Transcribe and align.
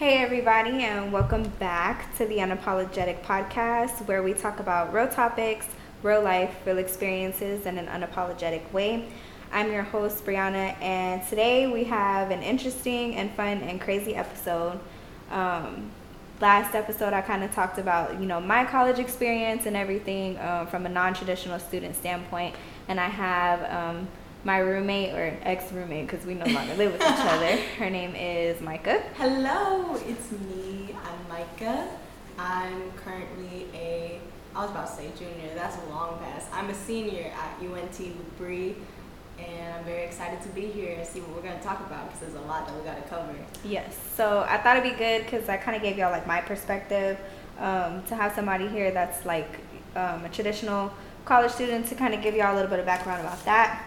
Hey, 0.00 0.22
everybody, 0.22 0.82
and 0.84 1.12
welcome 1.12 1.42
back 1.58 2.16
to 2.16 2.24
the 2.24 2.38
Unapologetic 2.38 3.22
Podcast, 3.22 4.06
where 4.06 4.22
we 4.22 4.32
talk 4.32 4.58
about 4.58 4.94
real 4.94 5.06
topics, 5.06 5.66
real 6.02 6.22
life, 6.22 6.56
real 6.64 6.78
experiences 6.78 7.66
in 7.66 7.76
an 7.76 7.84
unapologetic 7.84 8.72
way. 8.72 9.10
I'm 9.52 9.70
your 9.70 9.82
host, 9.82 10.24
Breonna, 10.24 10.74
and 10.80 11.22
today 11.28 11.66
we 11.66 11.84
have 11.84 12.30
an 12.30 12.42
interesting 12.42 13.16
and 13.16 13.30
fun 13.32 13.58
and 13.58 13.78
crazy 13.78 14.14
episode. 14.14 14.80
Um, 15.30 15.90
last 16.40 16.74
episode, 16.74 17.12
I 17.12 17.20
kind 17.20 17.44
of 17.44 17.52
talked 17.52 17.76
about, 17.76 18.18
you 18.18 18.24
know, 18.24 18.40
my 18.40 18.64
college 18.64 18.98
experience 18.98 19.66
and 19.66 19.76
everything 19.76 20.38
um, 20.38 20.66
from 20.66 20.86
a 20.86 20.88
non-traditional 20.88 21.58
student 21.58 21.94
standpoint, 21.94 22.54
and 22.88 22.98
I 22.98 23.08
have 23.10 23.70
um, 23.70 24.08
my 24.44 24.58
roommate 24.58 25.12
or 25.14 25.36
ex-roommate 25.42 26.06
because 26.06 26.24
we 26.24 26.34
no 26.34 26.46
longer 26.46 26.74
live 26.74 26.92
with 26.92 27.02
each 27.02 27.08
other. 27.08 27.56
Her 27.78 27.90
name 27.90 28.14
is 28.14 28.60
Micah. 28.60 29.02
Hello, 29.16 29.96
it's 30.06 30.32
me. 30.32 30.94
I'm 31.04 31.28
Micah. 31.28 31.88
I'm 32.38 32.90
currently 32.92 33.66
a 33.74 34.20
I 34.54 34.62
was 34.62 34.70
about 34.72 34.88
to 34.88 34.94
say 34.94 35.10
junior. 35.16 35.54
That's 35.54 35.76
a 35.76 35.90
long 35.90 36.18
pass. 36.18 36.46
I'm 36.52 36.68
a 36.70 36.74
senior 36.74 37.32
at 37.32 37.62
UNT 37.62 37.98
with 37.98 38.38
Bree, 38.38 38.74
and 39.38 39.74
I'm 39.74 39.84
very 39.84 40.02
excited 40.04 40.42
to 40.42 40.48
be 40.48 40.62
here 40.62 40.96
and 40.98 41.06
see 41.06 41.20
what 41.20 41.36
we're 41.36 41.48
gonna 41.48 41.62
talk 41.62 41.80
about 41.80 42.06
because 42.06 42.20
there's 42.20 42.34
a 42.34 42.46
lot 42.48 42.66
that 42.66 42.76
we 42.76 42.82
gotta 42.82 43.02
cover. 43.02 43.32
Yes. 43.64 43.96
So 44.16 44.44
I 44.48 44.58
thought 44.58 44.76
it'd 44.76 44.90
be 44.90 44.98
good 44.98 45.24
because 45.24 45.48
I 45.48 45.56
kind 45.56 45.76
of 45.76 45.82
gave 45.82 45.96
y'all 45.98 46.10
like 46.10 46.26
my 46.26 46.40
perspective 46.40 47.16
um, 47.58 48.02
to 48.04 48.16
have 48.16 48.34
somebody 48.34 48.66
here 48.66 48.90
that's 48.90 49.24
like 49.24 49.60
um, 49.94 50.24
a 50.24 50.28
traditional 50.30 50.92
college 51.24 51.52
student 51.52 51.86
to 51.86 51.94
kind 51.94 52.12
of 52.12 52.22
give 52.22 52.34
y'all 52.34 52.52
a 52.52 52.56
little 52.56 52.70
bit 52.70 52.80
of 52.80 52.86
background 52.86 53.20
about 53.20 53.44
that. 53.44 53.84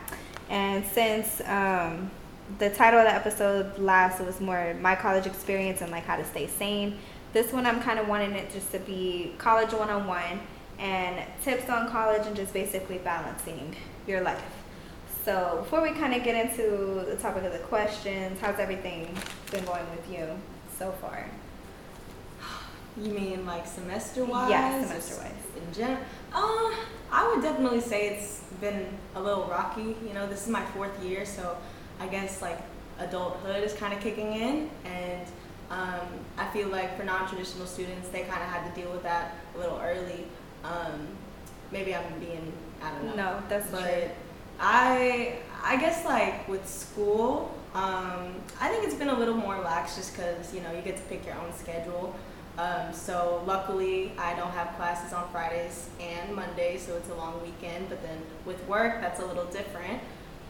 And 0.53 0.85
since 0.85 1.41
um, 1.48 2.12
the 2.59 2.70
title 2.70 2.99
of 2.99 3.07
the 3.07 3.13
episode 3.13 3.80
last 3.80 4.21
was 4.23 4.39
more 4.39 4.75
my 4.80 4.94
college 4.94 5.25
experience 5.25 5.81
and 5.81 5.91
like 5.91 6.05
how 6.05 6.16
to 6.16 6.23
stay 6.23 6.45
sane, 6.45 6.99
this 7.34 7.52
one 7.52 7.66
I'm 7.66 7.81
kind 7.81 7.98
of 7.98 8.07
wanting 8.07 8.34
it 8.34 8.53
just 8.53 8.72
to 8.72 8.77
be 8.77 9.33
college 9.39 9.73
one 9.73 9.89
on 9.89 10.05
one 10.05 10.39
and 10.77 11.25
tips 11.44 11.72
on 11.72 11.89
college 11.89 12.27
and 12.27 12.36
just 12.36 12.53
basically 12.53 13.00
balancing 13.00 13.75
your 14.05 14.22
life. 14.22 14.44
So 15.25 15.58
before 15.64 15.81
we 15.81 15.89
kind 15.89 16.14
of 16.14 16.23
get 16.23 16.36
into 16.36 17.03
the 17.03 17.16
topic 17.16 17.45
of 17.45 17.52
the 17.52 17.59
questions, 17.59 18.39
how's 18.39 18.59
everything 18.59 19.17
been 19.49 19.66
going 19.66 19.89
with 19.89 20.08
you 20.11 20.27
so 20.77 20.92
far? 21.02 21.25
You 22.95 23.11
mean 23.11 23.47
like 23.47 23.66
semester 23.66 24.23
wise? 24.23 24.52
Yeah, 24.52 24.83
semester 24.83 25.16
wise. 25.16 25.31
In 25.55 25.73
general, 25.73 25.99
uh, 26.31 26.75
I 27.11 27.31
would 27.33 27.42
definitely 27.42 27.81
say 27.81 28.09
it's 28.09 28.42
been 28.64 28.88
a 29.16 29.22
little 29.22 29.44
rocky. 29.44 29.95
You 30.08 30.14
know, 30.14 30.25
this 30.25 30.44
is 30.44 30.47
my 30.47 30.66
fourth 30.67 31.03
year, 31.03 31.25
so 31.25 31.58
I 32.00 32.08
guess 32.08 32.42
like 32.42 32.59
adulthood 32.97 33.61
is 33.64 33.73
kind 33.73 33.94
of 33.94 34.00
kicking 34.00 34.33
in, 34.33 34.70
and 34.86 35.28
um, 35.70 36.08
I 36.38 36.47
feel 36.53 36.70
like 36.70 36.97
for 36.97 37.03
non-traditional 37.03 37.67
students, 37.67 38.08
they 38.09 38.22
kind 38.22 38.42
of 38.42 38.50
had 38.50 38.73
to 38.73 38.81
deal 38.81 38.92
with 38.92 39.03
that 39.03 39.36
a 39.55 39.58
little 39.59 39.80
early. 39.83 40.25
Um, 40.64 41.08
maybe 41.72 41.94
I'm 41.94 42.20
being, 42.20 42.53
I 42.81 42.92
don't 42.92 43.05
know. 43.05 43.16
No, 43.16 43.44
that's 43.50 43.70
but 43.70 43.81
true. 43.81 44.09
I, 44.61 45.39
I 45.61 45.75
guess 45.77 46.05
like 46.05 46.48
with 46.48 46.67
school, 46.67 47.53
um, 47.75 48.36
I 48.61 48.70
think 48.70 48.86
it's 48.86 48.95
been 48.95 49.09
a 49.09 49.17
little 49.17 49.36
more 49.36 49.59
lax 49.59 49.98
just 49.98 50.16
because 50.16 50.53
you 50.53 50.61
know 50.61 50.72
you 50.72 50.81
get 50.81 50.95
to 50.95 51.03
pick 51.03 51.25
your 51.25 51.36
own 51.36 51.52
schedule. 51.53 52.16
Um, 52.57 52.93
so 52.93 53.43
luckily, 53.47 54.11
I 54.17 54.35
don't 54.35 54.51
have 54.51 54.75
classes 54.75 55.11
on 55.11 55.27
Fridays 55.31 55.89
and 55.99 56.35
Mondays, 56.35 56.85
so 56.85 56.95
it's 56.95 57.09
a 57.09 57.15
long 57.15 57.41
weekend. 57.41 57.89
But 57.89 58.03
then 58.03 58.19
with 58.45 58.63
work, 58.67 59.01
that's 59.01 59.19
a 59.19 59.25
little 59.25 59.45
different. 59.45 59.99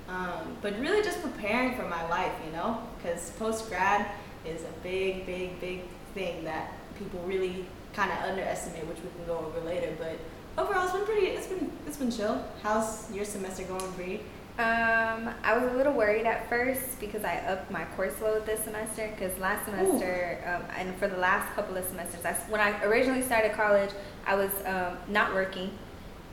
Um, 0.10 0.58
but 0.62 0.78
really, 0.80 1.02
just 1.02 1.22
preparing 1.22 1.76
for 1.76 1.88
my 1.88 2.08
life, 2.10 2.34
you 2.46 2.52
know, 2.52 2.80
because 2.98 3.30
post 3.32 3.70
grad 3.70 4.06
is 4.46 4.64
a 4.64 4.72
big, 4.84 5.26
big, 5.26 5.60
big 5.62 5.82
thing 6.14 6.44
that 6.44 6.74
people 7.00 7.22
really 7.22 7.66
kind 7.94 8.12
of 8.12 8.30
underestimate, 8.30 8.86
which 8.88 8.98
we 8.98 9.10
can 9.16 9.26
go 9.26 9.38
over 9.38 9.66
later. 9.66 9.96
But 9.98 10.18
overall, 10.62 10.84
it's 10.84 10.94
been 10.94 11.06
pretty. 11.06 11.28
It's 11.28 11.48
been 11.48 11.72
it's 11.88 11.98
been 11.98 12.12
chill. 12.12 12.44
How's 12.62 13.10
your 13.14 13.24
semester 13.24 13.64
going, 13.64 13.92
Bree? 13.92 14.20
Um, 14.60 15.34
I 15.44 15.58
was 15.58 15.72
a 15.72 15.76
little 15.76 15.94
worried 15.94 16.28
at 16.28 16.48
first 16.48 17.00
because 17.00 17.24
I 17.24 17.38
upped 17.38 17.72
my 17.72 17.86
course 17.96 18.22
load 18.22 18.46
this 18.46 18.64
semester. 18.64 19.10
Because 19.10 19.36
last 19.40 19.66
semester, 19.66 20.44
um, 20.46 20.70
and 20.78 20.96
for 20.98 21.08
the 21.08 21.18
last 21.18 21.52
couple 21.56 21.76
of 21.76 21.84
semesters, 21.86 22.24
I, 22.24 22.34
when 22.50 22.62
I 22.62 22.84
originally 22.84 23.24
started 23.24 23.54
college, 23.54 23.90
I 24.28 24.36
was 24.36 24.52
um, 24.68 24.98
not 25.08 25.34
working, 25.34 25.72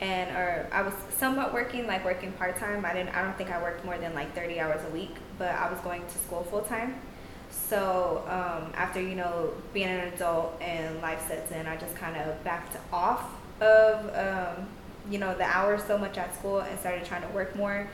and 0.03 0.37
or 0.37 0.69
I 0.71 0.83
was 0.83 0.93
somewhat 1.17 1.55
working, 1.55 1.87
like 1.87 2.05
working 2.05 2.33
part 2.33 2.59
time. 2.59 2.85
I 2.85 2.93
didn't. 2.93 3.17
I 3.17 3.23
don't 3.23 3.39
think 3.39 3.51
I 3.51 3.61
worked 3.63 3.87
more 3.87 3.97
than 3.97 4.15
like 4.15 4.35
thirty 4.35 4.61
hours 4.61 4.83
a 4.87 4.91
week, 4.91 5.17
but 5.39 5.55
I 5.55 5.71
was 5.71 5.81
going 5.81 6.07
to 6.07 6.19
school 6.19 6.45
full 6.45 6.63
time. 6.63 7.01
So 7.49 8.23
um, 8.27 8.71
after 8.77 9.01
you 9.01 9.15
know 9.15 9.55
being 9.73 9.89
an 9.89 10.13
adult 10.13 10.61
and 10.61 11.01
life 11.01 11.27
sets 11.27 11.53
in, 11.53 11.67
I 11.67 11.79
just 11.79 11.97
kind 11.97 12.19
of 12.19 12.45
backed 12.45 12.77
off 12.93 13.25
of 13.63 14.15
um, 14.15 14.67
you 15.11 15.17
know 15.17 15.35
the 15.35 15.45
hours 15.45 15.83
so 15.85 15.97
much 15.97 16.19
at 16.19 16.35
school 16.35 16.61
and 16.61 16.79
started 16.79 17.07
trying 17.07 17.23
to 17.23 17.29
work 17.29 17.57
more. 17.57 17.89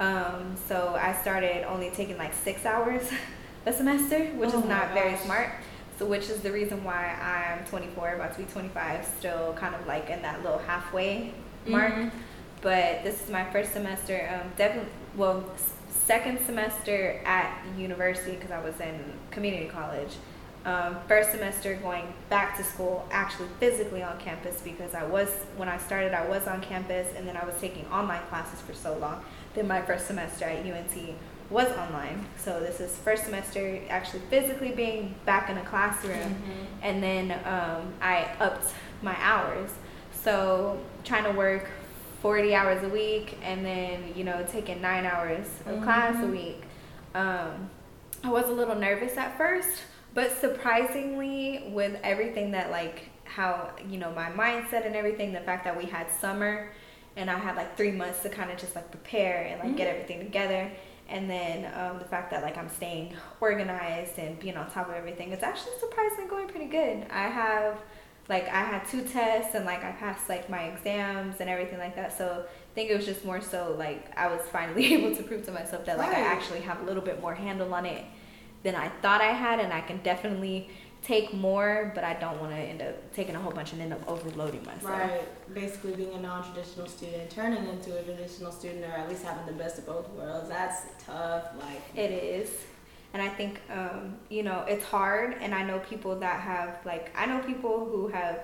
Um, 0.00 0.56
so 0.66 0.98
I 0.98 1.12
started 1.20 1.68
only 1.70 1.90
taking 1.90 2.16
like 2.16 2.32
six 2.32 2.64
hours 2.64 3.08
a 3.66 3.72
semester, 3.72 4.24
which 4.30 4.50
Oh 4.54 4.60
is 4.60 4.64
not 4.64 4.92
very 4.94 5.16
smart. 5.18 5.50
So 5.98 6.06
which 6.06 6.30
is 6.30 6.40
the 6.40 6.50
reason 6.50 6.82
why 6.82 7.14
I'm 7.20 7.66
24, 7.66 8.14
about 8.14 8.32
to 8.32 8.38
be 8.38 8.44
25, 8.50 9.04
still 9.18 9.52
kind 9.52 9.74
of 9.74 9.86
like 9.86 10.08
in 10.08 10.22
that 10.22 10.42
little 10.42 10.58
halfway 10.58 11.34
mark. 11.66 11.92
Mhm. 11.92 12.10
But 12.62 13.04
this 13.04 13.22
is 13.22 13.30
my 13.30 13.44
first 13.50 13.72
semester. 13.72 14.28
Um, 14.32 14.50
definitely, 14.56 14.90
well, 15.14 15.44
second 16.06 16.40
semester 16.46 17.20
at 17.26 17.62
university 17.76 18.32
because 18.32 18.50
I 18.50 18.60
was 18.60 18.80
in 18.80 18.98
community 19.30 19.66
college. 19.66 20.16
Um, 20.64 20.96
first 21.08 21.30
semester 21.30 21.74
going 21.76 22.12
back 22.28 22.56
to 22.58 22.64
school, 22.64 23.06
actually 23.10 23.48
physically 23.58 24.02
on 24.02 24.18
campus 24.18 24.60
because 24.62 24.94
I 24.94 25.04
was 25.04 25.28
when 25.56 25.68
I 25.68 25.78
started, 25.78 26.12
I 26.12 26.26
was 26.28 26.46
on 26.46 26.60
campus 26.60 27.08
and 27.16 27.26
then 27.26 27.36
I 27.36 27.44
was 27.46 27.54
taking 27.60 27.86
online 27.86 28.22
classes 28.28 28.60
for 28.60 28.74
so 28.74 28.96
long. 28.98 29.22
Then 29.54 29.66
my 29.68 29.82
first 29.82 30.06
semester 30.06 30.44
at 30.44 30.64
UNT 30.64 31.14
was 31.50 31.66
online. 31.76 32.24
So 32.38 32.60
this 32.60 32.78
is 32.80 32.96
first 32.98 33.24
semester 33.24 33.80
actually 33.88 34.20
physically 34.30 34.70
being 34.70 35.14
back 35.24 35.50
in 35.50 35.58
a 35.58 35.64
classroom 35.64 36.14
Mhm. 36.34 36.66
and 36.82 37.02
then 37.02 37.32
um, 37.44 37.92
I 38.00 38.28
upped 38.38 38.72
my 39.02 39.16
hours. 39.20 39.70
So 40.12 40.78
trying 41.04 41.24
to 41.24 41.32
work 41.32 41.66
40 42.22 42.54
hours 42.54 42.82
a 42.84 42.88
week 42.88 43.38
and 43.42 43.64
then, 43.66 44.12
you 44.14 44.22
know, 44.24 44.44
taking 44.52 44.80
nine 44.80 45.06
hours 45.06 45.46
of 45.66 45.82
class 45.82 46.14
a 46.16 46.26
Mhm. 46.26 46.30
week. 46.30 46.62
Um, 47.14 47.70
I 48.22 48.28
was 48.30 48.44
a 48.44 48.52
little 48.52 48.74
nervous 48.76 49.16
at 49.16 49.36
first, 49.38 49.82
but 50.14 50.30
surprisingly, 50.30 51.64
with 51.72 51.96
everything 52.04 52.50
that, 52.52 52.70
like, 52.70 53.08
how, 53.24 53.70
you 53.88 53.98
know, 53.98 54.10
my 54.12 54.30
mindset 54.30 54.84
and 54.86 54.94
everything, 54.94 55.32
the 55.32 55.40
fact 55.40 55.64
that 55.64 55.76
we 55.76 55.86
had 55.86 56.10
summer 56.10 56.68
and 57.20 57.30
I 57.30 57.38
had 57.38 57.54
like 57.56 57.76
three 57.76 57.92
months 57.92 58.20
to 58.24 58.28
kind 58.28 58.50
of 58.50 58.56
just 58.58 58.74
like 58.74 58.90
prepare 58.90 59.38
and 59.48 59.60
like 59.60 59.76
get 59.76 59.86
Mhm. 59.88 59.92
everything 59.94 60.18
together. 60.20 60.70
And 61.08 61.28
then 61.28 61.56
um, 61.80 61.98
the 61.98 62.04
fact 62.04 62.30
that 62.32 62.42
like 62.42 62.56
I'm 62.56 62.68
staying 62.68 63.14
organized 63.40 64.18
and 64.18 64.38
being 64.38 64.56
on 64.56 64.70
top 64.70 64.88
of 64.88 64.94
everything, 64.94 65.32
it's 65.32 65.42
actually 65.42 65.72
surprisingly 65.80 66.28
going 66.28 66.48
pretty 66.48 66.66
good. 66.66 67.06
I 67.10 67.26
have 67.28 67.76
like 68.28 68.46
I 68.48 68.62
had 68.72 68.84
two 68.86 69.02
tests 69.02 69.54
and 69.56 69.64
like 69.64 69.82
I 69.84 69.92
passed 69.92 70.28
like 70.28 70.48
my 70.48 70.62
exams 70.72 71.36
and 71.40 71.50
everything 71.50 71.78
like 71.78 71.96
that. 71.96 72.16
So 72.16 72.44
I 72.46 72.74
think 72.74 72.90
it 72.90 72.96
was 72.96 73.06
just 73.06 73.24
more 73.24 73.40
so 73.40 73.74
like 73.76 74.16
I 74.16 74.28
was 74.28 74.40
finally 74.52 74.84
able 74.94 75.14
to 75.16 75.22
prove 75.22 75.44
to 75.46 75.52
myself 75.52 75.84
that 75.86 75.98
like 75.98 76.10
I 76.14 76.20
actually 76.20 76.60
have 76.60 76.80
a 76.80 76.84
little 76.84 77.02
bit 77.02 77.20
more 77.20 77.34
handle 77.34 77.74
on 77.74 77.86
it 77.86 78.04
than 78.62 78.74
I 78.76 78.88
thought 79.02 79.20
I 79.22 79.32
had, 79.32 79.58
and 79.58 79.72
I 79.72 79.80
can 79.80 79.98
definitely 80.02 80.68
take 81.02 81.32
more, 81.32 81.92
but 81.94 82.04
I 82.04 82.14
don't 82.14 82.38
want 82.40 82.52
to 82.52 82.58
end 82.58 82.82
up 82.82 83.12
taking 83.14 83.34
a 83.34 83.38
whole 83.40 83.52
bunch 83.52 83.72
and 83.72 83.80
end 83.80 83.92
up 83.92 84.06
overloading 84.08 84.64
myself. 84.64 84.84
Right. 84.84 85.54
Basically, 85.54 85.92
being 85.94 86.12
a 86.14 86.20
non-traditional 86.20 86.86
student, 86.86 87.30
turning 87.30 87.66
into 87.68 87.98
a 87.98 88.02
traditional 88.02 88.52
student, 88.52 88.84
or 88.84 88.92
at 88.92 89.08
least 89.08 89.22
having 89.24 89.46
the 89.46 89.52
best 89.52 89.78
of 89.78 89.86
both 89.86 90.08
worlds. 90.10 90.48
That's 90.48 90.82
tough. 91.06 91.44
Like, 91.58 91.80
It 91.96 92.10
is. 92.10 92.50
And 93.12 93.20
I 93.22 93.28
think, 93.28 93.60
um, 93.70 94.16
you 94.28 94.42
know, 94.42 94.64
it's 94.68 94.84
hard. 94.84 95.36
And 95.40 95.54
I 95.54 95.64
know 95.64 95.78
people 95.80 96.14
that 96.20 96.40
have, 96.40 96.78
like, 96.84 97.10
I 97.16 97.26
know 97.26 97.40
people 97.40 97.84
who 97.86 98.06
have 98.08 98.40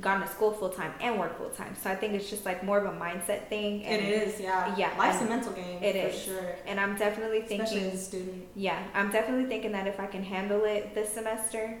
gone 0.00 0.20
to 0.20 0.26
school 0.28 0.52
full 0.52 0.68
time 0.70 0.94
and 1.00 1.18
work 1.18 1.36
full 1.36 1.50
time. 1.50 1.74
So 1.82 1.90
I 1.90 1.96
think 1.96 2.14
it's 2.14 2.30
just 2.30 2.46
like 2.46 2.62
more 2.62 2.78
of 2.78 2.86
a 2.94 2.96
mindset 2.98 3.48
thing. 3.48 3.84
And, 3.84 4.00
it 4.00 4.08
is, 4.28 4.40
yeah. 4.40 4.74
Yeah, 4.76 4.94
Life's 4.96 5.20
a 5.20 5.24
mental 5.24 5.52
game. 5.52 5.82
it 5.82 5.92
for 6.00 6.08
is. 6.16 6.22
sure. 6.22 6.54
And 6.64 6.78
I'm 6.78 6.96
definitely 6.96 7.40
Especially 7.40 7.66
thinking, 7.66 7.90
as 7.90 8.00
a 8.00 8.04
student. 8.04 8.44
yeah, 8.54 8.80
I'm 8.94 9.10
definitely 9.10 9.46
thinking 9.46 9.72
that 9.72 9.86
if 9.88 9.98
I 9.98 10.06
can 10.06 10.22
handle 10.22 10.64
it 10.64 10.94
this 10.94 11.12
semester, 11.12 11.76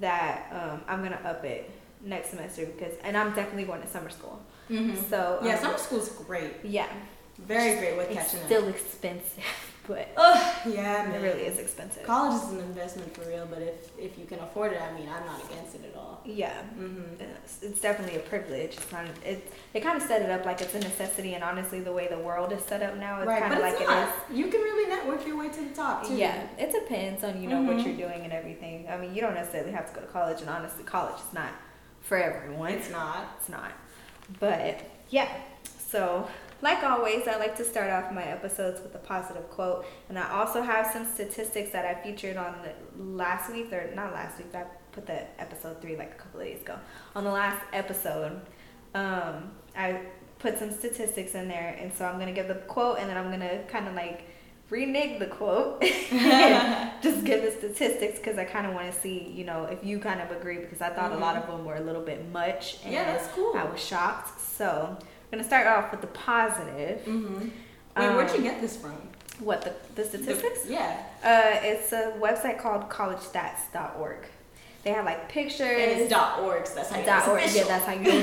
that 0.00 0.48
um, 0.52 0.80
I'm 0.88 1.00
to 1.12 1.28
up 1.28 1.44
it 1.44 1.70
next 2.02 2.30
semester 2.30 2.66
because, 2.66 2.92
and 3.02 3.16
I'm 3.16 3.34
definitely 3.34 3.64
going 3.64 3.82
to 3.82 3.88
summer 3.88 4.10
school. 4.10 4.40
Mm-hmm. 4.70 4.96
So, 5.10 5.40
yeah, 5.42 5.54
um, 5.54 5.60
summer 5.60 5.78
school's 5.78 6.08
great. 6.10 6.52
yeah, 6.64 6.88
Very 7.38 7.78
great 7.78 7.96
with 7.96 8.10
it's 8.10 8.16
catching 8.32 8.44
still 8.46 8.64
up. 8.64 8.74
expensive. 8.74 9.44
But 9.86 10.08
Ugh, 10.16 10.54
yeah, 10.66 11.12
it 11.14 11.22
really 11.22 11.42
is 11.42 11.58
expensive. 11.58 12.02
College 12.04 12.42
is 12.42 12.50
an 12.52 12.60
investment 12.60 13.14
for 13.14 13.28
real, 13.28 13.46
but 13.48 13.60
if 13.62 13.90
if 13.98 14.18
you 14.18 14.24
can 14.26 14.38
afford 14.40 14.72
it, 14.72 14.80
I 14.80 14.92
mean, 14.98 15.08
I'm 15.08 15.24
not 15.26 15.40
against 15.50 15.74
it 15.76 15.84
at 15.90 15.96
all. 15.96 16.20
Yeah. 16.24 16.52
Mm-hmm. 16.78 17.22
It's, 17.44 17.62
it's 17.62 17.80
definitely 17.80 18.16
a 18.16 18.20
privilege. 18.20 18.74
It's 18.76 18.90
not. 18.92 19.04
It 19.24 19.52
they 19.72 19.80
kind 19.80 19.96
of 20.00 20.02
set 20.06 20.22
it 20.22 20.30
up 20.30 20.44
like 20.44 20.60
it's 20.60 20.74
a 20.74 20.80
necessity, 20.80 21.34
and 21.34 21.44
honestly, 21.44 21.80
the 21.80 21.92
way 21.92 22.08
the 22.08 22.18
world 22.18 22.52
is 22.52 22.62
set 22.64 22.82
up 22.82 22.96
now, 22.96 23.18
it's 23.20 23.28
Right, 23.28 23.42
kind 23.42 23.54
of 23.54 23.60
like 23.60 23.78
not. 23.80 24.08
it 24.08 24.08
is. 24.32 24.36
You 24.38 24.46
can 24.48 24.60
really 24.60 24.88
network 24.88 25.26
your 25.26 25.36
way 25.38 25.48
to 25.50 25.60
the 25.68 25.74
top 25.74 26.06
too. 26.06 26.14
Yeah, 26.16 26.46
it 26.58 26.72
depends 26.72 27.22
on 27.24 27.40
you 27.42 27.48
know 27.48 27.62
what 27.62 27.76
Mhm. 27.76 27.84
you're 27.86 28.08
doing 28.08 28.22
and 28.24 28.32
everything. 28.32 28.88
I 28.90 28.96
mean, 28.96 29.14
you 29.14 29.20
don't 29.20 29.34
necessarily 29.34 29.72
have 29.72 29.86
to 29.88 29.94
go 29.94 30.00
to 30.00 30.12
college, 30.12 30.40
and 30.40 30.50
honestly, 30.50 30.84
college 30.84 31.16
is 31.26 31.32
not 31.32 31.50
for 32.02 32.16
everyone. 32.18 32.72
It's 32.72 32.90
not. 32.90 33.36
It's 33.38 33.48
not. 33.48 33.72
But 34.40 34.80
yeah, 35.10 35.28
so 35.88 36.28
like 36.62 36.82
always, 36.82 37.28
I 37.28 37.36
like 37.36 37.56
to 37.56 37.64
start 37.64 37.90
off 37.90 38.12
my 38.12 38.24
episodes 38.24 38.80
with 38.82 38.94
a 38.94 38.98
positive 38.98 39.48
quote, 39.50 39.86
and 40.08 40.18
I 40.18 40.30
also 40.38 40.62
have 40.62 40.86
some 40.86 41.04
statistics 41.04 41.70
that 41.72 41.84
I 41.84 42.02
featured 42.02 42.36
on 42.36 42.54
the 42.62 43.02
last 43.02 43.52
week 43.52 43.72
or 43.72 43.90
not 43.94 44.12
last 44.12 44.38
week. 44.38 44.54
I 44.54 44.64
put 44.92 45.06
the 45.06 45.22
episode 45.40 45.80
three 45.82 45.96
like 45.96 46.12
a 46.12 46.14
couple 46.14 46.40
of 46.40 46.46
days 46.46 46.62
ago. 46.62 46.78
On 47.14 47.24
the 47.24 47.30
last 47.30 47.62
episode, 47.72 48.40
um, 48.94 49.50
I 49.76 50.00
put 50.38 50.58
some 50.58 50.70
statistics 50.70 51.34
in 51.34 51.48
there, 51.48 51.76
and 51.80 51.92
so 51.92 52.06
I'm 52.06 52.18
gonna 52.18 52.32
give 52.32 52.48
the 52.48 52.54
quote, 52.54 52.98
and 52.98 53.10
then 53.10 53.16
I'm 53.16 53.30
gonna 53.30 53.62
kind 53.68 53.88
of 53.88 53.94
like 53.94 54.26
renege 54.70 55.18
the 55.20 55.26
quote 55.26 55.80
just 55.80 57.24
give 57.24 57.42
the 57.42 57.54
statistics 57.56 58.18
because 58.18 58.38
I 58.38 58.44
kind 58.44 58.66
of 58.66 58.74
want 58.74 58.92
to 58.92 58.98
see, 58.98 59.30
you 59.34 59.44
know, 59.44 59.64
if 59.64 59.84
you 59.84 59.98
kind 59.98 60.20
of 60.20 60.30
agree 60.30 60.58
because 60.58 60.80
I 60.80 60.90
thought 60.90 61.12
a 61.12 61.16
lot 61.16 61.36
of 61.36 61.46
them 61.46 61.64
were 61.64 61.76
a 61.76 61.80
little 61.80 62.02
bit 62.02 62.28
much. 62.32 62.78
And 62.84 62.92
Yeah, 62.92 63.04
that's 63.04 63.28
cool. 63.28 63.52
I 63.56 63.64
was 63.64 63.82
shocked. 63.82 64.40
So 64.40 64.98
I'm 65.32 65.38
gonna 65.38 65.44
start 65.44 65.66
off 65.66 65.90
with 65.90 66.00
the 66.00 66.06
positive. 66.08 67.00
Mm-hmm. 67.04 67.40
Wait, 67.96 68.14
where'd 68.14 68.30
you 68.30 68.36
Um, 68.36 68.42
get 68.42 68.60
this 68.60 68.76
from? 68.76 68.92
What 69.40 69.62
the 69.62 69.72
the 69.94 70.04
statistics? 70.08 70.62
The- 70.62 70.72
yeah. 70.72 71.02
Uh, 71.22 71.60
it's 71.66 71.92
a 71.92 72.12
website 72.18 72.58
called 72.58 72.88
collegestats.org. 72.88 74.18
They 74.82 74.90
have 74.92 75.04
like 75.04 75.28
pictures. 75.28 75.60
And 75.80 76.00
it's 76.00 76.10
dot 76.10 76.40
org, 76.40 76.66
so 76.66 76.74
that's 76.76 76.90
how 76.90 76.98
you 77.00 77.04
Dot 77.06 77.28
org. 77.28 77.42
it's 77.42 77.56
Yeah, 77.56 77.62
official. 77.62 77.68
that's 77.78 77.86
how 77.86 77.92
you 77.92 78.22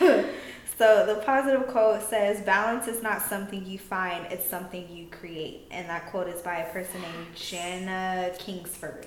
know 0.00 0.24
it's 0.24 0.28
so 0.78 1.06
the 1.06 1.16
positive 1.26 1.66
quote 1.68 2.02
says, 2.08 2.40
"Balance 2.40 2.88
is 2.88 3.02
not 3.02 3.20
something 3.22 3.64
you 3.66 3.78
find; 3.78 4.26
it's 4.32 4.48
something 4.48 4.88
you 4.90 5.06
create." 5.08 5.66
And 5.70 5.88
that 5.90 6.06
quote 6.10 6.26
is 6.28 6.40
by 6.40 6.56
a 6.56 6.72
person 6.72 7.02
named 7.02 7.34
Jana 7.36 8.32
Kingsford. 8.38 9.06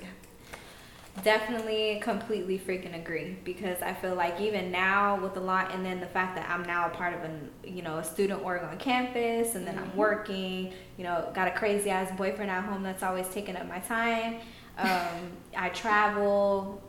Definitely, 1.22 2.00
completely 2.02 2.58
freaking 2.58 2.94
agree 2.94 3.36
because 3.44 3.80
I 3.82 3.94
feel 3.94 4.14
like 4.14 4.40
even 4.40 4.70
now 4.70 5.18
with 5.20 5.36
a 5.36 5.40
lot, 5.40 5.72
and 5.74 5.84
then 5.84 6.00
the 6.00 6.06
fact 6.06 6.36
that 6.36 6.48
I'm 6.50 6.62
now 6.64 6.86
a 6.86 6.90
part 6.90 7.14
of 7.14 7.20
a 7.22 7.68
you 7.68 7.82
know 7.82 7.96
a 7.98 8.04
student 8.04 8.42
org 8.44 8.62
on 8.62 8.76
campus, 8.78 9.54
and 9.54 9.66
then 9.66 9.78
I'm 9.78 9.90
Mhm. 9.90 9.94
working, 9.94 10.72
you 10.96 11.04
know, 11.04 11.30
got 11.34 11.48
a 11.48 11.52
crazy 11.52 11.90
ass 11.90 12.10
boyfriend 12.16 12.50
at 12.50 12.62
home 12.64 12.82
that's 12.82 13.02
always 13.02 13.28
taking 13.28 13.56
up 13.56 13.66
my 13.66 13.78
time. 13.80 14.36
Um, 14.76 15.32
I 15.56 15.70
travel, 15.70 16.80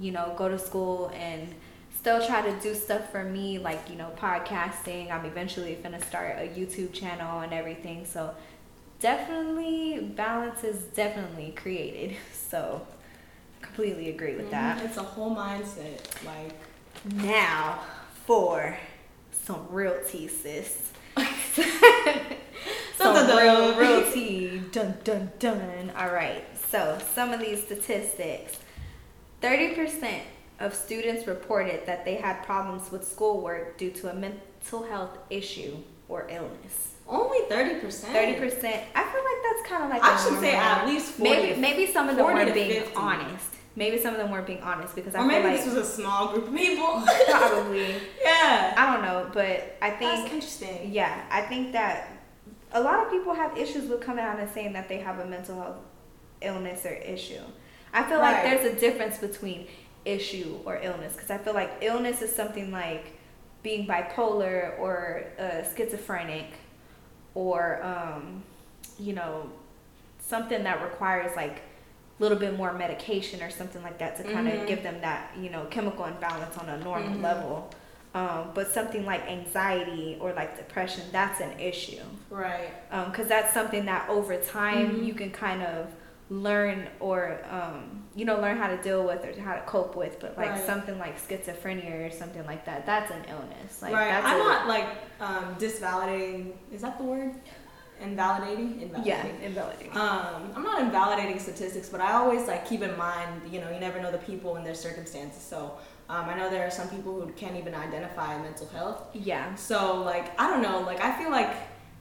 you 0.00 0.12
know, 0.12 0.34
go 0.36 0.48
to 0.48 0.58
school 0.58 1.10
and 1.14 1.52
still 1.98 2.24
try 2.26 2.42
to 2.42 2.52
do 2.60 2.74
stuff 2.74 3.10
for 3.10 3.24
me, 3.24 3.58
like, 3.58 3.90
you 3.90 3.96
know, 3.96 4.10
podcasting. 4.16 5.10
I'm 5.10 5.24
eventually 5.24 5.74
going 5.76 5.98
to 5.98 6.06
start 6.06 6.36
a 6.38 6.48
YouTube 6.48 6.92
channel 6.92 7.40
and 7.40 7.52
everything. 7.52 8.06
So, 8.06 8.34
definitely, 9.00 10.00
balance 10.16 10.64
is 10.64 10.84
definitely 10.84 11.52
created. 11.56 12.16
So, 12.32 12.86
completely 13.74 14.08
agree 14.10 14.36
with 14.36 14.50
that. 14.52 14.78
Mhm. 14.78 14.84
It's 14.86 14.96
a 14.96 15.02
whole 15.02 15.34
mindset. 15.34 15.98
Like, 16.24 16.52
Now, 17.12 17.80
for 18.26 18.78
some 19.32 19.66
real 19.68 19.98
tea, 20.08 20.26
sis. 20.28 20.90
some 22.96 23.14
real, 23.36 23.74
real 23.76 24.10
tea. 24.12 24.62
Dun, 24.72 24.94
dun, 25.04 25.32
dun. 25.38 25.92
All 25.98 26.08
right. 26.10 26.44
So, 26.70 26.98
some 27.14 27.32
of 27.32 27.40
these 27.40 27.62
statistics 27.64 28.56
30% 29.42 30.20
of 30.60 30.72
students 30.72 31.26
reported 31.26 31.84
that 31.86 32.04
they 32.06 32.14
had 32.14 32.42
problems 32.44 32.90
with 32.90 33.06
schoolwork 33.06 33.76
due 33.76 33.90
to 33.90 34.10
a 34.10 34.14
mental 34.14 34.84
health 34.88 35.18
issue 35.28 35.76
or 36.08 36.26
illness. 36.30 36.92
only 37.06 37.40
30%. 37.50 38.14
30%. 38.14 38.80
I 38.94 39.02
feel 39.12 39.24
like 39.30 39.40
that's 39.46 39.68
kind 39.68 39.84
of 39.84 39.90
like 39.90 40.02
I 40.02 40.16
should 40.24 40.40
say 40.40 40.54
at 40.54 40.86
least 40.86 41.12
40 41.16 41.22
Maybe 41.30 41.60
maybe 41.60 41.92
some 41.92 42.08
of 42.08 42.16
them 42.16 42.24
weren't 42.24 42.54
being 42.54 42.80
50. 42.80 42.94
honest. 42.96 43.50
Maybe 43.76 43.98
some 43.98 44.14
of 44.14 44.20
them 44.20 44.30
weren't 44.30 44.46
being 44.46 44.62
honest 44.62 44.94
because 44.94 45.14
I 45.14 45.18
Or 45.18 45.22
feel 45.22 45.28
maybe 45.28 45.48
like 45.48 45.64
this 45.64 45.74
was 45.74 45.88
a 45.88 45.90
small 45.90 46.32
group 46.32 46.46
of 46.48 46.54
people. 46.54 47.02
probably 47.28 47.94
yeah. 48.22 48.74
I 48.76 48.92
don't 48.92 49.04
know, 49.04 49.30
but 49.32 49.76
I 49.82 49.90
think 49.90 50.12
That's 50.12 50.32
interesting. 50.32 50.92
yeah, 50.92 51.24
I 51.30 51.42
think 51.42 51.72
that 51.72 52.08
a 52.72 52.80
lot 52.80 53.04
of 53.04 53.10
people 53.10 53.34
have 53.34 53.56
issues 53.56 53.88
with 53.88 54.00
coming 54.00 54.24
out 54.24 54.38
and 54.38 54.48
saying 54.50 54.72
that 54.74 54.88
they 54.88 54.98
have 54.98 55.18
a 55.18 55.26
mental 55.26 55.60
health 55.60 55.76
illness 56.40 56.84
or 56.86 56.92
issue. 56.92 57.40
I 57.92 58.02
feel 58.04 58.18
like 58.18 58.42
there's 58.42 58.66
a 58.76 58.78
difference 58.78 59.18
between 59.18 59.66
issue 60.04 60.58
or 60.64 60.78
illness 60.82 61.14
because 61.14 61.30
I 61.30 61.38
feel 61.38 61.54
like 61.54 61.70
illness 61.80 62.22
is 62.22 62.34
something 62.34 62.70
like 62.70 63.16
being 63.62 63.86
bipolar 63.86 64.78
or 64.78 65.24
uh, 65.38 65.62
schizophrenic 65.74 66.46
or 67.34 67.82
um, 67.82 68.42
you 68.98 69.12
know 69.14 69.50
something 70.20 70.62
that 70.64 70.82
requires 70.82 71.34
like 71.36 71.62
little 72.18 72.38
bit 72.38 72.56
more 72.56 72.72
medication 72.72 73.42
or 73.42 73.50
something 73.50 73.82
like 73.82 73.98
that 73.98 74.16
to 74.16 74.22
kind 74.24 74.46
of 74.48 74.54
Mhm. 74.54 74.66
give 74.66 74.82
them 74.82 75.00
that 75.00 75.30
you 75.36 75.50
know 75.50 75.64
chemical 75.70 76.04
imbalance 76.04 76.56
on 76.58 76.68
a 76.68 76.78
normal 76.78 77.16
Mhm. 77.18 77.22
level 77.22 77.70
um, 78.14 78.52
but 78.54 78.68
something 78.72 79.04
like 79.04 79.28
anxiety 79.28 80.16
or 80.20 80.32
like 80.32 80.56
depression 80.56 81.02
that's 81.10 81.40
an 81.40 81.58
issue 81.58 82.00
Right. 82.30 82.70
because 83.10 83.26
that's 83.26 83.52
something 83.52 83.86
that 83.86 84.08
over 84.08 84.36
time 84.36 84.98
Mhm. 85.00 85.06
you 85.06 85.14
can 85.14 85.30
kind 85.32 85.62
of 85.64 85.88
learn 86.30 86.88
or 87.00 87.38
um, 87.50 88.04
you 88.14 88.24
know 88.24 88.40
learn 88.40 88.56
how 88.56 88.68
to 88.68 88.76
deal 88.78 89.02
with 89.04 89.24
or 89.24 89.38
how 89.40 89.54
to 89.54 89.60
cope 89.62 89.94
with 89.96 90.20
but 90.20 90.38
like 90.38 90.50
Right. 90.52 90.64
something 90.66 90.98
like 91.00 91.16
schizophrenia 91.20 92.06
or 92.06 92.10
something 92.10 92.46
like 92.46 92.64
that 92.64 92.86
that's 92.86 93.10
an 93.10 93.24
illness 93.28 93.82
like 93.82 93.92
right. 93.92 94.14
I'm 94.24 94.38
not 94.38 94.68
like 94.68 94.86
um, 95.20 95.56
disvalidating. 95.58 96.52
Is 96.72 96.82
that 96.82 96.96
the 96.98 97.04
word? 97.04 97.32
Invalidating. 98.00 98.80
Invalidating. 98.80 99.04
yeah 99.04 99.46
invalidating 99.46 99.96
Um, 99.96 100.50
I'm 100.54 100.62
not 100.62 100.82
invalidating 100.82 101.38
statistics, 101.38 101.88
but 101.88 102.00
I 102.00 102.12
always 102.12 102.46
like 102.46 102.66
keep 102.68 102.82
in 102.82 102.96
mind, 102.96 103.52
you 103.52 103.60
know, 103.60 103.70
you 103.70 103.80
never 103.80 104.00
know 104.00 104.10
the 104.10 104.18
people 104.18 104.56
and 104.56 104.66
their 104.66 104.74
circumstances. 104.74 105.42
So 105.42 105.78
um, 106.08 106.28
I 106.28 106.36
know 106.36 106.50
there 106.50 106.66
are 106.66 106.70
some 106.70 106.88
people 106.88 107.18
who 107.20 107.30
can't 107.32 107.56
even 107.56 107.74
identify 107.74 108.40
mental 108.40 108.68
health. 108.68 109.06
yeah 109.12 109.54
So 109.54 110.02
like 110.02 110.38
I 110.40 110.50
don't 110.50 110.62
know, 110.62 110.80
like 110.80 111.00
I 111.00 111.16
feel 111.18 111.30
like 111.30 111.54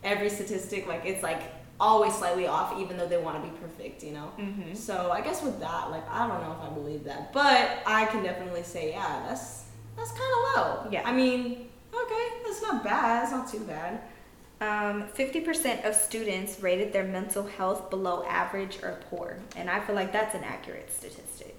every 0.04 0.30
statistic, 0.30 0.88
like 0.88 1.06
it's 1.06 1.24
like 1.24 1.42
always 1.80 2.14
slightly 2.16 2.48
off, 2.48 2.80
even 2.80 2.98
though 2.98 3.08
they 3.08 3.18
want 3.18 3.44
to 3.44 3.50
be 3.50 3.56
perfect, 3.58 4.04
you 4.04 4.12
know. 4.12 4.32
mm-hmm. 4.40 4.74
So 4.74 5.12
I 5.12 5.22
guess 5.22 5.42
with 5.44 5.60
that, 5.60 5.92
like 5.92 6.08
I 6.10 6.28
don't 6.28 6.42
know 6.42 6.56
if 6.60 6.72
I 6.72 6.74
believe 6.74 7.04
that, 7.06 7.34
but 7.34 7.84
I 7.86 8.06
can 8.06 8.24
definitely 8.24 8.64
say, 8.64 8.92
yeah, 8.92 9.24
that's 9.28 9.66
that's 9.96 10.12
kind 10.12 10.22
of 10.22 10.56
low. 10.56 10.88
Yeah. 10.92 11.04
I 11.06 11.14
mean, 11.14 11.70
okay, 11.94 12.26
that's 12.44 12.62
not 12.62 12.84
bad. 12.84 13.24
It's 13.24 13.32
not 13.32 13.48
too 13.48 13.60
bad. 13.62 14.02
Um, 14.64 15.04
50% 15.16 15.84
of 15.86 15.94
students 15.94 16.62
rated 16.62 16.94
their 16.94 17.04
mental 17.04 17.44
health 17.46 17.90
below 17.90 18.24
average 18.26 18.78
or 18.82 19.00
poor. 19.10 19.38
And 19.58 19.70
I 19.70 19.80
feel 19.82 19.96
like 19.96 20.14
that's 20.14 20.36
an 20.36 20.44
accurate 20.44 20.90
statistic. 20.92 21.56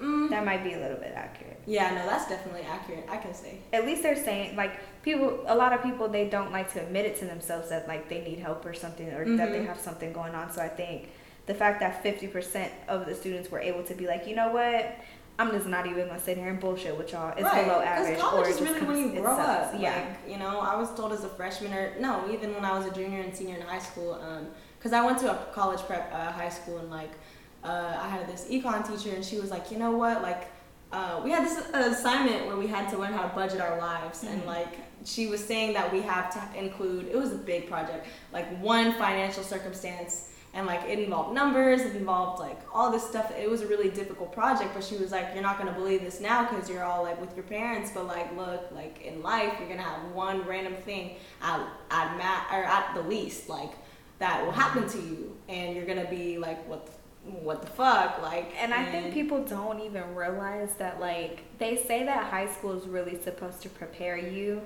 Mm. 0.00 0.30
That 0.30 0.44
might 0.44 0.62
be 0.64 0.74
a 0.74 0.78
little 0.78 0.96
bit 0.96 1.12
accurate. 1.14 1.60
Yeah, 1.66 1.90
no, 1.90 2.06
that's 2.06 2.28
definitely 2.28 2.62
accurate. 2.62 3.04
I 3.10 3.16
can 3.16 3.34
say. 3.34 3.58
At 3.72 3.84
least 3.84 4.02
they're 4.02 4.16
saying, 4.16 4.56
like, 4.56 4.80
people, 5.02 5.42
a 5.46 5.54
lot 5.54 5.72
of 5.72 5.82
people, 5.82 6.08
they 6.08 6.28
don't 6.28 6.52
like 6.52 6.72
to 6.74 6.80
admit 6.80 7.04
it 7.04 7.18
to 7.18 7.24
themselves 7.26 7.68
that, 7.70 7.86
like, 7.88 8.08
they 8.08 8.20
need 8.22 8.38
help 8.38 8.64
or 8.64 8.72
something 8.72 9.08
or 9.12 9.24
that 9.36 9.50
they 9.52 9.58
Mhm. 9.60 9.66
have 9.66 9.78
something 9.78 10.12
going 10.12 10.34
on. 10.34 10.50
So 10.52 10.62
I 10.62 10.68
think 10.68 11.08
the 11.46 11.54
fact 11.54 11.80
that 11.80 12.02
50% 12.02 12.70
of 12.88 13.06
the 13.06 13.14
students 13.14 13.50
were 13.50 13.60
able 13.60 13.82
to 13.84 13.94
be 13.94 14.06
like, 14.06 14.26
you 14.26 14.36
know 14.36 14.48
what? 14.50 14.94
I'm 15.40 15.50
just 15.52 15.66
not 15.66 15.86
even 15.86 16.06
gonna 16.08 16.20
sit 16.20 16.36
here 16.36 16.48
and 16.48 16.60
bullshit 16.60 16.96
with 16.98 17.12
y'all. 17.12 17.30
It's 17.32 17.42
right. 17.42 17.64
below 17.64 17.80
average. 17.80 18.18
college 18.18 18.46
or 18.46 18.50
is 18.50 18.60
really 18.60 18.82
when 18.82 18.98
you 18.98 19.20
grow 19.20 19.32
up. 19.38 19.72
Yeah. 19.78 19.94
Like, 19.94 20.30
you 20.30 20.38
know, 20.38 20.60
I 20.60 20.76
was 20.76 20.94
told 20.94 21.12
as 21.12 21.24
a 21.24 21.30
freshman 21.30 21.72
or 21.72 21.94
no, 21.98 22.30
even 22.30 22.52
when 22.54 22.64
I 22.64 22.76
was 22.76 22.86
a 22.86 22.90
junior 22.92 23.20
and 23.22 23.34
senior 23.34 23.56
in 23.56 23.62
high 23.62 23.78
school, 23.78 24.20
because 24.78 24.92
I 24.92 25.04
went 25.04 25.18
to 25.20 25.30
a 25.32 25.36
college 25.54 25.80
prep 25.80 26.12
uh, 26.12 26.30
high 26.30 26.50
school 26.50 26.76
and 26.78 26.90
like 26.90 27.12
uh, 27.64 27.96
I 27.98 28.08
had 28.08 28.28
this 28.28 28.48
econ 28.50 28.86
teacher 28.86 29.14
and 29.14 29.24
she 29.24 29.38
was 29.40 29.50
like, 29.50 29.70
you 29.70 29.78
know 29.78 29.92
what, 29.92 30.22
like. 30.22 30.48
Uh, 30.92 31.20
we 31.22 31.30
had 31.30 31.44
this 31.46 31.56
assignment 31.72 32.48
where 32.48 32.56
we 32.56 32.66
had 32.66 32.90
to 32.90 32.98
learn 32.98 33.12
how 33.12 33.22
to 33.22 33.32
budget 33.32 33.60
our 33.60 33.78
lives 33.78 34.24
and 34.24 34.42
Mhm. 34.42 34.46
like 34.46 34.74
she 35.04 35.28
was 35.28 35.38
saying 35.38 35.72
that 35.74 35.92
we 35.92 36.00
have 36.00 36.32
to 36.34 36.58
include 36.58 37.06
it 37.06 37.14
was 37.16 37.30
a 37.32 37.36
big 37.36 37.68
project 37.68 38.08
like 38.32 38.48
one 38.60 38.92
financial 38.94 39.44
circumstance 39.44 40.29
and 40.52 40.66
like 40.66 40.82
it 40.88 40.98
involved 40.98 41.32
numbers 41.34 41.80
it 41.82 41.94
involved 41.94 42.40
like 42.40 42.58
all 42.74 42.90
this 42.90 43.06
stuff 43.06 43.30
it 43.38 43.48
was 43.48 43.62
a 43.62 43.66
really 43.66 43.88
difficult 43.90 44.32
project 44.32 44.70
but 44.74 44.82
she 44.82 44.96
was 44.96 45.12
like 45.12 45.28
you're 45.32 45.42
not 45.42 45.58
going 45.58 45.72
to 45.72 45.78
believe 45.78 46.00
this 46.02 46.20
now 46.20 46.42
because 46.48 46.68
you're 46.68 46.82
all 46.82 47.02
like 47.02 47.20
with 47.20 47.34
your 47.36 47.44
parents 47.44 47.90
but 47.94 48.06
like 48.06 48.34
look 48.36 48.68
like 48.72 49.00
in 49.02 49.22
life 49.22 49.52
you're 49.58 49.68
going 49.68 49.78
to 49.78 49.84
have 49.84 50.02
one 50.12 50.42
random 50.46 50.74
thing 50.82 51.12
at, 51.42 51.60
at 51.90 52.16
mat 52.18 52.46
or 52.52 52.64
at 52.64 52.94
the 52.94 53.02
least 53.02 53.48
like 53.48 53.72
that 54.18 54.44
will 54.44 54.52
happen 54.52 54.88
to 54.88 54.98
you 54.98 55.36
and 55.48 55.74
you're 55.74 55.86
going 55.86 56.02
to 56.02 56.10
be 56.10 56.36
like 56.38 56.66
what 56.68 56.86
the, 56.86 56.92
what 57.30 57.60
the 57.62 57.68
fuck 57.68 58.20
like 58.22 58.52
And 58.60 58.72
I 58.74 58.84
think 58.90 59.12
people 59.14 59.44
don't 59.44 59.80
even 59.80 60.14
realize 60.14 60.72
that, 60.78 61.00
like, 61.00 61.42
they 61.58 61.76
say 61.76 62.04
that 62.04 62.30
high 62.30 62.46
school 62.48 62.72
is 62.72 62.86
really 62.86 63.18
supposed 63.22 63.60
to 63.62 63.68
prepare 63.68 64.16
you. 64.16 64.62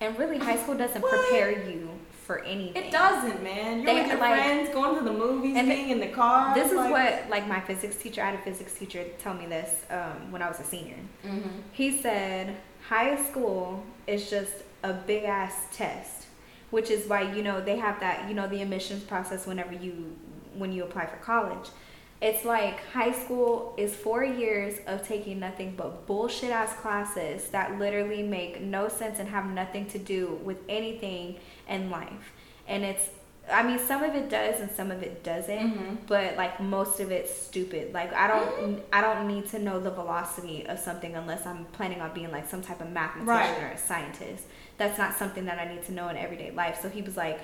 And 0.00 0.16
really, 0.18 0.38
high 0.38 0.56
school 0.56 0.76
doesn't 0.76 1.02
What? 1.02 1.10
prepare 1.10 1.50
you 1.68 1.90
for 2.26 2.40
anything. 2.40 2.82
It 2.84 2.90
doesn't, 2.90 3.42
man. 3.42 3.78
You're 3.82 3.86
They, 3.86 4.00
with 4.02 4.10
your 4.10 4.18
like- 4.18 4.34
friends, 4.34 4.68
going 4.70 4.98
to 4.98 5.04
the 5.04 5.12
movies, 5.12 5.56
and 5.56 5.68
being 5.68 5.90
in 5.90 6.00
the 6.00 6.08
car. 6.08 6.54
This 6.54 6.70
is 6.72 6.76
like, 6.76 6.90
what 6.90 7.30
like 7.30 7.46
my 7.48 7.60
physics 7.60 7.96
teacher. 7.96 8.20
I 8.22 8.26
had 8.32 8.34
a 8.40 8.42
physics 8.42 8.72
teacher 8.74 9.04
tell 9.18 9.34
me 9.34 9.46
this 9.46 9.84
um, 9.90 10.32
when 10.32 10.42
I 10.42 10.48
was 10.48 10.58
a 10.60 10.64
senior. 10.64 10.96
Mhm. 11.24 11.50
He 11.72 11.96
said 12.02 12.56
high 12.88 13.16
school 13.16 13.84
is 14.06 14.28
just 14.28 14.52
a 14.82 14.92
big 14.92 15.24
ass 15.24 15.54
test, 15.72 16.26
which 16.70 16.90
is 16.90 17.06
why 17.08 17.22
you 17.32 17.42
know 17.42 17.60
they 17.60 17.76
have 17.76 18.00
that 18.00 18.28
you 18.28 18.34
know 18.34 18.48
the 18.48 18.60
admissions 18.60 19.04
process 19.04 19.46
whenever 19.46 19.72
you 19.72 20.16
when 20.54 20.72
you 20.72 20.82
apply 20.84 21.06
for 21.06 21.16
college. 21.18 21.68
It's 22.20 22.44
like 22.46 22.80
high 22.92 23.12
school 23.12 23.74
is 23.76 23.94
four 23.94 24.24
years 24.24 24.78
of 24.86 25.06
taking 25.06 25.38
nothing 25.38 25.74
but 25.76 26.06
bullshit 26.06 26.50
ass 26.50 26.72
classes 26.74 27.48
that 27.48 27.78
literally 27.78 28.22
make 28.22 28.60
no 28.62 28.88
sense 28.88 29.18
and 29.18 29.28
have 29.28 29.46
nothing 29.46 29.86
to 29.88 29.98
do 29.98 30.40
with 30.42 30.56
anything 30.68 31.36
in 31.68 31.90
life. 31.90 32.32
And 32.66 32.84
it's, 32.84 33.10
I 33.52 33.62
mean, 33.62 33.78
some 33.78 34.02
of 34.02 34.14
it 34.14 34.30
does 34.30 34.60
and 34.60 34.70
some 34.70 34.90
of 34.90 35.02
it 35.02 35.22
doesn't 35.22 35.58
Mhm. 35.58 35.96
but 36.08 36.36
like 36.36 36.58
most 36.58 36.98
of 36.98 37.12
it's 37.12 37.32
stupid 37.32 37.94
like 37.94 38.12
i 38.12 38.26
don't 38.26 38.82
i 38.92 39.00
don't 39.00 39.28
need 39.28 39.46
to 39.50 39.60
know 39.60 39.78
the 39.78 39.90
velocity 39.90 40.66
of 40.66 40.80
something 40.80 41.14
unless 41.14 41.46
i'm 41.46 41.64
planning 41.66 42.00
on 42.00 42.12
being 42.12 42.32
like 42.32 42.48
some 42.48 42.60
type 42.60 42.80
of 42.80 42.90
mathematician 42.90 43.28
Right. 43.28 43.62
or 43.62 43.68
a 43.74 43.78
scientist 43.78 44.44
that's 44.78 44.98
not 44.98 45.14
something 45.16 45.44
that 45.44 45.60
i 45.60 45.72
need 45.72 45.84
to 45.84 45.92
know 45.92 46.08
in 46.08 46.16
everyday 46.16 46.50
life 46.50 46.80
so 46.82 46.88
he 46.88 47.02
was 47.02 47.16
like 47.16 47.38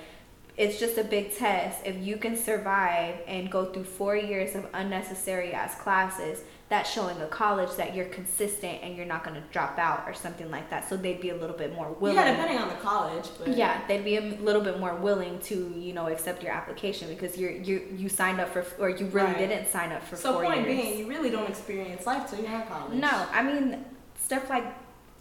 it's 0.55 0.79
just 0.79 0.97
a 0.97 1.03
big 1.03 1.35
test 1.35 1.79
if 1.85 1.97
you 1.97 2.15
can 2.17 2.35
survive 2.37 3.15
and 3.27 3.49
go 3.51 3.65
through 3.65 3.83
four 3.83 4.15
years 4.15 4.55
of 4.55 4.65
unnecessary 4.73 5.51
ass 5.51 5.75
classes 5.81 6.41
that's 6.69 6.89
showing 6.91 7.19
a 7.21 7.27
college 7.27 7.75
that 7.75 7.93
you're 7.95 8.05
consistent 8.05 8.79
and 8.83 8.95
you're 8.95 9.05
not 9.05 9.23
going 9.23 9.35
to 9.35 9.41
drop 9.51 9.77
out 9.77 10.03
or 10.07 10.13
something 10.13 10.49
like 10.51 10.69
that 10.69 10.87
so 10.87 10.95
they'd 10.95 11.19
be 11.21 11.29
a 11.29 11.35
little 11.35 11.55
bit 11.55 11.73
more 11.75 11.91
willing 11.93 12.15
Yeah, 12.17 12.31
depending 12.31 12.57
on 12.57 12.69
the 12.69 12.75
college, 12.75 13.25
but 13.39 13.55
yeah, 13.57 13.81
they'd 13.87 14.03
be 14.05 14.17
a 14.17 14.21
little 14.21 14.61
bit 14.61 14.79
more 14.79 14.95
willing 14.95 15.39
to, 15.41 15.55
you 15.77 15.93
know, 15.93 16.07
accept 16.07 16.41
your 16.43 16.51
application 16.51 17.09
because 17.09 17.37
you're 17.37 17.51
you 17.51 17.87
you 17.95 18.07
signed 18.09 18.39
up 18.39 18.49
for 18.49 18.65
or 18.79 18.89
you 18.89 19.05
really 19.07 19.27
Right. 19.27 19.37
didn't 19.39 19.67
sign 19.69 19.91
up 19.91 20.03
for 20.07 20.15
So 20.15 20.33
four 20.33 20.43
point 20.45 20.67
years. 20.67 20.81
being, 20.81 20.99
you 20.99 21.07
really 21.07 21.29
don't 21.29 21.49
experience 21.49 22.05
life 22.07 22.29
till 22.29 22.39
you're 22.39 22.51
in 22.61 22.67
college. 22.67 22.93
no, 22.93 23.27
I 23.31 23.41
mean 23.43 23.83
stuff 24.19 24.49
like 24.49 24.65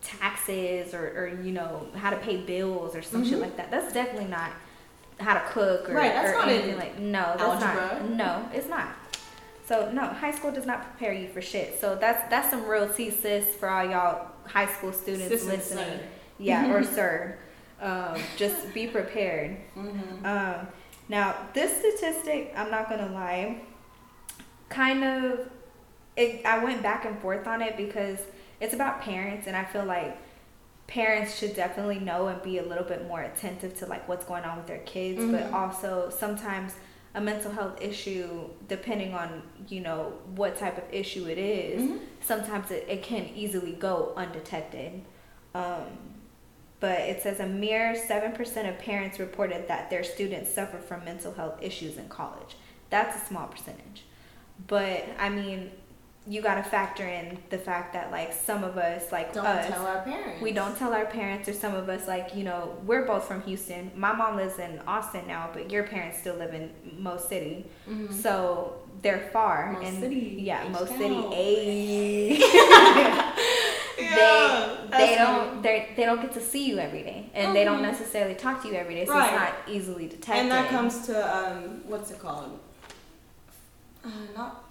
taxes 0.02 0.94
or, 0.94 1.06
or 1.16 1.40
you 1.42 1.52
know 1.52 1.86
how 1.96 2.10
to 2.10 2.16
pay 2.16 2.36
bills 2.38 2.94
or 2.94 3.02
some 3.02 3.24
shit 3.24 3.38
Mhm. 3.38 3.42
like 3.42 3.56
that. 3.56 3.70
That's 3.70 3.92
definitely 3.92 4.28
not 4.28 4.50
how 5.22 5.34
to 5.34 5.40
cook 5.48 5.88
or, 5.88 5.94
Right, 5.94 6.12
that's 6.12 6.30
or 6.30 6.38
not 6.38 6.48
anything 6.48 6.70
in 6.70 6.78
like 6.78 6.98
no, 6.98 7.34
that's 7.38 7.42
algebra. 7.64 8.00
not. 8.02 8.10
No, 8.10 8.48
it's 8.52 8.68
not. 8.68 8.88
So 9.66 9.90
no, 9.92 10.02
high 10.06 10.32
school 10.32 10.50
does 10.52 10.66
not 10.66 10.82
prepare 10.82 11.12
you 11.14 11.28
for 11.28 11.40
shit. 11.40 11.80
So 11.80 11.94
that's 11.94 12.28
that's 12.30 12.50
some 12.50 12.66
real 12.66 12.88
tea 12.88 13.10
sis 13.10 13.54
for 13.54 13.68
all 13.68 13.84
y'all 13.88 14.28
high 14.46 14.66
school 14.66 14.92
students 14.92 15.28
Sis 15.28 15.44
listening. 15.46 16.00
Yeah, 16.38 16.72
or 16.72 16.82
sir. 16.98 17.38
Um, 17.80 18.16
just 18.36 18.72
be 18.74 18.86
prepared. 18.86 19.56
Mhm. 19.76 20.24
Um, 20.24 20.68
now, 21.08 21.34
this 21.52 21.76
statistic, 21.78 22.52
I'm 22.56 22.70
not 22.70 22.88
gonna 22.88 23.10
lie, 23.12 23.60
kind 24.68 25.02
of, 25.04 25.50
it, 26.16 26.44
I 26.46 26.62
went 26.62 26.82
back 26.82 27.04
and 27.04 27.18
forth 27.20 27.46
on 27.46 27.60
it 27.60 27.76
because 27.76 28.18
it's 28.60 28.72
about 28.72 29.00
parents, 29.02 29.46
and 29.48 29.56
I 29.56 29.64
feel 29.64 29.84
like 29.84 30.16
parents 30.96 31.38
should 31.38 31.56
definitely 31.56 31.98
know 31.98 32.28
and 32.28 32.42
be 32.42 32.58
a 32.58 32.62
little 32.62 32.84
bit 32.84 33.06
more 33.08 33.22
attentive 33.22 33.74
to 33.78 33.86
like 33.86 34.06
what's 34.08 34.26
going 34.26 34.44
on 34.44 34.58
with 34.58 34.66
their 34.66 34.80
kids, 34.80 35.18
but 35.30 35.44
Mhm. 35.50 35.54
also 35.54 36.10
sometimes 36.10 36.74
a 37.14 37.20
mental 37.20 37.50
health 37.50 37.80
issue, 37.80 38.48
depending 38.68 39.14
on 39.14 39.42
you 39.68 39.80
know 39.80 40.12
what 40.34 40.54
type 40.56 40.76
of 40.76 40.84
issue 40.92 41.26
it 41.28 41.38
is, 41.38 41.82
Mhm. 41.82 41.98
sometimes 42.20 42.70
it, 42.70 42.84
it 42.88 43.02
can 43.02 43.24
easily 43.34 43.72
go 43.72 44.12
undetected. 44.16 45.02
Um, 45.54 45.86
but 46.80 46.98
it 47.00 47.22
says 47.22 47.40
a 47.40 47.46
mere 47.46 47.94
7% 47.94 48.68
of 48.68 48.78
parents 48.78 49.18
reported 49.18 49.68
that 49.68 49.88
their 49.88 50.04
students 50.04 50.52
suffer 50.52 50.78
from 50.78 51.04
mental 51.06 51.32
health 51.32 51.56
issues 51.62 51.96
in 51.96 52.08
college. 52.08 52.56
That's 52.90 53.16
a 53.16 53.26
small 53.26 53.46
percentage. 53.46 54.04
But 54.66 55.04
I 55.18 55.28
mean, 55.30 55.70
you 56.26 56.40
got 56.40 56.54
to 56.54 56.62
factor 56.62 57.04
in 57.06 57.36
the 57.50 57.58
fact 57.58 57.92
that 57.94 58.12
like 58.12 58.32
some 58.32 58.62
of 58.62 58.78
us 58.78 59.10
like 59.10 59.32
Don't 59.32 59.44
us 59.44 59.66
tell 59.66 59.84
our 59.86 60.02
parents. 60.02 60.40
we 60.40 60.52
don't 60.52 60.76
tell 60.76 60.92
our 60.94 61.06
parents 61.06 61.48
or 61.48 61.52
some 61.52 61.74
of 61.74 61.88
us 61.88 62.06
like 62.06 62.36
you 62.36 62.44
know 62.44 62.76
we're 62.86 63.04
both 63.04 63.24
from 63.24 63.42
houston 63.42 63.90
my 63.96 64.12
mom 64.12 64.36
lives 64.36 64.60
in 64.60 64.78
austin 64.86 65.26
now 65.26 65.50
but 65.52 65.68
your 65.70 65.82
parents 65.82 66.18
still 66.20 66.36
live 66.36 66.54
in 66.54 66.70
mo 66.96 67.16
city 67.18 67.66
Mhm. 67.90 68.12
so 68.12 68.74
they're 69.02 69.28
far 69.32 69.72
Mo 69.72 69.80
and 69.80 69.98
City, 69.98 70.36
yeah 70.40 70.68
mo 70.68 70.82
H-Town. 70.84 70.98
city 70.98 72.42
Yeah, 73.98 74.76
they 74.90 75.06
they 75.06 75.14
don't 75.16 75.62
they 75.62 75.88
they 75.96 76.04
don't 76.04 76.20
get 76.20 76.32
to 76.32 76.40
see 76.40 76.66
you 76.66 76.78
every 76.78 77.02
day 77.02 77.30
and 77.34 77.54
they 77.54 77.64
don't 77.64 77.78
Mhm. 77.80 77.92
necessarily 77.92 78.34
talk 78.34 78.62
to 78.62 78.68
you 78.68 78.74
every 78.74 78.94
day 78.94 79.06
so 79.06 79.12
Right. 79.12 79.24
it's 79.32 79.40
not 79.40 79.54
easily 79.76 80.06
detected 80.08 80.40
And 80.42 80.50
that 80.50 80.68
comes 80.70 81.06
to 81.06 81.14
um, 81.38 81.82
what's 81.86 82.10
it 82.10 82.18
called? 82.18 82.58
Uh, 84.04 84.08
not, 84.36 84.64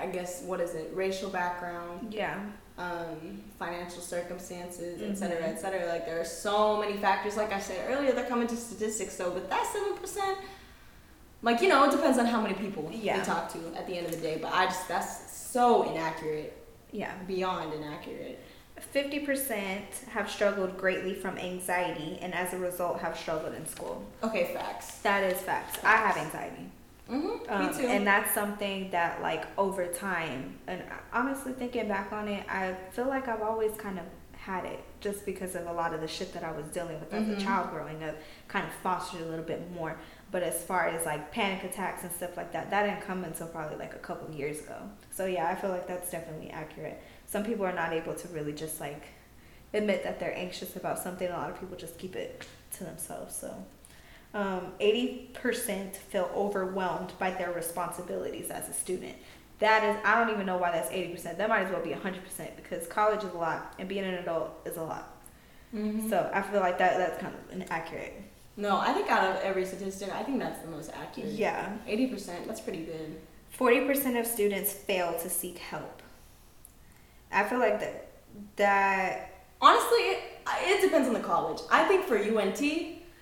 I 0.00 0.06
guess 0.06 0.42
what 0.42 0.60
is 0.60 0.74
it? 0.74 0.90
Racial 0.94 1.30
background, 1.30 2.12
yeah 2.14 2.38
um, 2.78 3.40
financial 3.58 4.02
circumstances, 4.02 5.00
et 5.00 5.16
cetera, 5.16 5.40
Mhm. 5.40 5.48
et 5.54 5.58
cetera. 5.60 5.86
Like 5.86 6.04
there 6.04 6.20
are 6.20 6.24
so 6.26 6.76
many 6.78 6.98
factors. 6.98 7.34
Like 7.36 7.52
I 7.52 7.58
said 7.58 7.90
earlier, 7.90 8.12
that 8.12 8.28
come 8.28 8.42
into 8.42 8.54
statistics. 8.56 9.16
So 9.16 9.30
with 9.30 9.48
that 9.48 9.66
seven 9.72 9.96
percent, 9.96 10.36
like 11.42 11.62
you 11.62 11.68
know, 11.70 11.84
it 11.84 11.90
depends 11.92 12.18
on 12.18 12.26
how 12.26 12.40
many 12.40 12.54
people 12.54 12.90
Yeah. 12.92 13.16
we 13.18 13.24
talk 13.24 13.50
to 13.54 13.58
at 13.78 13.86
the 13.86 13.96
end 13.96 14.06
of 14.06 14.12
the 14.12 14.18
day. 14.20 14.38
But 14.42 14.52
I 14.52 14.66
just 14.66 14.86
that's 14.88 15.32
so 15.32 15.84
inaccurate, 15.90 16.52
yeah 16.92 17.12
beyond 17.26 17.72
inaccurate. 17.72 18.38
50% 18.92 19.80
have 20.10 20.30
struggled 20.30 20.76
greatly 20.76 21.14
from 21.14 21.38
anxiety 21.38 22.18
and 22.20 22.34
as 22.34 22.52
a 22.52 22.58
result 22.58 23.00
have 23.00 23.16
struggled 23.18 23.54
in 23.54 23.66
school 23.66 24.04
Okay, 24.22 24.52
facts. 24.52 24.98
that 24.98 25.24
is 25.24 25.38
facts 25.40 25.78
i 25.82 25.96
have 25.96 26.16
anxiety 26.18 26.70
Mm-hmm. 27.10 27.50
Um, 27.52 27.66
Me 27.66 27.72
too. 27.72 27.86
And 27.86 28.06
that's 28.06 28.32
something 28.34 28.90
that, 28.90 29.22
like, 29.22 29.44
over 29.58 29.86
time, 29.86 30.58
and 30.66 30.82
honestly, 31.12 31.52
thinking 31.52 31.86
back 31.88 32.12
on 32.12 32.26
it, 32.28 32.44
I 32.48 32.74
feel 32.90 33.06
like 33.06 33.28
I've 33.28 33.42
always 33.42 33.72
kind 33.76 33.98
of 33.98 34.04
had 34.32 34.64
it 34.64 34.80
just 35.00 35.24
because 35.26 35.54
of 35.56 35.66
a 35.66 35.72
lot 35.72 35.92
of 35.94 36.00
the 36.00 36.06
shit 36.08 36.32
that 36.32 36.44
I 36.44 36.52
was 36.52 36.66
dealing 36.66 36.98
with 37.00 37.12
as 37.12 37.24
Mhm. 37.24 37.36
a 37.36 37.40
child 37.40 37.70
growing 37.70 38.02
up, 38.04 38.14
kind 38.48 38.64
of 38.64 38.72
fostered 38.74 39.20
a 39.22 39.24
little 39.24 39.44
bit 39.44 39.70
more. 39.72 39.96
But 40.30 40.42
as 40.44 40.62
far 40.64 40.86
as 40.86 41.04
like 41.04 41.32
panic 41.32 41.64
attacks 41.64 42.04
and 42.04 42.12
stuff 42.12 42.36
like 42.36 42.52
that, 42.52 42.70
that 42.70 42.82
didn't 42.84 43.00
come 43.02 43.24
until 43.24 43.48
probably 43.48 43.76
like 43.76 43.94
a 43.94 43.98
couple 43.98 44.28
of 44.28 44.34
years 44.34 44.60
ago. 44.60 44.76
So 45.10 45.26
yeah, 45.26 45.48
I 45.48 45.56
feel 45.56 45.70
like 45.70 45.88
that's 45.88 46.10
definitely 46.12 46.50
accurate. 46.50 47.00
Some 47.26 47.42
people 47.44 47.66
are 47.66 47.72
not 47.72 47.92
able 47.92 48.14
to 48.14 48.28
really 48.28 48.52
just 48.52 48.80
like 48.80 49.02
admit 49.74 50.04
that 50.04 50.20
they're 50.20 50.36
anxious 50.36 50.76
about 50.76 50.98
something. 51.00 51.26
A 51.28 51.32
lot 51.36 51.50
of 51.50 51.58
people 51.58 51.76
just 51.76 51.98
keep 51.98 52.14
it 52.14 52.46
to 52.74 52.84
themselves. 52.84 53.34
So 53.34 53.52
um, 54.36 54.72
80% 54.80 55.96
feel 55.96 56.30
overwhelmed 56.34 57.12
by 57.18 57.30
their 57.30 57.52
responsibilities 57.52 58.50
as 58.50 58.68
a 58.68 58.72
student. 58.74 59.16
That 59.60 59.82
is, 59.82 59.96
I 60.04 60.20
don't 60.22 60.32
even 60.34 60.44
know 60.44 60.58
why 60.58 60.70
that's 60.72 60.90
80%. 60.90 61.38
That 61.38 61.48
might 61.48 61.62
as 61.62 61.72
well 61.72 61.82
be 61.82 61.90
100% 61.90 62.56
because 62.56 62.86
college 62.86 63.24
is 63.24 63.32
a 63.32 63.38
lot 63.38 63.74
and 63.78 63.88
being 63.88 64.04
an 64.04 64.14
adult 64.14 64.50
is 64.66 64.76
a 64.76 64.82
lot. 64.82 65.10
Mhm. 65.74 66.10
So 66.10 66.30
I 66.34 66.42
feel 66.42 66.60
like 66.60 66.76
that 66.78 66.98
that's 66.98 67.20
kind 67.20 67.34
of 67.34 67.50
inaccurate. 67.50 68.12
No, 68.58 68.76
I 68.78 68.92
think 68.92 69.10
out 69.10 69.24
of 69.24 69.42
every 69.42 69.64
statistic, 69.64 70.12
I 70.12 70.22
think 70.22 70.38
that's 70.38 70.60
the 70.60 70.68
most 70.70 70.90
accurate. 70.92 71.30
Yeah. 71.30 71.72
Eighty 71.86 72.06
percent. 72.06 72.46
That's 72.46 72.60
pretty 72.60 72.84
good. 72.84 73.18
40% 73.58 74.20
of 74.20 74.26
students 74.26 74.72
fail 74.72 75.18
to 75.18 75.30
seek 75.30 75.56
help. 75.56 76.02
I 77.32 77.44
feel 77.44 77.58
like 77.58 77.80
that, 77.80 78.08
that, 78.56 79.32
Honestly, 79.62 79.98
it, 79.98 80.20
it 80.46 80.82
depends 80.82 81.08
on 81.08 81.14
the 81.14 81.20
college. 81.20 81.62
I 81.70 81.84
think 81.88 82.04
for 82.04 82.18
UNT, 82.18 82.60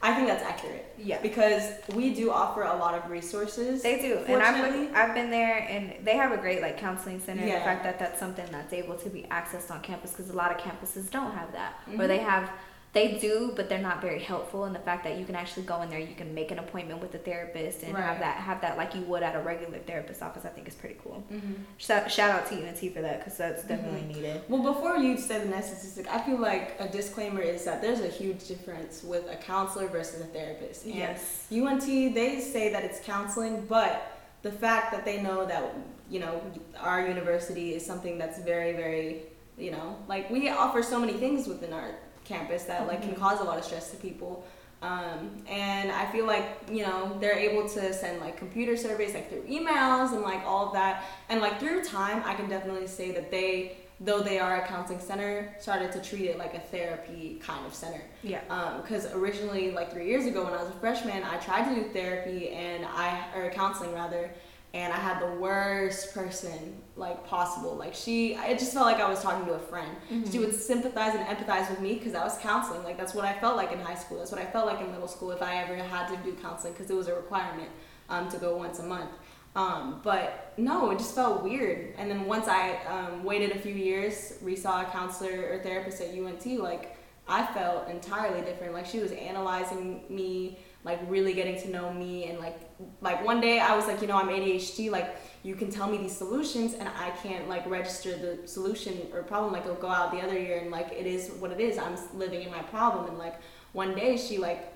I 0.03 0.15
think 0.15 0.29
that's 0.29 0.43
accurate 0.43 0.95
yeah. 0.99 1.21
because 1.23 1.63
we 1.95 2.13
do 2.13 2.31
offer 2.31 2.63
a 2.63 2.77
lot 2.77 2.95
of 2.95 3.11
resources. 3.11 3.83
They 3.83 4.01
do, 4.03 4.19
and 4.27 4.43
I've 4.43 4.71
been, 4.71 4.95
I've 4.95 5.15
been 5.15 5.31
there, 5.31 5.59
and 5.69 6.05
they 6.05 6.17
have 6.17 6.31
a 6.33 6.37
great 6.37 6.61
like 6.61 6.77
counseling 6.79 7.21
center. 7.21 7.41
and 7.43 7.51
The 7.51 7.61
fact 7.61 7.85
that 7.85 7.99
that's 7.99 8.19
something 8.21 8.47
that's 8.53 8.73
able 8.75 8.97
to 8.97 9.09
be 9.09 9.23
accessed 9.31 9.71
on 9.71 9.81
campus 9.81 10.11
because 10.11 10.29
a 10.29 10.35
lot 10.35 10.51
of 10.51 10.59
campuses 10.59 11.11
don't 11.11 11.33
have 11.33 11.53
that, 11.53 11.81
or 11.89 11.93
Mhm. 12.05 12.09
they 12.09 12.19
have, 12.19 12.51
they 12.95 13.19
do, 13.19 13.53
but 13.57 13.69
they're 13.69 13.79
not 13.83 14.01
very 14.01 14.21
helpful. 14.21 14.65
And 14.65 14.75
the 14.75 14.79
fact 14.79 15.03
that 15.05 15.19
you 15.19 15.25
can 15.27 15.35
actually 15.35 15.65
go 15.65 15.83
in 15.83 15.91
there, 15.91 15.99
you 15.99 16.15
can 16.15 16.33
make 16.33 16.51
an 16.53 16.61
appointment 16.61 17.01
with 17.03 17.13
a 17.15 17.19
therapist 17.19 17.83
and 17.83 17.95
have 17.97 18.21
that 18.21 18.37
have 18.37 18.61
that 18.61 18.77
like 18.77 18.95
you 18.95 19.03
would 19.03 19.23
at 19.23 19.35
a 19.35 19.41
regular 19.41 19.79
therapist 19.79 20.23
office. 20.23 20.45
I 20.45 20.49
think 20.49 20.69
is 20.69 20.75
pretty 20.77 20.97
cool. 21.03 21.23
Mhm. 21.31 21.57
Shout, 21.77 22.11
shout 22.11 22.31
out 22.31 22.47
to 22.49 22.55
UNT 22.55 22.89
for 22.95 23.03
that 23.03 23.19
because 23.19 23.37
that's 23.37 23.65
definitely 23.65 24.03
Mhm. 24.03 24.15
needed. 24.15 24.43
Well, 24.49 24.63
before 24.63 24.97
you 24.97 25.17
say 25.19 25.41
the 25.41 25.47
next 25.49 25.67
statistic, 25.69 26.07
I 26.13 26.21
feel 26.21 26.39
like 26.39 26.77
a 26.79 26.89
disclaimer 26.89 27.41
is 27.43 27.65
that 27.65 27.83
there's 27.83 28.01
a 28.01 28.09
huge 28.09 28.47
difference 28.47 29.03
with 29.03 29.29
a 29.29 29.37
counselor 29.37 29.89
versus 29.89 30.21
a 30.21 30.27
therapist. 30.27 30.85
And 30.85 30.95
Yes. 30.95 31.47
UNT, 31.51 32.09
they 32.15 32.41
say 32.41 32.71
that 32.73 32.85
it's 32.85 33.01
counseling, 33.01 33.67
but 33.69 34.03
the 34.43 34.53
fact 34.53 34.93
that 34.93 35.05
they 35.05 35.21
know 35.21 35.45
that, 35.47 35.65
you 36.09 36.21
know, 36.21 36.41
our 36.81 37.07
university 37.07 37.75
is 37.75 37.85
something 37.85 38.19
that's 38.19 38.39
very, 38.39 38.73
very, 38.73 39.23
you 39.59 39.73
know, 39.73 39.97
like 40.07 40.31
we 40.31 40.49
offer 40.49 40.81
so 40.83 41.01
many 41.01 41.15
things 41.15 41.49
within 41.49 41.73
our 41.73 41.91
campus 42.25 42.64
that 42.64 42.87
like 42.87 43.02
can 43.02 43.12
Mhm. 43.14 43.19
cause 43.19 43.40
a 43.40 43.45
lot 43.45 43.59
of 43.59 43.64
stress 43.64 43.90
to 43.90 43.97
people. 43.97 44.45
Um, 44.83 45.43
and 45.49 45.90
I 45.90 46.04
feel 46.07 46.26
like, 46.26 46.45
you 46.71 46.83
know, 46.83 47.16
they're 47.19 47.38
able 47.38 47.66
to 47.71 47.93
send 47.95 48.21
like 48.21 48.37
computer 48.37 48.76
surveys 48.76 49.14
like 49.14 49.31
through 49.31 49.45
emails 49.45 50.12
and 50.12 50.21
like 50.23 50.45
all 50.45 50.66
of 50.66 50.73
that. 50.75 51.04
And 51.31 51.40
like 51.40 51.59
through 51.59 51.85
time, 51.85 52.23
I 52.26 52.35
can 52.35 52.49
definitely 52.50 52.87
say 52.87 53.11
that 53.12 53.31
they 53.31 53.78
though 54.00 54.21
they 54.21 54.40
are 54.40 54.61
a 54.61 54.66
counseling 54.66 54.99
center, 54.99 55.54
started 55.61 55.93
to 55.93 56.00
treat 56.00 56.25
it 56.28 56.37
like 56.37 56.52
a 56.54 56.59
therapy 56.59 57.40
kind 57.40 57.64
of 57.64 57.73
center. 57.73 58.02
Yeah. 58.25 58.40
Because 58.83 59.07
um, 59.07 59.21
originally, 59.23 59.71
like 59.71 59.93
three 59.93 60.07
years 60.09 60.26
ago, 60.26 60.45
when 60.45 60.52
I 60.52 60.61
was 60.61 60.69
a 60.69 60.78
freshman, 60.81 61.23
I 61.23 61.37
tried 61.37 61.73
to 61.73 61.75
do 61.81 61.88
therapy 61.90 62.50
and 62.50 62.85
I 62.85 63.25
or 63.37 63.49
counseling 63.50 63.95
rather, 63.95 64.31
and 64.75 64.93
I 64.93 64.97
had 64.97 65.21
the 65.23 65.37
worst 65.40 66.12
person 66.12 66.75
like 66.97 67.27
possible. 67.27 67.75
Like 67.75 67.95
she, 67.95 68.35
it 68.35 68.59
just 68.59 68.73
felt 68.73 68.87
like 68.87 69.01
I 69.01 69.09
was 69.09 69.21
talking 69.21 69.47
to 69.47 69.55
a 69.55 69.59
friend. 69.59 69.97
Mm-hmm. 70.11 70.31
She 70.31 70.39
would 70.39 70.55
sympathize 70.55 71.15
and 71.15 71.27
empathize 71.27 71.69
with 71.71 71.81
me 71.81 71.95
because 71.95 72.13
that 72.13 72.25
was 72.25 72.39
counseling. 72.39 72.85
Like 72.85 72.97
that's 72.97 73.15
what 73.15 73.25
I 73.25 73.33
felt 73.35 73.57
like 73.57 73.73
in 73.73 73.81
high 73.81 73.97
school. 73.97 74.19
That's 74.19 74.31
what 74.31 74.41
I 74.41 74.47
felt 74.47 74.67
like 74.67 74.81
in 74.81 74.91
middle 74.93 75.09
school 75.09 75.31
if 75.33 75.43
I 75.43 75.57
ever 75.57 75.77
had 75.77 76.09
to 76.09 76.17
do 76.19 76.33
counseling 76.41 76.73
because 76.73 76.91
it 76.91 76.97
was 76.97 77.09
a 77.09 77.15
requirement 77.15 77.69
um, 78.09 78.29
to 78.29 78.39
go 78.39 78.57
once 78.57 78.79
a 78.79 78.85
month. 78.85 79.11
Um, 79.57 80.01
but 80.03 80.53
no, 80.57 80.91
it 80.91 80.99
just 80.99 81.15
felt 81.15 81.45
weird. 81.45 81.95
And 81.97 82.11
then 82.11 82.27
once 82.27 82.49
I 82.49 82.77
um, 82.87 83.23
waited 83.23 83.53
a 83.53 83.59
few 83.59 83.75
years, 83.75 84.35
resaw 84.43 84.83
a 84.83 84.91
counselor 84.91 85.53
or 85.53 85.59
therapist 85.63 86.01
at 86.01 86.09
UNT, 86.15 86.47
like 86.59 86.97
I 87.29 87.47
felt 87.55 87.89
entirely 87.89 88.41
different. 88.43 88.73
Like 88.73 88.87
she 88.87 88.99
was 88.99 89.13
analyzing 89.13 90.05
me 90.09 90.59
like 90.85 91.00
really 91.09 91.33
getting 91.33 91.61
to 91.62 91.71
know 91.71 91.93
me 91.93 92.26
and 92.26 92.38
like 92.38 92.61
like 93.00 93.25
one 93.25 93.41
day 93.41 93.59
I 93.59 93.75
was 93.75 93.87
like, 93.87 94.03
you 94.03 94.07
know, 94.07 94.17
I'm 94.17 94.29
ADHD, 94.29 94.91
like 94.91 95.17
you 95.43 95.55
can 95.55 95.71
tell 95.71 95.88
me 95.88 95.97
these 95.97 96.17
solutions 96.17 96.75
and 96.75 96.88
I 96.88 97.11
can't 97.23 97.49
like 97.49 97.67
register 97.67 98.17
the 98.17 98.47
solution 98.47 98.99
or 99.12 99.23
problem 99.23 99.53
like 99.53 99.64
it'll 99.64 99.76
go 99.76 99.88
out 99.88 100.12
the 100.12 100.21
other 100.21 100.38
year 100.38 100.59
and 100.59 100.71
like 100.71 100.93
it 100.93 101.07
is 101.07 101.31
what 101.38 101.50
it 101.50 101.61
is. 101.61 101.79
I'm 101.79 101.97
living 102.14 102.43
in 102.43 102.50
my 102.50 102.62
problem 102.62 103.09
and 103.09 103.19
like 103.19 103.41
one 103.73 103.95
day 103.95 104.17
she 104.17 104.38
like 104.38 104.73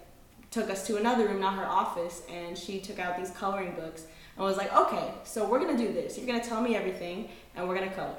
took 0.51 0.71
us 0.71 0.87
to 0.87 0.97
another 0.97 1.29
room, 1.29 1.41
not 1.41 1.55
her 1.57 1.67
office, 1.67 2.23
and 2.31 2.57
she 2.57 2.81
took 2.81 2.99
out 2.99 3.19
these 3.19 3.31
coloring 3.31 3.75
books 3.75 4.07
and 4.37 4.45
was 4.45 4.57
like, 4.57 4.75
okay, 4.75 5.13
so 5.25 5.47
we're 5.47 5.59
gonna 5.59 5.77
do 5.77 5.93
this. 5.93 6.17
You're 6.17 6.27
gonna 6.27 6.43
tell 6.43 6.63
me 6.63 6.75
everything 6.75 7.29
and 7.55 7.69
we're 7.69 7.75
gonna 7.75 7.93
color 7.93 8.15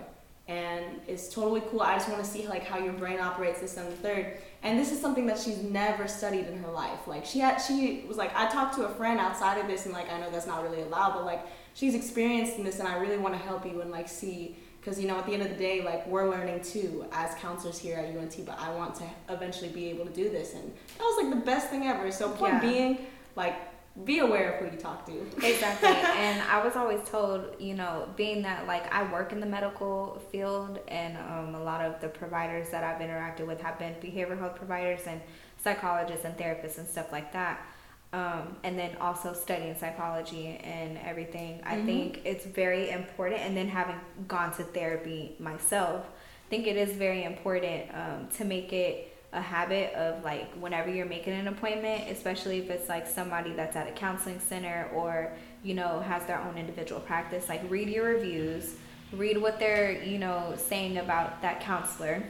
and 0.49 0.99
it's 1.07 1.31
totally 1.31 1.61
cool. 1.69 1.81
I 1.81 1.93
just 1.93 2.09
want 2.09 2.23
to 2.23 2.29
see 2.29 2.47
like 2.47 2.65
how 2.65 2.79
your 2.79 2.93
brain 2.93 3.19
operates 3.19 3.61
this 3.61 3.77
and 3.77 3.87
the 3.87 3.95
third. 3.95 4.37
And 4.63 4.79
this 4.79 4.91
is 4.91 4.99
something 4.99 5.27
that 5.27 5.37
she's 5.37 5.59
never 5.61 6.07
studied 6.07 6.47
in 6.47 6.57
her 6.63 6.71
life. 6.71 7.07
Like 7.07 7.23
she 7.23 7.37
had, 7.37 7.59
she 7.59 8.03
was 8.07 8.17
like, 8.17 8.35
I 8.35 8.49
talked 8.49 8.73
to 8.75 8.85
a 8.85 8.89
friend 8.89 9.19
outside 9.19 9.59
of 9.59 9.67
this, 9.67 9.85
and 9.85 9.93
like 9.93 10.11
I 10.11 10.19
know 10.19 10.31
that's 10.31 10.47
not 10.47 10.63
really 10.63 10.81
allowed, 10.81 11.13
but 11.13 11.23
like 11.23 11.45
she's 11.75 11.93
experienced 11.93 12.57
in 12.57 12.63
this, 12.63 12.79
and 12.79 12.87
I 12.87 12.97
really 12.97 13.19
want 13.19 13.35
to 13.35 13.39
help 13.39 13.63
you 13.63 13.79
and 13.81 13.91
like 13.91 14.09
see, 14.09 14.57
because 14.81 14.99
you 14.99 15.07
know 15.07 15.19
at 15.19 15.27
the 15.27 15.33
end 15.33 15.43
of 15.43 15.49
the 15.49 15.55
day, 15.55 15.83
like 15.83 16.05
we're 16.07 16.27
learning 16.27 16.61
too 16.63 17.05
as 17.11 17.35
counselors 17.35 17.77
here 17.77 17.97
at 17.97 18.05
UNT. 18.05 18.43
But 18.43 18.59
I 18.59 18.73
want 18.73 18.95
to 18.95 19.05
eventually 19.29 19.69
be 19.69 19.87
able 19.91 20.05
to 20.05 20.11
do 20.11 20.31
this, 20.31 20.55
and 20.55 20.73
that 20.97 21.03
was 21.03 21.23
like 21.23 21.29
the 21.29 21.45
best 21.45 21.69
thing 21.69 21.85
ever. 21.85 22.11
So 22.11 22.27
point 22.27 22.55
yeah. 22.55 22.59
being, 22.61 23.05
like 23.35 23.55
be 24.05 24.19
aware 24.19 24.53
of 24.53 24.59
who 24.59 24.75
you 24.75 24.81
talk 24.81 25.05
to. 25.05 25.11
Exactly. 25.43 25.89
and 25.89 26.41
I 26.43 26.63
was 26.63 26.75
always 26.75 27.07
told, 27.09 27.55
you 27.59 27.73
know, 27.73 28.07
being 28.15 28.41
that 28.43 28.67
like 28.67 28.93
I 28.93 29.11
work 29.11 29.31
in 29.31 29.39
the 29.39 29.45
medical 29.45 30.21
field 30.31 30.79
and 30.87 31.17
um, 31.17 31.55
a 31.55 31.63
lot 31.63 31.81
of 31.83 31.99
the 31.99 32.07
providers 32.07 32.69
that 32.69 32.83
I've 32.83 33.01
interacted 33.01 33.47
with 33.47 33.61
have 33.61 33.77
been 33.79 33.93
behavioral 33.95 34.39
health 34.39 34.55
providers 34.55 35.01
and 35.05 35.21
psychologists 35.57 36.25
and 36.25 36.37
therapists 36.37 36.77
and 36.77 36.87
stuff 36.87 37.11
like 37.11 37.33
that. 37.33 37.65
Um, 38.11 38.55
and 38.63 38.77
then 38.77 38.95
also 38.99 39.33
studying 39.33 39.75
psychology 39.77 40.59
and 40.63 40.97
everything. 40.99 41.61
I 41.63 41.75
mm-hmm. 41.75 41.85
think 41.85 42.21
it's 42.25 42.45
very 42.45 42.89
important. 42.89 43.41
And 43.41 43.55
then 43.55 43.67
having 43.67 43.99
gone 44.27 44.51
to 44.53 44.63
therapy 44.63 45.35
myself, 45.39 46.05
I 46.07 46.49
think 46.49 46.65
it 46.65 46.75
is 46.75 46.95
very 46.95 47.23
important 47.23 47.83
um, 47.93 48.27
to 48.37 48.45
make 48.45 48.73
it 48.73 49.08
a 49.31 49.41
habit 49.41 49.93
of 49.93 50.23
like 50.23 50.51
whenever 50.55 50.89
you're 50.89 51.05
making 51.05 51.33
an 51.33 51.47
appointment, 51.47 52.09
especially 52.09 52.59
if 52.59 52.69
it's 52.69 52.89
like 52.89 53.07
somebody 53.07 53.53
that's 53.53 53.75
at 53.75 53.87
a 53.87 53.91
counseling 53.91 54.39
center 54.39 54.89
or 54.93 55.31
you 55.63 55.73
know 55.73 55.99
has 56.01 56.25
their 56.25 56.39
own 56.39 56.57
individual 56.57 56.99
practice, 57.01 57.47
like 57.47 57.61
read 57.69 57.89
your 57.89 58.05
reviews, 58.05 58.75
read 59.13 59.37
what 59.37 59.59
they're 59.59 60.03
you 60.03 60.17
know 60.17 60.53
saying 60.57 60.97
about 60.97 61.41
that 61.41 61.61
counselor. 61.61 62.23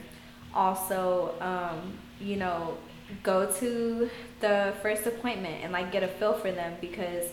Also, 0.54 1.34
um, 1.40 1.96
you 2.20 2.36
know, 2.36 2.76
go 3.22 3.50
to 3.50 4.10
the 4.40 4.74
first 4.82 5.06
appointment 5.06 5.62
and 5.62 5.72
like 5.72 5.92
get 5.92 6.02
a 6.02 6.08
feel 6.08 6.34
for 6.34 6.52
them 6.52 6.76
because 6.80 7.28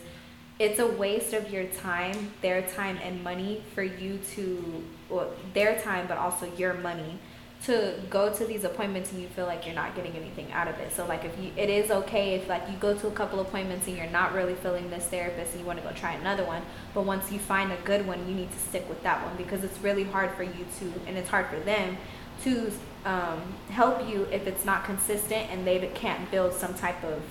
it's 0.60 0.80
a 0.80 0.88
waste 0.88 1.34
of 1.34 1.52
your 1.52 1.66
time, 1.66 2.32
their 2.42 2.62
time 2.62 2.98
and 3.04 3.24
money 3.24 3.64
for 3.76 3.84
you 3.84 4.20
to 4.36 4.84
well, 5.10 5.32
their 5.54 5.80
time 5.82 6.08
but 6.08 6.18
also 6.18 6.50
your 6.56 6.74
money 6.76 7.20
to 7.68 7.94
go 8.10 8.34
to 8.34 8.46
these 8.46 8.64
appointments 8.64 9.12
and 9.12 9.22
you 9.22 9.28
feel 9.28 9.46
like 9.46 9.66
you're 9.66 9.76
not 9.76 9.94
getting 9.94 10.16
anything 10.16 10.50
out 10.54 10.70
of 10.70 10.80
it. 10.80 10.90
So 10.94 11.06
like 11.06 11.26
if 11.26 11.38
you 11.38 11.52
it 11.58 11.70
is 11.70 11.92
okay 11.92 12.36
if 12.36 12.48
like 12.48 12.64
you 12.70 12.78
go 12.78 12.98
to 12.98 13.08
a 13.08 13.12
couple 13.12 13.42
appointments 13.42 13.88
and 13.88 13.98
you're 13.98 14.10
not 14.10 14.34
really 14.34 14.56
feeling 14.56 14.90
this 14.90 15.06
therapist 15.06 15.52
and 15.52 15.60
you 15.60 15.68
want 15.68 15.78
to 15.80 15.86
go 15.86 15.92
try 15.92 16.14
another 16.14 16.46
one, 16.46 16.62
but 16.94 17.04
once 17.04 17.30
you 17.30 17.40
find 17.40 17.74
a 17.74 17.78
good 17.84 18.08
one, 18.08 18.26
you 18.28 18.34
need 18.34 18.50
to 18.52 18.58
stick 18.58 18.88
with 18.88 19.04
that 19.04 19.26
one 19.26 19.36
because 19.36 19.66
it's 19.66 19.78
really 19.80 20.06
hard 20.06 20.32
for 20.32 20.44
you 20.44 20.66
to 20.80 20.94
and 21.08 21.18
it's 21.18 21.30
hard 21.30 21.48
for 21.48 21.60
them 21.60 21.98
to 22.44 22.72
um, 23.04 23.42
help 23.70 24.08
you 24.08 24.28
if 24.32 24.48
it's 24.48 24.64
not 24.64 24.86
consistent 24.86 25.52
and 25.52 25.68
they 25.68 25.80
can't 25.94 26.32
build 26.32 26.54
some 26.54 26.74
type 26.74 27.04
of 27.04 27.22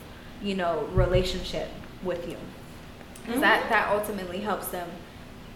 you 0.42 0.54
know 0.54 0.86
relationship 0.92 1.70
with 2.02 2.28
you. 2.28 2.36
Mm-hmm. 3.26 3.40
That 3.40 3.70
that 3.70 3.88
ultimately 3.90 4.40
helps 4.40 4.68
them 4.68 4.90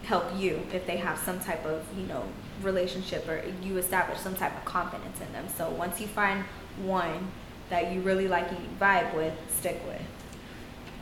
help 0.05 0.24
you 0.35 0.62
if 0.72 0.87
they 0.87 0.96
have 0.96 1.18
some 1.18 1.38
type 1.38 1.66
of 1.66 1.85
you 1.94 2.07
know 2.07 2.24
relationship 2.62 3.29
or 3.29 3.42
you 3.62 3.79
establish 3.79 4.18
some 4.18 4.35
type 4.35 4.57
of 4.57 4.64
confidence 4.64 5.20
in 5.20 5.33
them. 5.33 5.46
So 5.57 5.70
once 5.70 6.01
you 6.01 6.07
find 6.07 6.44
one 6.83 7.29
that 7.70 7.92
you 7.92 8.01
really 8.01 8.29
like 8.29 8.51
and 8.51 8.59
you 8.59 8.68
vibe 8.79 9.14
with, 9.14 9.35
stick 9.49 9.81
with. 9.87 10.03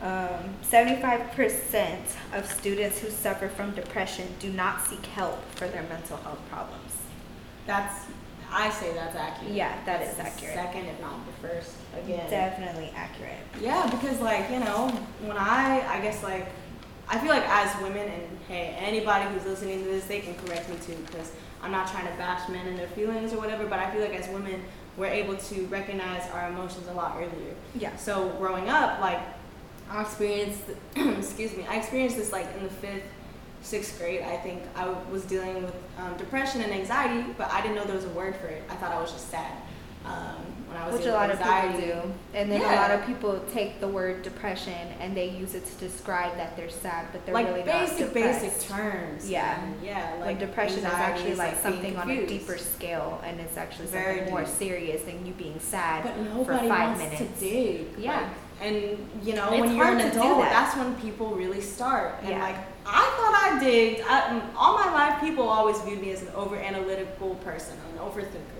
Um, 0.01 0.55
75% 0.63 1.97
of 2.33 2.49
students 2.49 2.99
who 2.99 3.09
suffer 3.09 3.49
from 3.49 3.71
depression 3.71 4.27
do 4.39 4.49
not 4.51 4.81
seek 4.85 5.05
help 5.07 5.43
for 5.55 5.67
their 5.67 5.83
mental 5.83 6.15
health 6.17 6.39
problems. 6.49 6.93
That's, 7.65 8.05
I 8.49 8.69
say 8.69 8.93
that's 8.93 9.15
accurate. 9.15 9.53
Yeah, 9.53 9.75
that 9.85 9.99
that's 9.99 10.13
is 10.13 10.19
accurate. 10.19 10.55
Second, 10.55 10.85
if 10.85 11.01
not 11.01 11.19
the 11.25 11.47
first, 11.47 11.75
again. 12.01 12.29
Definitely 12.29 12.93
accurate. 12.95 13.39
Yeah, 13.59 13.89
because 13.89 14.21
like, 14.21 14.49
you 14.49 14.59
know, 14.59 14.87
when 15.21 15.35
I, 15.35 15.85
I 15.87 15.99
guess 16.01 16.23
like, 16.23 16.47
I 17.09 17.17
feel 17.17 17.29
like 17.29 17.47
as 17.47 17.81
women, 17.81 18.07
and 18.07 18.39
hey, 18.47 18.75
anybody 18.77 19.25
who's 19.33 19.45
listening 19.45 19.83
to 19.83 19.85
this, 19.85 20.05
they 20.05 20.19
can 20.19 20.35
correct 20.35 20.69
me 20.69 20.75
too, 20.85 20.95
because 21.07 21.31
I'm 21.61 21.71
not 21.71 21.89
trying 21.89 22.07
to 22.07 22.13
bash 22.13 22.47
men 22.49 22.67
and 22.67 22.77
their 22.77 22.87
feelings 22.87 23.33
or 23.33 23.37
whatever, 23.37 23.65
but 23.65 23.79
I 23.79 23.89
feel 23.91 24.01
like 24.01 24.13
as 24.13 24.29
women, 24.29 24.61
we're 24.95 25.07
able 25.07 25.35
to 25.35 25.65
recognize 25.67 26.29
our 26.31 26.49
emotions 26.49 26.87
a 26.87 26.93
lot 26.93 27.15
earlier. 27.17 27.55
Yeah. 27.73 27.95
So 27.95 28.29
growing 28.37 28.69
up, 28.69 28.99
like, 28.99 29.19
I 29.89 30.01
experienced, 30.03 30.61
excuse 30.95 31.57
me, 31.57 31.65
I 31.67 31.77
experienced 31.77 32.17
this 32.17 32.31
like 32.31 32.45
in 32.55 32.63
the 32.63 32.69
fifth, 32.69 33.03
sixth 33.61 33.97
grade. 33.97 34.21
I 34.21 34.37
think 34.37 34.61
I 34.75 34.89
was 35.11 35.23
dealing 35.23 35.63
with 35.63 35.73
um, 35.97 36.15
depression 36.17 36.61
and 36.61 36.71
anxiety, 36.71 37.33
but 37.37 37.51
I 37.51 37.61
didn't 37.61 37.75
know 37.75 37.85
there 37.85 37.95
was 37.95 38.05
a 38.05 38.09
word 38.09 38.35
for 38.35 38.47
it. 38.47 38.63
I 38.69 38.75
thought 38.75 38.91
I 38.91 39.01
was 39.01 39.11
just 39.11 39.29
sad. 39.31 39.51
Um, 40.05 40.35
when 40.69 40.77
I 40.77 40.87
was 40.87 40.97
Which 40.97 41.07
a 41.07 41.13
lot 41.13 41.31
anxiety. 41.31 41.67
of 41.67 41.81
people 41.81 42.01
do. 42.01 42.13
And 42.37 42.51
then 42.51 42.61
yeah. 42.61 42.75
a 42.75 42.81
lot 42.81 42.91
of 42.91 43.05
people 43.07 43.43
take 43.51 43.79
the 43.79 43.87
word 43.87 44.21
depression 44.21 44.87
and 44.99 45.17
they 45.17 45.29
use 45.29 45.55
it 45.55 45.65
to 45.65 45.75
describe 45.75 46.37
that 46.37 46.55
they're 46.55 46.69
sad, 46.69 47.07
but 47.11 47.25
they're 47.25 47.33
like 47.33 47.47
really 47.47 47.63
basic, 47.63 47.99
not 47.99 48.13
depressed. 48.13 48.41
basic 48.43 48.69
terms. 48.69 49.29
Yeah. 49.29 49.63
And 49.63 49.83
yeah. 49.83 50.11
Like 50.19 50.25
when 50.25 50.37
depression 50.37 50.79
is 50.79 50.85
actually 50.85 51.35
like, 51.35 51.53
like 51.53 51.61
something 51.61 51.97
on 51.97 52.09
a 52.09 52.27
deeper 52.27 52.57
scale 52.57 53.19
and 53.25 53.39
it's 53.39 53.57
actually 53.57 53.87
Very 53.87 54.17
something 54.17 54.33
more 54.33 54.45
serious 54.45 55.01
than 55.03 55.25
you 55.25 55.33
being 55.33 55.59
sad 55.59 56.03
but 56.03 56.17
nobody 56.17 56.45
for 56.45 56.67
five 56.69 56.97
wants 56.97 57.03
minutes. 57.03 57.39
To 57.39 57.45
dig. 57.45 57.87
Yeah. 57.97 58.21
Like, 58.21 58.29
and 58.61 58.75
you 59.23 59.35
know, 59.35 59.51
it's 59.51 59.61
when 59.61 59.75
you're 59.75 59.87
an 59.87 60.01
adult, 60.01 60.41
that. 60.41 60.51
that's 60.51 60.77
when 60.77 60.93
people 60.95 61.33
really 61.33 61.61
start. 61.61 62.15
And 62.21 62.29
yeah. 62.29 62.43
like 62.43 62.57
I 62.85 63.03
thought 63.17 63.53
I 63.53 63.59
digged. 63.63 64.01
I, 64.05 64.41
all 64.55 64.73
my 64.73 64.91
life, 64.91 65.19
people 65.21 65.47
always 65.47 65.79
viewed 65.81 66.01
me 66.01 66.11
as 66.11 66.21
an 66.23 66.29
over 66.29 66.55
analytical 66.55 67.35
person, 67.35 67.77
an 67.93 67.99
overthinker. 67.99 68.58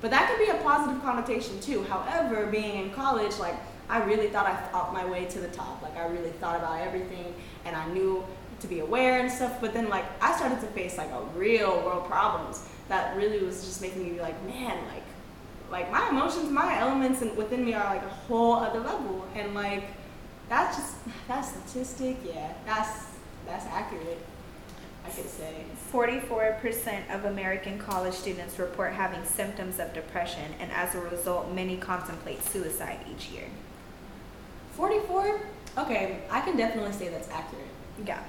But 0.00 0.10
that 0.10 0.28
could 0.28 0.44
be 0.44 0.50
a 0.50 0.62
positive 0.62 1.02
connotation 1.02 1.60
too. 1.60 1.82
However, 1.84 2.46
being 2.46 2.84
in 2.84 2.90
college, 2.92 3.38
like 3.38 3.56
I 3.88 4.02
really 4.04 4.28
thought 4.28 4.46
I 4.46 4.56
thought 4.56 4.92
my 4.92 5.04
way 5.04 5.26
to 5.26 5.38
the 5.38 5.48
top. 5.48 5.82
Like 5.82 5.96
I 5.96 6.06
really 6.06 6.30
thought 6.30 6.56
about 6.56 6.80
everything 6.80 7.34
and 7.64 7.76
I 7.76 7.86
knew 7.92 8.24
to 8.60 8.66
be 8.66 8.80
aware 8.80 9.20
and 9.20 9.30
stuff. 9.30 9.60
But 9.60 9.74
then 9.74 9.88
like 9.88 10.04
I 10.22 10.34
started 10.36 10.60
to 10.60 10.66
face 10.68 10.96
like 10.96 11.10
a 11.10 11.22
real 11.36 11.82
world 11.82 12.06
problems 12.06 12.66
that 12.88 13.16
really 13.16 13.44
was 13.44 13.64
just 13.64 13.80
making 13.82 14.04
me 14.04 14.10
be 14.10 14.20
like, 14.20 14.42
man, 14.46 14.78
like 14.88 15.02
like 15.70 15.92
my 15.92 16.08
emotions, 16.08 16.50
my 16.50 16.78
elements 16.78 17.22
and 17.22 17.36
within 17.36 17.64
me 17.64 17.74
are 17.74 17.84
like 17.84 18.02
a 18.02 18.08
whole 18.08 18.54
other 18.54 18.80
level. 18.80 19.26
And 19.34 19.54
like 19.54 19.84
that's 20.48 20.76
just 20.76 20.94
that 21.28 21.42
statistic, 21.42 22.16
yeah, 22.24 22.52
that's 22.64 23.06
that's 23.46 23.66
accurate. 23.66 24.18
I 25.04 25.10
could 25.10 25.28
say. 25.28 25.64
44% 25.92 27.14
of 27.14 27.24
American 27.24 27.78
college 27.78 28.14
students 28.14 28.58
report 28.58 28.92
having 28.92 29.24
symptoms 29.24 29.78
of 29.80 29.92
depression, 29.92 30.54
and 30.60 30.70
as 30.72 30.94
a 30.94 31.00
result, 31.00 31.52
many 31.52 31.76
contemplate 31.76 32.42
suicide 32.44 33.00
each 33.10 33.28
year. 33.30 33.46
44? 34.72 35.40
Okay, 35.78 36.20
I 36.30 36.40
can 36.40 36.56
definitely 36.56 36.92
say 36.92 37.08
that's 37.08 37.28
accurate. 37.30 37.66
Yeah. 38.06 38.22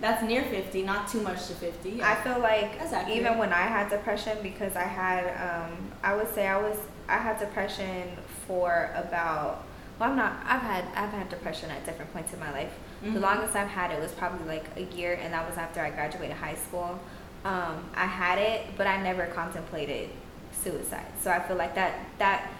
That's 0.00 0.22
near 0.22 0.42
50, 0.44 0.82
not 0.82 1.08
too 1.08 1.20
much 1.20 1.46
to 1.46 1.54
50. 1.54 1.90
Yeah. 1.90 2.10
I 2.10 2.14
feel 2.22 2.40
like 2.40 2.72
even 3.10 3.38
when 3.38 3.52
I 3.52 3.62
had 3.62 3.90
depression, 3.90 4.38
because 4.42 4.74
I 4.74 4.82
had, 4.82 5.26
um, 5.68 5.76
I 6.02 6.14
would 6.14 6.32
say 6.34 6.46
I 6.48 6.58
was, 6.58 6.76
I 7.08 7.18
had 7.18 7.38
depression 7.38 8.10
for 8.46 8.90
about, 8.96 9.64
well, 9.98 10.10
I'm 10.10 10.16
not, 10.16 10.32
I've 10.44 10.62
had, 10.62 10.84
I've 10.94 11.10
had 11.10 11.28
depression 11.28 11.70
at 11.70 11.84
different 11.86 12.12
points 12.12 12.32
in 12.32 12.40
my 12.40 12.50
life 12.50 12.72
Mm-hmm. 13.04 13.14
The 13.14 13.20
longest 13.20 13.54
I've 13.54 13.68
had 13.68 13.90
it 13.90 14.00
was 14.00 14.12
probably 14.12 14.46
like 14.46 14.64
a 14.76 14.82
year, 14.96 15.18
and 15.20 15.32
that 15.34 15.46
was 15.46 15.58
after 15.58 15.80
I 15.80 15.90
graduated 15.90 16.36
high 16.36 16.54
school. 16.54 16.98
um, 17.44 17.84
I 17.94 18.06
had 18.06 18.38
it, 18.38 18.66
but 18.78 18.86
I 18.86 19.02
never 19.02 19.26
contemplated 19.26 20.08
suicide. 20.52 21.06
So 21.20 21.30
I 21.30 21.40
feel 21.40 21.56
like 21.56 21.74
that 21.74 21.98
that 22.18 22.50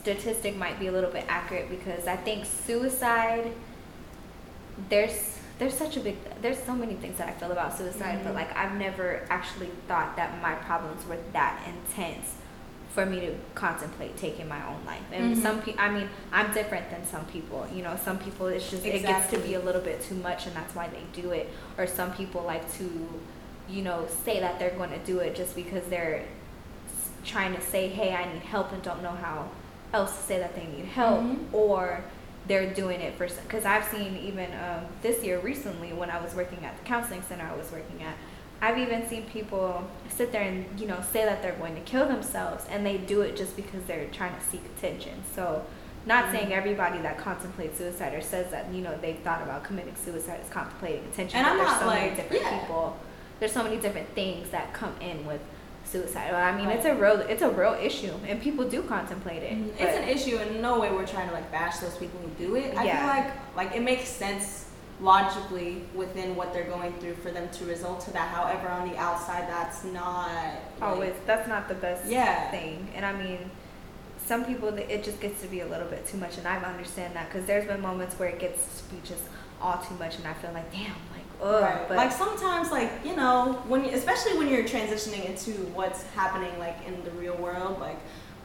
statistic 0.00 0.56
might 0.56 0.78
be 0.78 0.86
a 0.86 0.92
little 0.92 1.10
bit 1.10 1.24
accurate 1.28 1.68
because 1.68 2.06
I 2.06 2.16
think 2.16 2.46
suicide 2.46 3.52
there's 4.88 5.38
there's 5.58 5.74
such 5.74 5.96
a 5.96 6.00
big 6.00 6.16
there's 6.40 6.62
so 6.62 6.74
many 6.74 6.94
things 6.94 7.18
that 7.18 7.28
I 7.28 7.32
feel 7.32 7.52
about 7.52 7.76
suicide, 7.76 8.16
mm-hmm. 8.16 8.24
but 8.24 8.34
like 8.34 8.56
I've 8.56 8.76
never 8.78 9.26
actually 9.28 9.70
thought 9.88 10.16
that 10.16 10.40
my 10.40 10.54
problems 10.54 11.04
were 11.06 11.18
that 11.32 11.60
intense 11.66 12.36
for 12.96 13.04
me 13.04 13.20
to 13.20 13.34
contemplate 13.54 14.16
taking 14.16 14.48
my 14.48 14.66
own 14.66 14.82
life. 14.86 15.02
And 15.12 15.34
mm-hmm. 15.34 15.42
some 15.42 15.60
people, 15.60 15.78
I 15.82 15.90
mean, 15.90 16.08
I'm 16.32 16.50
different 16.54 16.88
than 16.90 17.04
some 17.04 17.26
people. 17.26 17.68
You 17.72 17.82
know, 17.82 17.94
some 18.02 18.18
people 18.18 18.46
it's 18.46 18.70
just 18.70 18.86
exactly. 18.86 18.98
it 18.98 19.02
gets 19.02 19.30
to 19.32 19.38
be 19.38 19.52
a 19.52 19.60
little 19.60 19.82
bit 19.82 20.00
too 20.00 20.14
much, 20.14 20.46
and 20.46 20.56
that's 20.56 20.74
why 20.74 20.88
they 20.88 21.02
do 21.12 21.30
it. 21.32 21.50
Or 21.76 21.86
some 21.86 22.14
people 22.14 22.42
like 22.42 22.72
to, 22.78 22.90
you 23.68 23.82
know, 23.82 24.08
say 24.24 24.40
that 24.40 24.58
they're 24.58 24.70
going 24.70 24.88
to 24.90 24.98
do 25.00 25.18
it 25.18 25.36
just 25.36 25.54
because 25.54 25.84
they're 25.88 26.24
trying 27.22 27.54
to 27.54 27.60
say, 27.60 27.88
"Hey, 27.88 28.14
I 28.14 28.32
need 28.32 28.42
help," 28.42 28.72
and 28.72 28.82
don't 28.82 29.02
know 29.02 29.10
how 29.26 29.50
else 29.92 30.16
to 30.16 30.22
say 30.22 30.38
that 30.38 30.54
they 30.56 30.64
need 30.64 30.86
help, 30.86 31.20
mm-hmm. 31.20 31.54
or 31.54 32.02
they're 32.48 32.72
doing 32.72 33.02
it 33.02 33.14
for 33.16 33.28
because 33.28 33.66
I've 33.66 33.84
seen 33.84 34.16
even 34.16 34.50
um, 34.54 34.86
this 35.02 35.22
year 35.22 35.38
recently 35.40 35.92
when 35.92 36.08
I 36.08 36.18
was 36.18 36.34
working 36.34 36.64
at 36.64 36.78
the 36.78 36.84
counseling 36.84 37.20
center 37.20 37.44
I 37.44 37.54
was 37.54 37.70
working 37.70 38.02
at. 38.02 38.14
I've 38.60 38.78
even 38.78 39.06
seen 39.08 39.24
people 39.24 39.88
sit 40.08 40.32
there 40.32 40.42
and 40.42 40.80
you 40.80 40.86
know 40.86 41.00
say 41.12 41.24
that 41.24 41.42
they're 41.42 41.56
going 41.56 41.74
to 41.74 41.80
kill 41.82 42.06
themselves, 42.06 42.64
and 42.70 42.84
they 42.86 42.98
do 42.98 43.20
it 43.20 43.36
just 43.36 43.56
because 43.56 43.84
they're 43.84 44.06
trying 44.08 44.34
to 44.34 44.44
seek 44.44 44.62
attention. 44.76 45.22
So, 45.34 45.64
not 46.06 46.24
mm-hmm. 46.24 46.36
saying 46.36 46.52
everybody 46.52 46.98
that 47.00 47.18
contemplates 47.18 47.78
suicide 47.78 48.14
or 48.14 48.22
says 48.22 48.50
that 48.50 48.72
you 48.72 48.80
know 48.80 48.96
they've 49.00 49.18
thought 49.18 49.42
about 49.42 49.64
committing 49.64 49.94
suicide 49.96 50.40
is 50.42 50.50
contemplating 50.50 51.04
attention. 51.04 51.38
And 51.38 51.46
I'm 51.46 51.56
there's 51.58 51.68
not 51.68 51.80
so 51.80 51.86
like, 51.86 52.02
many 52.02 52.16
different 52.16 52.42
yeah. 52.42 52.60
people. 52.60 52.96
There's 53.38 53.52
so 53.52 53.62
many 53.62 53.76
different 53.76 54.08
things 54.14 54.48
that 54.50 54.72
come 54.72 54.94
in 55.00 55.26
with 55.26 55.42
suicide. 55.84 56.32
I 56.32 56.56
mean, 56.56 56.66
right. 56.66 56.76
it's 56.76 56.86
a 56.86 56.94
real 56.94 57.20
it's 57.20 57.42
a 57.42 57.50
real 57.50 57.74
issue, 57.74 58.12
and 58.26 58.40
people 58.40 58.68
do 58.68 58.82
contemplate 58.82 59.42
it. 59.42 59.52
Mm-hmm. 59.52 59.82
It's 59.82 59.96
an 59.96 60.08
issue, 60.08 60.38
and 60.38 60.62
no 60.62 60.80
way 60.80 60.90
we're 60.90 61.06
trying 61.06 61.28
to 61.28 61.34
like 61.34 61.50
bash 61.52 61.78
those 61.78 61.96
people 61.96 62.20
who 62.20 62.28
do 62.46 62.56
it. 62.56 62.76
I 62.76 62.84
yeah. 62.84 62.98
feel 62.98 63.08
like 63.08 63.56
like 63.68 63.76
it 63.76 63.82
makes 63.82 64.08
sense 64.08 64.65
logically 65.00 65.82
within 65.94 66.36
what 66.36 66.52
they're 66.52 66.64
going 66.64 66.92
through 66.94 67.14
for 67.16 67.30
them 67.30 67.48
to 67.50 67.64
result 67.66 68.00
to 68.00 68.12
that. 68.12 68.34
However, 68.34 68.68
on 68.68 68.88
the 68.88 68.96
outside, 68.96 69.48
that's 69.48 69.84
not 69.84 70.30
always 70.80 71.10
like, 71.10 71.26
that's 71.26 71.48
not 71.48 71.68
the 71.68 71.74
best 71.74 72.06
yeah. 72.06 72.50
thing. 72.50 72.88
And 72.94 73.04
I 73.04 73.12
mean, 73.12 73.50
some 74.24 74.44
people 74.44 74.68
it 74.68 75.04
just 75.04 75.20
gets 75.20 75.40
to 75.42 75.48
be 75.48 75.60
a 75.60 75.66
little 75.66 75.86
bit 75.86 76.06
too 76.06 76.16
much, 76.16 76.38
and 76.38 76.48
I 76.48 76.56
understand 76.56 77.14
that 77.14 77.30
because 77.30 77.46
there's 77.46 77.66
been 77.66 77.80
moments 77.80 78.18
where 78.18 78.28
it 78.28 78.38
gets 78.38 78.82
to 78.82 78.94
be 78.94 79.00
just 79.04 79.22
all 79.60 79.78
too 79.78 79.94
much, 79.96 80.16
and 80.16 80.26
I 80.26 80.34
feel 80.34 80.52
like 80.52 80.70
damn, 80.72 80.92
like 81.12 81.26
ugh. 81.42 81.62
Right. 81.62 81.88
But 81.88 81.96
like 81.96 82.12
sometimes, 82.12 82.70
like 82.70 82.90
you 83.04 83.14
know, 83.14 83.62
when 83.68 83.84
you, 83.84 83.90
especially 83.90 84.36
when 84.38 84.48
you're 84.48 84.64
transitioning 84.64 85.26
into 85.26 85.52
what's 85.74 86.02
happening 86.14 86.58
like 86.58 86.76
in 86.86 87.04
the 87.04 87.10
real 87.12 87.36
world, 87.36 87.78
like 87.80 87.98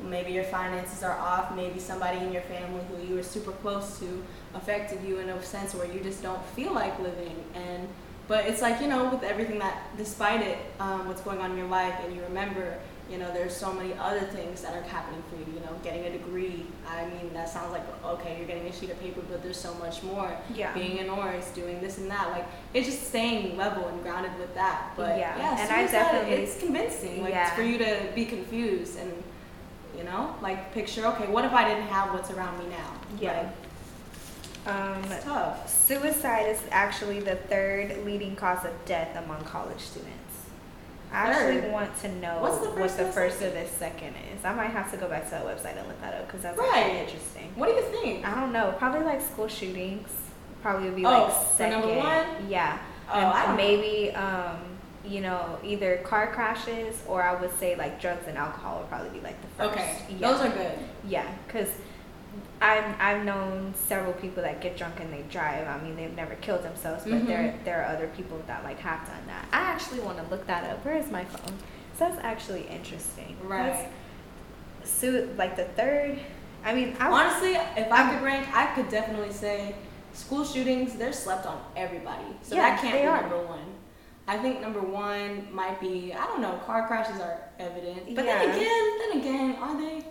maybe 0.03 0.31
your 0.31 0.43
finances 0.45 1.03
are 1.03 1.17
off, 1.17 1.55
maybe 1.55 1.79
somebody 1.79 2.19
in 2.19 2.31
your 2.31 2.41
family 2.43 2.81
who 2.89 3.07
you 3.07 3.15
were 3.15 3.23
super 3.23 3.51
close 3.51 3.99
to 3.99 4.23
affected 4.53 5.01
you 5.03 5.19
in 5.19 5.29
a 5.29 5.43
sense 5.43 5.73
where 5.73 5.91
you 5.91 5.99
just 6.01 6.21
don't 6.21 6.43
feel 6.47 6.73
like 6.73 6.97
living. 6.99 7.43
And 7.55 7.87
but 8.27 8.45
it's 8.45 8.61
like 8.61 8.81
you 8.81 8.87
know 8.87 9.09
with 9.09 9.23
everything 9.23 9.59
that 9.59 9.97
despite 9.97 10.41
it 10.41 10.57
um, 10.79 11.07
what's 11.07 11.21
going 11.21 11.39
on 11.39 11.51
in 11.51 11.57
your 11.57 11.67
life 11.67 11.93
and 12.03 12.15
you 12.15 12.21
remember 12.23 12.77
you 13.09 13.17
know 13.17 13.29
there's 13.33 13.53
so 13.53 13.73
many 13.73 13.93
other 13.95 14.21
things 14.21 14.61
that 14.61 14.73
are 14.73 14.81
happening 14.83 15.21
for 15.29 15.35
you 15.35 15.55
you 15.55 15.59
know 15.65 15.75
getting 15.83 16.05
a 16.05 16.11
degree. 16.11 16.65
I 16.87 17.05
mean 17.07 17.33
that 17.33 17.49
sounds 17.49 17.71
like 17.71 17.83
okay 18.05 18.37
you're 18.37 18.47
getting 18.47 18.67
a 18.67 18.73
sheet 18.73 18.89
of 18.89 18.99
paper 19.01 19.21
but 19.29 19.43
there's 19.43 19.59
so 19.59 19.73
much 19.75 20.01
more. 20.03 20.35
Yeah. 20.53 20.73
Being 20.73 20.99
an 20.99 21.09
Oris 21.09 21.49
doing 21.51 21.81
this 21.81 21.97
and 21.97 22.09
that 22.09 22.31
like 22.31 22.45
it's 22.73 22.87
just 22.87 23.07
staying 23.07 23.57
level 23.57 23.87
and 23.87 24.01
grounded 24.01 24.37
with 24.39 24.53
that. 24.55 24.93
But 24.95 25.17
yeah, 25.17 25.37
yeah 25.37 25.61
and 25.61 25.71
i 25.71 25.91
definitely 25.91 26.35
it's 26.35 26.59
convincing 26.59 27.21
like 27.23 27.33
yeah. 27.33 27.47
it's 27.47 27.55
for 27.55 27.63
you 27.63 27.77
to 27.79 28.07
be 28.15 28.25
confused 28.25 28.97
and 28.97 29.11
you 29.97 30.03
know 30.03 30.35
like 30.41 30.73
picture 30.73 31.05
okay 31.05 31.27
what 31.27 31.45
if 31.45 31.53
i 31.53 31.67
didn't 31.67 31.87
have 31.87 32.13
what's 32.13 32.31
around 32.31 32.57
me 32.59 32.65
now 32.69 32.93
yeah 33.19 33.41
like, 33.41 33.49
um, 34.67 35.03
tough. 35.21 35.69
Suicide 35.69 36.47
is 36.49 36.61
actually 36.69 37.19
the 37.19 37.35
third 37.35 38.05
leading 38.05 38.35
cause 38.35 38.63
of 38.63 38.73
death 38.85 39.15
among 39.17 39.43
college 39.43 39.79
students. 39.79 40.17
I 41.11 41.31
actually 41.31 41.69
want 41.69 41.97
to 42.01 42.11
know 42.19 42.39
What's 42.41 42.59
the 42.59 42.69
what 42.69 42.97
the 42.97 43.11
first 43.11 43.39
second? 43.39 43.57
or 43.57 43.63
the 43.63 43.69
second 43.69 44.13
is. 44.33 44.45
I 44.45 44.53
might 44.53 44.69
have 44.69 44.89
to 44.91 44.97
go 44.97 45.09
back 45.09 45.25
to 45.25 45.31
that 45.31 45.45
website 45.45 45.77
and 45.77 45.87
look 45.87 45.99
that 46.01 46.13
up 46.13 46.27
because 46.27 46.41
that's 46.41 46.57
right. 46.57 46.95
interesting. 46.95 47.51
What 47.55 47.67
do 47.67 47.73
you 47.73 47.81
think? 47.81 48.25
I 48.25 48.39
don't 48.39 48.53
know. 48.53 48.73
Probably 48.77 49.03
like 49.03 49.19
school 49.19 49.47
shootings. 49.47 50.07
Probably 50.61 50.87
would 50.87 50.95
be 50.95 51.05
oh, 51.05 51.09
like 51.09 51.33
second. 51.57 51.81
So 51.81 51.87
number 51.87 51.97
one? 51.97 52.49
Yeah. 52.49 52.77
Oh, 53.09 53.19
and 53.19 53.27
I 53.27 53.55
maybe 53.55 54.11
um, 54.11 54.57
you 55.05 55.21
know 55.21 55.59
either 55.63 55.97
car 55.97 56.31
crashes 56.33 57.01
or 57.07 57.23
I 57.23 57.39
would 57.39 57.57
say 57.57 57.75
like 57.75 57.99
drugs 58.01 58.27
and 58.27 58.37
alcohol 58.37 58.79
would 58.79 58.89
probably 58.89 59.09
be 59.09 59.23
like 59.23 59.41
the 59.41 59.47
first. 59.47 59.71
Okay, 59.71 59.97
yeah. 60.09 60.31
those 60.31 60.41
are 60.41 60.49
good. 60.49 60.77
Yeah, 61.07 61.29
because 61.47 61.69
I've 62.61 62.95
I've 62.99 63.25
known 63.25 63.73
several 63.75 64.13
people 64.13 64.43
that 64.43 64.61
get 64.61 64.77
drunk 64.77 64.99
and 64.99 65.11
they 65.11 65.23
drive. 65.23 65.67
I 65.67 65.81
mean, 65.81 65.95
they've 65.95 66.15
never 66.15 66.35
killed 66.35 66.63
themselves, 66.63 67.03
but 67.03 67.13
mm-hmm. 67.13 67.27
there 67.27 67.59
there 67.65 67.83
are 67.83 67.95
other 67.95 68.07
people 68.15 68.41
that 68.47 68.63
like 68.63 68.79
have 68.79 69.05
done 69.07 69.25
that. 69.27 69.47
I 69.51 69.61
actually 69.61 70.01
want 70.01 70.17
to 70.17 70.23
look 70.29 70.45
that 70.47 70.69
up. 70.69 70.85
Where 70.85 70.97
is 70.97 71.09
my 71.09 71.25
phone? 71.25 71.57
So 71.97 72.05
that's 72.05 72.19
actually 72.23 72.67
interesting. 72.67 73.35
Right. 73.43 73.89
So 74.83 75.27
like 75.37 75.55
the 75.55 75.65
third. 75.65 76.19
I 76.63 76.75
mean, 76.75 76.95
I, 76.99 77.09
honestly, 77.09 77.53
if 77.53 77.91
I 77.91 78.13
could 78.13 78.21
rank, 78.23 78.47
I 78.55 78.67
could 78.75 78.89
definitely 78.89 79.33
say 79.33 79.73
school 80.13 80.45
shootings. 80.45 80.95
They're 80.95 81.13
slept 81.13 81.47
on 81.47 81.59
everybody, 81.75 82.25
so 82.43 82.55
yeah, 82.55 82.69
that 82.69 82.81
can't 82.81 83.01
be 83.01 83.07
are. 83.07 83.21
number 83.21 83.41
one. 83.41 83.65
I 84.27 84.37
think 84.37 84.61
number 84.61 84.81
one 84.81 85.53
might 85.53 85.79
be 85.79 86.13
I 86.13 86.25
don't 86.27 86.41
know. 86.41 86.59
Car 86.65 86.87
crashes 86.87 87.19
are 87.19 87.41
evident, 87.59 88.15
but 88.15 88.25
yeah. 88.25 88.45
then 88.45 88.55
again, 88.55 88.99
then 88.99 89.19
again, 89.19 89.55
are 89.61 89.81
they? 89.81 90.05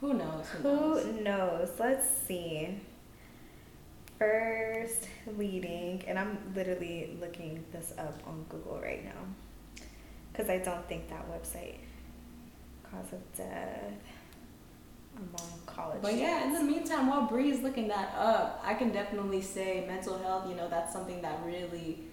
Who 0.00 0.14
knows? 0.14 0.48
Who, 0.62 0.62
knows? 0.62 1.06
knows? 1.22 1.68
Let's 1.78 2.08
see. 2.26 2.80
First 4.18 5.08
leading, 5.36 6.02
and 6.06 6.18
I'm 6.18 6.38
literally 6.54 7.16
looking 7.20 7.64
this 7.72 7.92
up 7.98 8.20
on 8.26 8.44
Google 8.48 8.80
right 8.80 9.04
now 9.04 9.20
because 10.32 10.48
I 10.48 10.58
don't 10.58 10.86
think 10.88 11.08
that 11.08 11.28
website 11.30 11.76
cause 12.90 13.12
of 13.12 13.36
death 13.36 13.92
among 15.16 15.60
college. 15.66 16.02
But 16.02 16.16
yeah, 16.16 16.44
in 16.46 16.52
the 16.52 16.62
meantime, 16.62 17.08
while 17.08 17.26
Bree's 17.26 17.60
looking 17.60 17.88
that 17.88 18.14
up, 18.16 18.62
I 18.64 18.74
can 18.74 18.92
definitely 18.92 19.42
say 19.42 19.84
mental 19.86 20.18
health. 20.18 20.48
You 20.48 20.54
know, 20.54 20.68
that's 20.68 20.92
something 20.92 21.20
that 21.22 21.40
really 21.44 22.04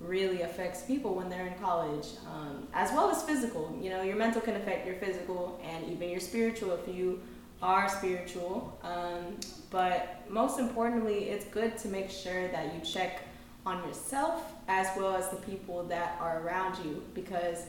really 0.00 0.42
affects 0.42 0.82
people 0.82 1.14
when 1.14 1.28
they're 1.28 1.46
in 1.46 1.54
college, 1.54 2.06
um, 2.26 2.68
as 2.72 2.92
well 2.92 3.10
as 3.10 3.22
physical. 3.22 3.76
You 3.80 3.90
know, 3.90 4.02
your 4.02 4.16
mental 4.16 4.40
can 4.40 4.56
affect 4.56 4.86
your 4.86 4.96
physical 4.96 5.60
and 5.64 5.90
even 5.90 6.08
your 6.08 6.20
spiritual 6.20 6.72
if 6.72 6.94
you 6.94 7.20
are 7.60 7.88
spiritual. 7.88 8.78
Um, 8.82 9.36
but 9.70 10.24
most 10.28 10.60
importantly, 10.60 11.30
it's 11.30 11.44
good 11.46 11.76
to 11.78 11.88
make 11.88 12.10
sure 12.10 12.48
that 12.48 12.74
you 12.74 12.80
check 12.80 13.22
on 13.68 13.86
yourself 13.86 14.52
as 14.66 14.88
well 14.96 15.14
as 15.14 15.28
the 15.28 15.36
people 15.36 15.84
that 15.84 16.16
are 16.20 16.40
around 16.42 16.82
you 16.84 17.02
because 17.14 17.64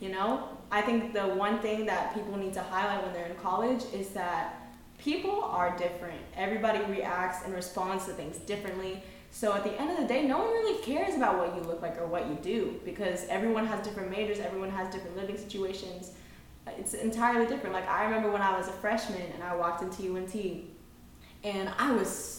you 0.00 0.10
know 0.10 0.48
i 0.70 0.80
think 0.80 1.12
the 1.12 1.22
one 1.22 1.58
thing 1.58 1.84
that 1.84 2.14
people 2.14 2.36
need 2.36 2.52
to 2.52 2.62
highlight 2.62 3.02
when 3.02 3.12
they're 3.12 3.26
in 3.26 3.36
college 3.36 3.82
is 3.92 4.10
that 4.10 4.70
people 4.98 5.42
are 5.42 5.76
different 5.76 6.20
everybody 6.36 6.78
reacts 6.84 7.44
and 7.44 7.52
responds 7.52 8.04
to 8.04 8.12
things 8.12 8.36
differently 8.38 9.02
so 9.30 9.54
at 9.54 9.64
the 9.64 9.80
end 9.80 9.90
of 9.90 9.98
the 9.98 10.06
day, 10.06 10.26
no 10.26 10.38
one 10.38 10.48
really 10.48 10.82
cares 10.82 11.14
about 11.14 11.38
what 11.38 11.54
you 11.54 11.62
look 11.62 11.82
like 11.82 12.00
or 12.00 12.06
what 12.06 12.28
you 12.28 12.38
do 12.42 12.80
because 12.84 13.26
everyone 13.28 13.66
has 13.66 13.84
different 13.84 14.10
majors, 14.10 14.38
everyone 14.40 14.70
has 14.70 14.92
different 14.92 15.16
living 15.16 15.36
situations. 15.36 16.12
It's 16.78 16.94
entirely 16.94 17.46
different. 17.46 17.74
Like 17.74 17.88
I 17.88 18.04
remember 18.04 18.30
when 18.30 18.42
I 18.42 18.56
was 18.56 18.68
a 18.68 18.72
freshman 18.72 19.22
and 19.34 19.42
I 19.42 19.54
walked 19.54 19.82
into 19.82 20.16
UNT 20.16 20.34
and 21.44 21.70
I 21.78 21.92
was 21.92 22.38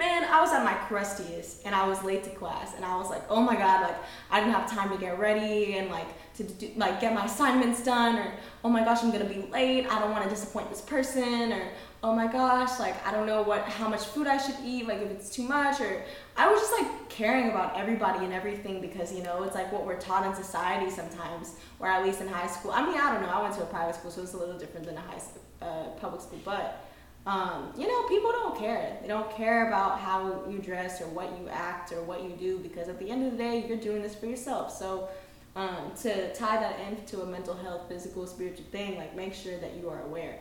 man, 0.00 0.24
I 0.24 0.40
was 0.40 0.50
at 0.52 0.64
my 0.64 0.72
crustiest 0.72 1.66
and 1.66 1.74
I 1.74 1.86
was 1.86 2.02
late 2.02 2.24
to 2.24 2.30
class 2.30 2.74
and 2.74 2.86
I 2.86 2.96
was 2.96 3.10
like, 3.10 3.22
oh 3.28 3.42
my 3.42 3.54
god, 3.54 3.82
like 3.82 3.96
I 4.30 4.40
didn't 4.40 4.54
have 4.54 4.70
time 4.70 4.90
to 4.90 4.96
get 4.96 5.18
ready 5.18 5.76
and 5.76 5.90
like 5.90 6.08
to 6.36 6.44
do, 6.44 6.70
like 6.76 7.02
get 7.02 7.12
my 7.14 7.26
assignments 7.26 7.84
done 7.84 8.16
or 8.16 8.32
oh 8.64 8.70
my 8.70 8.82
gosh, 8.82 9.02
I'm 9.02 9.10
gonna 9.10 9.26
be 9.26 9.46
late. 9.52 9.86
I 9.86 10.00
don't 10.00 10.10
want 10.10 10.24
to 10.24 10.30
disappoint 10.30 10.70
this 10.70 10.80
person 10.80 11.52
or 11.52 11.68
oh 12.02 12.14
my 12.14 12.26
gosh, 12.26 12.78
like 12.78 12.94
I 13.06 13.12
don't 13.12 13.26
know 13.26 13.42
what 13.42 13.62
how 13.62 13.88
much 13.88 14.04
food 14.04 14.26
I 14.26 14.38
should 14.38 14.56
eat, 14.64 14.86
like 14.86 15.00
if 15.00 15.10
it's 15.10 15.30
too 15.30 15.42
much 15.42 15.80
or 15.80 16.02
I 16.36 16.50
was 16.50 16.60
just 16.60 16.72
like 16.72 17.08
caring 17.08 17.50
about 17.50 17.76
everybody 17.76 18.24
and 18.24 18.32
everything 18.32 18.80
because 18.80 19.12
you 19.12 19.22
know 19.22 19.42
it's 19.42 19.54
like 19.54 19.70
what 19.72 19.84
we're 19.84 20.00
taught 20.00 20.24
in 20.26 20.34
society 20.34 20.90
sometimes, 20.90 21.54
or 21.78 21.88
at 21.88 22.04
least 22.04 22.20
in 22.20 22.28
high 22.28 22.46
school. 22.46 22.72
I 22.72 22.84
mean 22.84 22.98
I 22.98 23.12
don't 23.12 23.22
know. 23.22 23.28
I 23.28 23.42
went 23.42 23.54
to 23.56 23.62
a 23.62 23.66
private 23.66 23.96
school, 23.96 24.10
so 24.10 24.22
it's 24.22 24.34
a 24.34 24.38
little 24.38 24.58
different 24.58 24.86
than 24.86 24.96
a 24.96 25.00
high 25.00 25.18
school, 25.18 25.42
uh, 25.62 25.84
public 26.00 26.22
school, 26.22 26.40
but. 26.44 26.86
Um, 27.26 27.74
you 27.76 27.86
know, 27.86 28.08
people 28.08 28.32
don't 28.32 28.58
care. 28.58 28.96
They 29.02 29.06
don't 29.06 29.30
care 29.36 29.68
about 29.68 30.00
how 30.00 30.42
you 30.48 30.58
dress 30.58 31.02
or 31.02 31.08
what 31.08 31.38
you 31.38 31.50
act 31.50 31.92
or 31.92 32.02
what 32.02 32.22
you 32.24 32.30
do 32.30 32.58
because 32.60 32.88
at 32.88 32.98
the 32.98 33.10
end 33.10 33.26
of 33.26 33.32
the 33.32 33.36
day, 33.36 33.66
you're 33.68 33.76
doing 33.76 34.00
this 34.00 34.14
for 34.14 34.24
yourself. 34.24 34.74
So, 34.74 35.10
um, 35.54 35.92
to 36.00 36.32
tie 36.32 36.58
that 36.58 36.80
into 36.88 37.20
a 37.20 37.26
mental 37.26 37.54
health, 37.54 37.88
physical, 37.88 38.26
spiritual 38.26 38.64
thing, 38.72 38.96
like 38.96 39.14
make 39.14 39.34
sure 39.34 39.58
that 39.58 39.74
you 39.74 39.90
are 39.90 40.00
aware. 40.04 40.40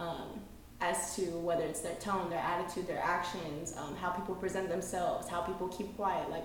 Um, 0.00 0.40
as 0.80 1.16
to 1.16 1.22
whether 1.22 1.64
it's 1.64 1.80
their 1.80 1.94
tone, 1.94 2.28
their 2.28 2.38
attitude, 2.38 2.86
their 2.86 3.02
actions, 3.02 3.74
um, 3.76 3.96
how 3.96 4.10
people 4.10 4.34
present 4.34 4.68
themselves, 4.68 5.28
how 5.28 5.40
people 5.40 5.68
keep 5.68 5.96
quiet. 5.96 6.28
Like, 6.30 6.44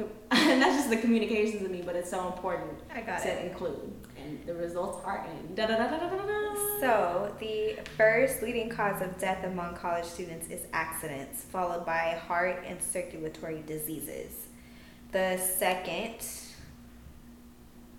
and 0.30 0.62
that's 0.62 0.76
just 0.76 0.90
the 0.90 0.96
communications 0.96 1.62
of 1.62 1.70
me, 1.70 1.82
but 1.84 1.96
it's 1.96 2.10
so 2.10 2.26
important 2.26 2.78
to 2.88 3.28
it. 3.28 3.50
include. 3.50 3.92
And 4.16 4.44
the 4.46 4.54
results 4.54 5.02
are 5.04 5.26
in. 5.26 5.54
Da, 5.54 5.66
da, 5.66 5.76
da, 5.76 5.88
da, 5.88 5.98
da, 5.98 6.08
da, 6.08 6.26
da. 6.26 6.80
So, 6.80 7.34
the 7.38 7.78
first 7.96 8.42
leading 8.42 8.68
cause 8.68 9.02
of 9.02 9.18
death 9.18 9.44
among 9.44 9.76
college 9.76 10.04
students 10.04 10.48
is 10.48 10.66
accidents, 10.72 11.42
followed 11.42 11.84
by 11.84 12.18
heart 12.26 12.64
and 12.66 12.80
circulatory 12.80 13.62
diseases. 13.66 14.48
The 15.12 15.38
second 15.38 16.16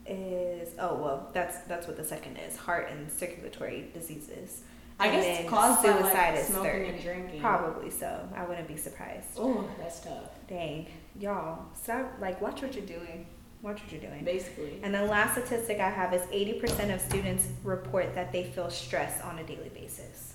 is 0.08 0.70
oh 0.80 0.96
well, 0.96 1.30
that's 1.34 1.60
that's 1.62 1.88
what 1.88 1.98
the 1.98 2.04
second 2.04 2.38
is: 2.38 2.58
heart 2.58 2.89
and 2.89 3.12
circulatory 3.12 3.89
diseases. 3.94 4.63
I 5.01 5.07
And 5.07 5.15
guess 5.23 5.37
then 5.39 5.47
caused 5.47 5.83
by 5.83 5.91
suicide 5.93 6.31
like 6.31 6.39
is 6.39 6.47
smoking 6.47 6.71
third. 6.71 6.85
and 6.85 7.01
drinking. 7.03 7.41
Probably 7.41 7.89
so. 7.89 8.29
I 8.35 8.43
wouldn't 8.45 8.67
be 8.67 8.77
surprised. 8.77 9.27
Oh, 9.37 9.67
that's 9.79 9.99
tough. 10.01 10.29
Dang, 10.47 10.87
y'all, 11.19 11.65
stop! 11.73 12.13
Like, 12.21 12.39
watch 12.41 12.61
what 12.61 12.75
you're 12.75 12.85
doing. 12.85 13.25
Watch 13.63 13.81
what 13.81 13.91
you're 13.91 14.01
doing. 14.01 14.23
Basically. 14.23 14.79
And 14.83 14.93
the 14.93 15.03
last 15.03 15.33
statistic 15.33 15.79
I 15.79 15.89
have 15.89 16.13
is 16.13 16.21
80% 16.23 16.93
of 16.93 17.01
students 17.01 17.47
report 17.63 18.15
that 18.15 18.31
they 18.31 18.43
feel 18.45 18.69
stress 18.69 19.21
on 19.21 19.37
a 19.39 19.43
daily 19.43 19.69
basis. 19.69 20.33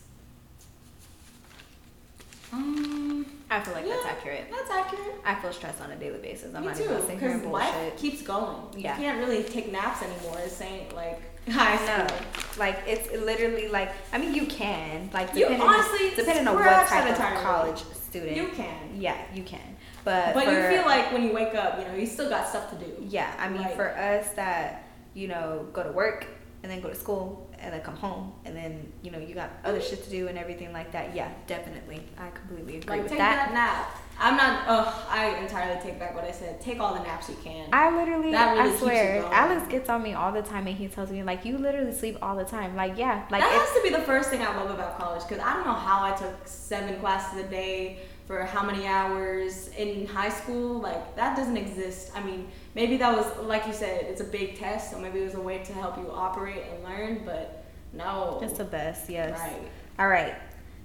Um, 2.53 3.27
I 3.51 3.61
feel 3.61 3.75
like 3.75 3.87
that's 3.89 4.05
accurate. 4.07 4.47
that's 4.51 4.71
accurate. 4.71 5.15
I 5.25 5.35
feel 5.37 5.53
stress 5.53 5.81
on 5.81 5.91
a 5.91 5.97
daily 5.97 6.19
basis. 6.19 6.55
I'm 6.55 6.63
Me 6.63 6.69
not 6.69 6.77
too. 6.77 6.85
even 6.85 7.01
sitting 7.03 7.19
here 7.19 7.31
and 7.31 7.51
life 7.51 7.97
keeps 7.97 8.23
going. 8.23 8.57
Yeah. 8.77 8.97
You 8.97 9.03
can't 9.05 9.19
really 9.19 9.43
take 9.43 9.73
naps 9.73 10.03
anymore. 10.03 10.39
It's 10.45 10.55
saying 10.55 10.95
like 10.95 11.21
high 11.51 11.77
school. 11.79 12.19
Like 12.59 12.79
it's 12.87 13.11
literally 13.13 13.69
like 13.69 13.91
I 14.13 14.19
mean 14.19 14.35
you 14.35 14.47
can 14.47 15.11
like 15.13 15.33
You 15.35 15.41
depending 15.49 15.69
honestly 15.69 16.11
depending 16.17 16.49
on 16.49 16.55
what 16.55 16.87
type 16.89 17.11
of 17.11 17.43
college 17.43 17.83
student. 17.93 18.37
You 18.37 18.49
can. 18.49 19.01
yeah, 19.01 19.17
you 19.35 19.43
can. 19.43 19.77
But 20.05 20.35
But 20.35 20.47
you 20.47 20.55
feel 20.69 20.87
like 20.87 21.13
when 21.13 21.23
you 21.25 21.33
wake 21.33 21.55
up, 21.55 21.79
you 21.81 21.85
know, 21.87 21.95
you 21.95 22.07
still 22.07 22.29
got 22.29 22.49
stuff 22.49 22.71
to 22.71 22.77
do. 22.77 22.91
Yeah, 23.09 23.33
I 23.39 23.49
mean, 23.49 23.63
Like- 23.63 23.75
for 23.77 23.89
us 23.91 24.29
that 24.35 24.85
you 25.15 25.29
know 25.29 25.67
go 25.73 25.83
to 25.83 25.91
work 25.93 26.27
and 26.63 26.71
then 26.71 26.81
go 26.81 26.89
to 26.89 26.95
school 26.95 27.49
and 27.59 27.73
then 27.73 27.81
come 27.81 27.97
home 27.97 28.33
and 28.45 28.55
then 28.57 28.93
you 29.03 29.11
know 29.11 29.19
you 29.19 29.35
got 29.35 29.51
other 29.65 29.81
shit 29.81 30.05
to 30.05 30.11
do 30.11 30.29
and 30.29 30.39
everything 30.39 30.73
like 30.73 30.93
that. 30.93 31.15
Yeah, 31.15 31.31
definitely, 31.47 32.03
I 32.19 32.29
completely 32.31 32.77
agree 32.79 32.97
Like 32.97 33.03
with 33.05 33.19
that. 33.19 33.51
that. 33.51 33.55
nap. 33.55 34.03
I'm 34.19 34.37
not. 34.37 34.65
Oh, 34.67 35.07
I 35.11 35.37
entirely 35.37 35.81
take 35.83 35.99
back 35.99 36.15
what 36.15 36.25
I 36.25 36.31
said. 36.31 36.61
Take 36.61 36.81
all 36.81 36.95
the 36.95 37.03
naps 37.03 37.29
you 37.29 37.37
can. 37.43 37.69
I 37.73 37.95
literally, 37.95 38.33
That 38.33 38.53
really 38.53 38.61
I 38.61 38.71
keeps 38.71 38.81
you 38.81 38.87
swear, 38.87 39.21
going. 39.23 39.33
Alex 39.33 39.69
gets 39.69 39.91
on 39.91 40.03
me 40.03 40.15
all 40.15 40.33
the 40.33 40.43
time 40.43 40.67
and 40.67 40.77
he 40.77 40.89
tells 40.89 41.11
me 41.11 41.23
like, 41.23 41.45
you 41.45 41.59
literally 41.59 41.93
sleep 41.93 42.17
all 42.23 42.37
the 42.37 42.45
time. 42.45 42.75
Like, 42.77 42.97
yeah, 42.97 43.27
like 43.31 43.43
that 43.43 43.53
it's, 43.55 43.71
has 43.71 43.83
to 43.83 43.83
be 43.83 43.95
the 43.95 44.03
first 44.03 44.31
thing 44.31 44.41
I 44.41 44.57
love 44.57 44.71
about 44.71 44.99
college 44.99 45.23
because 45.29 45.43
I 45.43 45.53
don't 45.53 45.67
know 45.67 45.75
how 45.75 46.03
I 46.03 46.17
took 46.17 46.35
seven 46.47 46.99
classes 46.99 47.41
a 47.41 47.49
day 47.49 47.99
for 48.27 48.43
how 48.43 48.65
many 48.65 48.87
hours 48.87 49.69
in 49.77 50.07
high 50.07 50.31
school. 50.31 50.81
Like 50.81 51.15
that 51.17 51.37
doesn't 51.37 51.57
exist. 51.57 52.11
I 52.15 52.23
mean, 52.23 52.49
maybe 52.75 52.97
that 52.97 53.17
was 53.17 53.45
like 53.47 53.67
you 53.67 53.73
said, 53.73 54.05
it's 54.05 54.21
a 54.21 54.25
big 54.25 54.59
test, 54.59 54.91
so 54.91 54.99
maybe 54.99 55.21
it 55.21 55.25
was 55.25 55.35
a 55.35 55.41
way 55.41 55.59
to 55.59 55.73
help 55.73 55.97
you 55.99 56.11
operate 56.11 56.63
and 56.73 56.85
learn. 56.85 57.23
But 57.25 57.65
no, 57.93 58.39
just 58.41 58.57
the 58.57 58.65
best. 58.65 59.09
Yes. 59.09 59.39
right. 59.39 59.71
All 59.99 60.09
right. 60.09 60.35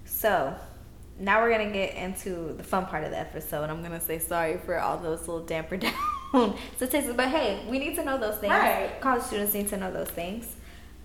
So 0.06 0.54
now 1.22 1.42
we're 1.42 1.52
gonna 1.52 1.70
get 1.72 1.96
into 1.96 2.54
the 2.58 2.64
fun 2.64 2.86
part 2.88 3.04
of 3.04 3.12
the 3.12 3.20
episode. 3.20 3.70
I'm 3.70 3.82
gonna 3.84 4.02
say 4.02 4.20
sorry 4.20 4.58
for 4.58 4.80
all 4.80 4.98
those 4.98 5.20
little 5.28 5.46
damper 5.46 5.78
down 5.86 5.94
statistics, 6.78 7.14
but 7.16 7.30
hey, 7.30 7.64
we 7.70 7.80
need 7.80 7.96
to 7.96 8.04
know 8.04 8.18
those 8.18 8.38
things. 8.38 8.52
Right. 8.52 9.00
College 9.02 9.24
students 9.24 9.54
need 9.54 9.68
to 9.70 9.78
know 9.78 9.92
those 9.92 10.10
things. 10.10 10.48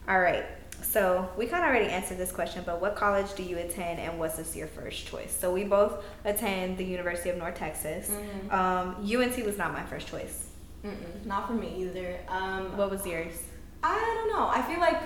All 0.09 0.21
right. 0.21 0.45
So 0.83 1.29
we 1.37 1.47
kind 1.47 1.65
of 1.65 1.71
already 1.71 1.87
answered 1.91 2.19
this 2.19 2.31
question, 2.33 2.63
but 2.67 2.81
what 2.81 2.97
college 2.97 3.35
do 3.35 3.43
you 3.43 3.57
attend, 3.59 3.99
and 3.99 4.19
was 4.19 4.37
this 4.37 4.55
your 4.55 4.67
first 4.69 5.07
choice? 5.07 5.35
So 5.37 5.53
we 5.53 5.65
both 5.65 6.05
attend 6.25 6.79
the 6.79 6.85
University 6.85 7.31
of 7.31 7.37
North 7.39 7.55
Texas. 7.57 8.11
Mhm. 8.11 8.53
Um, 8.53 8.97
UNT 9.05 9.45
was 9.45 9.57
not 9.59 9.73
my 9.73 9.83
first 9.85 10.07
choice. 10.07 10.49
Mm-mm, 10.85 11.25
not 11.27 11.49
for 11.49 11.55
me 11.55 11.75
either. 11.79 12.19
Um, 12.29 12.77
What 12.77 12.91
was 12.91 13.05
yours? 13.07 13.35
I 13.83 13.95
don't 13.99 14.31
know. 14.39 14.49
I 14.49 14.63
feel 14.63 14.79
like 14.81 15.01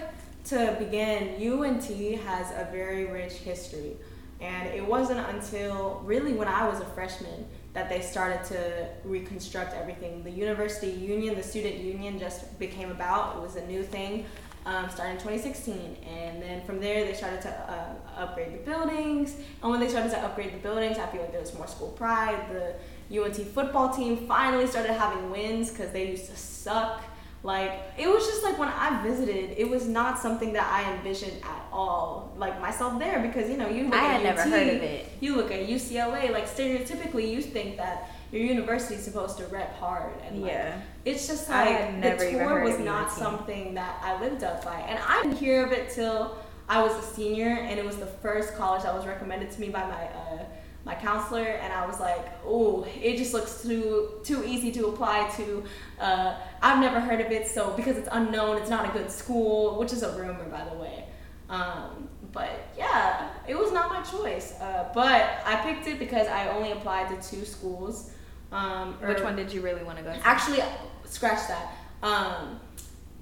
to 0.46 0.76
begin, 0.78 1.40
UNT 1.40 1.84
has 2.26 2.50
a 2.50 2.68
very 2.70 3.06
rich 3.06 3.34
history. 3.34 3.96
And 4.40 4.68
it 4.68 4.84
wasn't 4.84 5.20
until 5.28 6.00
really 6.04 6.32
when 6.32 6.48
I 6.48 6.68
was 6.68 6.80
a 6.80 6.86
freshman 6.86 7.46
that 7.72 7.88
they 7.88 8.00
started 8.00 8.42
to 8.44 8.88
reconstruct 9.04 9.74
everything. 9.74 10.24
The 10.24 10.30
university 10.30 10.90
union, 10.90 11.36
the 11.36 11.42
student 11.42 11.76
union 11.76 12.18
just 12.18 12.58
became 12.58 12.90
about. 12.90 13.36
It 13.36 13.42
was 13.42 13.56
a 13.56 13.66
new 13.66 13.82
thing 13.82 14.24
um, 14.66 14.88
starting 14.90 15.16
in 15.16 15.22
2016. 15.22 15.96
And 16.06 16.42
then 16.42 16.62
from 16.64 16.80
there, 16.80 17.04
they 17.04 17.14
started 17.14 17.40
to 17.42 17.72
um, 17.72 17.96
upgrade 18.16 18.52
the 18.52 18.58
buildings. 18.58 19.36
And 19.62 19.70
when 19.70 19.80
they 19.80 19.88
started 19.88 20.10
to 20.10 20.18
upgrade 20.18 20.52
the 20.52 20.58
buildings, 20.58 20.98
I 20.98 21.06
feel 21.06 21.22
like 21.22 21.32
there 21.32 21.40
was 21.40 21.54
more 21.54 21.66
school 21.66 21.88
pride. 21.88 22.38
The 22.50 23.22
UNT 23.22 23.36
football 23.36 23.94
team 23.94 24.26
finally 24.26 24.66
started 24.66 24.92
having 24.92 25.30
wins 25.30 25.70
because 25.70 25.92
they 25.92 26.10
used 26.10 26.26
to 26.26 26.36
suck. 26.36 27.02
Like 27.42 27.72
it 27.98 28.06
was 28.08 28.26
just 28.26 28.42
like 28.42 28.58
when 28.58 28.68
I 28.68 29.02
visited, 29.02 29.54
it 29.58 29.68
was 29.68 29.88
not 29.88 30.18
something 30.18 30.52
that 30.52 30.70
I 30.70 30.92
envisioned 30.94 31.42
at 31.42 31.62
all. 31.72 32.34
Like 32.36 32.60
myself 32.60 32.98
there 32.98 33.18
because 33.20 33.48
you 33.48 33.56
know 33.56 33.68
you 33.68 33.84
look 33.84 33.94
I 33.94 34.04
at 34.06 34.12
had 34.20 34.22
never 34.24 34.40
UT, 34.42 34.48
heard 34.48 34.76
of 34.76 34.82
it. 34.82 35.08
You 35.20 35.36
look 35.36 35.50
at 35.50 35.66
UCLA, 35.66 36.30
like 36.32 36.46
stereotypically 36.48 37.30
you 37.30 37.40
think 37.40 37.76
that 37.78 38.10
your 38.30 38.42
university 38.42 38.94
is 38.94 39.02
supposed 39.02 39.38
to 39.38 39.44
rep 39.46 39.74
hard 39.78 40.12
and 40.26 40.42
like, 40.42 40.52
Yeah. 40.52 40.80
it's 41.04 41.26
just 41.26 41.48
like 41.48 42.00
the 42.02 42.16
tour 42.30 42.62
was 42.62 42.78
not 42.78 43.10
something 43.10 43.74
that 43.74 43.98
I 44.04 44.20
lived 44.20 44.44
up 44.44 44.64
by, 44.64 44.78
and 44.80 44.98
I 45.06 45.22
didn't 45.22 45.38
hear 45.38 45.64
of 45.64 45.72
it 45.72 45.90
till 45.90 46.36
I 46.68 46.80
was 46.82 46.92
a 46.92 47.02
senior, 47.14 47.48
and 47.48 47.76
it 47.78 47.84
was 47.84 47.96
the 47.96 48.06
first 48.06 48.54
college 48.56 48.82
that 48.84 48.94
was 48.94 49.04
recommended 49.06 49.50
to 49.50 49.60
me 49.60 49.70
by 49.70 49.80
my 49.82 50.04
uh, 50.04 50.44
my 50.84 50.94
counselor, 50.94 51.44
and 51.44 51.72
I 51.72 51.86
was 51.86 52.00
like, 52.00 52.26
oh, 52.44 52.86
it 53.02 53.16
just 53.16 53.34
looks 53.34 53.62
too 53.62 54.20
too 54.24 54.42
easy 54.44 54.72
to 54.72 54.86
apply 54.86 55.28
to. 55.36 55.64
Uh, 55.98 56.36
I've 56.62 56.80
never 56.80 57.00
heard 57.00 57.20
of 57.20 57.30
it, 57.30 57.46
so 57.46 57.72
because 57.72 57.96
it's 57.96 58.08
unknown, 58.12 58.56
it's 58.56 58.70
not 58.70 58.88
a 58.88 58.92
good 58.92 59.10
school, 59.10 59.78
which 59.78 59.92
is 59.92 60.02
a 60.02 60.18
rumor, 60.18 60.44
by 60.44 60.64
the 60.64 60.76
way. 60.76 61.04
Um, 61.48 62.08
but 62.32 62.68
yeah, 62.78 63.28
it 63.46 63.58
was 63.58 63.72
not 63.72 63.90
my 63.90 64.02
choice. 64.02 64.54
Uh, 64.60 64.88
but 64.94 65.28
I 65.44 65.56
picked 65.56 65.86
it 65.86 65.98
because 65.98 66.26
I 66.28 66.48
only 66.50 66.72
applied 66.72 67.08
to 67.08 67.28
two 67.28 67.44
schools. 67.44 68.12
Um, 68.52 68.94
Which 68.94 69.20
one 69.20 69.36
did 69.36 69.52
you 69.52 69.60
really 69.60 69.82
want 69.82 69.98
to 69.98 70.04
go 70.04 70.12
to? 70.12 70.26
Actually, 70.26 70.62
scratch 71.04 71.46
that. 71.48 71.72
Um, 72.02 72.60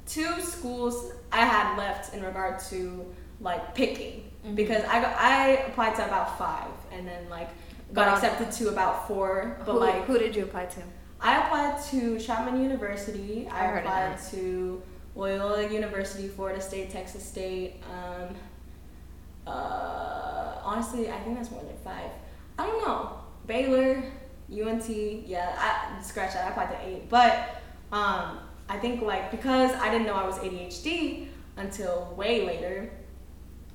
two 0.06 0.40
schools 0.40 1.12
I 1.32 1.44
had 1.44 1.76
left 1.76 2.14
in 2.14 2.22
regard 2.22 2.60
to 2.70 3.04
like 3.40 3.74
picking 3.74 4.30
Mhm. 4.48 4.54
because 4.56 4.84
I 4.84 5.00
got, 5.00 5.14
I 5.18 5.48
applied 5.68 5.94
to 5.96 6.04
about 6.04 6.38
five 6.38 6.70
and 6.92 7.06
then 7.06 7.28
like 7.28 7.48
got 7.92 8.08
on- 8.08 8.14
accepted 8.14 8.50
to 8.52 8.68
about 8.68 9.06
four. 9.08 9.56
But 9.64 9.72
who, 9.72 9.78
like 9.78 10.04
who 10.04 10.18
did 10.18 10.34
you 10.36 10.44
apply 10.44 10.66
to? 10.66 10.80
I 11.20 11.44
applied 11.44 11.82
to 11.90 12.18
Chapman 12.18 12.62
University. 12.62 13.48
I, 13.50 13.66
I 13.66 13.78
applied 13.78 14.18
to 14.30 14.82
Loyola 15.16 15.68
University, 15.68 16.28
Florida 16.28 16.60
State, 16.60 16.90
Texas 16.90 17.24
State. 17.24 17.82
Um, 17.92 18.34
uh, 19.46 20.58
honestly, 20.62 21.10
I 21.10 21.18
think 21.20 21.36
that's 21.36 21.50
more 21.50 21.62
than 21.62 21.76
five. 21.82 22.10
I 22.58 22.66
don't 22.66 22.86
know. 22.86 23.12
Baylor, 23.46 24.02
UNT. 24.52 24.88
Yeah, 24.88 25.54
I 25.58 26.02
scratch 26.02 26.34
that. 26.34 26.46
I 26.46 26.50
applied 26.50 26.70
to 26.70 26.86
eight, 26.86 27.08
but 27.08 27.60
um, 27.92 28.38
I 28.68 28.78
think 28.78 29.02
like 29.02 29.30
because 29.30 29.72
I 29.72 29.90
didn't 29.90 30.06
know 30.06 30.14
I 30.14 30.26
was 30.26 30.38
ADHD 30.38 31.28
until 31.56 32.14
way 32.16 32.46
later. 32.46 32.90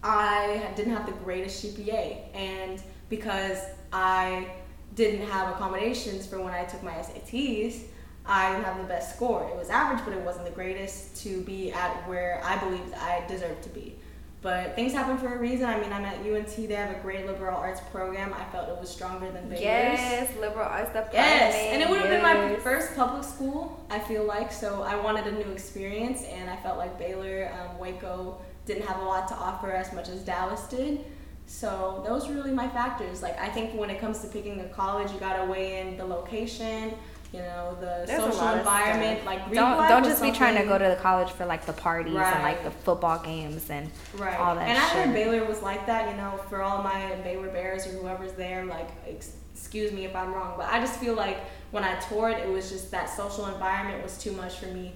I 0.03 0.71
didn't 0.75 0.93
have 0.93 1.05
the 1.05 1.13
greatest 1.23 1.63
GPA, 1.63 2.35
and 2.35 2.81
because 3.09 3.59
I 3.91 4.47
didn't 4.95 5.27
have 5.27 5.55
accommodations 5.55 6.27
for 6.27 6.41
when 6.41 6.53
I 6.53 6.65
took 6.65 6.83
my 6.83 6.91
SATs, 6.91 7.83
I 8.25 8.51
didn't 8.51 8.65
have 8.65 8.77
the 8.77 8.83
best 8.83 9.15
score. 9.15 9.47
It 9.49 9.55
was 9.55 9.69
average, 9.69 10.03
but 10.05 10.13
it 10.13 10.21
wasn't 10.21 10.45
the 10.45 10.51
greatest 10.51 11.21
to 11.23 11.41
be 11.41 11.71
at 11.71 12.07
where 12.07 12.41
I 12.43 12.57
believed 12.57 12.93
I 12.93 13.25
deserved 13.27 13.63
to 13.63 13.69
be. 13.69 13.95
But 14.41 14.75
things 14.75 14.91
happen 14.91 15.17
for 15.17 15.33
a 15.33 15.37
reason. 15.37 15.67
I 15.67 15.79
mean, 15.79 15.93
I'm 15.93 16.03
at 16.03 16.17
UNT. 16.17 16.53
They 16.67 16.75
have 16.75 16.93
a 16.93 16.99
great 16.99 17.25
liberal 17.25 17.55
arts 17.55 17.79
program. 17.91 18.33
I 18.33 18.43
felt 18.51 18.67
it 18.67 18.77
was 18.77 18.89
stronger 18.89 19.31
than 19.31 19.47
Baylor's. 19.47 19.61
Yes, 19.61 20.35
liberal 20.37 20.67
arts 20.67 20.89
department. 20.89 21.13
Yes, 21.13 21.55
and 21.71 21.81
it 21.81 21.89
would 21.89 22.01
have 22.01 22.09
been 22.09 22.21
my 22.21 22.57
first 22.57 22.93
public 22.93 23.23
school. 23.23 23.85
I 23.89 23.99
feel 23.99 24.25
like 24.25 24.51
so 24.51 24.83
I 24.83 24.95
wanted 24.95 25.27
a 25.27 25.31
new 25.31 25.49
experience, 25.49 26.23
and 26.23 26.49
I 26.49 26.57
felt 26.57 26.77
like 26.77 26.99
Baylor, 26.99 27.53
um, 27.57 27.79
Waco 27.79 28.37
didn't 28.65 28.85
have 28.85 29.01
a 29.01 29.05
lot 29.05 29.27
to 29.29 29.33
offer 29.35 29.71
as 29.71 29.91
much 29.93 30.09
as 30.09 30.21
Dallas 30.21 30.61
did. 30.67 30.99
So 31.45 32.03
those 32.07 32.27
were 32.27 32.35
really 32.35 32.51
my 32.51 32.69
factors. 32.69 33.21
Like 33.21 33.39
I 33.39 33.49
think 33.49 33.73
when 33.77 33.89
it 33.89 33.99
comes 33.99 34.19
to 34.19 34.27
picking 34.27 34.59
a 34.61 34.65
college, 34.69 35.11
you 35.11 35.19
gotta 35.19 35.45
weigh 35.49 35.81
in 35.81 35.97
the 35.97 36.05
location, 36.05 36.93
you 37.33 37.39
know, 37.39 37.75
the 37.81 38.05
There's 38.07 38.23
social 38.23 38.47
environment. 38.53 39.21
stuff. 39.21 39.25
Like 39.25 39.53
don't 39.53 39.87
don't 39.89 40.03
just 40.05 40.21
be 40.21 40.31
trying 40.31 40.55
to 40.55 40.63
go 40.65 40.77
to 40.77 40.85
the 40.87 40.95
college 40.95 41.29
for 41.31 41.45
like 41.45 41.65
the 41.65 41.73
parties 41.73 42.15
and 42.15 42.43
like 42.43 42.63
the 42.63 42.71
football 42.71 43.19
games 43.19 43.69
and 43.69 43.91
Right. 44.17 44.39
all 44.39 44.55
that 44.55 44.67
and 44.69 44.77
I 44.77 44.87
shit. 44.89 45.05
heard 45.05 45.13
Baylor 45.13 45.43
was 45.45 45.61
like 45.61 45.85
that, 45.87 46.09
you 46.09 46.15
know, 46.17 46.37
for 46.49 46.61
all 46.61 46.81
my 46.81 47.15
Baylor 47.23 47.49
Bears 47.49 47.85
or 47.87 47.89
whoever's 47.91 48.33
there, 48.33 48.63
like, 48.65 48.89
excuse 49.05 49.91
me 49.91 50.05
if 50.05 50.15
I'm 50.15 50.33
wrong, 50.33 50.53
but 50.57 50.67
I 50.71 50.79
just 50.79 50.97
feel 50.99 51.13
like 51.15 51.37
when 51.71 51.83
I 51.83 51.95
toured, 51.99 52.37
it 52.37 52.47
was 52.49 52.69
just 52.71 52.89
that 52.91 53.09
social 53.09 53.47
environment 53.47 54.01
was 54.03 54.17
too 54.17 54.31
much 54.31 54.55
for 54.59 54.67
me. 54.67 54.93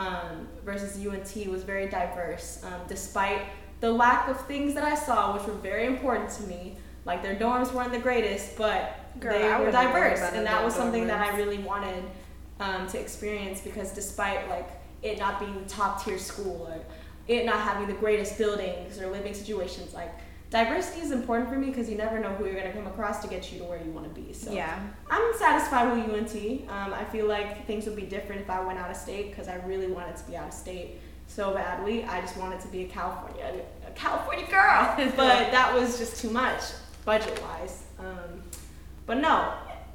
Um, 0.00 0.48
versus 0.64 0.96
UNT 0.96 1.50
was 1.50 1.62
very 1.62 1.86
diverse, 1.86 2.64
um, 2.64 2.80
despite 2.88 3.42
the 3.80 3.92
lack 3.92 4.28
of 4.28 4.40
things 4.46 4.72
that 4.72 4.84
I 4.84 4.94
saw, 4.94 5.34
which 5.36 5.46
were 5.46 5.52
very 5.52 5.84
important 5.84 6.30
to 6.30 6.42
me. 6.44 6.76
Like 7.04 7.22
their 7.22 7.36
dorms 7.36 7.72
weren't 7.74 7.92
the 7.92 7.98
greatest, 7.98 8.56
but 8.56 8.96
Girl, 9.18 9.38
they 9.38 9.64
were 9.64 9.70
diverse, 9.70 10.20
and 10.20 10.46
that 10.46 10.64
was 10.64 10.74
something 10.74 11.06
that 11.06 11.20
I 11.20 11.36
really 11.36 11.58
wanted 11.58 12.04
um, 12.60 12.86
to 12.88 12.98
experience 12.98 13.60
because 13.60 13.90
despite 13.90 14.48
like 14.48 14.68
it 15.02 15.18
not 15.18 15.38
being 15.38 15.64
top 15.66 16.02
tier 16.02 16.18
school 16.18 16.68
or 16.70 16.78
it 17.28 17.44
not 17.44 17.60
having 17.60 17.86
the 17.86 18.00
greatest 18.00 18.38
buildings 18.38 18.98
or 18.98 19.10
living 19.10 19.34
situations, 19.34 19.92
like 19.92 20.12
diversity 20.50 21.00
is 21.00 21.12
important 21.12 21.48
for 21.48 21.56
me 21.56 21.68
because 21.68 21.88
you 21.88 21.96
never 21.96 22.18
know 22.18 22.30
who 22.30 22.44
you're 22.44 22.54
going 22.54 22.66
to 22.66 22.72
come 22.72 22.86
across 22.86 23.22
to 23.22 23.28
get 23.28 23.52
you 23.52 23.58
to 23.60 23.64
where 23.64 23.80
you 23.82 23.90
want 23.92 24.12
to 24.12 24.20
be. 24.20 24.32
So 24.32 24.52
yeah, 24.52 24.80
I'm 25.08 25.32
satisfied 25.38 25.92
with 25.92 26.12
UNT. 26.12 26.68
Um, 26.68 26.92
I 26.92 27.04
feel 27.04 27.26
like 27.26 27.66
things 27.66 27.86
would 27.86 27.96
be 27.96 28.02
different 28.02 28.42
if 28.42 28.50
I 28.50 28.60
went 28.64 28.78
out 28.78 28.90
of 28.90 28.96
state 28.96 29.30
because 29.30 29.48
I 29.48 29.56
really 29.66 29.86
wanted 29.86 30.16
to 30.16 30.24
be 30.24 30.36
out 30.36 30.48
of 30.48 30.54
state 30.54 30.98
so 31.28 31.54
badly. 31.54 32.04
I 32.04 32.20
just 32.20 32.36
wanted 32.36 32.60
to 32.60 32.68
be 32.68 32.82
a 32.82 32.88
California, 32.88 33.62
a 33.86 33.90
California 33.92 34.46
girl, 34.50 34.94
but 35.16 35.52
that 35.52 35.72
was 35.72 35.98
just 35.98 36.20
too 36.20 36.30
much 36.30 36.62
budget 37.04 37.40
wise. 37.42 37.84
Um, 37.98 38.42
but 39.06 39.18
no, 39.18 39.54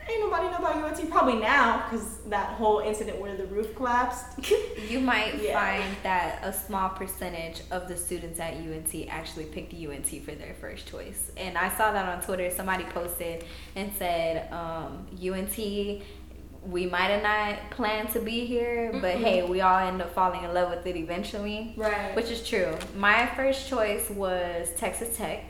ain't 0.10 0.20
nobody 0.22 0.50
know 0.50 0.58
about 0.58 0.76
UNT 0.76 1.10
probably 1.10 1.36
now 1.36 1.84
because 1.84 2.18
that 2.28 2.50
whole 2.50 2.80
incident 2.80 3.20
where 3.20 3.36
the 3.36 3.46
roof 3.48 3.76
collapsed. 3.76 4.26
you 4.90 5.00
might 5.00 5.42
yeah. 5.42 5.60
find 5.60 5.96
that 6.04 6.40
a 6.44 6.54
small 6.54 6.90
percentage 6.90 7.62
of 7.72 7.88
the 7.88 7.98
students 7.98 8.40
at 8.40 8.54
UNT 8.54 8.94
actually 9.10 9.46
picked 9.46 9.74
UNT 9.74 10.08
for 10.24 10.32
their 10.32 10.54
first 10.56 10.88
choice. 10.88 11.32
And 11.38 11.58
I 11.58 11.70
saw 11.76 11.92
that 11.92 12.06
on 12.06 12.24
Twitter. 12.24 12.50
Somebody 12.52 12.84
posted 12.86 13.46
and 13.76 13.92
said 13.98 14.52
um, 14.52 15.08
UNT. 15.22 15.58
We 15.58 16.88
might 16.88 17.12
have 17.12 17.22
not 17.22 17.70
planned 17.70 18.10
to 18.14 18.20
be 18.20 18.46
here, 18.46 18.92
but 19.00 19.16
hey, 19.16 19.44
we 19.44 19.62
all 19.62 19.78
end 19.78 20.02
up 20.02 20.16
falling 20.16 20.44
in 20.44 20.52
love 20.52 20.72
with 20.72 20.88
it 20.88 20.96
eventually. 20.96 21.76
Right. 21.78 22.16
Which 22.16 22.32
is 22.32 22.48
true. 22.48 22.76
My 22.96 23.28
first 23.36 23.68
choice 23.68 24.10
was 24.10 24.70
Texas 24.76 25.16
Tech, 25.16 25.44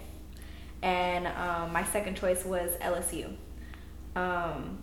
and 0.81 1.27
um, 1.27 1.71
my 1.71 1.85
second 1.85 2.17
choice 2.17 2.43
was 2.43 2.71
LSU. 2.81 3.33
Um, 4.15 4.79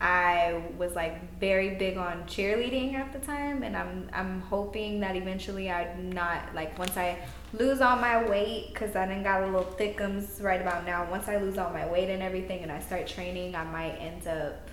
I 0.00 0.62
was 0.76 0.94
like 0.94 1.40
very 1.40 1.76
big 1.76 1.96
on 1.96 2.24
cheerleading 2.24 2.92
at 2.94 3.14
the 3.14 3.18
time, 3.18 3.62
and 3.62 3.74
I'm 3.74 4.10
I'm 4.12 4.42
hoping 4.42 5.00
that 5.00 5.16
eventually 5.16 5.70
I'm 5.70 6.12
not 6.12 6.54
like 6.54 6.78
once 6.78 6.98
I 6.98 7.18
lose 7.54 7.80
all 7.80 7.96
my 7.96 8.28
weight 8.28 8.68
because 8.72 8.94
I 8.94 9.06
didn't 9.06 9.22
got 9.22 9.42
a 9.42 9.46
little 9.46 9.64
thickums 9.64 10.42
right 10.42 10.60
about 10.60 10.84
now. 10.84 11.10
Once 11.10 11.28
I 11.28 11.38
lose 11.38 11.56
all 11.56 11.72
my 11.72 11.90
weight 11.90 12.10
and 12.10 12.22
everything, 12.22 12.62
and 12.62 12.70
I 12.70 12.80
start 12.80 13.06
training, 13.06 13.56
I 13.56 13.64
might 13.64 13.92
end 13.92 14.26
up 14.26 14.68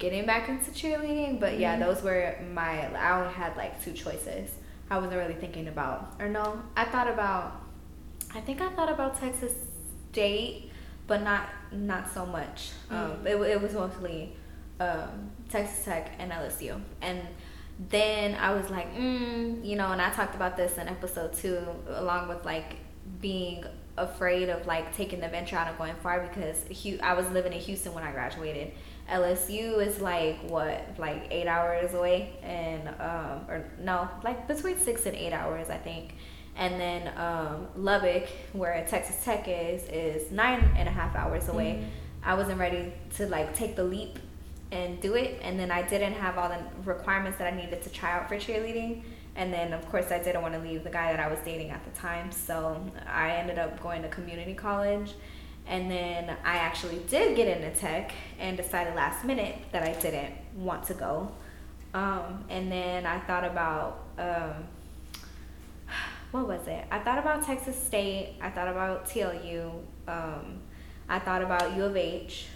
getting 0.00 0.26
back 0.26 0.48
into 0.48 0.72
cheerleading. 0.72 1.38
But 1.38 1.60
yeah, 1.60 1.74
mm-hmm. 1.74 1.84
those 1.84 2.02
were 2.02 2.36
my 2.52 2.92
I 2.96 3.20
only 3.20 3.32
had 3.32 3.56
like 3.56 3.80
two 3.84 3.92
choices. 3.92 4.50
I 4.90 4.98
wasn't 4.98 5.16
really 5.16 5.34
thinking 5.34 5.68
about 5.68 6.16
or 6.18 6.28
no, 6.28 6.60
I 6.76 6.84
thought 6.86 7.08
about. 7.08 7.62
I 8.34 8.40
think 8.40 8.60
I 8.60 8.68
thought 8.70 8.90
about 8.90 9.20
Texas 9.20 9.52
State, 10.10 10.72
but 11.06 11.22
not 11.22 11.48
not 11.72 12.12
so 12.12 12.26
much. 12.26 12.70
Um, 12.90 12.96
mm. 12.96 13.26
it, 13.26 13.50
it 13.50 13.60
was 13.60 13.74
mostly 13.74 14.36
um, 14.80 15.30
Texas 15.48 15.84
Tech 15.84 16.12
and 16.18 16.32
LSU. 16.32 16.80
And 17.02 17.20
then 17.90 18.34
I 18.34 18.54
was 18.54 18.70
like, 18.70 18.94
mm, 18.94 19.64
you 19.64 19.76
know, 19.76 19.92
and 19.92 20.00
I 20.00 20.10
talked 20.10 20.34
about 20.34 20.56
this 20.56 20.78
in 20.78 20.88
episode 20.88 21.32
two, 21.34 21.60
along 21.88 22.28
with 22.28 22.44
like 22.44 22.76
being 23.20 23.64
afraid 23.98 24.48
of 24.48 24.66
like 24.66 24.94
taking 24.94 25.20
the 25.20 25.28
venture 25.28 25.56
out 25.56 25.68
and 25.68 25.78
going 25.78 25.94
far 26.02 26.20
because 26.20 26.64
I 27.02 27.14
was 27.14 27.28
living 27.30 27.52
in 27.52 27.60
Houston 27.60 27.94
when 27.94 28.04
I 28.04 28.12
graduated. 28.12 28.72
LSU 29.10 29.86
is 29.86 30.00
like 30.00 30.38
what, 30.50 30.82
like 30.98 31.28
eight 31.30 31.46
hours 31.46 31.94
away, 31.94 32.32
and 32.42 32.88
um, 32.88 33.46
or 33.48 33.64
no, 33.78 34.08
like 34.24 34.48
between 34.48 34.78
six 34.78 35.06
and 35.06 35.14
eight 35.14 35.32
hours, 35.32 35.70
I 35.70 35.76
think 35.76 36.14
and 36.56 36.80
then 36.80 37.12
um, 37.18 37.68
Lubbock, 37.76 38.28
where 38.52 38.84
Texas 38.88 39.22
Tech 39.24 39.46
is, 39.46 39.82
is 39.88 40.30
nine 40.32 40.70
and 40.76 40.88
a 40.88 40.92
half 40.92 41.14
hours 41.14 41.48
away. 41.48 41.74
Mm-hmm. 41.74 41.88
I 42.24 42.34
wasn't 42.34 42.58
ready 42.58 42.92
to 43.16 43.26
like 43.26 43.54
take 43.54 43.76
the 43.76 43.84
leap 43.84 44.18
and 44.72 45.00
do 45.00 45.14
it, 45.14 45.38
and 45.42 45.58
then 45.60 45.70
I 45.70 45.82
didn't 45.82 46.14
have 46.14 46.38
all 46.38 46.48
the 46.48 46.58
requirements 46.84 47.38
that 47.38 47.52
I 47.52 47.56
needed 47.56 47.82
to 47.82 47.90
try 47.90 48.12
out 48.12 48.28
for 48.28 48.36
cheerleading. 48.36 49.02
And 49.36 49.52
then, 49.52 49.74
of 49.74 49.86
course, 49.90 50.10
I 50.10 50.18
didn't 50.18 50.40
want 50.40 50.54
to 50.54 50.60
leave 50.60 50.82
the 50.82 50.90
guy 50.90 51.12
that 51.12 51.20
I 51.20 51.28
was 51.28 51.38
dating 51.40 51.70
at 51.70 51.84
the 51.84 51.90
time, 51.90 52.32
so 52.32 52.82
I 53.06 53.32
ended 53.32 53.58
up 53.58 53.80
going 53.82 54.02
to 54.02 54.08
community 54.08 54.54
college. 54.54 55.12
And 55.68 55.90
then 55.90 56.30
I 56.44 56.56
actually 56.56 57.00
did 57.08 57.36
get 57.36 57.48
into 57.48 57.78
tech 57.78 58.12
and 58.38 58.56
decided 58.56 58.94
last 58.94 59.24
minute 59.24 59.56
that 59.72 59.82
I 59.82 59.92
didn't 60.00 60.32
want 60.56 60.84
to 60.84 60.94
go. 60.94 61.32
Um, 61.92 62.44
and 62.48 62.70
then 62.70 63.04
I 63.04 63.18
thought 63.20 63.44
about 63.44 64.04
um, 64.18 64.64
what 66.32 66.48
was 66.48 66.66
it? 66.66 66.84
I 66.90 66.98
thought 66.98 67.18
about 67.18 67.44
Texas 67.44 67.80
State. 67.80 68.34
I 68.40 68.50
thought 68.50 68.68
about 68.68 69.08
TLU. 69.08 69.70
Um, 70.08 70.60
I 71.08 71.18
thought 71.18 71.42
about 71.42 71.76
U 71.76 71.84
of 71.84 71.96
H, 71.96 72.46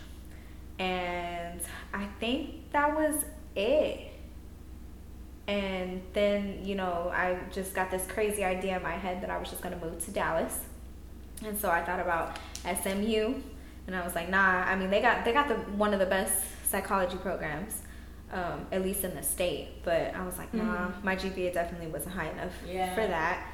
and 0.78 1.60
I 1.94 2.06
think 2.18 2.70
that 2.72 2.94
was 2.94 3.24
it. 3.54 4.08
And 5.46 6.02
then 6.12 6.60
you 6.64 6.74
know 6.74 7.10
I 7.14 7.38
just 7.52 7.74
got 7.74 7.90
this 7.90 8.06
crazy 8.06 8.44
idea 8.44 8.76
in 8.76 8.82
my 8.82 8.92
head 8.92 9.22
that 9.22 9.30
I 9.30 9.38
was 9.38 9.50
just 9.50 9.62
gonna 9.62 9.78
move 9.78 10.04
to 10.04 10.10
Dallas, 10.10 10.60
and 11.44 11.58
so 11.58 11.70
I 11.70 11.82
thought 11.82 12.00
about 12.00 12.38
SMU, 12.64 13.34
and 13.86 13.96
I 13.96 14.04
was 14.04 14.14
like, 14.14 14.28
nah. 14.28 14.62
I 14.64 14.76
mean 14.76 14.90
they 14.90 15.00
got 15.00 15.24
they 15.24 15.32
got 15.32 15.48
the 15.48 15.54
one 15.54 15.92
of 15.94 16.00
the 16.00 16.06
best 16.06 16.44
psychology 16.68 17.16
programs. 17.16 17.82
Um, 18.32 18.64
at 18.70 18.84
least 18.84 19.02
in 19.02 19.12
the 19.16 19.24
state. 19.24 19.82
But 19.82 20.14
I 20.14 20.24
was 20.24 20.38
like, 20.38 20.54
nah, 20.54 20.62
mm-hmm. 20.62 21.04
my 21.04 21.16
GPA 21.16 21.52
definitely 21.52 21.88
wasn't 21.88 22.14
high 22.14 22.30
enough 22.30 22.52
yeah. 22.64 22.94
for 22.94 23.04
that 23.04 23.44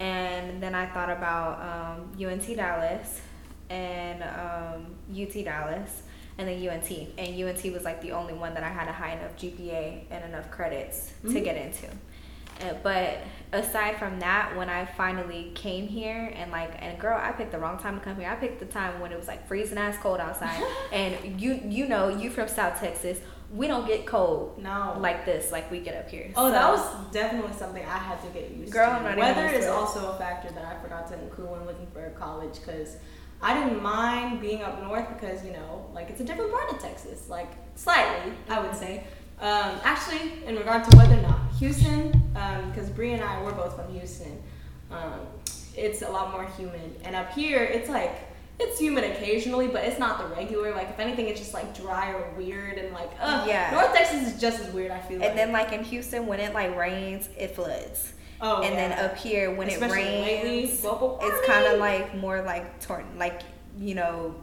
and 0.00 0.62
then 0.62 0.74
I 0.74 0.86
thought 0.86 1.10
about 1.10 1.60
um, 1.60 2.26
UNT 2.26 2.56
Dallas 2.56 3.20
and 3.68 4.22
um, 4.22 4.86
UT 5.14 5.32
Dallas 5.44 6.02
and 6.38 6.48
then 6.48 6.68
UNT. 6.68 6.90
And 7.18 7.42
UNT 7.42 7.72
was 7.72 7.84
like 7.84 8.00
the 8.00 8.12
only 8.12 8.32
one 8.32 8.54
that 8.54 8.62
I 8.62 8.70
had 8.70 8.88
a 8.88 8.92
high 8.92 9.12
enough 9.12 9.36
GPA 9.36 10.04
and 10.10 10.24
enough 10.24 10.50
credits 10.50 11.12
mm-hmm. 11.22 11.34
to 11.34 11.40
get 11.40 11.56
into. 11.56 11.86
Uh, 12.62 12.74
but 12.82 13.18
aside 13.52 13.98
from 13.98 14.20
that, 14.20 14.56
when 14.56 14.68
I 14.68 14.84
finally 14.84 15.52
came 15.54 15.86
here 15.86 16.32
and 16.34 16.50
like, 16.50 16.72
and 16.78 16.98
girl, 16.98 17.18
I 17.22 17.32
picked 17.32 17.52
the 17.52 17.58
wrong 17.58 17.78
time 17.78 17.98
to 17.98 18.04
come 18.04 18.16
here. 18.16 18.28
I 18.28 18.36
picked 18.36 18.60
the 18.60 18.66
time 18.66 19.00
when 19.00 19.12
it 19.12 19.18
was 19.18 19.28
like 19.28 19.46
freezing 19.46 19.78
ass 19.78 19.96
cold 19.98 20.18
outside. 20.18 20.62
and 20.92 21.40
you, 21.40 21.60
you 21.64 21.86
know, 21.86 22.08
you 22.08 22.30
from 22.30 22.48
South 22.48 22.80
Texas 22.80 23.18
we 23.52 23.66
don't 23.66 23.86
get 23.86 24.06
cold 24.06 24.56
no 24.62 24.96
like 25.00 25.24
this 25.24 25.50
like 25.50 25.70
we 25.70 25.80
get 25.80 25.96
up 25.96 26.08
here. 26.08 26.30
Oh, 26.36 26.48
so, 26.48 26.52
that 26.52 26.70
was 26.70 27.12
definitely 27.12 27.52
something 27.52 27.84
I 27.84 27.98
had 27.98 28.22
to 28.22 28.28
get 28.28 28.50
used 28.52 28.72
girl, 28.72 28.98
to. 28.98 29.16
Weather 29.18 29.46
is 29.46 29.66
also 29.66 30.12
a 30.12 30.18
factor 30.18 30.52
that 30.54 30.64
I 30.64 30.80
forgot 30.80 31.08
to 31.08 31.20
include 31.20 31.50
when 31.50 31.66
looking 31.66 31.88
for 31.88 32.06
a 32.06 32.10
college 32.10 32.60
because 32.64 32.96
I 33.42 33.54
didn't 33.54 33.82
mind 33.82 34.40
being 34.40 34.62
up 34.62 34.82
north 34.82 35.08
because 35.08 35.44
you 35.44 35.52
know 35.52 35.86
like 35.92 36.10
it's 36.10 36.20
a 36.20 36.24
different 36.24 36.52
part 36.52 36.72
of 36.72 36.78
Texas 36.80 37.28
like 37.28 37.50
slightly 37.74 38.32
I 38.48 38.60
would 38.60 38.74
say. 38.74 39.04
Um, 39.40 39.80
actually, 39.84 40.44
in 40.44 40.54
regard 40.56 40.84
to 40.84 40.96
weather, 40.98 41.16
not 41.22 41.40
Houston 41.58 42.10
because 42.70 42.88
um, 42.88 42.94
Bree 42.94 43.12
and 43.14 43.24
I 43.24 43.42
were 43.42 43.52
both 43.52 43.74
from 43.74 43.90
Houston. 43.94 44.40
Um, 44.90 45.20
it's 45.74 46.02
a 46.02 46.10
lot 46.10 46.30
more 46.30 46.44
humid, 46.58 47.00
and 47.04 47.16
up 47.16 47.32
here 47.32 47.62
it's 47.62 47.88
like 47.88 48.29
it's 48.60 48.78
humid 48.78 49.04
occasionally, 49.04 49.68
but 49.68 49.84
it's 49.84 49.98
not 49.98 50.18
the 50.18 50.26
regular. 50.34 50.72
Like 50.74 50.90
if 50.90 50.98
anything, 50.98 51.28
it's 51.28 51.40
just 51.40 51.54
like 51.54 51.74
dry 51.76 52.12
or 52.12 52.30
weird 52.36 52.78
and 52.78 52.92
like 52.92 53.10
ugh. 53.20 53.48
yeah. 53.48 53.70
North 53.72 53.94
Texas 53.94 54.34
is 54.34 54.40
just 54.40 54.60
as 54.60 54.72
weird. 54.72 54.90
I 54.90 55.00
feel. 55.00 55.18
Like. 55.18 55.30
And 55.30 55.36
like. 55.36 55.46
then 55.46 55.52
like 55.52 55.72
in 55.72 55.84
Houston, 55.84 56.26
when 56.26 56.40
it 56.40 56.54
like 56.54 56.76
rains, 56.76 57.28
it 57.36 57.54
floods. 57.54 58.14
Oh, 58.42 58.62
and 58.62 58.74
yeah. 58.74 58.88
then 58.88 59.04
up 59.04 59.16
here 59.16 59.54
when 59.54 59.68
Especially 59.68 60.00
it 60.00 60.44
rains, 60.44 60.82
it's 60.82 61.46
kind 61.46 61.66
of 61.66 61.78
like 61.78 62.14
more 62.14 62.40
like 62.42 62.80
torn, 62.80 63.04
like 63.18 63.42
you 63.78 63.94
know, 63.94 64.34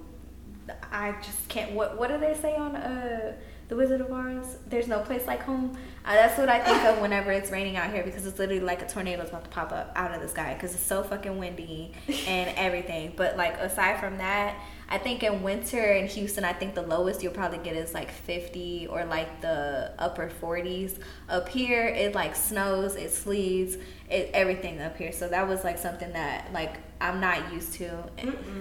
I 0.92 1.14
just 1.24 1.48
can't. 1.48 1.72
What 1.72 1.98
what 1.98 2.10
do 2.10 2.20
they 2.20 2.36
say 2.36 2.56
on 2.56 2.76
uh 2.76 3.34
the 3.70 3.76
Wizard 3.76 4.02
of 4.02 4.12
Oz? 4.12 4.58
There's 4.68 4.88
no 4.88 5.00
place 5.00 5.26
like 5.26 5.42
home. 5.42 5.78
Uh, 6.08 6.14
that's 6.14 6.38
what 6.38 6.48
I 6.48 6.60
think 6.62 6.82
of 6.86 7.02
whenever 7.02 7.34
it's 7.34 7.52
raining 7.52 7.76
out 7.76 7.92
here 7.92 8.02
because 8.02 8.26
it's 8.26 8.40
literally 8.40 8.62
like 8.62 8.82
a 8.82 8.88
tornado 8.88 9.24
is 9.24 9.30
about 9.30 9.44
to 9.44 9.50
pop 9.50 9.74
up 9.74 9.92
out 9.94 10.14
of 10.16 10.22
the 10.22 10.28
sky 10.30 10.54
because 10.54 10.74
it's 10.74 10.82
so 10.82 11.04
fucking 11.04 11.38
windy 11.38 11.92
and 12.26 12.50
everything. 12.58 13.12
But 13.18 13.36
like 13.36 13.58
aside 13.58 14.00
from 14.00 14.18
that, 14.20 14.58
I 14.88 15.00
think 15.00 15.22
in 15.22 15.44
winter 15.44 15.84
in 15.84 16.08
Houston, 16.08 16.46
I 16.46 16.54
think 16.54 16.76
the 16.76 16.82
lowest 16.84 17.22
you'll 17.22 17.34
probably 17.34 17.58
get 17.58 17.76
is 17.76 17.94
like 17.94 18.10
50 18.10 18.88
or 18.88 19.04
like 19.04 19.42
the 19.42 19.92
upper 20.00 20.32
40s. 20.42 20.98
Up 21.28 21.50
here, 21.50 21.88
it 21.88 22.16
like 22.16 22.38
snows, 22.38 22.96
it 22.96 23.12
sleets, 23.12 23.76
it 24.10 24.32
everything 24.34 24.80
up 24.80 24.96
here. 24.96 25.12
So 25.12 25.28
that 25.28 25.46
was 25.46 25.66
like 25.66 25.78
something 25.78 26.14
that 26.14 26.54
like 26.54 26.78
I'm 27.02 27.20
not 27.20 27.52
used 27.52 27.74
to. 27.74 28.06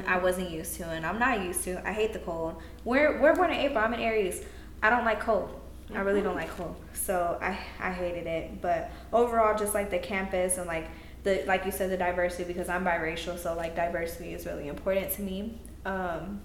I 0.08 0.18
wasn't 0.18 0.50
used 0.50 0.74
to, 0.78 0.84
and 0.90 1.06
I'm 1.06 1.20
not 1.20 1.44
used 1.44 1.62
to. 1.62 1.88
I 1.88 1.92
hate 1.92 2.12
the 2.12 2.18
cold. 2.18 2.60
We're 2.84 3.22
we're 3.22 3.36
born 3.36 3.52
in 3.52 3.60
April. 3.60 3.78
I'm 3.78 3.94
in 3.94 4.00
Aries. 4.00 4.42
I 4.82 4.90
don't 4.90 5.04
like 5.04 5.20
cold. 5.20 5.60
I 5.94 6.00
really 6.00 6.22
don't 6.22 6.34
like 6.34 6.50
cold. 6.50 6.74
So 7.06 7.38
I 7.40 7.56
I 7.78 7.92
hated 7.92 8.26
it. 8.26 8.60
But 8.60 8.90
overall 9.12 9.56
just 9.56 9.74
like 9.74 9.90
the 9.90 9.98
campus 9.98 10.58
and 10.58 10.66
like 10.66 10.88
the 11.22 11.44
like 11.46 11.64
you 11.64 11.70
said 11.70 11.90
the 11.90 11.96
diversity 11.96 12.44
because 12.44 12.68
I'm 12.68 12.84
biracial, 12.84 13.38
so 13.38 13.54
like 13.54 13.76
diversity 13.76 14.34
is 14.34 14.44
really 14.44 14.66
important 14.68 15.12
to 15.12 15.22
me. 15.22 15.58
Um 15.84 16.40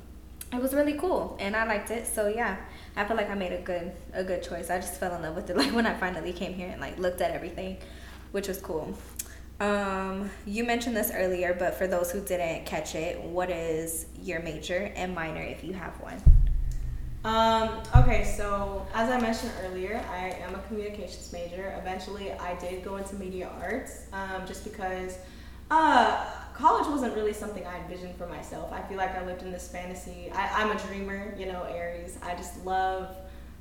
it 0.54 0.62
was 0.62 0.74
really 0.74 0.94
cool 0.94 1.36
and 1.40 1.56
I 1.56 1.66
liked 1.66 1.90
it. 1.90 2.06
So 2.06 2.28
yeah, 2.28 2.58
I 2.96 3.06
feel 3.06 3.18
like 3.18 3.30
I 3.30 3.36
made 3.36 3.54
a 3.54 3.62
good 3.62 3.92
a 4.14 4.24
good 4.24 4.44
choice. 4.44 4.70
I 4.70 4.78
just 4.78 5.00
fell 5.00 5.16
in 5.16 5.24
love 5.24 5.36
with 5.36 5.50
it 5.50 5.58
like 5.64 5.74
when 5.74 5.88
I 5.88 5.96
finally 5.96 6.34
came 6.34 6.54
here 6.54 6.70
and 6.70 6.80
like 6.80 7.00
looked 7.00 7.22
at 7.22 7.32
everything, 7.32 7.78
which 8.32 8.48
was 8.48 8.60
cool. 8.60 8.96
Um, 9.60 10.32
you 10.48 10.64
mentioned 10.64 10.96
this 10.96 11.12
earlier, 11.14 11.56
but 11.58 11.76
for 11.76 11.86
those 11.86 12.12
who 12.12 12.20
didn't 12.20 12.66
catch 12.66 12.96
it, 12.96 13.22
what 13.22 13.52
is 13.52 14.08
your 14.20 14.42
major 14.42 14.92
and 14.96 15.14
minor 15.14 15.42
if 15.44 15.64
you 15.64 15.74
have 15.74 15.94
one? 16.02 16.20
Um, 17.24 17.84
okay, 17.96 18.24
so 18.24 18.88
as 18.96 19.12
I 19.12 19.20
mentioned 19.20 19.52
earlier, 19.64 20.04
I 20.12 20.30
am 20.44 20.56
a 20.56 20.60
communications 20.64 21.32
major. 21.32 21.76
Eventually, 21.80 22.32
I 22.32 22.56
did 22.56 22.84
go 22.84 22.96
into 22.96 23.16
media 23.16 23.52
arts 23.62 24.08
um, 24.12 24.48
just 24.48 24.64
because 24.64 25.18
uh, 25.70 26.26
college 26.56 26.88
wasn't 26.88 27.16
really 27.16 27.34
something 27.34 27.66
I 27.66 27.80
envisioned 27.80 28.16
for 28.16 28.26
myself. 28.26 28.74
I 28.74 28.82
feel 28.82 28.98
like 28.98 29.16
I 29.16 29.24
lived 29.24 29.44
in 29.44 29.52
this 29.52 29.68
fantasy. 29.68 30.32
I, 30.34 30.64
I'm 30.64 30.76
a 30.76 30.80
dreamer, 30.88 31.36
you 31.38 31.46
know, 31.46 31.64
Aries. 31.64 32.18
I 32.24 32.34
just 32.34 32.66
love. 32.66 33.16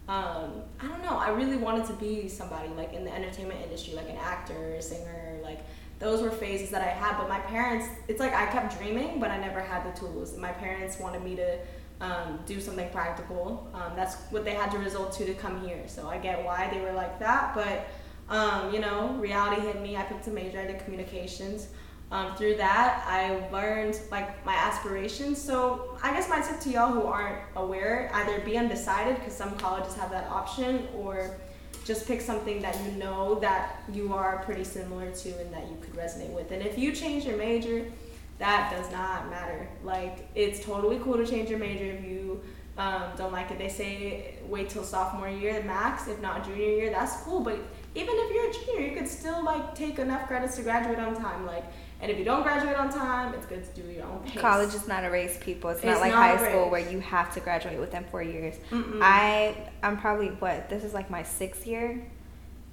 Um, 0.08 0.62
I 0.80 0.88
don't 0.88 1.02
know. 1.02 1.16
I 1.16 1.28
really 1.28 1.58
wanted 1.58 1.84
to 1.86 1.92
be 1.92 2.28
somebody 2.28 2.68
like 2.70 2.94
in 2.94 3.04
the 3.04 3.14
entertainment 3.14 3.61
industry, 3.62 3.94
like 3.94 4.08
an 4.08 4.16
actor, 4.16 4.74
a 4.74 4.82
singer, 4.82 5.38
like 5.42 5.61
those 5.98 6.22
were 6.22 6.30
phases 6.30 6.70
that 6.70 6.80
I 6.80 6.88
had. 6.88 7.18
But 7.18 7.28
my 7.28 7.40
parents, 7.40 7.86
it's 8.08 8.20
like 8.20 8.32
I 8.32 8.46
kept 8.46 8.78
dreaming, 8.78 9.20
but 9.20 9.30
I 9.30 9.38
never 9.38 9.61
had 9.61 9.84
the 9.84 9.96
tools. 10.00 10.36
My 10.36 10.50
parents 10.50 10.98
wanted 10.98 11.22
me 11.22 11.36
to 11.36 11.58
um, 12.01 12.40
do 12.46 12.61
something 12.61 12.88
practical. 12.90 13.70
Um, 13.74 13.92
that's 13.94 14.16
what 14.30 14.44
they 14.44 14.55
had 14.55 14.70
to 14.72 14.78
resort 14.78 15.12
to 15.12 15.26
to 15.26 15.34
come 15.34 15.61
here. 15.66 15.82
So 15.86 16.09
I 16.09 16.18
get 16.18 16.44
why 16.44 16.70
they 16.72 16.80
were 16.80 16.92
like 16.92 17.18
that, 17.18 17.55
but 17.55 17.88
um, 18.30 18.72
you 18.72 18.80
know, 18.80 19.09
reality 19.18 19.61
hit 19.61 19.82
me. 19.82 19.96
I 19.96 20.03
picked 20.03 20.26
a 20.28 20.30
major. 20.30 20.61
I 20.61 20.66
did 20.66 20.84
communications. 20.84 21.68
Um, 22.12 22.34
through 22.34 22.57
that, 22.57 23.05
I 23.07 23.48
learned 23.53 24.01
like 24.11 24.44
my 24.44 24.55
aspirations. 24.55 25.40
So 25.40 25.96
I 26.03 26.12
guess 26.12 26.28
my 26.28 26.40
tip 26.40 26.59
to 26.61 26.70
y'all 26.70 26.92
who 26.92 27.03
aren't 27.03 27.38
aware, 27.55 28.11
either 28.14 28.40
be 28.40 28.57
undecided 28.57 29.16
because 29.16 29.36
some 29.36 29.57
colleges 29.59 29.94
have 29.94 30.11
that 30.11 30.28
option, 30.28 30.88
or 30.96 31.36
just 31.84 32.07
pick 32.07 32.20
something 32.20 32.61
that 32.62 32.76
you 32.84 32.92
know 32.92 33.38
that 33.40 33.82
you 33.92 34.12
are 34.12 34.42
pretty 34.44 34.64
similar 34.64 35.11
to 35.11 35.28
and 35.40 35.53
that 35.53 35.68
you 35.68 35.76
could 35.80 35.94
resonate 35.94 36.30
with. 36.30 36.51
And 36.51 36.62
if 36.62 36.78
you 36.78 36.92
change 36.92 37.24
your 37.24 37.36
major, 37.36 37.86
that 38.41 38.72
does 38.74 38.91
not 38.91 39.30
matter. 39.30 39.68
Like 39.84 40.28
it's 40.34 40.64
totally 40.64 40.99
cool 40.99 41.16
to 41.16 41.26
change 41.26 41.49
your 41.49 41.59
major 41.59 41.84
if 41.84 42.05
you 42.05 42.43
um, 42.78 43.03
don't 43.16 43.32
like 43.32 43.51
it. 43.51 43.59
They 43.59 43.68
say 43.68 44.34
wait 44.49 44.70
till 44.70 44.82
sophomore 44.82 45.28
year 45.28 45.62
max, 45.64 46.09
if 46.09 46.20
not 46.20 46.45
junior 46.45 46.64
year. 46.64 46.91
That's 46.91 47.16
cool, 47.22 47.41
but 47.41 47.59
even 47.95 48.14
if 48.16 48.34
you're 48.34 48.51
a 48.51 48.53
junior, 48.64 48.88
you 48.88 48.97
could 48.97 49.09
still 49.09 49.45
like 49.45 49.74
take 49.74 49.99
enough 49.99 50.26
credits 50.26 50.57
to 50.57 50.62
graduate 50.62 50.99
on 50.99 51.14
time. 51.14 51.45
Like, 51.47 51.64
and 52.01 52.11
if 52.11 52.18
you 52.18 52.24
don't 52.24 52.43
graduate 52.43 52.76
on 52.76 52.91
time, 52.91 53.34
it's 53.34 53.45
good 53.45 53.62
to 53.62 53.82
do 53.82 53.88
your 53.88 54.05
own 54.05 54.20
pace. 54.20 54.41
College 54.41 54.74
is 54.74 54.88
not 54.88 55.05
a 55.05 55.11
race, 55.11 55.38
people. 55.38 55.68
It's, 55.68 55.80
it's 55.80 55.86
not 55.86 56.01
like 56.01 56.12
not 56.12 56.38
high 56.38 56.49
school 56.49 56.70
where 56.70 56.91
you 56.91 56.99
have 57.01 57.32
to 57.34 57.41
graduate 57.41 57.78
within 57.78 58.05
four 58.05 58.22
years. 58.22 58.55
Mm-mm. 58.70 59.01
I 59.03 59.55
I'm 59.82 59.99
probably 59.99 60.28
what 60.28 60.70
this 60.70 60.82
is 60.82 60.95
like 60.95 61.11
my 61.11 61.22
sixth 61.22 61.66
year 61.66 62.03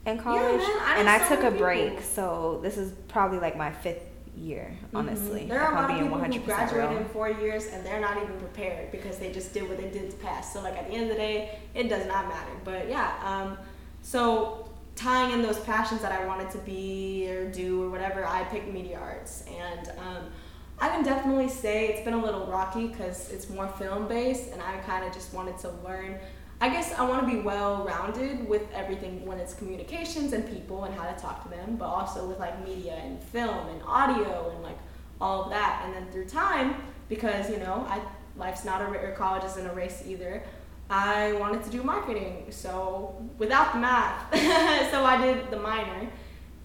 in 0.05 0.18
college, 0.18 0.61
yeah, 0.61 0.80
I 0.82 0.99
and 0.99 1.09
I 1.09 1.28
took 1.28 1.39
a 1.39 1.51
people. 1.51 1.57
break, 1.57 2.01
so 2.01 2.61
this 2.63 2.78
is 2.78 2.93
probably 3.09 3.39
like 3.39 3.57
my 3.57 3.72
fifth 3.72 4.03
year, 4.38 4.71
mm-hmm. 4.71 4.97
honestly. 4.97 5.41
Mm-hmm. 5.41 5.49
There 5.49 5.61
are 5.61 5.71
a 5.71 5.75
lot 5.75 5.89
of 5.89 5.99
people 5.99 6.17
who 6.17 6.39
graduate 6.39 6.89
real. 6.89 6.97
in 6.97 7.05
four 7.05 7.29
years 7.29 7.67
and 7.67 7.85
they're 7.85 7.99
not 7.99 8.17
even 8.21 8.38
prepared 8.39 8.91
because 8.91 9.17
they 9.17 9.31
just 9.31 9.53
did 9.53 9.67
what 9.67 9.77
they 9.77 9.89
did 9.89 10.09
to 10.11 10.17
pass. 10.17 10.53
So 10.53 10.61
like 10.61 10.75
at 10.75 10.88
the 10.88 10.93
end 10.93 11.03
of 11.03 11.09
the 11.09 11.15
day, 11.15 11.59
it 11.73 11.89
does 11.89 12.05
not 12.07 12.27
matter. 12.27 12.51
But 12.63 12.89
yeah, 12.89 13.13
um, 13.23 13.57
so 14.01 14.69
tying 14.95 15.33
in 15.33 15.41
those 15.41 15.59
passions 15.59 16.01
that 16.01 16.11
I 16.11 16.25
wanted 16.25 16.49
to 16.51 16.57
be 16.59 17.29
or 17.29 17.49
do 17.49 17.83
or 17.83 17.89
whatever, 17.89 18.25
I 18.25 18.43
picked 18.45 18.67
media 18.67 18.99
arts 18.99 19.43
and. 19.47 19.89
Um, 19.99 20.31
I 20.79 20.89
can 20.89 21.03
definitely 21.03 21.49
say 21.49 21.88
it's 21.88 22.05
been 22.05 22.13
a 22.13 22.23
little 22.23 22.45
rocky 22.45 22.88
because 22.88 23.31
it's 23.31 23.49
more 23.49 23.67
film 23.67 24.07
based, 24.07 24.51
and 24.51 24.61
I 24.61 24.77
kind 24.85 25.03
of 25.03 25.11
just 25.11 25.33
wanted 25.33 25.57
to 25.59 25.71
learn 25.83 26.19
I 26.60 26.70
guess 26.70 26.91
I 26.93 27.08
want 27.08 27.28
to 27.28 27.32
be 27.32 27.39
well 27.39 27.84
rounded 27.84 28.47
with 28.49 28.64
everything 28.74 29.26
when 29.26 29.38
it's 29.38 29.53
communications 29.53 30.34
and 30.34 30.47
people 30.49 30.86
and 30.86 30.95
how 30.95 31.10
to 31.12 31.20
talk 31.20 31.43
to 31.43 31.49
them, 31.49 31.76
but 31.76 31.86
also 31.86 32.28
with 32.28 32.39
like 32.39 32.66
media 32.66 32.93
and 32.95 33.22
film 33.22 33.68
and 33.68 33.82
audio 33.86 34.49
and 34.49 34.64
like 34.64 34.78
all 35.22 35.43
of 35.43 35.51
that. 35.51 35.84
And 35.86 35.93
then 35.93 36.12
through 36.12 36.26
time, 36.26 36.76
because 37.10 37.49
you 37.49 37.58
know, 37.58 37.86
I 37.88 38.01
life's 38.38 38.66
not 38.66 38.82
a 38.82 38.86
or 38.86 39.14
college 39.18 39.43
isn't 39.43 39.68
a 39.68 39.74
race 39.74 40.03
either. 40.08 40.43
I 40.89 41.34
wanted 41.34 41.64
to 41.64 41.70
do 41.70 41.84
marketing, 41.84 42.45
so 42.49 43.22
without 43.38 43.74
the 43.74 43.80
math, 43.80 44.34
so 44.91 45.03
I 45.03 45.22
did 45.22 45.51
the 45.51 45.60
minor. 45.60 46.10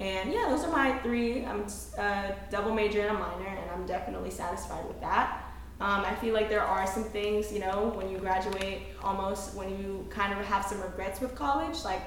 And 0.00 0.32
yeah, 0.32 0.46
those 0.48 0.64
are 0.64 0.70
my 0.70 0.96
three. 0.98 1.44
I'm 1.44 1.66
a 1.98 2.00
uh, 2.00 2.34
double 2.50 2.72
major 2.72 3.00
and 3.00 3.10
a 3.10 3.18
minor, 3.18 3.48
and 3.48 3.70
I'm 3.70 3.84
definitely 3.84 4.30
satisfied 4.30 4.86
with 4.86 5.00
that. 5.00 5.51
Um, 5.82 6.04
I 6.04 6.14
feel 6.14 6.32
like 6.32 6.48
there 6.48 6.62
are 6.62 6.86
some 6.86 7.02
things, 7.02 7.52
you 7.52 7.58
know, 7.58 7.92
when 7.96 8.08
you 8.08 8.16
graduate, 8.18 8.82
almost 9.02 9.56
when 9.56 9.68
you 9.68 10.06
kind 10.10 10.32
of 10.32 10.38
have 10.46 10.64
some 10.64 10.80
regrets 10.80 11.20
with 11.20 11.34
college. 11.34 11.84
Like, 11.84 12.02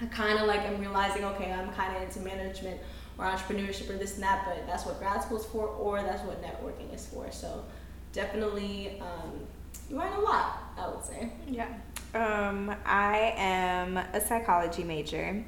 I 0.00 0.06
kind 0.06 0.36
of 0.40 0.48
like 0.48 0.62
am 0.62 0.80
realizing, 0.80 1.24
okay, 1.24 1.52
I'm 1.52 1.72
kind 1.74 1.96
of 1.96 2.02
into 2.02 2.18
management 2.18 2.80
or 3.16 3.26
entrepreneurship 3.26 3.88
or 3.88 3.98
this 3.98 4.14
and 4.14 4.24
that, 4.24 4.44
but 4.44 4.66
that's 4.66 4.84
what 4.84 4.98
grad 4.98 5.22
school 5.22 5.36
is 5.36 5.44
for, 5.44 5.68
or 5.68 6.02
that's 6.02 6.24
what 6.24 6.42
networking 6.42 6.92
is 6.92 7.06
for. 7.06 7.30
So, 7.30 7.64
definitely, 8.12 9.00
um, 9.00 9.46
you 9.88 9.96
learn 9.96 10.12
a 10.14 10.20
lot, 10.20 10.64
I 10.76 10.88
would 10.88 11.04
say. 11.04 11.30
Yeah. 11.46 11.68
Um, 12.14 12.74
I 12.84 13.32
am 13.36 13.96
a 13.96 14.20
psychology 14.20 14.82
major, 14.82 15.44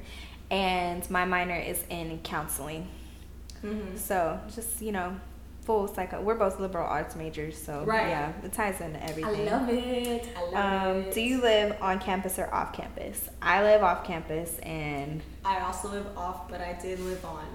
and 0.49 1.09
my 1.09 1.25
minor 1.25 1.57
is 1.57 1.83
in 1.89 2.17
counseling. 2.23 2.87
Mm-hmm. 3.61 3.97
So, 3.97 4.39
just, 4.55 4.81
you 4.81 4.93
know, 4.93 5.19
full 5.67 5.85
psycho. 5.85 6.21
We're 6.21 6.35
both 6.35 6.61
liberal 6.61 6.87
arts 6.87 7.17
majors, 7.17 7.61
so 7.61 7.83
right. 7.83 8.07
yeah, 8.07 8.31
it 8.41 8.53
ties 8.53 8.79
into 8.79 9.03
everything. 9.03 9.49
I 9.49 9.51
love 9.51 9.69
it. 9.69 10.29
I 10.35 10.41
love 10.43 10.95
um, 10.95 11.01
it. 11.03 11.13
Do 11.13 11.21
you 11.21 11.41
live 11.41 11.75
on 11.81 11.99
campus 11.99 12.39
or 12.39 12.51
off 12.55 12.71
campus? 12.71 13.29
I 13.41 13.61
live 13.61 13.83
off 13.83 14.05
campus, 14.05 14.57
and 14.59 15.21
I 15.43 15.59
also 15.59 15.89
live 15.89 16.07
off, 16.17 16.49
but 16.49 16.61
I 16.61 16.79
did 16.81 17.01
live 17.01 17.23
on. 17.25 17.45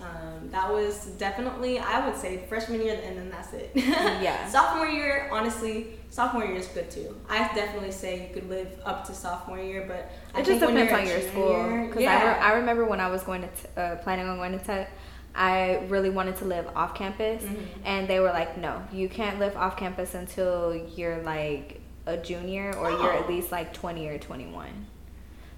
Um, 0.00 0.50
that 0.50 0.72
was 0.72 1.06
definitely, 1.18 1.78
I 1.78 2.04
would 2.04 2.16
say, 2.16 2.42
freshman 2.48 2.82
year, 2.82 3.00
and 3.04 3.16
then 3.16 3.30
that's 3.30 3.52
it. 3.52 3.70
Yeah. 3.76 4.48
sophomore 4.48 4.88
year, 4.88 5.28
honestly, 5.30 5.98
sophomore 6.08 6.44
year 6.44 6.56
is 6.56 6.66
good 6.66 6.90
too. 6.90 7.14
I 7.28 7.38
definitely 7.54 7.92
say 7.92 8.26
you 8.26 8.34
could 8.34 8.48
live 8.50 8.80
up 8.84 9.06
to 9.06 9.14
sophomore 9.14 9.60
year, 9.60 9.84
but 9.86 10.10
I 10.34 10.40
it 10.40 10.46
just 10.46 10.60
depends 10.60 10.92
on 10.92 11.06
your 11.06 11.20
school. 11.20 11.86
Because 11.86 12.02
yeah. 12.02 12.18
I, 12.18 12.24
re- 12.24 12.52
I 12.54 12.58
remember 12.58 12.86
when 12.86 12.98
I 12.98 13.08
was 13.08 13.22
going 13.22 13.42
to 13.42 13.48
t- 13.48 13.68
uh, 13.76 13.96
planning 13.96 14.26
on 14.26 14.38
going 14.38 14.58
to 14.58 14.64
tech 14.64 14.90
I 15.34 15.84
really 15.88 16.10
wanted 16.10 16.36
to 16.36 16.44
live 16.44 16.66
off 16.74 16.94
campus, 16.94 17.42
mm-hmm. 17.42 17.64
and 17.84 18.08
they 18.08 18.20
were 18.20 18.30
like, 18.30 18.56
"No, 18.58 18.82
you 18.92 19.08
can't 19.08 19.38
live 19.38 19.56
off 19.56 19.76
campus 19.76 20.14
until 20.14 20.74
you're 20.96 21.22
like 21.22 21.80
a 22.06 22.16
junior 22.16 22.74
or 22.76 22.90
oh. 22.90 23.02
you're 23.02 23.12
at 23.12 23.24
oh. 23.26 23.28
least 23.28 23.52
like 23.52 23.72
20 23.72 24.08
or 24.08 24.18
21." 24.18 24.86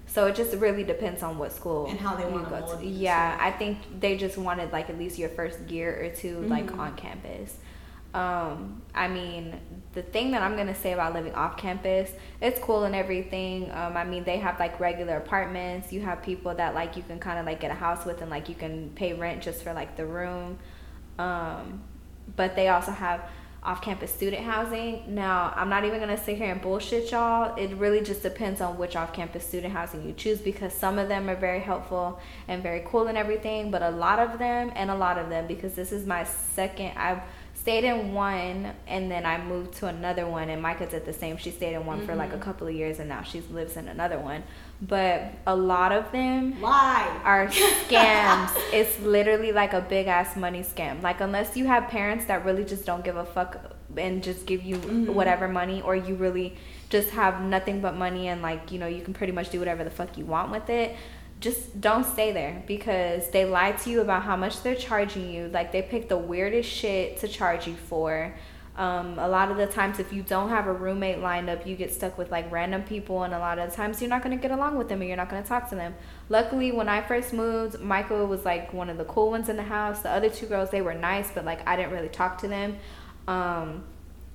So 0.05 0.27
it 0.27 0.35
just 0.35 0.55
really 0.57 0.83
depends 0.83 1.23
on 1.23 1.39
what 1.39 1.51
school 1.51 1.87
and 1.87 1.99
how 1.99 2.15
they 2.15 2.25
want 2.25 2.45
to 2.45 2.49
go 2.51 2.77
to. 2.77 2.85
Yeah, 2.85 3.35
I 3.39 3.51
think 3.51 3.79
they 3.99 4.15
just 4.15 4.37
wanted 4.37 4.71
like 4.71 4.89
at 4.89 4.99
least 4.99 5.17
your 5.17 5.29
first 5.29 5.59
year 5.69 6.05
or 6.05 6.09
2 6.09 6.27
mm-hmm. 6.27 6.47
like 6.49 6.77
on 6.77 6.95
campus. 6.95 7.57
Um, 8.13 8.83
I 8.93 9.07
mean, 9.07 9.59
the 9.93 10.01
thing 10.01 10.31
that 10.31 10.41
I'm 10.41 10.55
gonna 10.55 10.75
say 10.75 10.93
about 10.93 11.13
living 11.13 11.33
off 11.35 11.57
campus, 11.57 12.11
it's 12.41 12.59
cool 12.59 12.83
and 12.83 12.95
everything. 12.95 13.71
Um, 13.71 13.95
I 13.95 14.03
mean, 14.03 14.23
they 14.23 14.37
have 14.37 14.59
like 14.59 14.79
regular 14.79 15.17
apartments. 15.17 15.93
You 15.93 16.01
have 16.01 16.21
people 16.21 16.53
that 16.55 16.73
like 16.73 16.97
you 16.97 17.03
can 17.03 17.19
kind 17.19 17.39
of 17.39 17.45
like 17.45 17.59
get 17.59 17.71
a 17.71 17.75
house 17.75 18.05
with, 18.05 18.21
and 18.21 18.29
like 18.29 18.49
you 18.49 18.55
can 18.55 18.89
pay 18.95 19.13
rent 19.13 19.43
just 19.43 19.63
for 19.63 19.73
like 19.73 19.95
the 19.95 20.05
room. 20.05 20.57
Um, 21.19 21.83
but 22.35 22.55
they 22.55 22.69
also 22.69 22.91
have 22.91 23.21
off-campus 23.63 24.13
student 24.13 24.43
housing. 24.43 25.15
Now, 25.15 25.53
I'm 25.55 25.69
not 25.69 25.85
even 25.85 25.99
gonna 25.99 26.21
sit 26.21 26.37
here 26.37 26.51
and 26.51 26.61
bullshit 26.61 27.11
y'all. 27.11 27.55
It 27.55 27.73
really 27.75 28.01
just 28.01 28.21
depends 28.21 28.59
on 28.59 28.77
which 28.77 28.95
off-campus 28.95 29.47
student 29.47 29.73
housing 29.73 30.05
you 30.05 30.13
choose 30.13 30.39
because 30.39 30.73
some 30.73 30.99
of 30.99 31.07
them 31.07 31.29
are 31.29 31.35
very 31.35 31.61
helpful 31.61 32.19
and 32.47 32.61
very 32.61 32.83
cool 32.85 33.07
and 33.07 33.17
everything, 33.17 33.71
but 33.71 33.81
a 33.81 33.89
lot 33.89 34.19
of 34.19 34.37
them 34.37 34.71
and 34.75 34.91
a 34.91 34.95
lot 34.95 35.17
of 35.17 35.29
them 35.29 35.47
because 35.47 35.75
this 35.75 35.91
is 35.91 36.05
my 36.05 36.23
second. 36.25 36.91
I've 36.97 37.21
stayed 37.63 37.85
in 37.85 38.13
one 38.13 38.73
and 38.87 39.09
then 39.09 39.25
I 39.25 39.41
moved 39.41 39.75
to 39.75 39.87
another 39.87 40.27
one 40.27 40.49
and 40.49 40.61
Micah 40.61 40.85
did 40.85 41.05
the 41.05 41.13
same. 41.13 41.37
She 41.37 41.49
stayed 41.49 41.75
in 41.75 41.85
one 41.85 41.99
mm-hmm. 41.99 42.07
for 42.07 42.13
like 42.13 42.31
a 42.31 42.33
mm-hmm. 42.33 42.41
couple 42.41 42.67
of 42.67 42.75
years 42.75 42.99
and 42.99 43.07
now 43.07 43.21
she 43.23 43.39
lives 43.39 43.77
in 43.77 43.87
another 43.87 44.19
one. 44.19 44.43
But 44.81 45.31
a 45.47 45.55
lot 45.55 45.93
of 45.93 46.11
them 46.11 46.59
Lie. 46.59 47.21
are 47.23 47.47
scams. 47.47 48.51
it's 48.73 48.99
literally 48.99 49.53
like 49.53 49.71
a 49.71 49.79
big 49.79 50.07
ass 50.07 50.35
money 50.35 50.61
scam. 50.61 51.01
Like 51.01 51.21
unless 51.21 51.55
you 51.55 51.65
have 51.67 51.87
parents 51.87 52.25
that 52.25 52.43
really 52.43 52.65
just 52.65 52.85
don't 52.85 53.01
give 53.01 53.15
a 53.15 53.23
fuck 53.23 53.57
and 53.95 54.21
just 54.21 54.45
give 54.45 54.61
you 54.61 54.75
mm-hmm. 54.75 55.13
whatever 55.13 55.47
money 55.47 55.81
or 55.81 55.95
you 55.95 56.15
really 56.15 56.57
just 56.89 57.11
have 57.11 57.39
nothing 57.43 57.79
but 57.79 57.95
money 57.95 58.27
and 58.27 58.41
like, 58.41 58.73
you 58.73 58.77
know, 58.77 58.87
you 58.87 59.01
can 59.01 59.13
pretty 59.13 59.31
much 59.31 59.51
do 59.51 59.59
whatever 59.59 59.85
the 59.85 59.89
fuck 59.89 60.17
you 60.17 60.25
want 60.25 60.51
with 60.51 60.69
it 60.69 60.97
just 61.43 61.81
don't 61.81 62.05
stay 62.05 62.31
there 62.31 62.63
because 62.65 63.29
they 63.31 63.43
lie 63.43 63.73
to 63.73 63.89
you 63.89 63.99
about 63.99 64.23
how 64.23 64.37
much 64.37 64.63
they're 64.63 64.75
charging 64.75 65.29
you. 65.29 65.49
Like 65.49 65.73
they 65.73 65.81
pick 65.81 66.07
the 66.07 66.17
weirdest 66.17 66.69
shit 66.69 67.17
to 67.17 67.27
charge 67.27 67.67
you 67.67 67.75
for. 67.75 68.33
Um, 68.77 69.19
a 69.19 69.27
lot 69.27 69.51
of 69.51 69.57
the 69.57 69.67
times, 69.67 69.99
if 69.99 70.13
you 70.13 70.23
don't 70.23 70.49
have 70.49 70.67
a 70.67 70.73
roommate 70.73 71.19
lined 71.19 71.49
up, 71.49 71.67
you 71.67 71.75
get 71.75 71.93
stuck 71.93 72.17
with 72.17 72.31
like 72.31 72.49
random 72.49 72.81
people, 72.83 73.23
and 73.23 73.33
a 73.33 73.39
lot 73.39 73.59
of 73.59 73.75
times 73.75 74.01
you're 74.01 74.09
not 74.09 74.23
gonna 74.23 74.37
get 74.37 74.51
along 74.51 74.77
with 74.77 74.87
them 74.87 75.01
and 75.01 75.07
you're 75.09 75.17
not 75.17 75.29
gonna 75.29 75.45
talk 75.45 75.69
to 75.69 75.75
them. 75.75 75.93
Luckily, 76.29 76.71
when 76.71 76.87
I 76.87 77.01
first 77.01 77.33
moved, 77.33 77.79
Micah 77.81 78.25
was 78.25 78.45
like 78.45 78.73
one 78.73 78.89
of 78.89 78.97
the 78.97 79.05
cool 79.05 79.29
ones 79.29 79.49
in 79.49 79.57
the 79.57 79.63
house. 79.63 79.99
The 79.99 80.09
other 80.09 80.29
two 80.29 80.47
girls, 80.47 80.69
they 80.71 80.81
were 80.81 80.95
nice, 80.95 81.29
but 81.29 81.43
like 81.43 81.67
I 81.67 81.75
didn't 81.75 81.91
really 81.91 82.09
talk 82.09 82.39
to 82.39 82.47
them. 82.47 82.77
Um, 83.27 83.83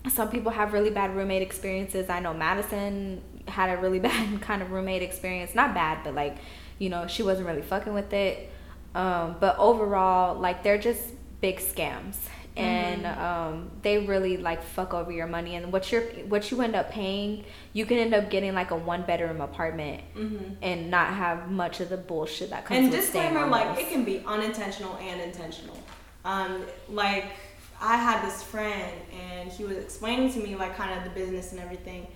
some 0.08 0.28
people 0.28 0.52
have 0.52 0.72
really 0.72 0.90
bad 0.90 1.16
roommate 1.16 1.42
experiences. 1.42 2.08
I 2.08 2.20
know 2.20 2.34
Madison 2.34 3.22
had 3.48 3.76
a 3.76 3.80
really 3.80 3.98
bad 4.10 4.40
kind 4.42 4.60
of 4.60 4.70
roommate 4.70 5.02
experience. 5.02 5.54
Not 5.54 5.74
bad, 5.74 6.04
but 6.04 6.14
like 6.14 6.36
you 6.78 6.88
know, 6.88 7.06
she 7.06 7.22
wasn't 7.22 7.46
really 7.46 7.62
fucking 7.62 7.94
with 7.94 8.12
it. 8.12 8.50
Um, 8.94 9.36
but 9.40 9.58
overall, 9.58 10.38
like 10.38 10.62
they're 10.62 10.78
just 10.78 11.02
big 11.40 11.58
scams. 11.58 12.16
and 12.56 13.04
mm-hmm. 13.04 13.22
um, 13.22 13.70
they 13.82 13.98
really 13.98 14.36
like 14.36 14.62
fuck 14.64 14.92
over 14.92 15.12
your 15.12 15.28
money 15.28 15.54
and 15.54 15.72
what 15.72 15.92
you're 15.92 16.02
what 16.26 16.50
you 16.50 16.60
end 16.60 16.74
up 16.74 16.90
paying 16.90 17.44
you 17.72 17.86
can 17.86 17.98
end 17.98 18.12
up 18.12 18.28
getting 18.30 18.52
like 18.52 18.72
a 18.72 18.76
one 18.76 19.02
bedroom 19.02 19.40
apartment 19.40 20.02
mm-hmm. 20.16 20.54
and 20.60 20.90
not 20.90 21.14
have 21.14 21.52
much 21.52 21.78
of 21.78 21.88
the 21.88 21.96
bullshit 21.96 22.50
that 22.50 22.64
comes 22.64 22.80
and 22.80 22.90
disclaimer 22.90 23.46
like 23.46 23.78
it 23.78 23.88
can 23.88 24.02
be 24.02 24.24
unintentional 24.26 24.96
and 24.96 25.20
intentional 25.20 25.78
um, 26.24 26.64
like 26.88 27.26
i 27.80 27.96
had 27.96 28.26
this 28.26 28.42
friend 28.42 28.92
and 29.12 29.52
he 29.52 29.62
was 29.62 29.76
explaining 29.76 30.32
to 30.32 30.40
me 30.40 30.56
like 30.56 30.74
kind 30.76 30.98
of 30.98 31.04
the 31.04 31.10
business 31.10 31.52
and 31.52 31.60
everything 31.60 32.08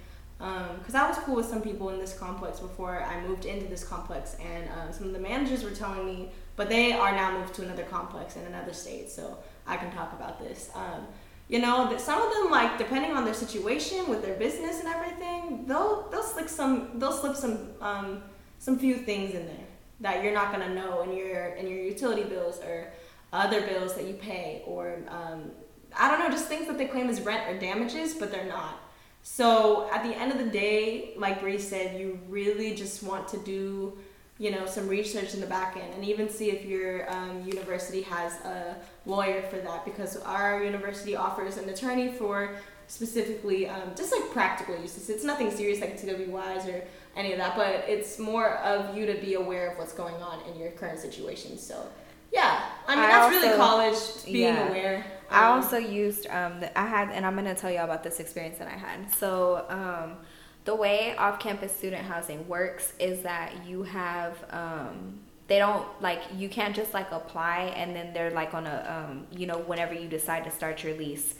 because 0.42 0.96
um, 0.96 1.00
I 1.00 1.08
was 1.08 1.18
cool 1.18 1.36
with 1.36 1.46
some 1.46 1.62
people 1.62 1.90
in 1.90 2.00
this 2.00 2.18
complex 2.18 2.58
before 2.58 3.04
I 3.04 3.20
moved 3.20 3.44
into 3.44 3.66
this 3.66 3.84
complex, 3.84 4.34
and 4.40 4.68
uh, 4.70 4.90
some 4.90 5.06
of 5.06 5.12
the 5.12 5.20
managers 5.20 5.62
were 5.62 5.70
telling 5.70 6.04
me, 6.04 6.30
but 6.56 6.68
they 6.68 6.92
are 6.92 7.12
now 7.12 7.38
moved 7.38 7.54
to 7.54 7.62
another 7.62 7.84
complex 7.84 8.34
in 8.34 8.44
another 8.46 8.72
state, 8.72 9.08
so 9.08 9.38
I 9.68 9.76
can 9.76 9.92
talk 9.92 10.12
about 10.12 10.40
this. 10.40 10.70
Um, 10.74 11.06
you 11.48 11.60
know, 11.60 11.88
that 11.90 12.00
some 12.00 12.20
of 12.20 12.32
them 12.32 12.50
like 12.50 12.76
depending 12.76 13.12
on 13.12 13.24
their 13.24 13.34
situation 13.34 14.08
with 14.08 14.22
their 14.24 14.34
business 14.34 14.80
and 14.80 14.88
everything, 14.88 15.64
they'll 15.66 16.08
they'll 16.10 16.24
slip 16.24 16.48
some 16.48 16.98
they'll 16.98 17.12
slip 17.12 17.36
some 17.36 17.68
um, 17.80 18.22
some 18.58 18.78
few 18.78 18.96
things 18.96 19.34
in 19.34 19.46
there 19.46 19.66
that 20.00 20.24
you're 20.24 20.34
not 20.34 20.50
gonna 20.50 20.74
know 20.74 21.02
in 21.02 21.16
your 21.16 21.50
in 21.50 21.68
your 21.68 21.78
utility 21.78 22.24
bills 22.24 22.58
or 22.60 22.92
other 23.32 23.60
bills 23.60 23.94
that 23.94 24.06
you 24.06 24.14
pay 24.14 24.62
or 24.66 24.98
um, 25.08 25.52
I 25.96 26.10
don't 26.10 26.20
know, 26.20 26.30
just 26.30 26.46
things 26.46 26.66
that 26.66 26.78
they 26.78 26.86
claim 26.86 27.08
as 27.08 27.20
rent 27.20 27.48
or 27.48 27.58
damages, 27.58 28.14
but 28.14 28.32
they're 28.32 28.48
not. 28.48 28.80
So 29.22 29.88
at 29.92 30.02
the 30.02 30.14
end 30.16 30.32
of 30.32 30.38
the 30.38 30.50
day, 30.50 31.14
like 31.16 31.40
Bree 31.40 31.58
said, 31.58 31.98
you 31.98 32.18
really 32.28 32.74
just 32.74 33.02
want 33.02 33.28
to 33.28 33.38
do, 33.38 33.96
you 34.38 34.50
know, 34.50 34.66
some 34.66 34.88
research 34.88 35.34
in 35.34 35.40
the 35.40 35.46
back 35.46 35.76
end 35.76 35.94
and 35.94 36.04
even 36.04 36.28
see 36.28 36.50
if 36.50 36.64
your 36.64 37.10
um, 37.10 37.42
university 37.46 38.02
has 38.02 38.34
a 38.40 38.76
lawyer 39.06 39.42
for 39.42 39.56
that 39.58 39.84
because 39.84 40.16
our 40.18 40.62
university 40.64 41.14
offers 41.14 41.56
an 41.56 41.68
attorney 41.68 42.10
for 42.12 42.56
specifically 42.88 43.68
um, 43.68 43.92
just 43.96 44.12
like 44.12 44.28
practical 44.32 44.76
uses. 44.76 45.08
It's 45.08 45.24
nothing 45.24 45.50
serious 45.50 45.80
like 45.80 46.00
DWIs 46.00 46.66
or 46.66 46.84
any 47.16 47.32
of 47.32 47.38
that, 47.38 47.56
but 47.56 47.84
it's 47.88 48.18
more 48.18 48.56
of 48.58 48.96
you 48.96 49.06
to 49.06 49.14
be 49.14 49.34
aware 49.34 49.70
of 49.70 49.78
what's 49.78 49.92
going 49.92 50.16
on 50.16 50.40
in 50.50 50.58
your 50.58 50.72
current 50.72 50.98
situation. 50.98 51.58
So 51.58 51.86
yeah, 52.32 52.64
I 52.86 52.94
mean 52.94 53.04
I 53.04 53.08
that's 53.08 53.34
also, 53.34 53.46
really 53.46 53.56
college 53.56 54.24
being 54.24 54.54
yeah. 54.54 54.68
aware. 54.68 55.06
I 55.30 55.46
um, 55.46 55.62
also 55.62 55.76
used 55.76 56.26
um 56.28 56.60
the, 56.60 56.78
I 56.78 56.86
had 56.86 57.10
and 57.10 57.24
I'm 57.26 57.34
gonna 57.34 57.54
tell 57.54 57.70
you 57.70 57.78
all 57.78 57.84
about 57.84 58.02
this 58.02 58.20
experience 58.20 58.58
that 58.58 58.68
I 58.68 58.76
had. 58.76 59.12
So 59.14 59.64
um 59.68 60.16
the 60.64 60.74
way 60.74 61.16
off-campus 61.16 61.74
student 61.74 62.06
housing 62.06 62.46
works 62.46 62.92
is 62.98 63.22
that 63.22 63.66
you 63.66 63.82
have 63.82 64.36
um 64.50 65.20
they 65.48 65.58
don't 65.58 65.86
like 66.00 66.22
you 66.36 66.48
can't 66.48 66.74
just 66.74 66.94
like 66.94 67.10
apply 67.12 67.72
and 67.76 67.94
then 67.94 68.14
they're 68.14 68.30
like 68.30 68.54
on 68.54 68.66
a 68.66 69.08
um 69.10 69.26
you 69.30 69.46
know 69.46 69.58
whenever 69.58 69.94
you 69.94 70.08
decide 70.08 70.44
to 70.44 70.50
start 70.50 70.82
your 70.82 70.94
lease 70.94 71.34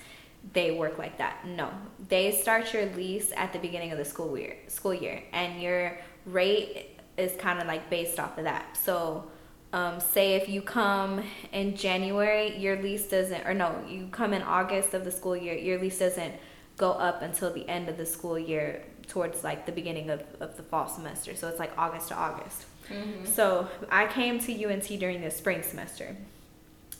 they 0.52 0.72
work 0.72 0.98
like 0.98 1.18
that. 1.18 1.46
No, 1.46 1.70
they 2.08 2.32
start 2.32 2.74
your 2.74 2.86
lease 2.86 3.32
at 3.36 3.52
the 3.52 3.58
beginning 3.58 3.92
of 3.92 3.98
the 3.98 4.04
school 4.04 4.36
year 4.36 4.56
school 4.66 4.94
year 4.94 5.22
and 5.32 5.62
your 5.62 5.98
rate 6.26 6.98
is 7.16 7.32
kind 7.36 7.60
of 7.60 7.66
like 7.66 7.88
based 7.88 8.18
off 8.18 8.38
of 8.38 8.44
that. 8.44 8.76
So 8.76 9.30
um, 9.72 10.00
say 10.00 10.34
if 10.34 10.48
you 10.48 10.60
come 10.60 11.22
in 11.52 11.76
January, 11.76 12.56
your 12.58 12.80
lease 12.82 13.06
doesn't, 13.08 13.46
or 13.46 13.54
no, 13.54 13.82
you 13.88 14.08
come 14.12 14.32
in 14.32 14.42
August 14.42 14.92
of 14.94 15.04
the 15.04 15.10
school 15.10 15.36
year, 15.36 15.54
your 15.54 15.78
lease 15.80 15.98
doesn't 15.98 16.34
go 16.76 16.92
up 16.92 17.22
until 17.22 17.52
the 17.52 17.68
end 17.68 17.88
of 17.88 17.96
the 17.96 18.06
school 18.06 18.38
year 18.38 18.82
towards 19.08 19.44
like 19.44 19.66
the 19.66 19.72
beginning 19.72 20.10
of, 20.10 20.22
of 20.40 20.56
the 20.56 20.62
fall 20.62 20.88
semester. 20.88 21.34
So 21.34 21.48
it's 21.48 21.58
like 21.58 21.72
August 21.78 22.08
to 22.08 22.14
August. 22.14 22.66
Mm-hmm. 22.90 23.24
So 23.26 23.68
I 23.90 24.06
came 24.06 24.38
to 24.40 24.64
UNT 24.64 24.84
during 24.84 25.22
the 25.22 25.30
spring 25.30 25.62
semester. 25.62 26.16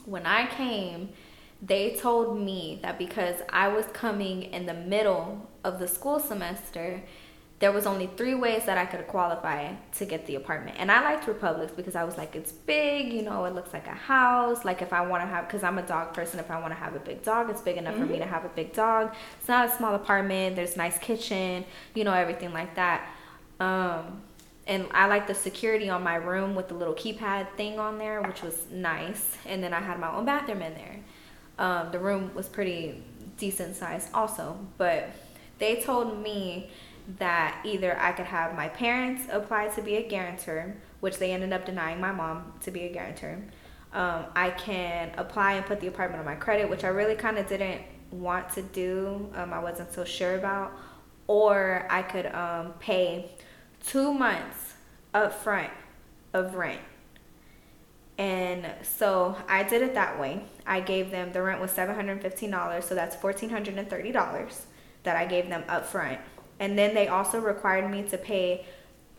When 0.05 0.27
I 0.27 0.47
came, 0.47 1.11
they 1.61 1.95
told 1.95 2.41
me 2.41 2.81
that 2.83 2.99
because 2.99 3.37
I 3.51 3.69
was 3.69 3.87
coming 3.93 4.43
in 4.43 4.67
the 4.67 4.75
middle 4.75 5.49
of 5.63 5.79
the 5.79 5.87
school 5.87 6.19
semester, 6.19 7.03
there 7.63 7.71
was 7.71 7.87
only 7.87 8.09
three 8.17 8.35
ways 8.35 8.65
that 8.65 8.77
I 8.77 8.85
could 8.85 9.07
qualify 9.07 9.73
to 9.95 10.05
get 10.05 10.27
the 10.27 10.35
apartment. 10.35 10.79
And 10.81 10.91
I 10.91 11.01
liked 11.05 11.29
Republics 11.29 11.71
because 11.71 11.95
I 11.95 12.03
was 12.03 12.17
like, 12.19 12.35
it's 12.35 12.51
big, 12.51 13.13
you 13.13 13.23
know, 13.23 13.45
it 13.45 13.55
looks 13.55 13.73
like 13.73 13.87
a 13.87 13.91
house. 13.91 14.65
Like 14.65 14.83
if 14.83 14.93
I 14.93 15.07
want 15.07 15.23
to 15.23 15.29
have, 15.29 15.47
because 15.47 15.63
I'm 15.63 15.79
a 15.79 15.83
dog 15.83 16.13
person, 16.13 16.41
if 16.41 16.51
I 16.51 16.59
want 16.59 16.73
to 16.73 16.81
have 16.81 16.97
a 16.97 16.99
big 16.99 17.23
dog, 17.23 17.51
it's 17.51 17.61
big 17.61 17.77
enough 17.77 17.95
mm-hmm. 17.95 18.03
for 18.03 18.09
me 18.11 18.19
to 18.19 18.25
mm-hmm. 18.25 18.35
have 18.35 18.45
a 18.45 18.49
big 18.49 18.73
dog. 18.73 19.15
It's 19.39 19.47
not 19.47 19.69
a 19.69 19.77
small 19.77 19.95
apartment. 19.95 20.57
There's 20.57 20.77
nice 20.77 20.99
kitchen, 20.99 21.65
you 21.95 22.03
know, 22.03 22.13
everything 22.13 22.53
like 22.53 22.75
that. 22.75 23.09
Um, 23.61 24.23
and 24.67 24.89
I 24.91 25.07
like 25.07 25.29
the 25.29 25.35
security 25.35 25.89
on 25.89 26.03
my 26.03 26.17
room 26.17 26.57
with 26.57 26.67
the 26.67 26.75
little 26.75 26.95
keypad 26.95 27.47
thing 27.57 27.79
on 27.79 27.97
there, 27.97 28.23
which 28.23 28.43
was 28.43 28.59
nice. 28.73 29.37
And 29.47 29.63
then 29.63 29.73
I 29.73 29.79
had 29.79 30.01
my 30.01 30.13
own 30.13 30.25
bathroom 30.25 30.63
in 30.63 30.75
there. 30.75 30.97
Um, 31.61 31.93
the 31.93 32.01
room 32.01 32.35
was 32.35 32.49
pretty 32.49 33.05
decent 33.39 33.77
size 33.77 34.11
also, 34.13 34.59
but 34.79 35.11
they 35.61 35.81
told 35.81 36.21
me 36.21 36.69
that 37.19 37.61
either 37.65 37.99
I 37.99 38.13
could 38.13 38.27
have 38.27 38.55
my 38.55 38.69
parents 38.69 39.23
apply 39.31 39.69
to 39.69 39.83
be 39.83 39.97
a 39.97 40.09
guarantor, 40.09 40.77
which 41.01 41.19
they 41.19 41.33
ended 41.33 41.53
up 41.53 41.65
denying 41.65 42.01
my 42.01 42.13
mom 42.13 42.53
to 42.63 42.71
be 42.71 42.85
a 42.85 42.93
guarantor. 42.93 43.43
Um, 43.93 44.27
I 44.35 44.51
can 44.51 45.13
apply 45.17 45.55
and 45.55 45.67
put 45.67 45.81
the 45.81 45.89
apartment 45.89 46.21
on 46.21 46.27
my 46.27 46.35
credit, 46.35 46.71
which 46.71 46.85
I 46.85 46.89
really 46.89 47.15
kind 47.15 47.39
of 47.39 47.47
didn't 47.47 47.83
want 48.11 48.51
to 48.51 48.63
do. 48.63 49.29
Um, 49.35 49.53
I 49.53 49.59
wasn't 49.59 49.93
so 49.93 50.05
sure 50.05 50.37
about. 50.37 50.73
Or 51.27 51.87
I 51.91 52.03
could 52.03 52.27
um, 52.27 52.73
pay 52.79 53.31
two 53.85 54.13
months 54.15 54.75
up 55.13 55.35
front 55.35 55.71
of 56.33 56.55
rent. 56.55 56.81
And 58.19 58.67
so 58.83 59.37
I 59.49 59.63
did 59.63 59.83
it 59.83 59.95
that 59.95 60.19
way. 60.19 60.45
I 60.67 60.81
gave 60.81 61.11
them 61.11 61.33
the 61.33 61.43
rent 61.43 61.61
was 61.61 61.73
$715, 61.73 62.83
so 62.83 62.95
that's 62.95 63.17
$1,430 63.17 64.61
that 65.03 65.17
I 65.17 65.27
gave 65.27 65.49
them 65.49 65.65
up 65.69 65.87
front 65.87 66.19
and 66.63 66.79
then 66.79 66.95
they 66.95 67.09
also 67.09 67.41
required 67.41 67.91
me 67.91 68.05
to 68.05 68.17
pay 68.17 68.65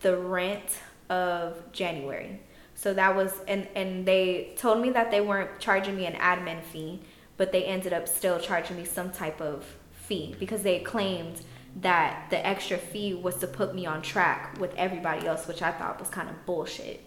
the 0.00 0.16
rent 0.16 0.80
of 1.10 1.70
January. 1.72 2.40
So 2.74 2.94
that 2.94 3.14
was 3.14 3.32
and 3.46 3.68
and 3.76 4.06
they 4.06 4.54
told 4.56 4.80
me 4.80 4.88
that 4.90 5.10
they 5.10 5.20
weren't 5.20 5.60
charging 5.60 5.94
me 5.94 6.06
an 6.06 6.14
admin 6.14 6.62
fee, 6.62 7.02
but 7.36 7.52
they 7.52 7.64
ended 7.64 7.92
up 7.92 8.08
still 8.08 8.38
charging 8.40 8.78
me 8.78 8.86
some 8.86 9.10
type 9.12 9.42
of 9.42 9.76
fee 9.92 10.34
because 10.40 10.62
they 10.62 10.80
claimed 10.80 11.42
that 11.82 12.30
the 12.30 12.46
extra 12.46 12.78
fee 12.78 13.12
was 13.12 13.36
to 13.36 13.46
put 13.46 13.74
me 13.74 13.84
on 13.84 14.00
track 14.00 14.58
with 14.58 14.74
everybody 14.76 15.26
else, 15.26 15.46
which 15.46 15.60
I 15.60 15.70
thought 15.70 16.00
was 16.00 16.08
kind 16.08 16.30
of 16.30 16.46
bullshit. 16.46 17.04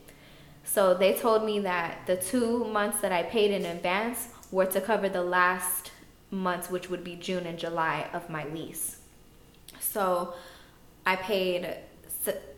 So 0.64 0.94
they 0.94 1.14
told 1.16 1.46
me 1.46 1.60
that 1.62 2.06
the 2.06 2.18
two 2.18 2.66
months 2.66 3.00
that 3.02 3.12
I 3.12 3.24
paid 3.24 3.50
in 3.50 3.66
advance 3.66 4.28
were 4.52 4.68
to 4.68 4.82
cover 4.82 5.10
the 5.10 5.24
last 5.24 5.92
months, 6.30 6.70
which 6.70 6.92
would 6.92 7.04
be 7.04 7.16
June 7.16 7.48
and 7.48 7.58
July 7.58 8.08
of 8.14 8.30
my 8.30 8.46
lease. 8.50 8.97
So 9.98 10.36
I 11.08 11.16
paid 11.16 11.76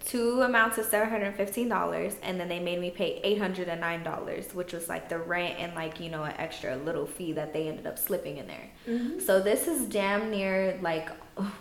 two 0.04 0.42
amounts 0.42 0.78
of 0.78 0.86
$715 0.88 2.16
and 2.22 2.38
then 2.38 2.50
they 2.50 2.60
made 2.60 2.82
me 2.82 2.90
pay 2.90 3.22
$809 3.40 4.54
which 4.54 4.74
was 4.74 4.90
like 4.90 5.08
the 5.08 5.20
rent 5.20 5.56
and 5.58 5.74
like 5.74 6.00
you 6.02 6.10
know 6.10 6.24
an 6.24 6.34
extra 6.38 6.76
little 6.78 7.06
fee 7.06 7.32
that 7.34 7.54
they 7.54 7.68
ended 7.68 7.86
up 7.86 7.98
slipping 8.00 8.38
in 8.38 8.48
there 8.48 8.70
mm-hmm. 8.88 9.20
so 9.20 9.40
this 9.40 9.68
is 9.68 9.86
damn 9.86 10.32
near 10.32 10.80
like 10.82 11.10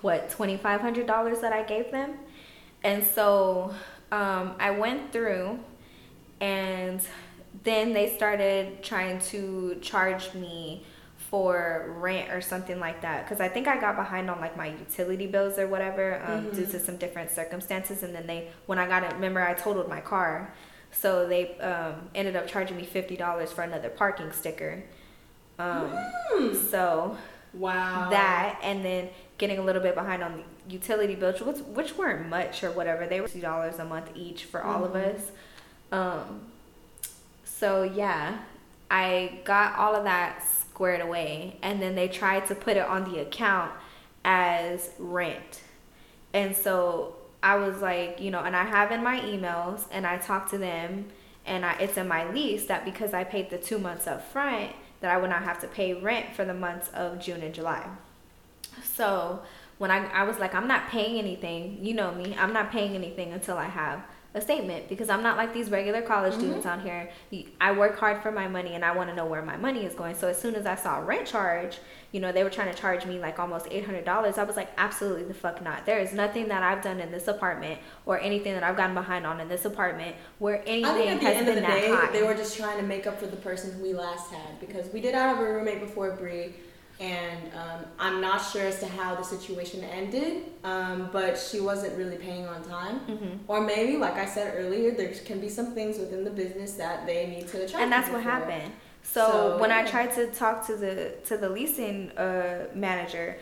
what 0.00 0.30
$2500 0.30 1.40
that 1.42 1.52
i 1.52 1.62
gave 1.62 1.90
them 1.90 2.14
and 2.82 3.04
so 3.04 3.74
um, 4.10 4.54
i 4.58 4.70
went 4.70 5.12
through 5.12 5.58
and 6.40 7.02
then 7.64 7.92
they 7.92 8.16
started 8.16 8.82
trying 8.82 9.20
to 9.20 9.76
charge 9.82 10.32
me 10.32 10.86
for 11.30 11.94
rent 11.98 12.30
or 12.30 12.40
something 12.40 12.80
like 12.80 13.02
that 13.02 13.24
because 13.24 13.40
i 13.40 13.48
think 13.48 13.68
i 13.68 13.78
got 13.78 13.96
behind 13.96 14.30
on 14.30 14.40
like 14.40 14.56
my 14.56 14.68
utility 14.68 15.26
bills 15.26 15.58
or 15.58 15.66
whatever 15.66 16.22
um, 16.24 16.44
mm-hmm. 16.44 16.56
due 16.56 16.64
to 16.64 16.80
some 16.80 16.96
different 16.96 17.30
circumstances 17.30 18.02
and 18.02 18.14
then 18.14 18.26
they 18.26 18.48
when 18.64 18.78
i 18.78 18.86
got 18.86 19.02
it 19.02 19.12
remember 19.12 19.42
i 19.42 19.52
totaled 19.52 19.88
my 19.88 20.00
car 20.00 20.52
so 20.90 21.28
they 21.28 21.58
um, 21.58 22.08
ended 22.14 22.34
up 22.34 22.46
charging 22.46 22.74
me 22.78 22.86
$50 22.86 23.48
for 23.48 23.62
another 23.62 23.90
parking 23.90 24.32
sticker 24.32 24.82
um, 25.58 25.92
mm. 26.32 26.70
so 26.70 27.16
wow 27.52 28.08
that 28.08 28.58
and 28.62 28.82
then 28.82 29.10
getting 29.36 29.58
a 29.58 29.62
little 29.62 29.82
bit 29.82 29.94
behind 29.94 30.22
on 30.22 30.32
the 30.38 30.72
utility 30.72 31.14
bills 31.14 31.42
which, 31.42 31.58
which 31.58 31.98
weren't 31.98 32.26
much 32.30 32.64
or 32.64 32.70
whatever 32.70 33.06
they 33.06 33.20
were 33.20 33.28
$2 33.28 33.78
a 33.78 33.84
month 33.84 34.08
each 34.14 34.44
for 34.44 34.60
mm-hmm. 34.60 34.68
all 34.70 34.84
of 34.84 34.92
mm-hmm. 34.92 35.14
us 35.14 35.30
um, 35.92 36.40
so 37.44 37.82
yeah 37.82 38.38
i 38.90 39.40
got 39.44 39.76
all 39.76 39.94
of 39.94 40.04
that 40.04 40.42
squared 40.78 41.00
away 41.00 41.56
and 41.60 41.82
then 41.82 41.96
they 41.96 42.06
tried 42.06 42.46
to 42.46 42.54
put 42.54 42.76
it 42.76 42.86
on 42.86 43.10
the 43.10 43.18
account 43.18 43.72
as 44.24 44.90
rent. 44.96 45.62
And 46.32 46.54
so 46.54 47.16
I 47.42 47.56
was 47.56 47.82
like, 47.82 48.20
you 48.20 48.30
know, 48.30 48.38
and 48.38 48.54
I 48.54 48.64
have 48.64 48.92
in 48.92 49.02
my 49.02 49.18
emails 49.18 49.86
and 49.90 50.06
I 50.06 50.18
talked 50.18 50.50
to 50.50 50.58
them 50.58 51.06
and 51.44 51.66
I, 51.66 51.72
it's 51.80 51.96
in 51.96 52.06
my 52.06 52.30
lease 52.30 52.66
that 52.66 52.84
because 52.84 53.12
I 53.12 53.24
paid 53.24 53.50
the 53.50 53.58
two 53.58 53.78
months 53.78 54.06
up 54.06 54.22
front 54.30 54.70
that 55.00 55.10
I 55.10 55.18
would 55.18 55.30
not 55.30 55.42
have 55.42 55.60
to 55.62 55.66
pay 55.66 55.94
rent 55.94 56.32
for 56.32 56.44
the 56.44 56.54
months 56.54 56.90
of 56.90 57.18
June 57.18 57.42
and 57.42 57.52
July. 57.52 57.84
So 58.84 59.40
when 59.78 59.90
I, 59.90 60.06
I 60.12 60.22
was 60.22 60.38
like, 60.38 60.54
I'm 60.54 60.68
not 60.68 60.90
paying 60.90 61.18
anything, 61.18 61.80
you 61.82 61.92
know 61.92 62.14
me, 62.14 62.36
I'm 62.38 62.52
not 62.52 62.70
paying 62.70 62.94
anything 62.94 63.32
until 63.32 63.58
I 63.58 63.66
have 63.66 64.00
a 64.34 64.40
statement 64.40 64.88
because 64.90 65.08
I'm 65.08 65.22
not 65.22 65.38
like 65.38 65.54
these 65.54 65.70
regular 65.70 66.02
college 66.02 66.32
mm-hmm. 66.32 66.42
students 66.42 66.66
out 66.66 66.82
here. 66.82 67.08
I 67.60 67.72
work 67.72 67.98
hard 67.98 68.22
for 68.22 68.30
my 68.30 68.46
money 68.46 68.74
and 68.74 68.84
I 68.84 68.94
want 68.94 69.08
to 69.08 69.16
know 69.16 69.24
where 69.24 69.42
my 69.42 69.56
money 69.56 69.86
is 69.86 69.94
going. 69.94 70.16
So 70.16 70.28
as 70.28 70.38
soon 70.38 70.54
as 70.54 70.66
I 70.66 70.74
saw 70.74 71.00
a 71.00 71.02
rent 71.02 71.26
charge, 71.26 71.78
you 72.12 72.20
know, 72.20 72.30
they 72.30 72.44
were 72.44 72.50
trying 72.50 72.72
to 72.72 72.78
charge 72.78 73.06
me 73.06 73.18
like 73.18 73.38
almost 73.38 73.66
$800. 73.66 74.38
I 74.38 74.44
was 74.44 74.56
like, 74.56 74.70
absolutely 74.76 75.24
the 75.24 75.34
fuck 75.34 75.62
not. 75.62 75.86
There 75.86 75.98
is 75.98 76.12
nothing 76.12 76.48
that 76.48 76.62
I've 76.62 76.82
done 76.82 77.00
in 77.00 77.10
this 77.10 77.26
apartment 77.26 77.80
or 78.04 78.20
anything 78.20 78.52
that 78.52 78.62
I've 78.62 78.76
gotten 78.76 78.94
behind 78.94 79.26
on 79.26 79.40
in 79.40 79.48
this 79.48 79.64
apartment 79.64 80.14
where 80.38 80.62
anything 80.66 81.18
has 81.20 81.46
been 81.46 81.62
that 81.62 81.80
day, 81.80 81.88
high. 81.90 82.12
They 82.12 82.22
were 82.22 82.34
just 82.34 82.56
trying 82.56 82.78
to 82.78 82.84
make 82.84 83.06
up 83.06 83.18
for 83.18 83.26
the 83.26 83.36
person 83.36 83.72
who 83.72 83.82
we 83.82 83.94
last 83.94 84.30
had 84.30 84.60
because 84.60 84.92
we 84.92 85.00
did 85.00 85.14
have 85.14 85.38
a 85.38 85.42
roommate 85.42 85.80
before 85.80 86.12
Bree 86.16 86.54
and 87.00 87.52
um, 87.54 87.84
I'm 87.98 88.20
not 88.20 88.38
sure 88.38 88.62
as 88.62 88.80
to 88.80 88.86
how 88.86 89.14
the 89.14 89.22
situation 89.22 89.84
ended, 89.84 90.44
um, 90.64 91.10
but 91.12 91.38
she 91.38 91.60
wasn't 91.60 91.96
really 91.96 92.16
paying 92.16 92.46
on 92.46 92.64
time, 92.64 93.00
mm-hmm. 93.00 93.36
or 93.46 93.60
maybe, 93.60 93.96
like 93.96 94.14
I 94.14 94.26
said 94.26 94.54
earlier, 94.56 94.90
there 94.90 95.12
can 95.24 95.38
be 95.40 95.48
some 95.48 95.74
things 95.74 95.98
within 95.98 96.24
the 96.24 96.30
business 96.30 96.72
that 96.72 97.06
they 97.06 97.28
need 97.28 97.46
to 97.48 97.68
charge. 97.68 97.82
And 97.82 97.92
that's 97.92 98.08
what 98.10 98.22
for. 98.22 98.28
happened. 98.28 98.72
So, 99.02 99.30
so 99.30 99.58
when 99.58 99.70
yeah. 99.70 99.78
I 99.78 99.82
tried 99.84 100.12
to 100.14 100.26
talk 100.28 100.66
to 100.66 100.76
the 100.76 101.14
to 101.26 101.36
the 101.36 101.48
leasing 101.48 102.10
uh, 102.18 102.66
manager, 102.74 103.38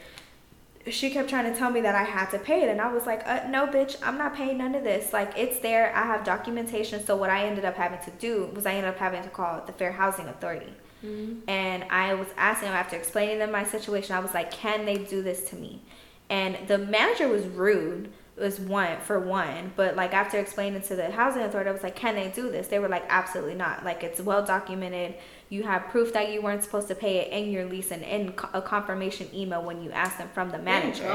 she 0.89 1.11
kept 1.11 1.31
trying 1.31 1.51
to 1.51 1.59
tell 1.59 1.71
me 1.71 1.81
that 1.81 1.95
I 1.95 2.05
had 2.05 2.27
to 2.31 2.39
pay 2.39 2.63
it, 2.63 2.69
and 2.69 2.79
I 2.79 2.93
was 2.93 3.07
like, 3.07 3.27
uh, 3.27 3.49
"No, 3.49 3.67
bitch, 3.67 3.97
I'm 4.03 4.19
not 4.19 4.35
paying 4.35 4.59
none 4.59 4.75
of 4.75 4.85
this. 4.85 5.15
Like, 5.15 5.33
it's 5.37 5.61
there. 5.61 5.97
I 5.97 6.05
have 6.05 6.25
documentation." 6.25 7.05
So 7.05 7.17
what 7.17 7.31
I 7.31 7.47
ended 7.47 7.65
up 7.65 7.77
having 7.77 8.01
to 8.05 8.11
do 8.19 8.51
was 8.55 8.67
I 8.67 8.75
ended 8.75 8.91
up 8.91 8.99
having 8.99 9.23
to 9.23 9.31
call 9.31 9.63
the 9.65 9.73
Fair 9.73 9.93
Housing 9.93 10.29
Authority 10.29 10.75
Mm-hmm. 11.07 11.49
And 11.49 11.85
I 11.85 12.15
was 12.15 12.29
asking 12.37 12.69
them 12.69 12.77
after 12.77 12.97
explaining 12.97 13.39
them 13.39 13.53
my 13.53 13.65
situation, 13.65 14.15
I 14.15 14.21
was 14.21 14.35
like, 14.35 14.51
can 14.51 14.85
they 14.85 14.99
do 14.99 15.23
this 15.23 15.49
to 15.51 15.57
me? 15.57 15.83
And 16.29 16.57
the 16.67 16.79
manager 16.79 17.29
was 17.29 17.45
rude 17.47 18.11
was 18.37 18.61
one 18.61 19.01
for 19.01 19.19
one 19.19 19.73
but 19.77 19.97
like 19.97 20.13
after 20.13 20.39
explaining 20.39 20.83
to 20.83 20.95
the 20.95 21.11
housing 21.11 21.41
authority 21.41 21.71
i 21.71 21.73
was 21.73 21.83
like 21.83 21.97
can 21.97 22.15
they 22.15 22.29
do 22.29 22.51
this? 22.51 22.69
They 22.69 22.79
were 22.79 22.89
like 22.89 23.05
absolutely 23.09 23.55
not. 23.55 23.85
Like 23.85 24.03
it's 24.03 24.21
well 24.21 24.45
documented. 24.45 25.15
You 25.49 25.63
have 25.63 25.89
proof 25.89 26.13
that 26.13 26.33
you 26.33 26.43
weren't 26.43 26.63
supposed 26.63 26.89
to 26.89 26.95
pay 26.95 27.19
it 27.19 27.33
in 27.33 27.51
your 27.51 27.65
lease 27.65 27.91
and 27.93 28.03
in 28.03 28.35
a 28.53 28.61
confirmation 28.61 29.29
email 29.35 29.63
when 29.63 29.83
you 29.83 29.91
ask 29.91 30.19
them 30.19 30.29
from 30.35 30.51
the 30.51 30.59
manager. 30.59 31.09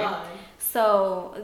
So 0.57 1.35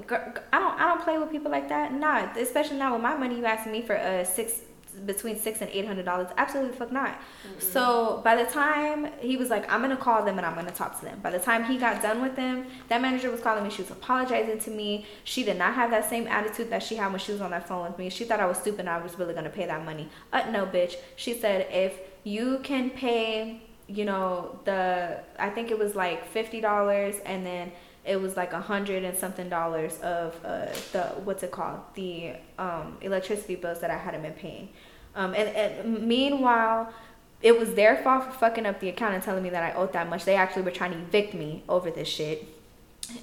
i 0.52 0.60
don't 0.60 0.80
i 0.80 0.88
don't 0.88 1.02
play 1.02 1.18
with 1.18 1.32
people 1.32 1.52
like 1.52 1.70
that. 1.70 1.94
Not 1.94 2.38
especially 2.38 2.78
now 2.78 2.94
with 2.94 3.02
my 3.02 3.16
money. 3.16 3.38
You 3.38 3.46
asking 3.46 3.72
me 3.72 3.82
for 3.82 3.96
a 3.96 4.26
six 4.26 4.62
between 5.06 5.38
six 5.40 5.62
and 5.62 5.70
eight 5.72 5.86
hundred 5.86 6.06
dollars. 6.06 6.28
Absolutely 6.38 6.76
fuck 6.76 6.92
not. 6.92 7.10
Mm-hmm. 7.10 7.60
So 7.60 8.22
by 8.24 8.36
the 8.36 8.50
time 8.50 9.10
he 9.20 9.38
was 9.38 9.50
like, 9.50 9.72
I'm 9.72 9.82
gonna 9.82 9.98
call 9.98 10.24
them 10.24 10.38
and 10.38 10.46
I'm 10.46 10.56
gonna 10.56 10.72
talk 10.72 11.00
to 11.00 11.06
them. 11.06 11.20
By 11.22 11.32
the 11.32 11.40
time 11.40 11.66
he 11.66 11.78
got 11.78 12.02
done 12.02 12.22
with 12.22 12.36
them, 12.36 12.66
that 12.90 13.02
manager 13.02 13.32
was 13.32 13.42
calling 13.42 13.64
me. 13.64 13.70
She 13.70 13.82
was 13.82 13.92
apologizing 13.92 14.60
to 14.60 14.72
me. 14.72 15.06
She 15.24 15.44
did 15.44 15.58
not 15.58 15.74
have 15.74 15.92
that 15.92 16.10
same 16.10 16.28
attitude 16.28 16.70
that 16.70 16.84
she 16.84 16.96
had 16.96 17.12
when 17.12 17.20
she 17.20 17.32
was 17.32 17.42
on 17.42 17.52
that 17.52 17.68
phone 17.68 17.88
with 17.88 17.98
me. 17.98 18.10
She 18.10 18.26
thought 18.26 18.40
I 18.40 18.46
was 18.46 18.58
stupid 18.58 18.82
and 18.82 18.90
I 18.90 19.02
was 19.02 19.18
really 19.18 19.34
gonna 19.34 19.50
pay 19.50 19.66
that 19.66 19.86
money. 19.86 20.10
Uh, 20.34 20.50
no, 20.52 20.66
bitch. 20.66 20.96
She 21.16 21.34
said 21.34 21.68
if 21.72 22.00
you 22.24 22.60
can 22.64 22.90
pay, 22.90 23.62
you 23.88 24.06
know, 24.06 24.60
the 24.66 25.20
I 25.40 25.50
think 25.50 25.72
it 25.72 25.80
was 25.80 25.96
like 25.96 26.28
fifty 26.28 26.62
dollars 26.62 27.16
and 27.26 27.46
then 27.46 27.72
it 28.08 28.20
was 28.20 28.38
like 28.38 28.54
a 28.54 28.62
hundred 28.62 29.04
and 29.04 29.16
something 29.18 29.50
dollars 29.50 30.00
of 30.00 30.34
uh, 30.46 30.68
the 30.94 31.02
what's 31.26 31.44
it 31.44 31.52
called 31.52 31.82
the 31.96 32.34
um, 32.58 32.98
electricity 33.02 33.56
bills 33.56 33.82
that 33.82 33.92
I 33.92 33.98
hadn't 33.98 34.22
been 34.22 34.34
paying. 34.34 34.70
Um, 35.18 35.34
and, 35.34 35.50
and 35.50 36.08
meanwhile, 36.08 36.94
it 37.42 37.58
was 37.58 37.74
their 37.74 37.98
fault 37.98 38.26
for 38.26 38.32
fucking 38.32 38.68
up 38.68 38.80
the 38.80 38.90
account 38.90 39.16
and 39.16 39.24
telling 39.24 39.44
me 39.44 39.50
that 39.50 39.64
I 39.64 39.74
owed 39.74 39.92
that 39.94 40.08
much. 40.10 40.26
They 40.26 40.36
actually 40.36 40.62
were 40.62 40.72
trying 40.72 40.92
to 40.92 41.00
evict 41.00 41.34
me 41.34 41.64
over 41.68 41.90
this 41.90 42.08
shit, 42.08 42.48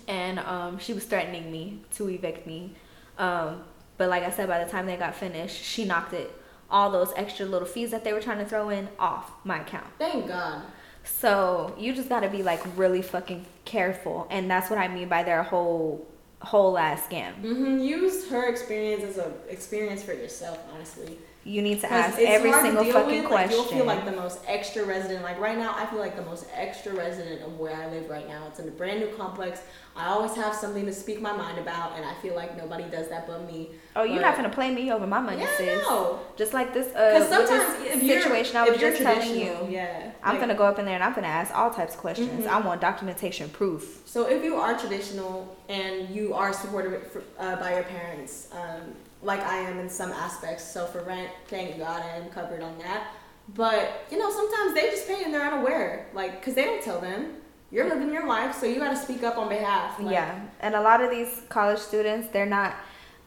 and 0.09 0.41
um, 0.41 0.79
she 0.79 0.93
was 0.93 1.05
threatening 1.05 1.51
me 1.53 1.83
to 1.95 2.11
evict 2.11 2.49
me. 2.49 2.73
Um, 3.17 3.63
but 3.97 4.11
like 4.11 4.25
I 4.25 4.31
said, 4.31 4.49
by 4.49 4.63
the 4.63 4.69
time 4.69 4.87
they 4.87 4.97
got 4.97 5.15
finished, 5.15 5.63
she 5.63 5.85
knocked 5.85 6.13
it 6.13 6.31
all 6.69 6.91
those 6.91 7.13
extra 7.15 7.47
little 7.47 7.69
fees 7.69 7.93
that 7.93 8.03
they 8.03 8.13
were 8.13 8.21
trying 8.21 8.39
to 8.39 8.45
throw 8.45 8.71
in 8.71 8.89
off 8.99 9.31
my 9.45 9.61
account. 9.61 9.87
Thank 9.99 10.27
God. 10.27 10.63
So 11.05 11.77
you 11.79 11.95
just 11.95 12.09
gotta 12.09 12.29
be 12.29 12.43
like 12.43 12.61
really 12.77 13.03
fucking 13.03 13.47
careful, 13.65 14.27
and 14.31 14.51
that's 14.51 14.69
what 14.69 14.81
I 14.81 14.89
mean 14.89 15.09
by 15.09 15.23
their 15.23 15.45
whole 15.45 16.05
whole 16.41 16.77
ass 16.77 17.07
scam. 17.07 17.41
Mm-hmm. 17.41 17.79
Use 17.79 18.29
her 18.29 18.49
experience 18.49 19.05
as 19.05 19.19
a 19.19 19.33
experience 19.49 20.03
for 20.03 20.13
yourself, 20.13 20.59
honestly 20.75 21.19
you 21.45 21.61
need 21.61 21.81
to 21.81 21.93
ask 21.93 22.19
every 22.19 22.53
single 22.53 22.85
fucking 22.85 23.21
with. 23.21 23.27
question. 23.27 23.59
Like, 23.59 23.71
you'll 23.71 23.79
feel 23.79 23.85
like 23.85 24.05
the 24.07 24.13
most 24.13 24.41
extra 24.47 24.85
resident. 24.85 25.23
Like 25.23 25.39
right 25.39 25.59
now, 25.59 25.75
I 25.77 25.85
feel 25.87 25.99
like 25.99 26.17
the 26.17 26.23
most 26.23 26.47
extra 26.55 26.95
resident 26.95 27.43
of 27.43 27.59
where 27.59 27.77
I 27.77 27.91
live 27.91 28.09
right 28.09 28.27
now. 28.27 28.47
It's 28.49 28.61
in 28.61 28.69
a 28.69 28.71
brand 28.71 29.01
new 29.01 29.09
complex. 29.09 29.61
I 29.95 30.07
always 30.07 30.35
have 30.35 30.55
something 30.55 30.87
to 30.87 30.93
speak 30.93 31.21
my 31.21 31.37
mind 31.37 31.59
about, 31.59 31.97
and 31.97 32.05
I 32.05 32.15
feel 32.15 32.35
like 32.35 32.57
nobody 32.57 32.85
does 32.85 33.09
that 33.11 33.27
but 33.27 33.47
me. 33.47 33.71
Oh, 33.95 34.03
you're 34.03 34.17
but, 34.17 34.23
not 34.23 34.37
gonna 34.37 34.49
play 34.49 34.75
me 34.75 34.91
over 34.91 35.07
my 35.07 35.21
money, 35.21 35.43
yeah, 35.43 35.57
sis. 35.57 35.83
No. 35.83 36.19
Just 36.37 36.53
like 36.55 36.73
this. 36.73 36.89
Because 36.89 37.31
uh, 37.31 37.47
sometimes 37.47 37.85
this 37.85 38.01
situation 38.01 38.57
I 38.57 38.69
was 38.69 38.81
just 38.81 39.03
telling 39.03 39.39
you. 39.39 39.57
Yeah. 39.69 40.13
I'm 40.23 40.33
like, 40.33 40.41
gonna 40.41 40.55
go 40.55 40.65
up 40.65 40.79
in 40.79 40.87
there 40.87 40.95
and 40.95 41.05
I'm 41.05 41.15
gonna 41.15 41.27
ask 41.27 41.55
all 41.55 41.71
types 41.71 41.95
of 41.95 42.01
questions. 42.01 42.45
Mm-hmm. 42.45 42.55
I 42.55 42.59
want 42.61 42.81
documentation 42.81 43.51
proof. 43.51 44.03
So 44.07 44.29
if 44.29 44.43
you 44.43 44.57
are 44.57 44.77
traditional 44.79 45.57
and 45.69 46.09
you 46.09 46.35
are 46.35 46.53
supported 46.53 47.03
uh, 47.39 47.57
by 47.57 47.75
your 47.75 47.85
parents. 47.85 48.49
Um, 48.53 48.95
like 49.25 49.41
I 49.41 49.59
am 49.59 49.79
in 49.79 49.89
some 49.89 50.13
aspects. 50.13 50.65
So 50.65 50.87
for 50.87 51.03
rent, 51.03 51.31
thank 51.49 51.79
God 51.79 52.03
I 52.03 52.17
am 52.17 52.29
covered 52.31 52.63
on 52.63 52.79
that. 52.79 53.09
But 53.55 54.07
you 54.11 54.19
know, 54.19 54.31
sometimes 54.31 54.75
they 54.75 54.91
just 54.91 55.07
pay 55.07 55.25
and 55.25 55.33
they're 55.33 55.47
unaware, 55.47 56.07
like 56.15 56.41
because 56.41 56.55
they 56.55 56.65
don't 56.65 56.83
tell 56.83 57.01
them. 57.01 57.37
You're 57.71 57.89
living 57.89 58.13
your 58.13 58.27
life, 58.27 58.55
so 58.55 58.67
you 58.67 58.79
got 58.79 58.91
to 58.91 58.97
speak 58.97 59.25
up 59.25 59.37
on 59.37 59.49
behalf. 59.49 59.99
Like, 59.99 60.13
yeah, 60.13 60.41
and 60.61 60.77
a 60.77 60.81
lot 60.81 61.03
of 61.03 61.11
these 61.11 61.43
college 61.49 61.81
students, 61.81 62.29
they're 62.29 62.47
not 62.47 62.77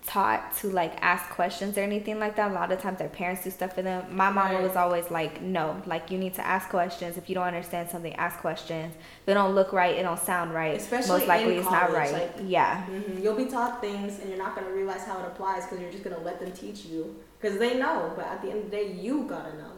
taught 0.08 0.56
to 0.56 0.70
like 0.70 0.94
ask 1.02 1.30
questions 1.30 1.78
or 1.78 1.82
anything 1.82 2.18
like 2.18 2.38
that. 2.38 2.52
A 2.52 2.54
lot 2.54 2.72
of 2.72 2.82
times 2.82 2.98
their 2.98 3.10
parents 3.10 3.44
do 3.44 3.52
stuff 3.52 3.74
for 3.76 3.82
them. 3.82 4.06
My 4.10 4.30
mom 4.30 4.54
right. 4.54 4.64
was 4.64 4.78
always 4.78 5.12
like, 5.12 5.42
no, 5.42 5.82
like 5.86 6.10
you 6.10 6.18
need 6.18 6.34
to 6.36 6.46
ask 6.46 6.70
questions. 6.70 7.18
If 7.18 7.28
you 7.28 7.36
don't 7.36 7.46
understand 7.46 7.90
something, 7.90 8.16
ask 8.16 8.40
questions. 8.40 8.96
If 8.96 9.26
they 9.26 9.34
don't 9.34 9.54
look 9.54 9.74
right, 9.74 9.96
it 9.96 10.04
don't 10.04 10.20
sound 10.20 10.54
right. 10.54 10.78
Especially 10.78 11.20
most 11.20 11.28
likely 11.28 11.58
it's 11.58 11.70
not 11.70 11.92
right. 11.92 12.14
Like, 12.14 12.36
yeah. 12.46 12.86
Mm-hmm. 12.86 13.22
You'll 13.22 13.36
be 13.36 13.46
taught 13.46 13.82
things 13.82 14.20
and 14.20 14.30
you're 14.30 14.38
not 14.38 14.56
gonna 14.56 14.72
realize 14.72 15.04
how 15.04 15.20
it 15.20 15.26
applies 15.26 15.66
because 15.66 15.82
you're 15.82 15.92
just 15.92 16.06
gonna 16.06 16.22
let 16.22 16.40
them 16.40 16.54
teach 16.54 16.86
you 16.86 17.14
because 17.40 17.60
they 17.60 17.78
know. 17.78 18.14
But 18.16 18.28
at 18.28 18.42
the 18.42 18.50
end 18.50 18.60
of 18.60 18.72
the 18.72 18.78
day, 18.78 18.94
you 18.94 19.26
gotta 19.28 19.58
know. 19.58 19.74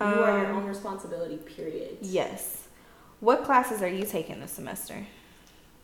You 0.00 0.06
um, 0.06 0.18
are 0.20 0.38
your 0.38 0.52
own 0.52 0.66
responsibility. 0.66 1.36
Period. 1.36 1.98
Yes. 2.00 2.68
What 3.18 3.44
classes 3.44 3.82
are 3.82 3.88
you 3.88 4.04
taking 4.04 4.40
this 4.40 4.52
semester? 4.52 5.04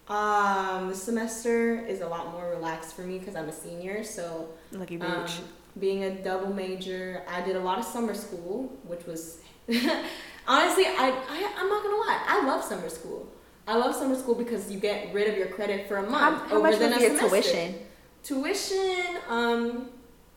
Um, 0.08 0.88
the 0.88 0.94
semester 0.94 1.84
is 1.86 2.00
a 2.00 2.08
lot 2.08 2.32
more 2.32 2.48
relaxed 2.48 2.96
for 2.96 3.02
me 3.02 3.18
because 3.18 3.36
I'm 3.36 3.48
a 3.48 3.52
senior. 3.52 4.02
So, 4.04 4.48
lucky 4.72 5.00
um, 5.00 5.10
bitch. 5.10 5.40
Being 5.78 6.04
a 6.04 6.22
double 6.22 6.52
major, 6.52 7.22
I 7.28 7.40
did 7.42 7.56
a 7.56 7.60
lot 7.60 7.78
of 7.78 7.84
summer 7.84 8.14
school, 8.14 8.72
which 8.84 9.06
was 9.06 9.38
honestly, 9.68 10.86
I, 10.86 11.12
I 11.28 11.52
I'm 11.58 11.68
not 11.68 11.82
gonna 11.82 11.96
lie, 11.96 12.24
I 12.26 12.46
love 12.46 12.64
summer 12.64 12.88
school. 12.88 13.30
I 13.66 13.76
love 13.76 13.94
summer 13.94 14.16
school 14.16 14.34
because 14.34 14.70
you 14.72 14.80
get 14.80 15.12
rid 15.12 15.28
of 15.28 15.36
your 15.36 15.48
credit 15.48 15.86
for 15.86 15.98
a 15.98 16.10
month. 16.10 16.42
How, 16.42 16.48
how 16.48 16.62
much 16.62 16.78
was 16.78 16.88
your 16.88 17.18
semester. 17.18 17.28
tuition? 17.28 17.74
Tuition, 18.24 19.18
um, 19.28 19.90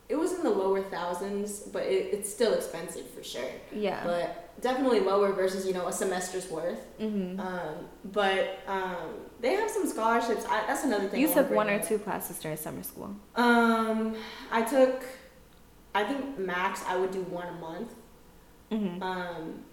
it 0.10 0.16
was 0.16 0.34
in 0.34 0.44
the 0.44 0.50
lower 0.50 0.82
thousands, 0.82 1.60
but 1.60 1.84
it, 1.84 2.14
it's 2.14 2.30
still 2.30 2.54
expensive 2.54 3.10
for 3.10 3.24
sure. 3.24 3.50
Yeah. 3.74 4.04
But 4.04 4.51
definitely 4.60 5.00
lower 5.00 5.32
versus 5.32 5.66
you 5.66 5.74
know 5.74 5.88
a 5.88 5.94
semester's 5.94 6.50
worth. 6.50 6.80
Mm-hmm. 7.00 7.40
Um, 7.40 7.88
but 8.12 8.60
um, 8.68 9.16
they 9.40 9.54
have 9.54 9.70
some 9.70 9.88
scholarships. 9.88 10.46
I, 10.46 10.66
that's 10.68 10.84
another 10.84 11.08
thing. 11.08 11.22
You 11.22 11.34
took 11.34 11.50
one 11.50 11.70
or 11.70 11.82
two 11.82 12.00
classes 12.00 12.40
during 12.40 12.58
summer 12.58 12.84
school. 12.84 13.16
Um, 13.36 14.16
I 14.52 14.62
took, 14.64 15.04
I 15.96 16.04
think 16.04 16.38
max 16.38 16.84
I 16.88 16.98
would 16.98 17.12
do 17.12 17.22
one 17.24 17.48
a 17.48 17.60
month. 17.60 17.94
Mm-hmm. 18.72 19.04
Um, 19.04 19.64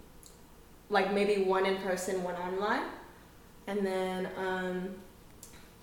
like 0.89 1.13
maybe 1.13 1.43
one 1.43 1.65
in 1.65 1.77
person, 1.77 2.23
one 2.23 2.35
online, 2.35 2.83
and 3.67 3.85
then 3.85 4.29
um 4.37 4.95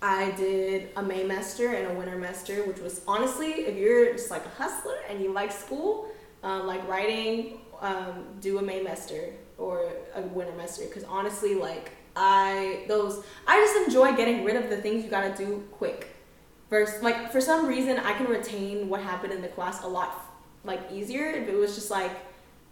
I 0.01 0.31
did 0.31 0.89
a 0.95 1.01
Maymester 1.01 1.73
and 1.73 1.91
a 1.91 1.99
Wintermester, 1.99 2.63
which 2.67 2.79
was 2.79 3.01
honestly, 3.07 3.47
if 3.47 3.75
you're 3.75 4.11
just 4.13 4.29
like 4.29 4.45
a 4.45 4.49
hustler 4.49 4.97
and 5.09 5.21
you 5.21 5.33
like 5.33 5.51
school, 5.51 6.09
um, 6.43 6.67
like 6.67 6.87
writing, 6.87 7.59
um, 7.81 8.25
do 8.39 8.59
a 8.59 8.61
Maymester 8.61 9.31
or 9.57 9.91
a 10.15 10.21
Wintermester. 10.21 10.85
Because 10.85 11.03
honestly, 11.03 11.55
like 11.55 11.91
I 12.15 12.83
those 12.87 13.23
I 13.45 13.59
just 13.59 13.87
enjoy 13.87 14.15
getting 14.15 14.43
rid 14.43 14.55
of 14.55 14.69
the 14.69 14.77
things 14.77 15.03
you 15.03 15.09
gotta 15.09 15.35
do 15.35 15.63
quick. 15.71 16.09
Versus 16.69 17.01
like 17.01 17.31
for 17.31 17.39
some 17.39 17.65
reason 17.65 17.97
I 17.97 18.13
can 18.13 18.27
retain 18.27 18.89
what 18.89 19.01
happened 19.01 19.31
in 19.33 19.41
the 19.41 19.47
class 19.47 19.83
a 19.83 19.87
lot 19.87 20.25
like 20.63 20.81
easier 20.91 21.29
if 21.29 21.47
it 21.47 21.55
was 21.55 21.75
just 21.75 21.89
like 21.89 22.11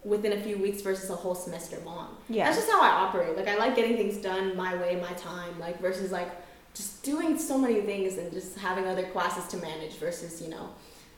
within 0.04 0.32
a 0.34 0.40
few 0.40 0.56
weeks 0.58 0.82
versus 0.82 1.10
a 1.10 1.16
whole 1.16 1.34
semester 1.34 1.78
long. 1.84 2.16
Yeah, 2.28 2.44
that's 2.44 2.58
just 2.58 2.70
how 2.70 2.80
I 2.80 2.88
operate. 2.88 3.36
Like 3.36 3.48
I 3.48 3.56
like 3.56 3.74
getting 3.74 3.96
things 3.96 4.18
done 4.18 4.56
my 4.56 4.74
way, 4.76 4.96
my 5.00 5.12
time. 5.14 5.58
Like 5.58 5.80
versus 5.80 6.12
like 6.12 6.28
just 6.74 7.02
doing 7.02 7.38
so 7.38 7.56
many 7.56 7.80
things 7.80 8.18
and 8.18 8.30
just 8.32 8.58
having 8.58 8.86
other 8.86 9.04
classes 9.06 9.46
to 9.48 9.56
manage 9.56 9.94
versus 9.94 10.42
you 10.42 10.48
know 10.48 10.68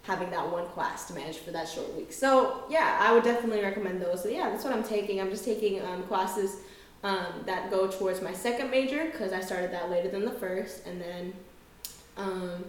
having 0.09 0.31
that 0.31 0.51
one 0.51 0.67
class 0.69 1.07
to 1.07 1.15
manage 1.15 1.37
for 1.37 1.53
that 1.53 1.69
short 1.69 1.95
week 1.95 2.13
so 2.13 2.65
yeah 2.69 2.99
i 3.01 3.13
would 3.13 3.23
definitely 3.23 3.63
recommend 3.63 4.03
those 4.03 4.23
so 4.23 4.29
yeah 4.29 4.51
that's 4.51 4.65
what 4.65 4.73
i'm 4.73 4.83
taking 4.83 5.21
i'm 5.21 5.31
just 5.31 5.45
taking 5.45 5.81
um, 5.85 6.03
classes 6.05 6.57
um, 7.05 7.27
that 7.47 7.71
go 7.71 7.87
towards 7.87 8.21
my 8.21 8.33
second 8.33 8.71
major 8.71 9.05
because 9.05 9.33
i 9.33 9.41
started 9.41 9.71
that 9.71 9.89
later 9.91 10.09
than 10.09 10.25
the 10.25 10.33
first 10.33 10.85
and 10.87 11.01
then 11.01 11.33
um, 12.17 12.65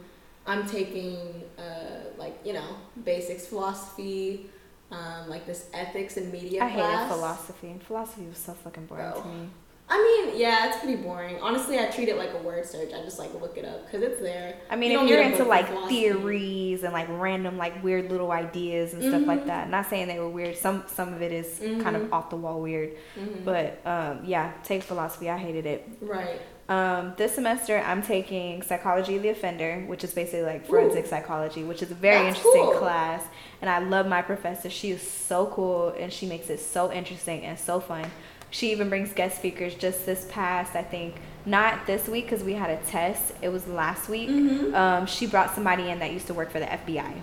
I'm 0.50 0.68
taking 0.68 1.44
uh, 1.58 2.10
like 2.18 2.40
you 2.44 2.54
know 2.54 2.76
basics 3.04 3.46
philosophy, 3.46 4.50
um, 4.92 5.30
like 5.30 5.46
this 5.46 5.70
ethics 5.74 6.18
and 6.18 6.32
media. 6.32 6.64
I 6.64 6.72
class. 6.72 6.98
hated 6.98 7.14
philosophy. 7.14 7.76
Philosophy 7.86 8.26
was 8.28 8.38
so 8.38 8.54
fucking 8.54 8.88
boring 8.88 9.12
Bro. 9.12 9.22
to 9.22 9.28
me. 9.28 9.50
I 9.92 9.98
mean, 10.28 10.40
yeah, 10.40 10.68
it's 10.68 10.78
pretty 10.78 10.98
boring. 11.02 11.40
Honestly, 11.42 11.80
I 11.80 11.88
treat 11.88 12.10
it 12.10 12.18
like 12.18 12.32
a 12.34 12.38
word 12.38 12.66
search. 12.66 12.94
I 12.94 13.02
just 13.02 13.18
like 13.18 13.34
look 13.42 13.58
it 13.58 13.66
up 13.66 13.86
because 13.86 14.04
it's 14.04 14.22
there. 14.22 14.56
I 14.70 14.76
mean, 14.76 14.92
You 14.92 15.02
if 15.04 15.10
you're 15.10 15.22
into 15.22 15.44
like 15.46 15.68
theories 15.88 16.84
and 16.84 16.94
like 16.94 17.08
random 17.10 17.58
like 17.58 17.84
weird 17.84 18.12
little 18.12 18.32
ideas 18.32 18.94
and 18.94 19.02
stuff 19.04 19.26
like 19.26 19.44
Mhm. 19.44 19.48
that, 19.48 19.70
not 19.70 19.88
saying 19.90 20.08
they 20.08 20.20
were 20.20 20.30
weird. 20.30 20.58
Some 20.58 20.84
some 20.88 21.14
of 21.14 21.22
it 21.22 21.32
is 21.32 21.60
kind 21.82 21.96
of 21.96 22.04
Mhm. 22.04 22.14
off 22.14 22.30
the 22.30 22.36
wall 22.36 22.62
weird, 22.62 22.92
Mhm. 23.18 23.44
but 23.44 23.80
um, 23.86 24.22
yeah, 24.26 24.52
take 24.64 24.84
philosophy. 24.84 25.30
I 25.30 25.38
hated 25.38 25.66
it. 25.66 25.88
right. 26.02 26.40
Um, 26.70 27.16
this 27.18 27.34
semester, 27.34 27.80
I'm 27.84 28.04
taking 28.04 28.62
psychology 28.62 29.16
of 29.16 29.24
the 29.24 29.30
offender, 29.30 29.84
which 29.88 30.04
is 30.04 30.14
basically 30.14 30.44
like 30.44 30.68
forensic 30.68 31.08
psychology, 31.08 31.64
which 31.64 31.82
is 31.82 31.90
a 31.90 31.96
very 31.96 32.26
That's 32.26 32.38
interesting 32.38 32.62
cool. 32.66 32.74
class. 32.80 33.24
And 33.60 33.72
I 33.72 33.80
love 33.80 34.06
my 34.06 34.22
professor. 34.22 34.70
She 34.70 34.92
is 34.92 35.02
so 35.02 35.48
cool 35.48 35.96
and 36.00 36.14
she 36.14 36.28
makes 36.28 36.48
it 36.52 36.60
so 36.60 36.92
interesting 36.92 37.42
and 37.44 37.58
so 37.58 37.80
fun. 37.80 38.06
She 38.52 38.72
even 38.72 38.90
brings 38.90 39.14
guest 39.14 39.38
speakers 39.38 39.76
just 39.76 40.06
this 40.06 40.26
past, 40.32 40.76
I 40.76 40.82
think, 40.84 41.16
not 41.46 41.86
this 41.88 42.08
week 42.08 42.26
because 42.26 42.44
we 42.44 42.54
had 42.54 42.70
a 42.70 42.78
test. 42.88 43.34
It 43.42 43.50
was 43.50 43.68
last 43.68 44.10
week. 44.10 44.30
Mhm. 44.30 44.74
Um, 44.74 45.06
she 45.06 45.28
brought 45.28 45.54
somebody 45.56 45.90
in 45.90 46.00
that 46.00 46.12
used 46.12 46.28
to 46.28 46.34
work 46.34 46.52
for 46.52 46.60
the 46.60 46.66
FBI. 46.72 47.14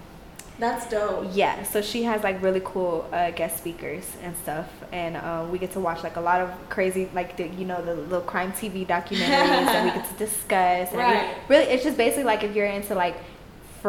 That's 0.59 0.89
dope. 0.89 1.27
Yeah, 1.35 1.65
so 1.65 1.83
she 1.83 2.05
has 2.05 2.23
like 2.25 2.41
really 2.43 2.63
cool 2.65 3.07
uh, 3.13 3.31
guest 3.33 3.59
speakers 3.59 4.11
and 4.23 4.35
stuff, 4.39 4.67
and 4.91 5.15
uh, 5.17 5.45
we 5.51 5.59
get 5.59 5.73
to 5.73 5.81
watch 5.81 6.03
like 6.03 6.17
a 6.17 6.21
lot 6.21 6.41
of 6.41 6.51
crazy, 6.71 7.11
like 7.13 7.37
the 7.37 7.47
you 7.49 7.67
know 7.67 7.85
the 7.85 7.95
little 7.95 8.23
crime 8.23 8.53
TV 8.53 8.87
documentaries 8.87 9.67
that 9.67 9.85
we 9.85 9.91
get 9.91 10.09
to 10.09 10.15
discuss. 10.27 10.89
And. 10.91 10.97
Right. 10.99 11.35
really, 11.49 11.65
it's 11.65 11.85
just 11.85 11.99
basically 11.99 12.25
like 12.25 12.43
if 12.43 12.57
you're 12.57 12.65
into 12.67 12.95
like 12.95 13.17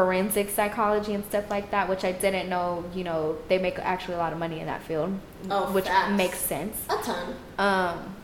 forensic 0.02 0.52
psychology 0.52 1.16
and 1.16 1.26
stuff 1.26 1.50
like 1.50 1.72
that, 1.72 1.89
which 1.89 2.04
I 2.04 2.12
didn't 2.12 2.50
know. 2.50 2.84
You 2.93 3.04
know, 3.04 3.36
they 3.48 3.58
make 3.58 3.80
actually 3.80 4.14
a 4.14 4.18
lot 4.20 4.32
of 4.32 4.38
money 4.38 4.60
in 4.60 4.68
that 4.68 4.84
field, 4.84 5.18
Oh, 5.50 5.72
which 5.74 5.86
facts. 5.88 6.16
makes 6.16 6.38
sense. 6.38 6.78
A 6.88 6.98
ton. 6.98 7.36
Um, 7.58 8.16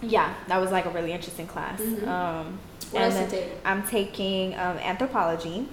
yeah, 0.00 0.34
that 0.46 0.60
was 0.60 0.70
like 0.70 0.84
a 0.86 0.90
really 0.90 1.10
interesting 1.12 1.48
class. 1.48 1.80
Mhm. 1.80 2.06
Um, 2.06 2.58
What 2.92 3.02
and 3.02 3.12
else 3.12 3.32
you 3.32 3.38
take? 3.40 3.52
I'm 3.64 3.82
taking 3.82 4.54
um, 4.54 4.76
anthropology 4.78 5.66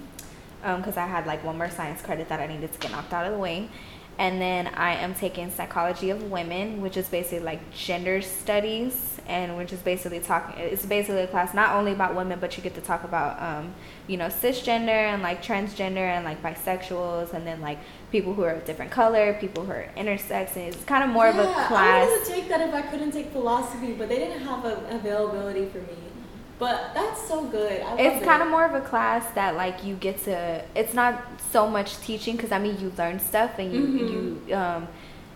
because 0.78 0.98
I 0.98 1.06
had 1.06 1.28
like 1.28 1.44
one 1.44 1.58
more 1.60 1.70
science 1.70 2.02
credit 2.02 2.30
that 2.30 2.40
I 2.40 2.48
needed 2.48 2.72
to 2.74 2.80
get 2.80 2.90
knocked 2.92 3.14
out 3.14 3.28
of 3.28 3.34
the 3.34 3.38
way. 3.38 3.70
And 4.18 4.40
then 4.40 4.68
I 4.68 4.94
am 4.96 5.16
taking 5.16 5.50
psychology 5.52 6.10
of 6.12 6.30
women, 6.30 6.82
which 6.82 6.98
is 6.98 7.10
basically 7.10 7.40
like 7.40 7.72
gender 7.74 8.22
studies, 8.22 9.20
and 9.28 9.58
which 9.58 9.74
is 9.74 9.80
basically 9.80 10.20
talking. 10.20 10.56
It's 10.60 10.86
basically 10.86 11.22
a 11.22 11.28
class 11.28 11.54
not 11.54 11.76
only 11.76 11.94
about 11.94 12.16
women, 12.16 12.40
but 12.40 12.56
you 12.56 12.64
get 12.64 12.76
to 12.76 12.82
talk 12.82 13.04
about, 13.04 13.42
um, 13.42 13.74
you 14.08 14.18
know, 14.18 14.28
cisgender 14.28 14.90
and 14.90 15.24
like 15.24 15.44
transgender 15.44 15.98
and 15.98 16.26
like 16.26 16.44
bisexuals, 16.44 17.34
and 17.34 17.48
then 17.48 17.60
like 17.60 17.80
people 18.12 18.34
who 18.34 18.44
are 18.44 18.52
of 18.52 18.66
different 18.66 18.92
color, 18.92 19.34
people 19.40 19.66
who 19.66 19.72
are 19.72 19.90
intersex, 19.98 20.56
and 20.56 20.74
it's 20.74 20.84
kind 20.84 21.04
of 21.04 21.10
more 21.10 21.28
of 21.28 21.38
a 21.38 21.44
class. 21.44 21.72
I 21.72 22.06
wanted 22.06 22.26
to 22.26 22.32
take 22.32 22.50
that 22.50 22.62
if 22.62 22.74
I 22.74 22.82
couldn't 22.84 23.12
take 23.12 23.32
philosophy, 23.32 23.94
but 23.94 24.10
they 24.10 24.18
didn't 24.18 24.42
have 24.42 24.64
a 24.66 24.86
availability 24.90 25.66
for 25.68 25.80
me. 25.80 26.13
But 26.60 26.94
that's 26.94 27.28
so 27.28 27.44
good. 27.46 27.84
It's 27.98 28.22
it. 28.22 28.26
kind 28.26 28.42
of 28.42 28.48
more 28.50 28.64
of 28.66 28.74
a 28.74 28.82
class 28.82 29.26
that 29.36 29.56
like 29.56 29.84
you 29.84 29.96
get 29.96 30.24
to 30.26 30.64
it's 30.76 30.94
not 30.94 31.22
so 31.52 31.68
much 31.68 32.00
teaching 32.00 32.36
because 32.36 32.52
i 32.52 32.58
mean 32.60 32.76
you 32.80 32.92
learn 32.98 33.20
stuff 33.20 33.52
and 33.60 33.72
you 33.74 33.82
Mhm. 33.82 34.48
you 34.50 34.56
um 34.56 34.88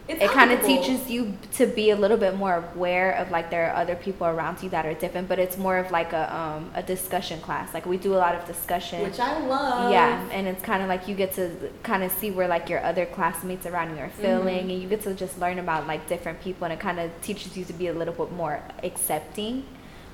It's 0.08 0.22
it 0.24 0.32
kind 0.32 0.52
of 0.56 0.60
teaches 0.72 1.10
you 1.14 1.34
to 1.60 1.64
be 1.80 1.90
a 1.92 1.98
little 2.04 2.16
bit 2.26 2.34
more 2.44 2.56
aware 2.74 3.12
of 3.22 3.30
like 3.30 3.50
there 3.54 3.66
are 3.70 3.76
other 3.84 3.96
people 4.06 4.26
around 4.26 4.56
you 4.64 4.70
that 4.76 4.86
are 4.86 4.94
different 5.04 5.28
but 5.28 5.38
it's 5.38 5.58
more 5.58 5.78
of 5.84 5.92
like 6.00 6.12
a 6.14 6.26
um 6.42 6.62
a 6.82 6.84
discussion 6.96 7.38
class 7.48 7.68
like 7.74 7.86
we 7.94 7.98
do 8.08 8.12
a 8.20 8.22
lot 8.26 8.34
of 8.38 8.42
discussion 8.54 8.98
which 9.04 9.20
I 9.20 9.34
love. 9.56 9.92
yeah 9.92 10.36
and 10.38 10.44
it's 10.48 10.64
kind 10.72 10.82
of 10.84 10.88
like 10.94 11.04
you 11.10 11.16
get 11.24 11.32
to 11.40 11.44
kind 11.84 12.04
of 12.06 12.12
see 12.20 12.30
where 12.32 12.48
like 12.56 12.66
your 12.74 12.82
other 12.92 13.06
classmates 13.18 13.66
around 13.66 13.90
you 13.96 14.02
are 14.06 14.14
feeling 14.26 14.64
Mhm. 14.66 14.72
and 14.72 14.82
you 14.82 14.88
get 14.94 15.02
to 15.08 15.14
just 15.14 15.36
learn 15.44 15.58
about 15.66 15.82
like 15.92 16.02
different 16.14 16.38
people 16.46 16.64
and 16.68 16.74
it 16.78 16.80
kind 16.80 17.00
of 17.04 17.08
teaches 17.28 17.50
you 17.58 17.64
to 17.66 17.74
be 17.82 17.88
a 17.94 17.96
little 18.02 18.14
bit 18.22 18.32
more 18.32 18.56
accepting 18.90 19.64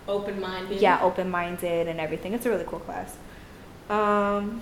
Open 0.08 0.40
minded. 0.42 0.82
yeah 0.82 1.02
open 1.02 1.30
minded 1.30 1.88
and 1.88 2.00
everything. 2.00 2.34
It's 2.34 2.46
a 2.46 2.50
really 2.50 2.66
cool 2.66 2.80
class. 2.80 3.16
Um 3.90 4.62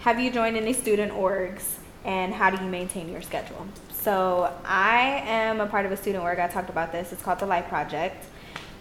have 0.00 0.20
you 0.20 0.30
joined 0.30 0.56
any 0.56 0.72
student 0.72 1.12
orgs 1.12 1.76
and 2.04 2.32
how 2.32 2.50
do 2.50 2.62
you 2.62 2.70
maintain 2.70 3.08
your 3.10 3.22
schedule? 3.22 3.66
So 3.90 4.52
i 4.64 5.22
am 5.26 5.60
a 5.60 5.66
part 5.66 5.86
of 5.86 5.92
a 5.92 5.96
student 5.96 6.24
org. 6.24 6.38
I 6.38 6.48
talked 6.48 6.70
about 6.70 6.92
this. 6.92 7.12
It's 7.12 7.22
called 7.22 7.40
the 7.40 7.46
life 7.46 7.68
project. 7.68 8.24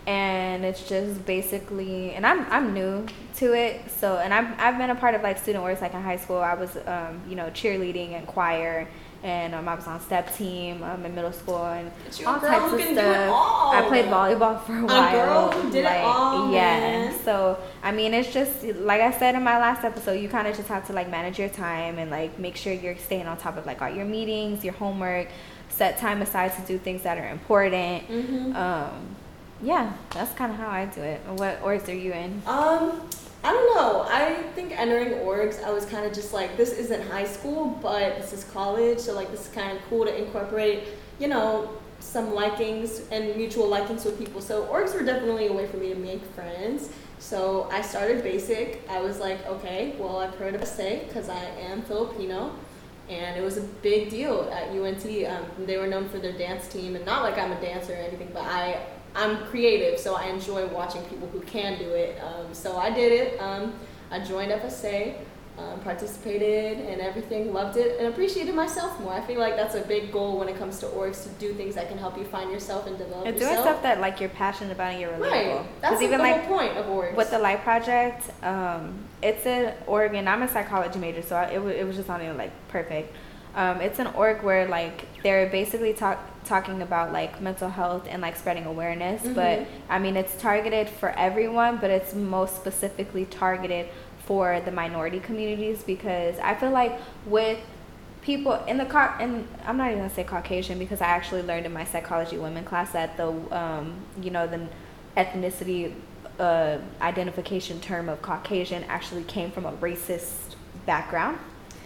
And 0.06 0.64
it's 0.64 0.88
just 0.88 1.26
basically 1.26 2.12
and 2.14 2.26
i'm 2.26 2.45
i'm 2.50 2.74
new 2.74 3.06
to 3.38 3.54
it. 3.54 3.89
So 3.91 4.18
and 4.18 4.34
i've, 4.34 4.60
I've 4.60 4.78
been 4.78 4.89
a 4.89 4.95
part 4.95 5.16
of 5.16 5.22
like 5.22 5.38
student 5.38 5.64
orgs 5.64 5.82
like 5.82 5.93
in 5.93 6.02
high 6.02 6.18
school. 6.18 6.38
I 6.38 6.54
was 6.54 6.78
um, 6.88 7.22
you 7.30 7.36
know 7.36 7.50
cheerleading 7.50 8.14
and 8.14 8.26
choir 8.26 8.88
and 9.24 9.55
um, 9.55 9.68
I 9.68 9.76
was 9.76 9.88
on 9.88 9.99
step 10.01 10.36
team 10.36 10.84
um, 10.84 11.05
in 11.05 11.13
middle 11.15 11.32
school 11.32 11.65
and 11.65 11.91
all 12.26 12.39
girl 12.39 12.49
types 12.49 12.65
who 12.70 12.76
of 12.76 12.80
can 12.80 12.88
do 12.89 12.93
stuff. 12.95 13.15
it 13.15 13.30
all. 13.30 13.72
I 13.74 13.82
played 13.88 14.05
volleyball 14.05 14.61
for 14.63 14.78
a 14.78 14.86
while. 14.86 15.07
A 15.07 15.11
girl 15.11 15.51
who 15.51 15.72
did 15.72 15.86
it 15.86 16.01
all, 16.03 16.51
Yeah. 16.51 16.80
man. 16.80 17.20
So 17.26 17.57
I 17.84 17.91
mean, 17.91 18.13
it's 18.13 18.32
just 18.32 18.63
like 18.63 19.01
I 19.01 19.11
said 19.11 19.36
in 19.36 19.43
my 19.43 19.57
last 19.57 19.84
episode. 19.84 20.13
You 20.13 20.30
kind 20.30 20.47
of 20.47 20.55
just 20.55 20.68
have 20.70 20.86
to 20.88 20.93
like 20.93 21.09
manage 21.09 21.39
your 21.39 21.49
time 21.49 21.97
and 21.97 22.11
like 22.11 22.38
make 22.39 22.55
sure 22.55 22.72
you're 22.74 22.97
staying 22.97 23.28
on 23.28 23.38
top 23.38 23.57
of 23.57 23.65
like 23.65 23.82
all 23.82 23.89
your 23.89 24.05
meetings, 24.05 24.63
your 24.63 24.74
homework. 24.74 25.28
Set 25.70 25.97
time 25.99 26.22
aside 26.24 26.55
to 26.55 26.61
do 26.63 26.78
things 26.80 27.03
that 27.03 27.18
are 27.20 27.30
important. 27.30 28.07
Mm-hmm. 28.09 28.55
Um, 28.55 29.15
yeah, 29.61 29.93
that's 30.11 30.34
kind 30.34 30.51
of 30.51 30.57
how 30.57 30.70
I 30.70 30.86
do 30.86 31.01
it. 31.01 31.20
What 31.28 31.61
orgs 31.61 31.88
are 31.88 31.93
you 31.93 32.13
in? 32.13 32.41
Um, 32.47 33.01
I 33.48 33.54
don't 33.54 33.76
know. 33.78 34.06
I 34.10 34.43
think 34.56 34.78
entering 34.78 35.20
orgs, 35.20 35.64
I 35.64 35.72
was 35.72 35.86
kind 35.86 36.06
of 36.06 36.12
just 36.12 36.34
like, 36.34 36.58
this 36.58 36.74
isn't 36.74 37.02
high 37.10 37.24
school, 37.24 37.80
but 37.82 38.18
this 38.18 38.34
is 38.34 38.43
college, 38.43 39.00
so 39.00 39.14
like 39.14 39.32
this 39.32 39.48
is 39.48 39.54
kind 39.54 39.78
of 39.78 39.82
cool 39.89 40.04
to 40.04 40.14
incorporate, 40.14 40.84
you 41.18 41.30
know, 41.30 41.70
some 42.02 42.34
likings 42.34 43.04
and 43.10 43.38
mutual 43.38 43.70
likings 43.70 44.04
with 44.04 44.20
people. 44.20 44.41
So 44.41 44.66
orgs 44.66 44.93
were 44.93 45.02
definitely 45.02 45.48
a 45.48 45.54
way 45.54 45.66
for 45.66 45.78
me 45.78 45.88
to 45.93 45.95
make 45.95 46.22
friends. 46.36 46.89
So 47.20 47.70
I 47.72 47.82
started 47.82 48.22
basic. 48.22 48.86
I 48.89 49.00
was 49.00 49.20
like, 49.20 49.45
okay, 49.48 49.95
well 49.98 50.18
I've 50.18 50.36
heard 50.36 50.54
of 50.54 50.68
SA 50.68 51.06
because 51.08 51.30
I 51.30 51.41
am 51.72 51.84
Filipino. 51.84 52.54
And 53.08 53.38
it 53.38 53.41
was 53.41 53.56
a 53.56 53.62
big 53.62 54.10
deal 54.10 54.50
at 54.52 54.72
UNT. 54.72 55.06
Um, 55.26 55.66
they 55.66 55.78
were 55.78 55.88
known 55.88 56.10
for 56.10 56.18
their 56.18 56.34
dance 56.34 56.68
team, 56.68 56.98
and 56.98 57.06
not 57.06 57.24
like 57.24 57.38
I'm 57.38 57.54
a 57.54 57.62
dancer 57.62 57.93
or 57.93 57.95
anything, 57.95 58.30
but 58.34 58.43
I 58.43 58.86
I'm 59.18 59.38
creative, 59.47 59.99
so 59.99 60.15
I 60.15 60.26
enjoy 60.28 60.68
watching 60.68 61.01
people 61.05 61.28
who 61.30 61.39
can 61.41 61.78
do 61.80 61.89
it. 61.89 62.20
Um, 62.24 62.53
so 62.53 62.78
I 62.78 62.89
did 62.91 63.11
it. 63.11 63.41
Um, 63.41 63.74
I 64.11 64.20
joined 64.20 64.51
FSA, 64.51 65.15
um, 65.57 65.80
participated 65.80 66.80
and 66.86 67.01
everything, 67.01 67.51
loved 67.51 67.78
it, 67.78 67.97
and 67.99 68.07
appreciated 68.09 68.53
myself 68.53 68.99
more. 68.99 69.11
I 69.13 69.22
feel 69.22 69.39
like 69.39 69.55
that's 69.55 69.74
a 69.74 69.82
big 69.82 70.11
goal 70.11 70.38
when 70.38 70.47
it 70.47 70.57
comes 70.59 70.78
to 70.82 70.86
orgs 70.86 71.24
to 71.24 71.30
do 71.39 71.53
things 71.55 71.74
that 71.76 71.89
can 71.89 71.97
help 71.97 72.15
you 72.18 72.26
find 72.26 72.51
yourself 72.51 72.86
and 72.86 72.95
develop 72.97 73.26
And 73.26 73.36
doing 73.36 73.49
yourself. 73.49 73.65
stuff 73.68 73.82
that 73.84 73.99
like 73.99 74.20
you're 74.22 74.30
passionate 74.30 74.74
about 74.74 74.91
and 74.93 75.01
you're 75.01 75.11
relatable. 75.13 75.55
right. 75.57 75.82
That's 75.82 75.95
like 75.95 76.03
even 76.03 76.20
the 76.20 76.24
like 76.24 76.45
whole 76.45 76.57
point 76.59 76.78
of 76.78 76.86
orgs. 76.86 77.15
with 77.15 77.32
the 77.32 77.39
life 77.39 77.61
project 77.63 78.30
um 78.43 78.99
it's 79.24 79.45
an 79.47 79.74
org 79.88 80.13
and 80.13 80.30
i'm 80.30 80.43
a 80.43 80.47
psychology 80.47 80.99
major 80.99 81.24
so 81.24 81.36
I, 81.36 81.45
it, 81.45 81.61
wa- 81.61 81.70
it 81.70 81.86
was 81.88 81.95
just 81.95 82.09
on 82.09 82.22
it 82.22 82.32
like 82.38 82.51
perfect 82.70 83.15
um 83.58 83.82
it's 83.82 83.99
an 83.99 84.08
org 84.08 84.41
where 84.43 84.68
like 84.68 85.05
they're 85.24 85.47
basically 85.49 85.91
talk 85.93 86.18
talking 86.45 86.82
about 86.82 87.12
like 87.12 87.41
mental 87.41 87.70
health 87.70 88.05
and 88.10 88.22
like 88.22 88.36
spreading 88.38 88.66
awareness 88.66 89.22
but 89.24 89.60
Mhm. 89.60 89.66
i 89.89 89.99
mean 89.99 90.16
it's 90.16 90.36
targeted 90.41 90.88
for 90.88 91.10
everyone 91.28 91.78
but 91.78 91.89
it's 91.89 92.14
most 92.14 92.55
specifically 92.55 93.26
targeted 93.26 93.88
for 94.26 94.62
the 94.62 94.72
minority 94.72 95.20
communities 95.20 95.84
because 95.84 96.38
i 96.39 96.53
feel 96.55 96.72
like 96.72 96.93
with 97.26 97.60
people 98.22 98.53
in 98.66 98.78
the 98.78 98.86
car 98.86 99.16
and 99.20 99.47
i'm 99.66 99.78
not 99.78 99.88
even 99.88 99.99
gonna 99.99 100.14
say 100.14 100.24
caucasian 100.24 100.78
because 100.80 101.01
i 101.01 101.05
actually 101.08 101.41
learned 101.41 101.66
in 101.66 101.74
my 101.74 101.84
psychology 101.86 102.38
women 102.38 102.64
class 102.64 102.91
that 102.91 103.18
the 103.18 103.28
um 103.62 103.93
you 104.22 104.30
know 104.32 104.45
the 104.47 104.60
ethnicity 105.18 105.93
uh, 106.39 106.78
identification 107.01 107.80
term 107.82 108.08
of 108.10 108.22
caucasian 108.22 108.84
actually 108.89 109.24
came 109.24 109.49
from 109.49 109.66
a 109.66 109.72
racist 109.78 110.53
background 110.86 111.38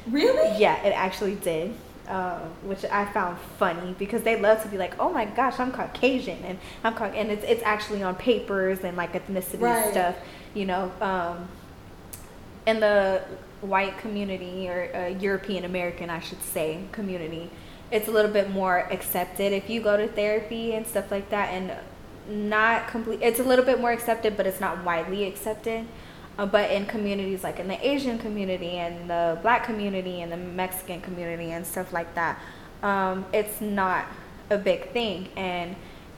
really? 0.07 0.59
yeah 0.59 0.81
it 0.83 0.91
actually 0.91 1.35
did 1.35 1.73
uh, 2.07 2.39
which 2.65 2.83
I 2.85 3.05
found 3.13 3.37
funny 3.57 3.95
because 3.97 4.23
they 4.23 4.39
love 4.39 4.61
to 4.63 4.67
be 4.67 4.77
like, 4.77 4.99
"Oh 4.99 5.13
my 5.13 5.23
gosh, 5.23 5.59
I'm 5.59 5.71
Caucasian," 5.71 6.43
and 6.43 6.59
I'm 6.83 6.93
Cau- 6.93 7.05
and 7.05 7.31
it's 7.31 7.45
it's 7.45 7.63
actually 7.63 8.03
on 8.03 8.15
papers 8.15 8.79
and 8.83 8.97
like 8.97 9.13
ethnicity 9.13 9.61
Right. 9.61 9.91
stuff, 9.91 10.15
you 10.53 10.65
know. 10.65 10.91
Um, 10.99 11.47
in 12.65 12.79
the 12.81 13.21
white 13.61 13.97
community 13.99 14.67
or 14.67 14.93
uh, 14.93 15.07
European 15.19 15.63
American, 15.63 16.09
I 16.09 16.19
should 16.19 16.41
say, 16.43 16.81
community, 16.91 17.49
it's 17.91 18.07
a 18.07 18.11
little 18.11 18.31
bit 18.31 18.49
more 18.49 18.79
accepted 18.91 19.53
if 19.53 19.69
you 19.69 19.79
go 19.81 19.95
to 19.95 20.07
therapy 20.07 20.73
and 20.73 20.85
stuff 20.85 21.11
like 21.11 21.29
that, 21.29 21.49
and 21.53 21.71
not 22.49 22.87
complete. 22.89 23.19
It's 23.21 23.39
a 23.39 23.43
little 23.43 23.63
bit 23.65 23.79
more 23.79 23.91
accepted, 23.91 24.35
but 24.35 24.45
it's 24.45 24.59
not 24.59 24.83
widely 24.83 25.25
accepted. 25.25 25.85
Uh, 26.41 26.45
but 26.47 26.71
in 26.71 26.87
communities 26.87 27.43
like 27.43 27.59
in 27.59 27.67
the 27.67 27.87
Asian 27.87 28.17
community 28.17 28.77
and 28.77 29.07
the 29.07 29.37
Black 29.43 29.63
community 29.63 30.21
and 30.21 30.31
the 30.31 30.37
Mexican 30.37 30.99
community 30.99 31.51
and 31.51 31.63
stuff 31.63 31.93
like 31.93 32.15
that, 32.15 32.39
um, 32.81 33.23
it's 33.31 33.61
not 33.61 34.07
a 34.49 34.57
big 34.57 34.89
thing. 34.89 35.29
And 35.35 35.75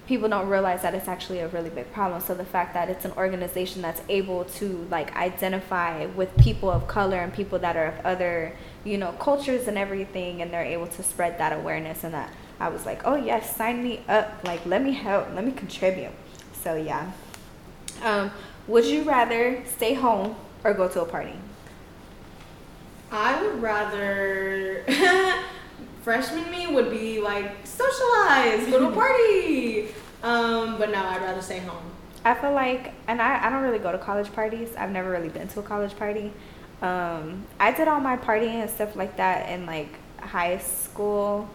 people 0.08 0.30
don't 0.30 0.48
realize 0.48 0.82
that 0.84 0.94
it's 0.96 1.10
actually 1.10 1.40
a 1.40 1.50
really 1.50 1.70
big 1.70 1.92
problem. 1.92 2.22
So 2.22 2.34
the 2.34 2.46
fact 2.46 2.74
that 2.74 2.90
it's 2.90 3.04
an 3.04 3.12
organization 3.18 3.82
that's 3.82 4.02
able 4.08 4.46
to 4.46 4.88
like 4.90 5.14
identify 5.18 6.06
with 6.06 6.34
people 6.38 6.72
of 6.72 6.88
color 6.88 7.18
and 7.18 7.34
people 7.34 7.60
that 7.60 7.76
are 7.76 7.88
of 7.88 8.06
other, 8.06 8.56
you 8.86 8.98
know, 8.98 9.12
cultures 9.20 9.68
and 9.68 9.78
everything 9.78 10.42
and 10.42 10.54
they're 10.54 10.64
able 10.64 10.88
to 10.88 11.04
spread 11.04 11.38
that 11.40 11.52
awareness 11.52 12.06
and 12.06 12.14
that 12.14 12.34
I 12.62 12.70
was 12.70 12.86
like, 12.86 13.02
"Oh, 13.04 13.16
yes, 13.16 13.58
sign 13.58 13.84
me 13.84 14.00
up. 14.08 14.40
Like 14.46 14.66
let 14.66 14.82
me 14.82 14.94
help, 14.94 15.34
let 15.36 15.44
me 15.44 15.52
contribute." 15.52 16.12
So 16.54 16.76
yeah. 16.76 17.12
Um, 18.02 18.32
would 18.68 18.86
you 18.86 19.04
rather 19.04 19.64
stay 19.66 19.94
home 19.94 20.36
or 20.64 20.74
go 20.74 20.88
to 20.88 21.02
a 21.02 21.06
party? 21.06 21.36
I 23.12 23.42
would 23.42 23.62
rather 23.62 24.84
freshman 26.02 26.50
me 26.50 26.68
would 26.68 26.90
be 26.90 27.22
like 27.22 27.66
socialize, 27.66 28.68
go 28.68 28.80
to 28.80 28.90
a 28.90 28.92
party. 28.94 29.88
Um, 30.24 30.78
but 30.78 30.90
no, 30.92 31.04
I'd 31.06 31.22
rather 31.22 31.42
stay 31.42 31.60
home. 31.60 31.84
I 32.26 32.34
feel 32.34 32.54
like, 32.54 32.94
and 33.08 33.22
I, 33.22 33.46
I 33.46 33.50
don't 33.50 33.62
really 33.62 33.80
go 33.80 33.92
to 33.92 33.98
college 33.98 34.32
parties. 34.32 34.70
I've 34.78 34.92
never 34.92 35.10
really 35.10 35.30
been 35.30 35.48
to 35.50 35.60
a 35.60 35.64
college 35.64 35.96
party. 35.98 36.32
Um, 36.82 37.46
I 37.60 37.72
did 37.72 37.88
all 37.88 38.00
my 38.00 38.18
partying 38.18 38.62
and 38.62 38.70
stuff 38.70 38.96
like 38.96 39.18
that 39.18 39.50
in 39.50 39.66
like 39.66 39.90
high 40.20 40.58
school 40.58 41.50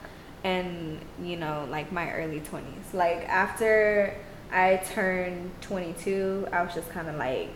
and, 0.44 1.00
you 1.22 1.36
know, 1.36 1.66
like 1.70 1.90
my 1.90 2.12
early 2.12 2.40
20s. 2.40 2.92
Like 2.92 3.26
after 3.28 4.14
I 4.52 4.76
turned 4.76 5.50
22, 5.60 6.48
I 6.52 6.62
was 6.62 6.74
just 6.74 6.90
kind 6.90 7.08
of 7.08 7.16
like, 7.16 7.50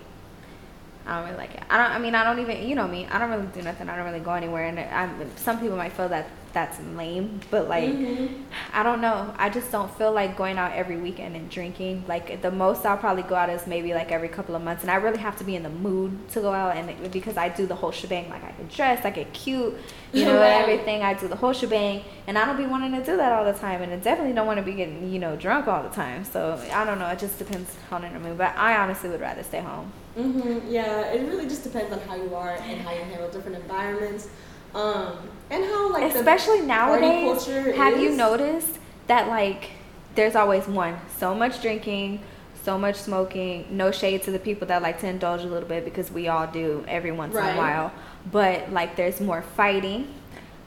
I 1.07 1.16
don't 1.16 1.24
really 1.24 1.38
like 1.38 1.55
it. 1.55 1.62
I 1.68 1.78
don't. 1.78 1.90
I 1.90 1.99
mean, 1.99 2.14
I 2.14 2.22
don't 2.22 2.38
even. 2.38 2.68
You 2.68 2.76
know 2.76 2.86
me. 2.86 3.07
I 3.07 3.18
don't 3.18 3.30
really 3.30 3.47
do 3.47 3.62
nothing. 3.62 3.88
I 3.88 3.97
don't 3.97 4.05
really 4.05 4.20
go 4.20 4.34
anywhere. 4.34 4.66
And 4.66 4.78
I'm. 4.78 5.36
Some 5.36 5.59
people 5.59 5.76
might 5.76 5.93
feel 5.93 6.09
that 6.09 6.28
that's 6.53 6.78
lame, 6.94 7.40
but 7.50 7.68
like, 7.68 7.90
mm-hmm. 7.90 8.42
I 8.72 8.82
don't 8.82 9.00
know. 9.00 9.34
I 9.38 9.50
just 9.50 9.72
don't 9.72 9.92
feel 9.96 10.12
like 10.12 10.36
going 10.36 10.59
out 10.59 10.72
every 10.72 10.96
weekend 10.96 11.36
and 11.36 11.50
drinking. 11.50 12.05
Like 12.07 12.42
the 12.42 12.50
most 12.50 12.84
I'll 12.84 12.96
probably 12.96 13.22
go 13.22 13.34
out 13.34 13.50
is 13.50 13.66
maybe 13.66 13.94
like 13.94 14.12
every 14.12 14.28
couple 14.28 14.55
of 14.55 14.62
months, 14.62 14.82
and 14.82 14.90
I 14.90 14.96
really 14.96 15.18
have 15.18 15.36
to 15.38 15.44
be 15.44 15.57
in 15.57 15.62
the 15.62 15.70
mood 15.70 16.28
to 16.30 16.40
go 16.40 16.53
out. 16.53 16.76
And 16.76 17.11
because 17.12 17.36
I 17.36 17.48
do 17.48 17.66
the 17.66 17.74
whole 17.74 17.90
shebang. 17.90 18.28
Like 18.28 18.44
I 18.44 18.53
get 18.53 18.68
dressed, 18.70 19.05
I 19.05 19.11
get 19.11 19.32
cute, 19.32 19.74
you 20.12 20.24
know, 20.24 20.38
right. 20.38 20.61
everything. 20.61 21.03
I 21.03 21.14
do 21.14 21.28
the 21.28 21.36
whole 21.36 21.53
shebang, 21.53 22.03
and 22.26 22.38
I 22.38 22.44
don't 22.44 22.57
be 22.57 22.66
wanting 22.66 22.92
to 22.92 23.05
do 23.05 23.16
that 23.16 23.32
all 23.32 23.44
the 23.44 23.59
time. 23.59 23.82
And 23.82 23.92
I 23.92 23.96
definitely 23.96 24.34
don't 24.34 24.46
want 24.46 24.59
to 24.59 24.64
be 24.64 24.74
getting 24.74 25.12
you 25.12 25.18
know 25.18 25.36
drunk 25.36 25.68
all 25.68 25.82
the 25.82 25.88
time. 25.90 26.24
So 26.24 26.61
I 26.72 26.84
don't 26.84 26.98
know. 26.98 27.09
It 27.09 27.18
just 27.18 27.38
depends 27.38 27.76
on 27.90 28.03
the 28.03 28.20
mood. 28.20 28.38
But 28.38 28.57
I 28.57 28.76
honestly 28.76 29.09
would 29.11 29.20
rather 29.20 29.42
stay 29.42 29.61
home. 29.61 29.92
Mm-hmm. 30.16 30.70
Yeah, 30.70 31.12
it 31.12 31.26
really 31.26 31.44
just 31.44 31.64
depends 31.64 31.92
on 31.92 32.00
how 32.00 32.16
you 32.16 32.34
are 32.34 32.57
and 32.57 32.80
how 32.82 32.92
you 32.92 33.00
handle 33.00 33.30
different 33.30 33.57
environments, 33.57 34.28
um, 34.75 35.16
and 35.51 35.64
how 35.64 35.93
like 35.93 36.14
especially 36.14 36.62
nowadays. 36.62 37.47
Have 37.77 37.95
is. 37.95 38.03
you 38.03 38.16
noticed 38.16 38.79
that 39.07 39.29
like 39.29 39.70
there's 40.14 40.35
always 40.35 40.66
one 40.66 40.99
so 41.18 41.35
much 41.35 41.61
drinking, 41.61 42.20
so 42.64 42.79
much 42.79 42.97
smoking. 42.97 43.66
No 43.70 43.91
shade 43.91 44.23
to 44.25 44.31
the 44.31 44.39
people 44.39 44.66
that 44.68 44.83
like 44.83 45.01
to 45.01 45.07
indulge 45.07 45.43
a 45.43 45.47
little 45.47 45.68
bit 45.68 45.85
because 45.85 46.11
we 46.11 46.29
all 46.29 46.47
do 46.47 46.85
every 46.89 47.12
once 47.12 47.35
right. 47.35 47.51
in 47.51 47.57
a 47.57 47.59
while. 47.59 47.93
But 48.31 48.73
like 48.73 48.97
there's 48.97 49.20
more 49.20 49.43
fighting. 49.43 50.12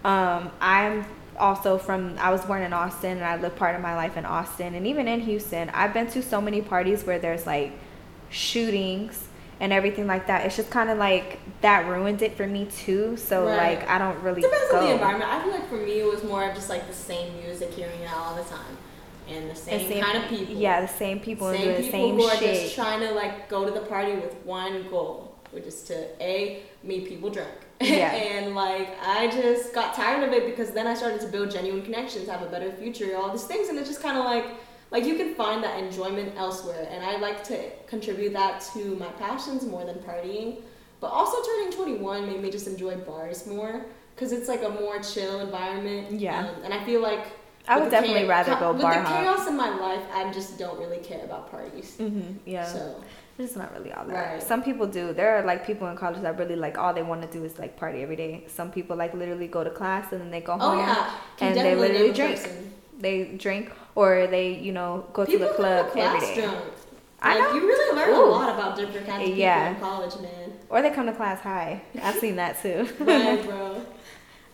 Um, 0.03 0.51
I'm 0.61 1.05
also 1.37 1.77
from 1.77 2.15
I 2.19 2.31
was 2.31 2.45
born 2.45 2.61
in 2.61 2.73
Austin 2.73 3.17
and 3.17 3.25
I 3.25 3.37
lived 3.37 3.55
part 3.55 3.75
of 3.75 3.81
my 3.81 3.95
life 3.95 4.17
in 4.17 4.25
Austin 4.25 4.75
and 4.75 4.85
even 4.85 5.07
in 5.07 5.21
Houston. 5.21 5.69
I've 5.71 5.93
been 5.93 6.07
to 6.11 6.21
so 6.21 6.39
many 6.39 6.61
parties 6.61 7.03
where 7.03 7.19
there's 7.19 7.45
like 7.45 7.71
shootings 8.29 9.27
and 9.59 9.71
everything 9.71 10.07
like 10.07 10.27
that. 10.27 10.45
It's 10.45 10.55
just 10.55 10.69
kind 10.69 10.89
of 10.89 10.97
like 10.97 11.39
that 11.61 11.87
ruined 11.87 12.21
it 12.21 12.35
for 12.35 12.47
me 12.47 12.65
too. 12.65 13.17
So 13.17 13.45
right. 13.45 13.79
like 13.79 13.89
I 13.89 13.97
don't 13.97 14.21
really 14.21 14.41
depends 14.41 14.71
go. 14.71 14.79
on 14.79 14.85
the 14.85 14.93
environment. 14.93 15.31
I 15.31 15.43
feel 15.43 15.51
like 15.51 15.69
for 15.69 15.77
me 15.77 15.99
it 15.99 16.05
was 16.05 16.23
more 16.23 16.47
of 16.47 16.55
just 16.55 16.69
like 16.69 16.87
the 16.87 16.93
same 16.93 17.33
music, 17.41 17.71
hearing 17.71 17.99
it 18.01 18.11
all 18.13 18.35
the 18.35 18.43
time, 18.43 18.77
and 19.29 19.49
the 19.49 19.55
same, 19.55 19.79
the 19.79 19.93
same 19.93 20.03
kind 20.03 20.23
of 20.23 20.29
people. 20.29 20.55
Yeah, 20.55 20.81
the 20.81 20.87
same 20.87 21.19
people 21.19 21.51
same 21.51 21.61
doing 21.61 21.77
the 21.77 21.91
same 21.91 22.15
who 22.15 22.23
are 22.23 22.37
shit. 22.37 22.63
just 22.63 22.75
trying 22.75 22.99
to 23.01 23.11
like 23.11 23.49
go 23.49 23.65
to 23.65 23.71
the 23.71 23.85
party 23.85 24.13
with 24.13 24.33
one 24.45 24.87
goal, 24.89 25.35
which 25.51 25.65
is 25.65 25.83
to 25.83 26.23
a 26.23 26.63
meet 26.83 27.07
people 27.07 27.29
drunk. 27.29 27.51
Yeah. 27.81 28.13
and 28.13 28.55
like 28.55 28.95
I 29.05 29.27
just 29.29 29.73
got 29.73 29.93
tired 29.93 30.23
of 30.23 30.31
it 30.33 30.45
because 30.45 30.71
then 30.71 30.87
I 30.87 30.93
started 30.93 31.19
to 31.21 31.27
build 31.27 31.51
genuine 31.51 31.81
connections, 31.81 32.29
have 32.29 32.41
a 32.41 32.45
better 32.45 32.71
future, 32.71 33.17
all 33.17 33.31
these 33.31 33.43
things, 33.43 33.67
and 33.67 33.77
it's 33.77 33.89
just 33.89 34.01
kind 34.01 34.17
of 34.17 34.23
like 34.23 34.45
like 34.91 35.05
you 35.05 35.15
can 35.15 35.33
find 35.35 35.63
that 35.63 35.81
enjoyment 35.81 36.33
elsewhere 36.37 36.87
and 36.91 37.03
i 37.03 37.17
like 37.17 37.43
to 37.43 37.57
contribute 37.87 38.33
that 38.33 38.61
to 38.61 38.95
my 38.95 39.07
passions 39.23 39.65
more 39.65 39.85
than 39.85 39.97
partying 39.99 40.61
but 40.99 41.07
also 41.07 41.37
turning 41.43 41.71
21 41.71 42.27
made 42.27 42.41
me 42.41 42.49
just 42.49 42.67
enjoy 42.67 42.95
bars 42.97 43.47
more 43.47 43.85
because 44.15 44.31
it's 44.31 44.47
like 44.47 44.63
a 44.63 44.69
more 44.69 44.99
chill 45.01 45.39
environment 45.39 46.19
yeah 46.19 46.47
um, 46.47 46.63
and 46.63 46.73
i 46.73 46.83
feel 46.83 47.01
like 47.01 47.25
I 47.67 47.79
would 47.79 47.89
definitely 47.89 48.21
chaos, 48.21 48.47
rather 48.47 48.59
go 48.59 48.73
with 48.73 48.81
bar 48.83 49.01
the 49.01 49.09
chaos 49.09 49.47
in 49.47 49.57
my 49.57 49.75
life. 49.75 50.03
I 50.13 50.31
just 50.31 50.59
don't 50.59 50.77
really 50.77 50.99
care 50.99 51.25
about 51.25 51.49
parties. 51.49 51.95
Mm-hmm, 51.99 52.47
yeah. 52.47 52.63
So 52.63 53.03
it's 53.39 53.55
not 53.55 53.73
really 53.73 53.91
all 53.91 54.05
that. 54.05 54.33
Right. 54.33 54.43
Some 54.43 54.61
people 54.61 54.85
do. 54.85 55.13
There 55.13 55.35
are 55.35 55.43
like 55.43 55.65
people 55.65 55.87
in 55.87 55.97
college 55.97 56.21
that 56.21 56.37
really 56.37 56.55
like 56.55 56.77
all 56.77 56.93
they 56.93 57.01
want 57.01 57.23
to 57.23 57.27
do 57.27 57.43
is 57.43 57.57
like 57.57 57.75
party 57.75 58.03
every 58.03 58.15
day. 58.15 58.43
Some 58.45 58.71
people 58.71 58.95
like 58.95 59.15
literally 59.15 59.47
go 59.47 59.63
to 59.63 59.71
class 59.71 60.11
and 60.11 60.21
then 60.21 60.29
they 60.29 60.41
go 60.41 60.53
oh, 60.53 60.59
home 60.59 60.77
oh, 60.77 60.81
yeah. 60.81 61.11
and 61.39 61.57
they 61.57 61.73
literally 61.73 62.13
drink. 62.13 62.35
Person 62.37 62.71
they 62.99 63.35
drink 63.35 63.71
or 63.95 64.27
they 64.27 64.53
you 64.59 64.71
know 64.71 65.05
go 65.13 65.25
people 65.25 65.47
to 65.47 65.53
the 65.53 65.57
club 65.57 65.91
every 65.95 66.19
day. 66.19 66.35
Drunk. 66.41 66.65
I 67.21 67.39
know. 67.39 67.53
You 67.53 67.61
really 67.61 67.95
learn 67.95 68.09
Ooh. 68.09 68.25
a 68.25 68.29
lot 68.29 68.53
about 68.53 68.77
different 68.77 69.07
kinds 69.07 69.21
of 69.21 69.27
people 69.27 69.39
yeah. 69.39 69.69
in 69.69 69.79
college, 69.79 70.15
man. 70.21 70.53
Or 70.69 70.81
they 70.81 70.91
come 70.91 71.07
to 71.07 71.13
class 71.13 71.41
high. 71.41 71.81
I've 72.03 72.15
seen 72.15 72.35
that 72.35 72.61
too. 72.61 72.87
right, 72.99 73.43
bro. 73.43 73.81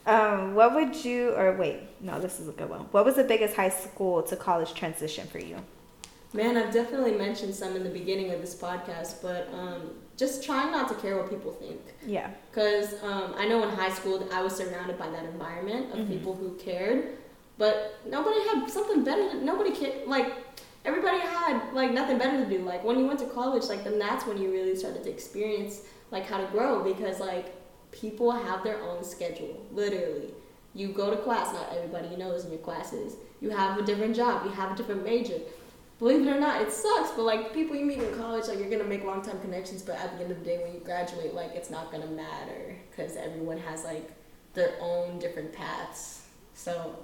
Um, 0.05 0.55
what 0.55 0.73
would 0.73 1.03
you 1.03 1.35
or 1.35 1.55
wait, 1.57 1.81
no, 1.99 2.19
this 2.19 2.39
is 2.39 2.47
a 2.47 2.51
good 2.51 2.69
one. 2.69 2.81
What 2.91 3.05
was 3.05 3.15
the 3.15 3.23
biggest 3.23 3.55
high 3.55 3.69
school 3.69 4.23
to 4.23 4.35
college 4.35 4.73
transition 4.73 5.27
for 5.27 5.39
you? 5.39 5.57
Man, 6.33 6.55
I've 6.55 6.73
definitely 6.73 7.11
mentioned 7.11 7.53
some 7.53 7.75
in 7.75 7.83
the 7.83 7.89
beginning 7.89 8.31
of 8.31 8.39
this 8.39 8.55
podcast, 8.55 9.21
but 9.21 9.49
um, 9.53 9.91
just 10.15 10.43
trying 10.43 10.71
not 10.71 10.87
to 10.87 10.95
care 10.95 11.17
what 11.17 11.29
people 11.29 11.51
think. 11.51 11.81
Yeah. 12.05 12.31
Because 12.49 12.93
um, 13.03 13.35
I 13.37 13.47
know 13.47 13.61
in 13.63 13.69
high 13.69 13.91
school 13.91 14.27
I 14.31 14.41
was 14.41 14.55
surrounded 14.55 14.97
by 14.97 15.09
that 15.09 15.25
environment 15.25 15.91
of 15.91 15.99
mm-hmm. 15.99 16.13
people 16.13 16.35
who 16.35 16.55
cared, 16.55 17.17
but 17.57 17.99
nobody 18.07 18.39
had 18.47 18.69
something 18.69 19.03
better. 19.03 19.35
Nobody 19.35 19.71
cared. 19.71 20.07
Like 20.07 20.33
everybody 20.85 21.19
had 21.19 21.73
like 21.73 21.91
nothing 21.91 22.17
better 22.17 22.43
to 22.43 22.49
do. 22.49 22.63
Like 22.63 22.83
when 22.83 22.99
you 22.99 23.05
went 23.05 23.19
to 23.19 23.27
college, 23.27 23.65
like 23.65 23.83
then 23.83 23.99
that's 23.99 24.25
when 24.25 24.41
you 24.41 24.51
really 24.51 24.75
started 24.75 25.03
to 25.03 25.09
experience 25.09 25.81
like 26.11 26.25
how 26.25 26.37
to 26.37 26.47
grow 26.47 26.83
because 26.83 27.19
like 27.19 27.53
people 27.91 28.31
have 28.31 28.63
their 28.63 28.81
own 28.81 29.03
schedule. 29.03 29.65
Literally, 29.71 30.33
you 30.73 30.89
go 30.89 31.09
to 31.09 31.17
class. 31.17 31.53
Not 31.53 31.73
everybody 31.75 32.15
knows 32.15 32.45
in 32.45 32.51
your 32.51 32.61
classes. 32.61 33.15
You 33.41 33.49
have 33.49 33.77
a 33.77 33.83
different 33.83 34.15
job. 34.15 34.45
You 34.45 34.51
have 34.51 34.71
a 34.71 34.75
different 34.75 35.03
major. 35.03 35.39
Believe 35.99 36.25
it 36.25 36.31
or 36.31 36.39
not, 36.39 36.61
it 36.61 36.71
sucks. 36.71 37.11
But 37.11 37.23
like 37.23 37.53
people 37.53 37.75
you 37.75 37.85
meet 37.85 37.99
in 37.99 38.17
college, 38.17 38.47
like 38.47 38.57
you're 38.57 38.71
gonna 38.71 38.85
make 38.85 39.03
long 39.03 39.21
time 39.21 39.39
connections. 39.39 39.83
But 39.83 39.97
at 39.97 40.17
the 40.17 40.23
end 40.23 40.31
of 40.31 40.39
the 40.39 40.45
day, 40.45 40.57
when 40.63 40.73
you 40.73 40.79
graduate, 40.79 41.35
like 41.35 41.51
it's 41.53 41.69
not 41.69 41.91
gonna 41.91 42.07
matter 42.07 42.75
because 42.89 43.15
everyone 43.15 43.59
has 43.59 43.83
like 43.83 44.09
their 44.53 44.73
own 44.81 45.19
different 45.19 45.53
paths. 45.53 46.25
So 46.53 46.95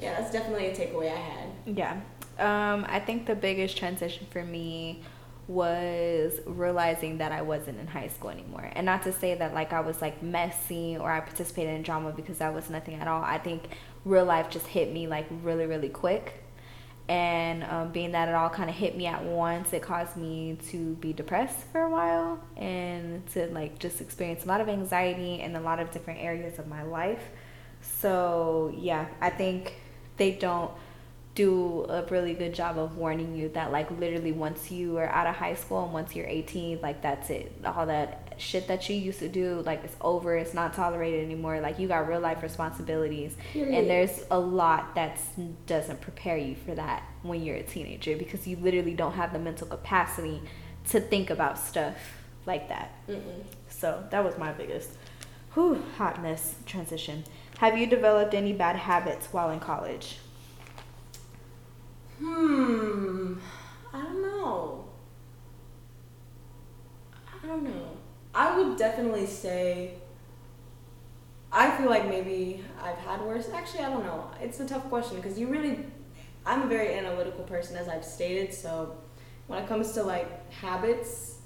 yeah, 0.00 0.18
that's 0.18 0.32
definitely 0.32 0.66
a 0.66 0.74
takeaway 0.74 1.12
I 1.12 1.16
had. 1.16 1.48
Yeah. 1.66 2.00
Um, 2.38 2.86
I 2.88 3.00
think 3.00 3.26
the 3.26 3.34
biggest 3.34 3.76
transition 3.76 4.26
for 4.30 4.42
me 4.42 5.02
was 5.50 6.40
realizing 6.46 7.18
that 7.18 7.32
I 7.32 7.42
wasn't 7.42 7.80
in 7.80 7.88
high 7.88 8.06
school 8.06 8.30
anymore. 8.30 8.70
And 8.72 8.86
not 8.86 9.02
to 9.02 9.12
say 9.12 9.34
that 9.34 9.52
like 9.52 9.72
I 9.72 9.80
was 9.80 10.00
like 10.00 10.22
messy 10.22 10.96
or 10.96 11.10
I 11.10 11.20
participated 11.20 11.74
in 11.74 11.82
drama 11.82 12.12
because 12.12 12.38
that 12.38 12.54
was 12.54 12.70
nothing 12.70 12.94
at 12.94 13.08
all. 13.08 13.22
I 13.22 13.38
think 13.38 13.64
real 14.04 14.24
life 14.24 14.48
just 14.48 14.66
hit 14.66 14.92
me 14.92 15.08
like 15.08 15.26
really, 15.42 15.66
really 15.66 15.88
quick. 15.88 16.44
And 17.08 17.64
um, 17.64 17.90
being 17.90 18.12
that 18.12 18.28
it 18.28 18.34
all 18.36 18.48
kind 18.48 18.70
of 18.70 18.76
hit 18.76 18.96
me 18.96 19.06
at 19.06 19.24
once, 19.24 19.72
it 19.72 19.82
caused 19.82 20.16
me 20.16 20.56
to 20.68 20.94
be 20.94 21.12
depressed 21.12 21.58
for 21.72 21.80
a 21.80 21.90
while 21.90 22.40
and 22.56 23.26
to 23.32 23.48
like 23.48 23.80
just 23.80 24.00
experience 24.00 24.44
a 24.44 24.46
lot 24.46 24.60
of 24.60 24.68
anxiety 24.68 25.40
in 25.40 25.56
a 25.56 25.60
lot 25.60 25.80
of 25.80 25.90
different 25.90 26.20
areas 26.20 26.60
of 26.60 26.68
my 26.68 26.84
life. 26.84 27.30
So, 27.80 28.72
yeah, 28.78 29.08
I 29.20 29.30
think 29.30 29.74
they 30.20 30.32
don't 30.32 30.70
do 31.34 31.86
a 31.88 32.04
really 32.10 32.34
good 32.34 32.52
job 32.52 32.76
of 32.76 32.98
warning 32.98 33.34
you 33.34 33.48
that 33.50 33.72
like 33.72 33.90
literally 33.92 34.32
once 34.32 34.70
you 34.70 34.98
are 34.98 35.08
out 35.08 35.26
of 35.26 35.34
high 35.34 35.54
school 35.54 35.82
and 35.84 35.92
once 35.94 36.14
you're 36.14 36.26
18 36.26 36.80
like 36.82 37.00
that's 37.00 37.30
it. 37.30 37.50
All 37.64 37.86
that 37.86 38.34
shit 38.36 38.68
that 38.68 38.86
you 38.90 38.96
used 38.96 39.20
to 39.20 39.28
do 39.28 39.62
like 39.64 39.82
it's 39.82 39.96
over. 40.02 40.36
It's 40.36 40.52
not 40.52 40.74
tolerated 40.74 41.24
anymore. 41.24 41.60
Like 41.60 41.78
you 41.78 41.88
got 41.88 42.06
real 42.06 42.20
life 42.20 42.42
responsibilities. 42.42 43.34
Period. 43.54 43.78
and 43.78 43.88
there's 43.88 44.22
a 44.30 44.38
lot 44.38 44.94
that 44.94 45.18
doesn't 45.66 46.02
prepare 46.02 46.36
you 46.36 46.54
for 46.54 46.74
that 46.74 47.02
when 47.22 47.42
you're 47.42 47.56
a 47.56 47.62
teenager 47.62 48.14
because 48.16 48.46
you 48.46 48.56
literally 48.56 48.94
don't 48.94 49.14
have 49.14 49.32
the 49.32 49.38
mental 49.38 49.68
capacity 49.68 50.42
to 50.90 51.00
think 51.00 51.30
about 51.30 51.58
stuff 51.58 51.96
like 52.44 52.68
that. 52.68 52.92
Mm-mm. 53.08 53.44
so 53.68 54.04
that 54.10 54.22
was 54.22 54.36
my 54.36 54.52
biggest 54.52 54.90
whew, 55.54 55.82
hotness 55.96 56.56
transition 56.66 57.24
have 57.60 57.76
you 57.76 57.86
developed 57.86 58.32
any 58.32 58.54
bad 58.54 58.74
habits 58.74 59.28
while 59.32 59.50
in 59.50 59.60
college? 59.60 60.16
Hmm. 62.18 63.34
I 63.92 64.00
don't 64.00 64.22
know. 64.22 64.86
I 67.28 67.46
don't 67.46 67.64
know. 67.64 67.88
I 68.34 68.56
would 68.56 68.78
definitely 68.78 69.26
say 69.26 69.96
I 71.52 71.70
feel 71.76 71.90
like 71.90 72.08
maybe 72.08 72.64
I've 72.82 72.96
had 72.96 73.20
worse. 73.20 73.50
Actually, 73.52 73.80
I 73.80 73.90
don't 73.90 74.06
know. 74.06 74.30
It's 74.40 74.58
a 74.60 74.66
tough 74.66 74.88
question 74.88 75.16
because 75.16 75.38
you 75.38 75.48
really 75.48 75.84
I'm 76.46 76.62
a 76.62 76.66
very 76.66 76.94
analytical 76.94 77.44
person, 77.44 77.76
as 77.76 77.88
I've 77.88 78.06
stated. 78.06 78.54
So 78.54 78.96
when 79.48 79.62
it 79.62 79.68
comes 79.68 79.92
to 79.92 80.02
like 80.02 80.50
habits, 80.50 81.40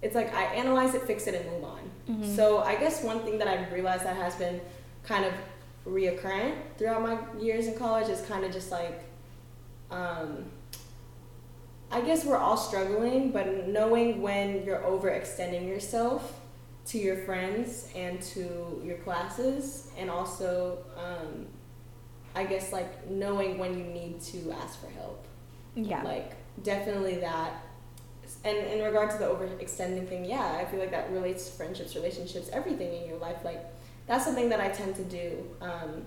it's 0.00 0.14
like 0.14 0.34
I 0.34 0.44
analyze 0.44 0.94
it, 0.94 1.02
fix 1.02 1.26
it, 1.26 1.34
and 1.34 1.44
move 1.50 1.64
on. 1.64 1.90
Mm-hmm. 2.08 2.36
So 2.36 2.60
I 2.60 2.76
guess 2.76 3.04
one 3.04 3.20
thing 3.20 3.36
that 3.36 3.48
I've 3.48 3.70
realized 3.70 4.04
that 4.06 4.16
has 4.16 4.34
been 4.36 4.62
kind 5.04 5.24
of 5.24 5.32
reoccurrent 5.86 6.54
throughout 6.76 7.02
my 7.02 7.18
years 7.40 7.66
in 7.66 7.76
college 7.76 8.08
is 8.08 8.20
kind 8.22 8.44
of 8.44 8.52
just 8.52 8.70
like, 8.70 9.02
um, 9.90 10.44
I 11.90 12.00
guess 12.00 12.24
we're 12.24 12.36
all 12.36 12.56
struggling, 12.56 13.32
but 13.32 13.66
knowing 13.66 14.22
when 14.22 14.64
you're 14.64 14.78
overextending 14.78 15.66
yourself 15.66 16.40
to 16.86 16.98
your 16.98 17.16
friends 17.16 17.88
and 17.96 18.20
to 18.22 18.80
your 18.84 18.96
classes, 18.98 19.90
and 19.98 20.10
also, 20.10 20.78
um, 20.96 21.46
I 22.34 22.44
guess, 22.44 22.72
like 22.72 23.10
knowing 23.10 23.58
when 23.58 23.76
you 23.76 23.84
need 23.84 24.20
to 24.22 24.52
ask 24.52 24.80
for 24.80 24.88
help. 24.90 25.26
Yeah. 25.74 26.02
Like, 26.02 26.32
definitely 26.62 27.16
that. 27.16 27.64
And 28.44 28.56
in 28.56 28.84
regard 28.84 29.10
to 29.10 29.18
the 29.18 29.24
overextending 29.24 30.08
thing, 30.08 30.24
yeah, 30.24 30.58
I 30.60 30.64
feel 30.64 30.78
like 30.78 30.92
that 30.92 31.10
relates 31.10 31.46
to 31.46 31.56
friendships, 31.56 31.96
relationships, 31.96 32.48
everything 32.52 32.94
in 33.02 33.08
your 33.08 33.18
life. 33.18 33.44
Like, 33.44 33.64
that's 34.06 34.24
something 34.24 34.48
that 34.48 34.60
I 34.60 34.68
tend 34.68 34.96
to 34.96 35.04
do 35.04 35.44
um, 35.60 36.02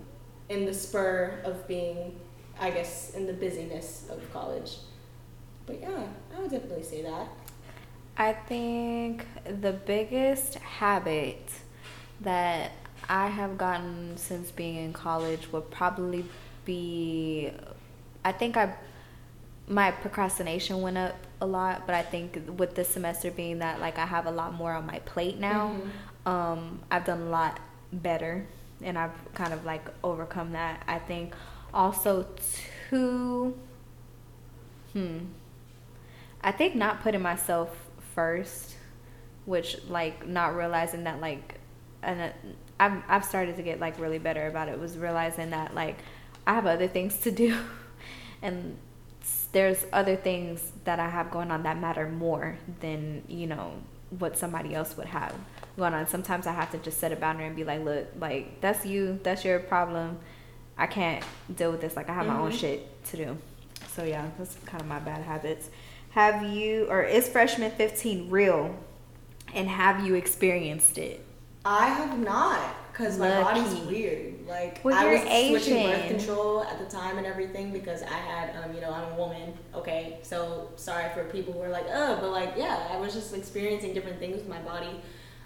in 0.50 0.66
the 0.66 0.74
spur 0.74 1.40
of 1.44 1.68
being, 1.68 2.20
I 2.60 2.70
guess, 2.70 3.14
in 3.16 3.26
the 3.26 3.34
busyness 3.34 4.08
of 4.10 4.32
college. 4.34 4.78
But 5.66 5.82
yeah, 5.82 6.04
I 6.36 6.42
would 6.42 6.52
definitely 6.52 6.84
say 6.84 7.02
that. 7.04 7.28
I 8.18 8.34
think 8.34 9.26
the 9.62 9.72
biggest 9.72 10.56
habit 10.56 11.50
that 12.22 12.72
I 13.10 13.28
have 13.28 13.58
gotten 13.58 14.18
since 14.18 14.52
being 14.52 14.76
in 14.78 14.94
college 14.94 15.52
would 15.52 15.70
probably 15.72 16.26
be 16.66 17.52
I 18.24 18.32
think 18.32 18.56
I 18.56 18.76
my 19.68 19.92
procrastination 19.92 20.82
went 20.82 20.98
up 20.98 21.16
a 21.42 21.46
lot, 21.46 21.86
but 21.86 21.96
I 21.96 22.02
think 22.02 22.40
with 22.58 22.76
this 22.76 22.90
semester 22.90 23.32
being 23.32 23.60
that 23.60 23.80
like 23.80 23.98
I 23.98 24.06
have 24.06 24.26
a 24.26 24.32
lot 24.32 24.54
more 24.54 24.74
on 24.74 24.86
my 24.86 25.00
plate 25.00 25.40
now, 25.40 25.70
mm-hmm. 25.70 26.30
um, 26.30 26.80
I've 26.92 27.06
done 27.06 27.22
a 27.22 27.30
lot 27.30 27.60
better 27.94 28.46
and 28.82 28.98
I've 28.98 29.34
kind 29.34 29.54
of 29.54 29.66
like 29.66 29.86
overcome 30.04 30.52
that. 30.54 30.84
I 30.88 31.00
think 31.00 31.34
also 31.74 32.28
too 32.90 33.58
hmm 34.94 35.20
I 36.44 36.52
think 36.52 36.76
not 36.76 37.02
putting 37.02 37.22
myself 37.22 37.70
first, 38.14 38.76
which 39.46 39.78
like 39.88 40.28
not 40.28 40.56
realizing 40.56 41.06
that 41.06 41.22
like 41.22 41.60
and 42.02 42.34
I've 42.80 43.02
I've 43.08 43.26
started 43.26 43.56
to 43.56 43.62
get 43.64 43.80
like 43.80 44.00
really 44.00 44.20
better 44.20 44.48
about 44.48 44.68
it 44.68 44.80
was 44.80 44.98
realizing 44.98 45.52
that 45.52 45.74
like 45.74 45.98
I 46.46 46.54
have 46.54 46.66
other 46.66 46.88
things 46.88 47.18
to 47.20 47.32
do 47.32 47.58
and 48.42 48.78
there's 49.54 49.86
other 49.94 50.16
things 50.16 50.72
that 50.84 51.00
I 51.00 51.10
have 51.10 51.32
going 51.32 51.52
on 51.52 51.64
that 51.64 51.80
matter 51.80 52.10
more 52.10 52.58
than, 52.82 53.24
you 53.28 53.48
know, 53.48 53.74
what 54.18 54.38
somebody 54.38 54.74
else 54.76 54.98
would 54.98 55.08
have 55.08 55.34
going 55.78 55.94
on. 55.94 56.08
Sometimes 56.08 56.48
I 56.48 56.54
have 56.54 56.72
to 56.72 56.78
just 56.78 57.00
set 57.00 57.12
a 57.12 57.16
boundary 57.16 57.48
and 57.48 57.56
be 57.56 57.64
like, 57.64 57.84
look, 57.84 58.08
like 58.20 58.62
that's 58.62 58.86
you, 58.86 59.20
that's 59.24 59.44
your 59.44 59.60
problem. 59.60 60.20
I 60.78 60.88
can't 60.88 61.24
deal 61.56 61.72
with 61.72 61.82
this. 61.82 61.96
Like 61.96 62.10
I 62.10 62.14
have 62.14 62.26
mm-hmm. 62.26 62.36
my 62.36 62.42
own 62.42 62.50
mm-hmm. 62.50 62.58
shit 62.58 63.06
to 63.06 63.18
do. 63.18 63.38
So 63.96 64.04
yeah, 64.04 64.30
that's 64.38 64.56
kind 64.66 64.82
of 64.82 64.88
my 64.88 65.00
bad 65.00 65.22
habits. 65.22 65.70
Have 66.12 66.44
you 66.52 66.88
or 66.90 67.04
is 67.04 67.28
freshman 67.28 67.72
15 67.72 68.30
real? 68.30 68.76
And 69.54 69.68
have 69.68 70.06
you 70.06 70.16
experienced 70.16 70.98
it? 70.98 71.24
I 71.66 71.88
have 71.88 72.20
not 72.20 72.60
because 72.92 73.18
my 73.18 73.42
body's 73.42 73.74
weird. 73.86 74.48
Like 74.48 74.82
well, 74.84 74.96
I 74.96 75.14
was 75.14 75.22
Asian. 75.22 75.60
switching 75.60 75.88
birth 75.88 76.08
control 76.08 76.64
at 76.64 76.78
the 76.78 76.86
time 76.86 77.18
and 77.18 77.26
everything 77.26 77.72
because 77.72 78.04
I 78.04 78.18
had, 78.18 78.56
um, 78.58 78.76
you 78.76 78.82
know, 78.82 78.92
I'm 78.92 79.14
a 79.14 79.16
woman. 79.16 79.54
Okay, 79.74 80.20
so 80.22 80.70
sorry 80.76 81.12
for 81.14 81.24
people 81.26 81.54
who 81.54 81.62
are 81.62 81.70
like, 81.70 81.86
oh, 81.92 82.18
but 82.20 82.32
like, 82.32 82.54
yeah, 82.58 82.88
I 82.92 82.98
was 82.98 83.14
just 83.14 83.34
experiencing 83.34 83.94
different 83.94 84.20
things 84.20 84.36
with 84.36 84.48
my 84.48 84.60
body. 84.60 85.02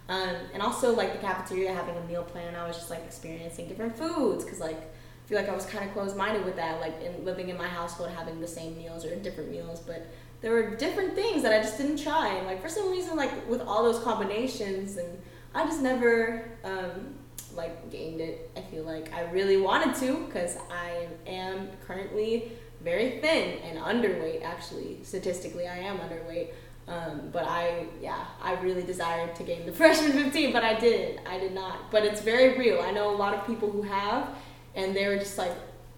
Um, 0.10 0.36
and 0.54 0.62
also 0.62 0.96
like 0.96 1.14
the 1.14 1.20
cafeteria 1.20 1.74
having 1.74 1.98
a 1.98 2.02
meal 2.02 2.24
plan, 2.24 2.56
I 2.56 2.68
was 2.68 2.78
just 2.78 2.90
like 2.90 3.04
experiencing 3.04 3.68
different 3.68 3.98
foods 3.98 4.44
because 4.44 4.60
like 4.60 4.78
I 4.78 5.28
feel 5.28 5.38
like 5.38 5.50
I 5.50 5.56
was 5.56 5.66
kind 5.66 5.86
of 5.86 5.94
closed 5.94 6.16
minded 6.16 6.46
with 6.46 6.56
that, 6.56 6.80
like 6.80 7.02
in 7.02 7.26
living 7.26 7.50
in 7.50 7.58
my 7.58 7.68
household 7.68 8.10
having 8.12 8.40
the 8.40 8.48
same 8.48 8.78
meals 8.78 9.04
or 9.04 9.14
different 9.18 9.52
meals, 9.52 9.82
but 9.82 10.08
there 10.42 10.52
were 10.52 10.76
different 10.76 11.16
things 11.16 11.44
that 11.44 11.54
I 11.54 11.62
just 11.62 11.78
didn't 11.78 11.98
try. 11.98 12.36
And 12.36 12.48
like 12.48 12.62
for 12.62 12.70
some 12.70 12.92
reason, 12.92 13.18
like 13.18 13.50
with 13.50 13.62
all 13.62 13.84
those 13.84 14.02
combinations, 14.04 14.98
and 14.98 15.20
I 15.54 15.66
just 15.66 15.82
never 15.82 16.46
um, 16.64 17.16
like 17.56 17.92
gained 17.92 18.22
it. 18.22 18.52
I 18.56 18.62
feel 18.62 18.84
like 18.84 19.12
I 19.14 19.24
really 19.32 19.58
wanted 19.58 19.96
to 19.96 20.26
because 20.26 20.58
I 20.72 21.08
am 21.26 21.70
currently 21.86 22.52
very 22.84 23.20
thin 23.20 23.60
and 23.64 23.80
underweight. 23.80 24.44
Actually, 24.44 25.00
statistically, 25.04 25.68
I 25.68 25.78
am 25.78 25.98
underweight. 25.98 26.52
Um, 26.88 27.30
but 27.34 27.44
I, 27.44 27.86
yeah, 28.02 28.26
I 28.42 28.54
really 28.62 28.84
desired 28.84 29.36
to 29.36 29.44
gain 29.44 29.66
the 29.66 29.72
freshman 29.74 30.14
15, 30.14 30.54
but 30.54 30.64
I 30.64 30.80
didn't. 30.80 31.26
I 31.28 31.38
did 31.38 31.54
not. 31.54 31.92
But 31.92 32.06
it's 32.06 32.22
very 32.22 32.58
real. 32.58 32.82
I 32.82 32.92
know 32.92 33.14
a 33.14 33.18
lot 33.18 33.34
of 33.34 33.46
people 33.46 33.70
who 33.70 33.82
have, 33.82 34.30
and 34.76 34.96
they 34.96 35.08
were 35.08 35.18
just 35.18 35.38
like, 35.38 35.52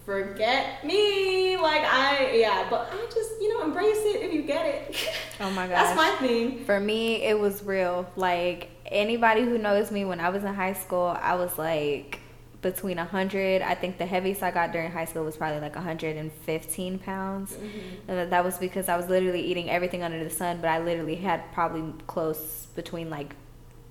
forget 0.09 0.83
me. 0.83 1.55
Like 1.57 1.83
I, 1.83 2.31
yeah, 2.33 2.65
but 2.69 2.89
I 2.91 3.05
just, 3.13 3.39
you 3.39 3.53
know, 3.53 3.63
embrace 3.63 3.99
it 3.99 4.23
if 4.23 4.33
you 4.33 4.41
get 4.41 4.65
it. 4.65 5.09
Oh 5.39 5.51
my 5.51 5.67
gosh. 5.67 5.77
That's 5.95 5.95
my 5.95 6.09
thing. 6.27 6.65
For 6.65 6.79
me, 6.79 7.23
it 7.23 7.39
was 7.39 7.63
real. 7.63 8.09
Like 8.15 8.69
anybody 8.87 9.43
who 9.43 9.59
knows 9.59 9.91
me, 9.91 10.05
when 10.05 10.19
I 10.19 10.29
was 10.29 10.43
in 10.43 10.53
high 10.53 10.73
school, 10.73 11.15
I 11.21 11.35
was 11.35 11.57
like 11.59 12.19
between 12.61 12.97
100 12.97 13.61
i 13.61 13.73
think 13.73 13.97
the 13.97 14.05
heaviest 14.05 14.43
i 14.43 14.51
got 14.51 14.71
during 14.71 14.91
high 14.91 15.05
school 15.05 15.23
was 15.23 15.37
probably 15.37 15.61
like 15.61 15.75
115 15.75 16.99
pounds 16.99 17.53
mm-hmm. 17.53 18.11
and 18.11 18.31
that 18.31 18.43
was 18.43 18.57
because 18.57 18.89
i 18.89 18.97
was 18.97 19.07
literally 19.07 19.41
eating 19.41 19.69
everything 19.69 20.03
under 20.03 20.21
the 20.23 20.29
sun 20.29 20.59
but 20.59 20.67
i 20.67 20.79
literally 20.79 21.15
had 21.15 21.41
probably 21.53 21.93
close 22.07 22.67
between 22.75 23.09
like 23.09 23.35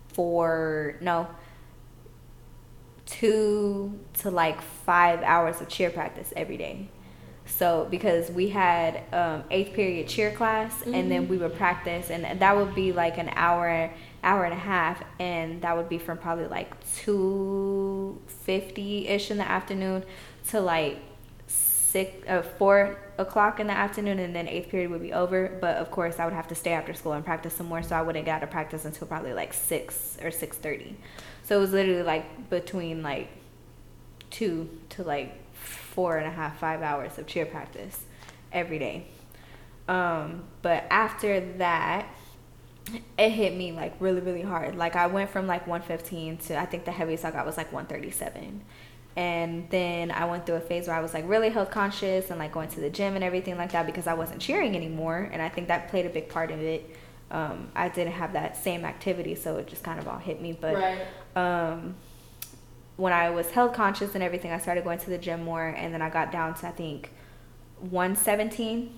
four 0.08 0.96
no 1.00 1.26
two 3.06 3.98
to 4.12 4.30
like 4.30 4.60
five 4.60 5.22
hours 5.22 5.60
of 5.62 5.68
cheer 5.68 5.88
practice 5.88 6.32
every 6.36 6.58
day 6.58 6.88
so 7.46 7.86
because 7.90 8.30
we 8.30 8.50
had 8.50 9.02
um, 9.14 9.42
eighth 9.50 9.72
period 9.72 10.06
cheer 10.06 10.30
class 10.32 10.80
mm-hmm. 10.80 10.94
and 10.94 11.10
then 11.10 11.22
mm-hmm. 11.22 11.30
we 11.30 11.38
would 11.38 11.54
practice 11.56 12.10
and 12.10 12.38
that 12.38 12.54
would 12.54 12.74
be 12.74 12.92
like 12.92 13.16
an 13.16 13.30
hour 13.34 13.90
hour 14.22 14.44
and 14.44 14.52
a 14.52 14.58
half 14.58 15.02
and 15.18 15.62
that 15.62 15.74
would 15.76 15.88
be 15.88 15.98
from 15.98 16.18
probably 16.18 16.46
like 16.46 16.78
2.50ish 17.04 19.30
in 19.30 19.38
the 19.38 19.48
afternoon 19.48 20.04
to 20.48 20.60
like 20.60 20.98
six 21.46 22.12
uh, 22.28 22.42
four 22.42 22.98
o'clock 23.16 23.60
in 23.60 23.66
the 23.66 23.72
afternoon 23.72 24.18
and 24.18 24.36
then 24.36 24.46
eighth 24.48 24.68
period 24.68 24.90
would 24.90 25.00
be 25.00 25.12
over. 25.12 25.56
But 25.60 25.76
of 25.76 25.90
course 25.90 26.18
i 26.18 26.24
would 26.24 26.34
have 26.34 26.48
to 26.48 26.54
stay 26.54 26.72
after 26.72 26.94
school 26.94 27.12
and 27.12 27.22
practice 27.24 27.54
some 27.54 27.66
more 27.66 27.82
so 27.82 27.96
i 27.96 28.02
wouldn't 28.02 28.24
get 28.24 28.36
out 28.36 28.42
of 28.42 28.50
practice 28.50 28.84
until 28.84 29.06
probably 29.06 29.32
like 29.32 29.54
6 29.54 30.18
or 30.22 30.30
6.30 30.30 30.94
so 31.44 31.56
it 31.56 31.60
was 31.60 31.72
literally 31.72 32.02
like 32.02 32.50
between 32.50 33.02
like 33.02 33.28
two 34.30 34.68
to 34.90 35.02
like 35.02 35.34
four 35.54 36.18
and 36.18 36.26
a 36.26 36.30
half 36.30 36.58
five 36.58 36.82
hours 36.82 37.18
of 37.18 37.26
cheer 37.26 37.46
practice 37.46 38.04
every 38.52 38.78
day. 38.78 39.06
Um, 39.88 40.44
but 40.62 40.84
after 40.90 41.40
that 41.56 42.06
it 43.18 43.30
hit 43.30 43.56
me 43.56 43.72
like 43.72 43.94
really 44.00 44.20
really 44.20 44.42
hard. 44.42 44.76
Like 44.76 44.96
i 44.96 45.06
went 45.06 45.30
from 45.30 45.46
like 45.46 45.66
115 45.66 46.38
to 46.38 46.58
i 46.58 46.66
think 46.66 46.84
the 46.84 46.92
heaviest 46.92 47.24
i 47.24 47.30
got 47.30 47.46
was 47.46 47.56
like 47.56 47.72
137 47.72 48.62
and 49.16 49.68
then 49.70 50.10
i 50.10 50.24
went 50.24 50.46
through 50.46 50.56
a 50.56 50.60
phase 50.60 50.86
where 50.86 50.96
i 50.96 51.00
was 51.00 51.12
like 51.14 51.28
really 51.28 51.48
health 51.50 51.70
conscious 51.70 52.30
and 52.30 52.38
like 52.38 52.52
going 52.52 52.68
to 52.68 52.80
the 52.80 52.90
gym 52.90 53.14
and 53.14 53.24
everything 53.24 53.56
like 53.56 53.72
that 53.72 53.86
because 53.86 54.06
i 54.06 54.14
wasn't 54.14 54.40
cheering 54.40 54.76
anymore. 54.76 55.28
And 55.32 55.42
i 55.42 55.48
think 55.48 55.68
that 55.68 55.88
played 55.88 56.06
a 56.06 56.10
big 56.10 56.28
part 56.28 56.50
of 56.50 56.60
it. 56.60 56.96
Um, 57.30 57.70
i 57.74 57.88
didn't 57.88 58.14
have 58.14 58.32
that 58.32 58.56
same 58.56 58.84
activity 58.84 59.34
so 59.34 59.56
it 59.56 59.66
just 59.66 59.82
kind 59.82 59.98
of 59.98 60.08
all 60.08 60.18
hit 60.18 60.40
me. 60.40 60.56
But 60.58 60.74
right. 60.76 61.06
um, 61.36 61.94
when 62.96 63.12
i 63.12 63.30
was 63.30 63.50
health 63.50 63.74
conscious 63.74 64.14
and 64.14 64.22
everything 64.22 64.52
i 64.52 64.58
started 64.58 64.84
going 64.84 64.98
to 65.00 65.10
the 65.10 65.18
gym 65.18 65.44
more. 65.44 65.66
And 65.66 65.92
then 65.92 66.02
i 66.02 66.10
got 66.10 66.32
down 66.32 66.54
to 66.54 66.68
i 66.68 66.70
think 66.70 67.10
117 67.80 68.92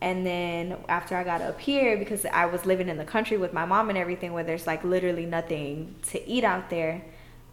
and 0.00 0.24
then 0.24 0.76
after 0.88 1.16
I 1.16 1.24
got 1.24 1.42
up 1.42 1.60
here, 1.60 1.96
because 1.96 2.24
I 2.26 2.46
was 2.46 2.64
living 2.64 2.88
in 2.88 2.98
the 2.98 3.04
country 3.04 3.36
with 3.36 3.52
my 3.52 3.64
mom 3.64 3.88
and 3.88 3.98
everything, 3.98 4.32
where 4.32 4.44
there's 4.44 4.66
like 4.66 4.84
literally 4.84 5.26
nothing 5.26 5.96
to 6.08 6.28
eat 6.28 6.44
out 6.44 6.70
there, 6.70 7.02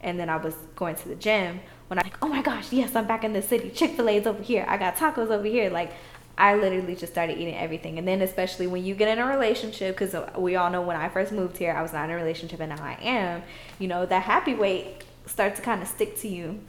and 0.02 0.20
then 0.20 0.30
I 0.30 0.38
was 0.38 0.56
going 0.76 0.96
to 0.96 1.10
the 1.10 1.16
gym. 1.16 1.60
When 1.88 2.00
I 2.00 2.04
like, 2.04 2.18
oh 2.22 2.28
my 2.28 2.42
gosh, 2.42 2.72
yes, 2.72 2.96
I'm 2.96 3.08
back 3.08 3.24
in 3.24 3.34
the 3.34 3.42
city. 3.42 3.70
Chick 3.70 3.92
Fil 3.92 4.10
A 4.10 4.18
is 4.18 4.28
over 4.28 4.42
here. 4.42 4.66
I 4.68 4.78
got 4.78 4.96
tacos 4.96 5.30
over 5.30 5.46
here. 5.46 5.70
Like, 5.70 5.92
I 6.38 6.56
literally 6.56 6.96
just 6.96 7.14
started 7.14 7.40
eating 7.40 7.56
everything. 7.56 7.98
And 7.98 8.08
then 8.08 8.22
especially 8.22 8.68
when 8.68 8.84
you 8.84 8.94
get 8.94 9.08
in 9.08 9.20
a 9.20 9.28
relationship, 9.28 9.98
because 9.98 10.16
we 10.38 10.56
all 10.56 10.70
know 10.70 10.82
when 10.82 10.98
I 10.98 11.10
first 11.10 11.32
moved 11.32 11.58
here, 11.58 11.74
I 11.74 11.82
was 11.82 11.94
not 11.94 12.06
in 12.06 12.12
a 12.12 12.16
relationship, 12.16 12.60
and 12.60 12.76
now 12.76 12.84
I 12.84 12.98
am. 13.02 13.44
You 13.80 13.88
know, 13.88 14.06
that 14.06 14.24
happy 14.24 14.54
weight 14.54 15.04
starts 15.26 15.60
to 15.60 15.66
kind 15.66 15.82
of 15.82 15.88
stick 15.88 16.18
to 16.18 16.28
you 16.28 16.60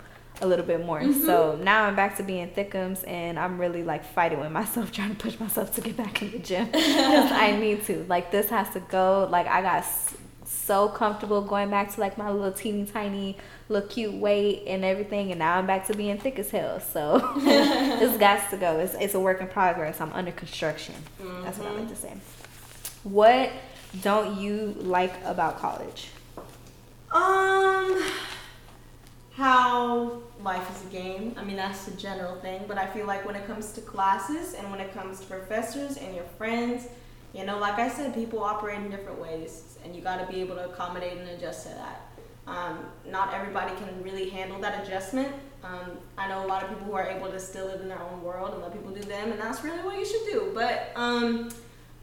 a 0.40 0.46
little 0.46 0.64
bit 0.64 0.84
more. 0.84 1.00
Mm-hmm. 1.00 1.24
So 1.24 1.58
now 1.62 1.84
I'm 1.84 1.96
back 1.96 2.16
to 2.18 2.22
being 2.22 2.48
thickums 2.48 3.06
and 3.06 3.38
I'm 3.38 3.58
really 3.58 3.82
like 3.82 4.04
fighting 4.04 4.40
with 4.40 4.52
myself, 4.52 4.92
trying 4.92 5.10
to 5.10 5.16
push 5.16 5.38
myself 5.38 5.74
to 5.76 5.80
get 5.80 5.96
back 5.96 6.22
in 6.22 6.32
the 6.32 6.38
gym 6.38 6.68
I 6.74 7.56
need 7.60 7.84
to. 7.84 8.04
Like 8.08 8.30
this 8.30 8.50
has 8.50 8.70
to 8.70 8.80
go. 8.80 9.28
Like 9.30 9.46
I 9.46 9.62
got 9.62 9.84
so 10.44 10.88
comfortable 10.88 11.42
going 11.42 11.70
back 11.70 11.92
to 11.94 12.00
like 12.00 12.16
my 12.18 12.30
little 12.30 12.52
teeny 12.52 12.86
tiny 12.86 13.36
little 13.68 13.88
cute 13.88 14.14
weight 14.14 14.62
and 14.66 14.84
everything 14.84 15.30
and 15.30 15.38
now 15.38 15.58
I'm 15.58 15.66
back 15.66 15.86
to 15.88 15.94
being 15.94 16.18
thick 16.18 16.38
as 16.38 16.50
hell. 16.50 16.80
So 16.80 17.34
it's 17.36 18.16
got 18.16 18.50
to 18.50 18.56
go. 18.56 18.78
It's 18.80 18.94
it's 18.94 19.14
a 19.14 19.20
work 19.20 19.40
in 19.40 19.48
progress. 19.48 20.00
I'm 20.00 20.12
under 20.12 20.32
construction. 20.32 20.94
Mm-hmm. 21.20 21.44
That's 21.44 21.58
what 21.58 21.68
I 21.68 21.72
like 21.72 21.88
to 21.88 21.96
say. 21.96 22.12
What 23.04 23.50
don't 24.02 24.38
you 24.40 24.74
like 24.78 25.14
about 25.24 25.58
college? 25.58 26.08
Um 27.12 28.02
how 29.36 30.22
life 30.42 30.66
is 30.74 30.88
a 30.88 30.90
game. 30.90 31.34
I 31.36 31.44
mean, 31.44 31.56
that's 31.56 31.84
the 31.84 31.94
general 31.96 32.36
thing, 32.36 32.64
but 32.66 32.78
I 32.78 32.86
feel 32.86 33.06
like 33.06 33.26
when 33.26 33.36
it 33.36 33.46
comes 33.46 33.72
to 33.72 33.82
classes 33.82 34.54
and 34.54 34.70
when 34.70 34.80
it 34.80 34.94
comes 34.94 35.20
to 35.20 35.26
professors 35.26 35.98
and 35.98 36.14
your 36.14 36.24
friends, 36.38 36.88
you 37.34 37.44
know, 37.44 37.58
like 37.58 37.78
I 37.78 37.90
said, 37.90 38.14
people 38.14 38.42
operate 38.42 38.78
in 38.78 38.90
different 38.90 39.20
ways, 39.20 39.76
and 39.84 39.94
you 39.94 40.00
got 40.00 40.26
to 40.26 40.32
be 40.32 40.40
able 40.40 40.54
to 40.54 40.64
accommodate 40.64 41.18
and 41.18 41.28
adjust 41.28 41.64
to 41.64 41.74
that. 41.74 42.00
Um, 42.46 42.78
not 43.10 43.34
everybody 43.34 43.74
can 43.76 44.02
really 44.02 44.30
handle 44.30 44.58
that 44.60 44.86
adjustment. 44.86 45.28
Um, 45.62 45.98
I 46.16 46.28
know 46.28 46.46
a 46.46 46.48
lot 46.48 46.62
of 46.62 46.70
people 46.70 46.86
who 46.86 46.94
are 46.94 47.06
able 47.06 47.30
to 47.30 47.38
still 47.38 47.66
live 47.66 47.82
in 47.82 47.88
their 47.88 48.00
own 48.00 48.22
world 48.22 48.54
and 48.54 48.62
let 48.62 48.72
people 48.72 48.90
do 48.90 49.02
them, 49.02 49.32
and 49.32 49.38
that's 49.38 49.62
really 49.62 49.82
what 49.84 49.98
you 49.98 50.06
should 50.06 50.24
do. 50.32 50.52
But 50.54 50.92
um, 50.96 51.50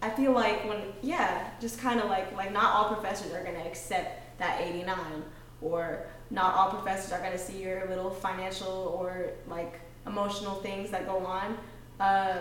I 0.04 0.12
feel 0.12 0.34
like 0.34 0.68
when, 0.68 0.82
yeah, 1.02 1.50
just 1.60 1.80
kind 1.80 2.00
of 2.00 2.10
like 2.10 2.36
like 2.36 2.52
not 2.52 2.76
all 2.76 2.94
professors 2.94 3.32
are 3.34 3.44
gonna 3.44 3.66
accept 3.66 4.38
that 4.38 4.62
89 4.62 5.24
or 5.62 6.06
not 6.34 6.56
all 6.56 6.70
professors 6.72 7.12
are 7.12 7.20
going 7.20 7.32
to 7.32 7.38
see 7.38 7.62
your 7.62 7.88
little 7.88 8.10
financial 8.10 8.98
or 8.98 9.30
like 9.48 9.80
emotional 10.08 10.56
things 10.56 10.90
that 10.90 11.06
go 11.06 11.20
on. 11.20 11.58
Uh, 12.00 12.40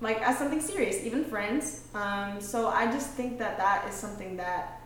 like 0.00 0.20
as 0.22 0.38
something 0.38 0.60
serious 0.60 1.04
even 1.04 1.24
friends. 1.24 1.86
Um, 1.94 2.40
so 2.40 2.68
i 2.68 2.86
just 2.86 3.10
think 3.10 3.38
that 3.38 3.56
that 3.58 3.86
is 3.88 3.94
something 3.94 4.36
that 4.36 4.80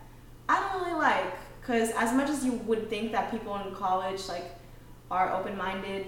i 0.49 0.55
don't 0.61 0.83
really 0.83 0.99
like 0.99 1.35
because 1.61 1.91
as 1.97 2.13
much 2.15 2.29
as 2.31 2.45
you 2.45 2.53
would 2.69 2.89
think 2.89 3.13
that 3.13 3.31
people 3.31 3.57
in 3.57 3.75
college 3.75 4.29
like 4.29 4.49
are 5.11 5.33
open-minded 5.35 6.07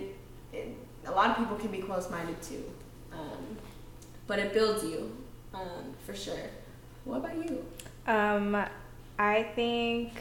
it, 0.52 0.76
a 1.06 1.10
lot 1.10 1.30
of 1.30 1.36
people 1.36 1.56
can 1.56 1.70
be 1.70 1.78
closed-minded 1.78 2.40
too. 2.42 2.64
Um, 3.12 3.56
but 4.26 4.38
it 4.38 4.52
builds 4.52 4.84
you 4.84 5.16
um, 5.54 5.94
for 6.04 6.14
sure. 6.14 6.50
What 7.04 7.18
about 7.18 7.36
you? 7.36 7.64
Um, 8.06 8.64
i 9.18 9.42
think 9.54 10.12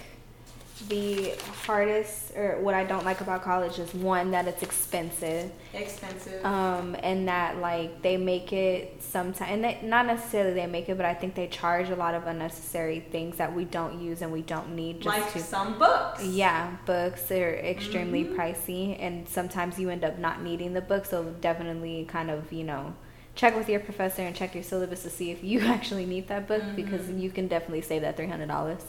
the 0.90 1.34
hardest 1.66 2.36
or 2.36 2.60
what 2.62 2.74
I 2.74 2.84
don't 2.84 3.04
like 3.04 3.22
about 3.22 3.42
college 3.42 3.80
is 3.80 3.94
one 3.94 4.32
that 4.32 4.48
it's 4.48 4.62
expensive. 4.62 5.52
Expensive. 5.74 6.44
Um, 6.46 6.96
and 7.02 7.28
that 7.28 7.58
like 7.58 8.02
they 8.02 8.18
make 8.18 8.54
it 8.54 9.02
sometimes, 9.02 9.52
and 9.52 9.64
they, 9.64 9.80
not 9.84 10.06
necessarily 10.06 10.54
they 10.54 10.68
make 10.68 10.88
it, 10.88 10.96
but 10.98 11.06
I 11.06 11.14
think 11.14 11.36
they 11.36 11.48
charge 11.48 11.90
a 11.90 11.96
lot 11.96 12.14
of 12.14 12.28
unnecessary 12.28 13.00
things 13.00 13.38
that 13.38 13.54
we 13.54 13.66
don't 13.66 14.00
use 14.00 14.22
and 14.22 14.32
we 14.32 14.42
don't 14.42 14.76
need. 14.76 15.02
Just 15.02 15.18
like 15.18 15.34
to, 15.34 15.40
some 15.40 15.80
books. 15.80 16.24
Yeah, 16.24 16.78
books 16.86 17.32
are 17.32 17.56
extremely 17.56 18.24
mm-hmm. 18.24 18.40
pricey, 18.40 18.98
and 19.00 19.28
sometimes 19.28 19.80
you 19.80 19.90
end 19.90 20.04
up 20.04 20.20
not 20.20 20.44
needing 20.44 20.74
the 20.74 20.82
book. 20.82 21.06
So 21.06 21.24
definitely, 21.42 22.06
kind 22.06 22.30
of 22.30 22.52
you 22.54 22.64
know 22.64 22.96
check 23.38 23.56
with 23.56 23.70
your 23.70 23.80
professor 23.80 24.24
and 24.24 24.36
check 24.36 24.56
your 24.56 24.64
syllabus 24.64 25.04
to 25.04 25.10
see 25.10 25.32
if 25.32 25.44
you 25.44 25.60
actually 25.62 26.06
need 26.06 26.28
that 26.28 26.48
book 26.48 26.62
mm-hmm. 26.62 26.76
because 26.76 27.10
you 27.10 27.30
can 27.30 27.48
definitely 27.48 27.82
save 27.82 28.02
that 28.02 28.18
three 28.18 28.28
hundred 28.28 28.48
dollars. 28.48 28.84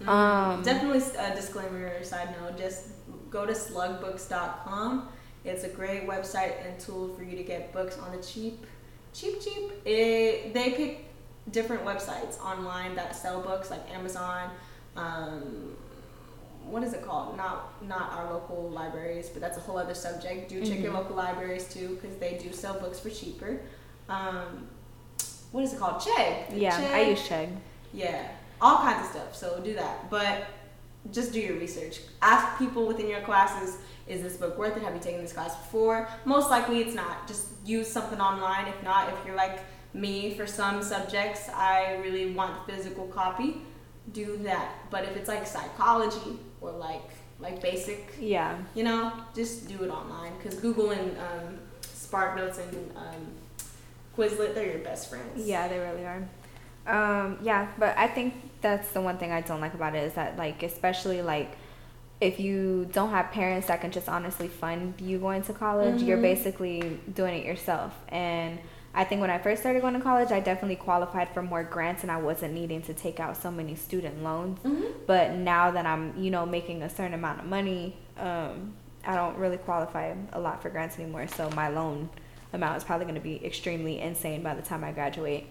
Mm-hmm. 0.00 0.08
Um, 0.08 0.62
Definitely 0.62 1.02
a 1.18 1.34
disclaimer 1.34 1.92
or 1.98 2.04
side 2.04 2.34
note, 2.40 2.58
just 2.58 2.88
go 3.30 3.46
to 3.46 3.52
slugbooks.com. 3.52 5.08
It's 5.44 5.64
a 5.64 5.68
great 5.68 6.06
website 6.06 6.66
and 6.66 6.78
tool 6.78 7.14
for 7.14 7.22
you 7.22 7.36
to 7.36 7.42
get 7.42 7.72
books 7.72 7.98
on 7.98 8.14
the 8.14 8.22
cheap. 8.22 8.66
Cheap, 9.14 9.40
cheap. 9.40 9.72
It, 9.84 10.52
they 10.52 10.70
pick 10.70 11.04
different 11.52 11.84
websites 11.84 12.40
online 12.40 12.94
that 12.96 13.14
sell 13.14 13.40
books 13.40 13.70
like 13.70 13.88
Amazon. 13.94 14.50
Um, 14.96 15.76
what 16.68 16.82
is 16.82 16.92
it 16.92 17.04
called? 17.04 17.36
Not 17.36 17.82
not 17.86 18.12
our 18.12 18.32
local 18.32 18.68
libraries, 18.70 19.28
but 19.28 19.40
that's 19.40 19.56
a 19.56 19.60
whole 19.60 19.78
other 19.78 19.94
subject. 19.94 20.48
Do 20.48 20.60
check 20.60 20.74
mm-hmm. 20.74 20.82
your 20.82 20.92
local 20.92 21.14
libraries 21.16 21.72
too, 21.72 21.98
because 22.00 22.16
they 22.18 22.38
do 22.42 22.52
sell 22.52 22.78
books 22.80 22.98
for 22.98 23.10
cheaper. 23.10 23.60
Um, 24.08 24.66
what 25.52 25.62
is 25.62 25.72
it 25.72 25.78
called? 25.78 26.02
Chegg. 26.02 26.46
Yeah, 26.52 26.72
Chegg. 26.72 26.92
I 26.92 27.00
use 27.10 27.20
Chegg. 27.20 27.56
Yeah, 27.92 28.28
all 28.60 28.78
kinds 28.78 29.06
of 29.06 29.12
stuff. 29.12 29.34
So 29.34 29.60
do 29.62 29.74
that. 29.74 30.10
But 30.10 30.46
just 31.12 31.32
do 31.32 31.40
your 31.40 31.56
research. 31.58 32.00
Ask 32.22 32.58
people 32.58 32.86
within 32.86 33.08
your 33.08 33.20
classes, 33.20 33.78
is 34.06 34.22
this 34.22 34.36
book 34.36 34.58
worth 34.58 34.76
it? 34.76 34.82
Have 34.82 34.94
you 34.94 35.00
taken 35.00 35.20
this 35.20 35.32
class 35.32 35.56
before? 35.56 36.08
Most 36.24 36.50
likely 36.50 36.80
it's 36.80 36.94
not. 36.94 37.26
Just 37.26 37.48
use 37.64 37.88
something 37.88 38.20
online. 38.20 38.66
If 38.66 38.82
not, 38.82 39.08
if 39.08 39.14
you're 39.26 39.36
like 39.36 39.60
me 39.94 40.34
for 40.34 40.46
some 40.46 40.82
subjects, 40.82 41.48
I 41.48 41.96
really 42.02 42.32
want 42.32 42.66
physical 42.66 43.06
copy, 43.08 43.62
do 44.12 44.36
that. 44.38 44.72
But 44.90 45.04
if 45.04 45.16
it's 45.16 45.28
like 45.28 45.46
psychology 45.46 46.38
or 46.60 46.70
like 46.70 47.10
like 47.38 47.60
basic, 47.60 48.14
yeah, 48.18 48.56
you 48.74 48.82
know, 48.82 49.12
just 49.34 49.68
do 49.68 49.84
it 49.84 49.90
online 49.90 50.32
because 50.38 50.58
Google 50.58 50.90
and 50.90 51.16
um, 51.18 51.58
Spark 51.82 52.36
Notes 52.36 52.58
and 52.58 52.96
um, 52.96 53.26
Quizlet, 54.16 54.54
they're 54.54 54.70
your 54.70 54.78
best 54.78 55.10
friends. 55.10 55.46
Yeah, 55.46 55.68
they 55.68 55.78
really 55.78 56.04
are. 56.04 56.26
Um, 56.86 57.38
yeah, 57.42 57.68
but 57.78 57.96
I 57.98 58.06
think 58.06 58.34
that's 58.60 58.92
the 58.92 59.00
one 59.00 59.18
thing 59.18 59.32
I 59.32 59.40
don't 59.40 59.60
like 59.60 59.74
about 59.74 59.94
it 59.94 60.04
is 60.04 60.14
that 60.14 60.36
like 60.36 60.62
especially 60.62 61.22
like 61.22 61.56
if 62.20 62.40
you 62.40 62.88
don't 62.92 63.10
have 63.10 63.30
parents 63.30 63.68
that 63.68 63.80
can 63.80 63.90
just 63.90 64.08
honestly 64.08 64.48
fund 64.48 64.94
you 65.00 65.18
going 65.18 65.42
to 65.42 65.52
college, 65.52 65.96
mm-hmm. 65.96 66.08
you're 66.08 66.20
basically 66.20 66.98
doing 67.12 67.40
it 67.40 67.46
yourself. 67.46 67.92
And 68.08 68.58
I 68.94 69.04
think 69.04 69.20
when 69.20 69.30
I 69.30 69.38
first 69.38 69.60
started 69.60 69.82
going 69.82 69.92
to 69.94 70.00
college, 70.00 70.32
I 70.32 70.40
definitely 70.40 70.76
qualified 70.76 71.28
for 71.34 71.42
more 71.42 71.62
grants 71.62 72.02
and 72.02 72.10
I 72.10 72.16
wasn't 72.16 72.54
needing 72.54 72.80
to 72.82 72.94
take 72.94 73.20
out 73.20 73.36
so 73.36 73.50
many 73.50 73.74
student 73.74 74.22
loans. 74.24 74.58
Mm-hmm. 74.60 74.84
But 75.06 75.34
now 75.34 75.70
that 75.72 75.84
I'm, 75.84 76.16
you 76.16 76.30
know, 76.30 76.46
making 76.46 76.82
a 76.82 76.88
certain 76.88 77.12
amount 77.12 77.40
of 77.40 77.46
money, 77.46 77.96
um, 78.16 78.72
I 79.04 79.14
don't 79.14 79.36
really 79.36 79.58
qualify 79.58 80.14
a 80.32 80.40
lot 80.40 80.62
for 80.62 80.70
grants 80.70 80.98
anymore. 80.98 81.26
So 81.26 81.50
my 81.50 81.68
loan 81.68 82.08
amount 82.54 82.78
is 82.78 82.84
probably 82.84 83.04
going 83.04 83.16
to 83.16 83.20
be 83.20 83.44
extremely 83.44 84.00
insane 84.00 84.42
by 84.42 84.54
the 84.54 84.62
time 84.62 84.82
I 84.82 84.92
graduate. 84.92 85.46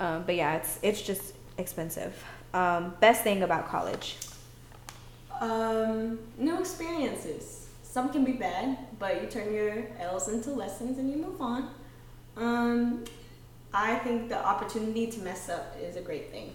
Um, 0.00 0.24
but 0.24 0.34
yeah, 0.34 0.56
it's 0.56 0.78
it's 0.82 1.02
just 1.02 1.34
expensive. 1.58 2.12
Um, 2.54 2.94
best 3.00 3.22
thing 3.22 3.42
about 3.42 3.68
college? 3.68 4.16
Um, 5.40 6.18
new 6.38 6.58
experiences. 6.58 7.68
Some 7.82 8.10
can 8.10 8.24
be 8.24 8.32
bad, 8.32 8.78
but 8.98 9.22
you 9.22 9.28
turn 9.28 9.52
your 9.52 9.86
L's 9.98 10.28
into 10.28 10.50
lessons 10.50 10.98
and 10.98 11.10
you 11.10 11.16
move 11.16 11.40
on. 11.40 11.70
Um, 12.36 13.04
I 13.72 13.96
think 13.96 14.28
the 14.28 14.44
opportunity 14.44 15.06
to 15.08 15.20
mess 15.20 15.48
up 15.48 15.76
is 15.80 15.96
a 15.96 16.00
great 16.00 16.30
thing. 16.30 16.54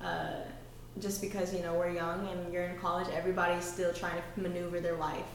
Uh, 0.00 0.40
just 0.98 1.20
because 1.20 1.54
you 1.54 1.62
know 1.62 1.74
we're 1.74 1.90
young 1.90 2.26
and 2.28 2.52
you're 2.52 2.64
in 2.64 2.78
college, 2.78 3.08
everybody's 3.12 3.64
still 3.64 3.92
trying 3.92 4.20
to 4.34 4.40
maneuver 4.40 4.80
their 4.80 4.96
life. 4.96 5.30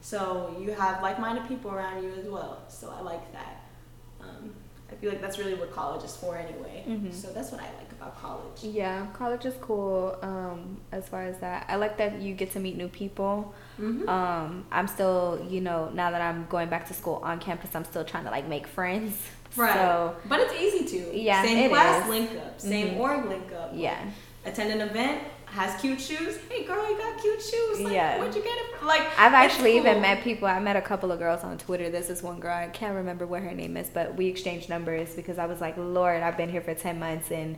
So 0.00 0.56
you 0.60 0.70
have 0.72 1.02
like-minded 1.02 1.46
people 1.48 1.70
around 1.70 2.02
you 2.02 2.12
as 2.14 2.26
well. 2.26 2.62
So 2.68 2.92
I 2.96 3.02
like 3.02 3.32
that. 3.32 3.64
Um, 4.20 4.54
I 4.90 4.94
feel 4.94 5.10
like 5.10 5.20
that's 5.20 5.38
really 5.38 5.54
what 5.54 5.72
college 5.72 6.04
is 6.04 6.16
for 6.16 6.36
anyway. 6.36 6.84
Mm-hmm. 6.86 7.10
So 7.10 7.32
that's 7.32 7.50
what 7.50 7.60
I 7.60 7.64
like 7.64 7.90
about 7.92 8.20
college. 8.20 8.62
Yeah, 8.62 9.06
college 9.14 9.44
is 9.44 9.54
cool. 9.60 10.16
Um, 10.22 10.76
as 10.92 11.08
far 11.08 11.24
as 11.24 11.38
that, 11.38 11.66
I 11.68 11.76
like 11.76 11.98
that 11.98 12.20
you 12.20 12.34
get 12.34 12.52
to 12.52 12.60
meet 12.60 12.76
new 12.76 12.88
people. 12.88 13.52
Mm-hmm. 13.80 14.08
Um, 14.08 14.64
I'm 14.70 14.86
still, 14.86 15.44
you 15.48 15.60
know, 15.60 15.90
now 15.92 16.10
that 16.10 16.20
I'm 16.20 16.46
going 16.46 16.68
back 16.68 16.86
to 16.88 16.94
school 16.94 17.20
on 17.24 17.40
campus, 17.40 17.74
I'm 17.74 17.84
still 17.84 18.04
trying 18.04 18.24
to 18.24 18.30
like 18.30 18.48
make 18.48 18.66
friends. 18.66 19.20
Right. 19.54 19.72
So, 19.74 20.14
but 20.28 20.40
it's 20.40 20.52
easy 20.52 20.84
to. 20.84 21.16
Yeah. 21.18 21.42
Same 21.42 21.70
class 21.70 22.02
is. 22.02 22.10
link 22.10 22.30
up. 22.32 22.60
Same 22.60 22.88
mm-hmm. 22.88 23.00
org 23.00 23.24
link 23.24 23.52
up. 23.52 23.70
Yeah. 23.72 24.04
Attend 24.44 24.70
an 24.70 24.86
event 24.86 25.22
has 25.46 25.80
cute 25.80 26.00
shoes. 26.00 26.38
Hey 26.48 26.64
girl, 26.64 26.88
you 26.90 26.98
got 26.98 27.20
cute 27.20 27.42
shoes. 27.42 27.80
Like, 27.80 27.92
yeah. 27.92 28.18
Where'd 28.18 28.34
you 28.34 28.42
get 28.42 28.56
it 28.58 28.78
from? 28.78 28.88
Like 28.88 29.06
I've 29.18 29.32
actually 29.32 29.72
cool. 29.72 29.80
even 29.80 30.00
met 30.00 30.22
people. 30.22 30.48
I 30.48 30.58
met 30.60 30.76
a 30.76 30.82
couple 30.82 31.10
of 31.12 31.18
girls 31.18 31.42
on 31.44 31.58
Twitter. 31.58 31.88
This 31.90 32.10
is 32.10 32.22
one 32.22 32.40
girl. 32.40 32.54
I 32.54 32.68
can't 32.68 32.94
remember 32.94 33.26
what 33.26 33.42
her 33.42 33.52
name 33.52 33.76
is, 33.76 33.88
but 33.88 34.16
we 34.16 34.26
exchanged 34.26 34.68
numbers 34.68 35.14
because 35.14 35.38
I 35.38 35.46
was 35.46 35.60
like, 35.60 35.76
Lord, 35.76 36.22
I've 36.22 36.36
been 36.36 36.50
here 36.50 36.60
for 36.60 36.74
ten 36.74 36.98
months 36.98 37.30
and 37.30 37.56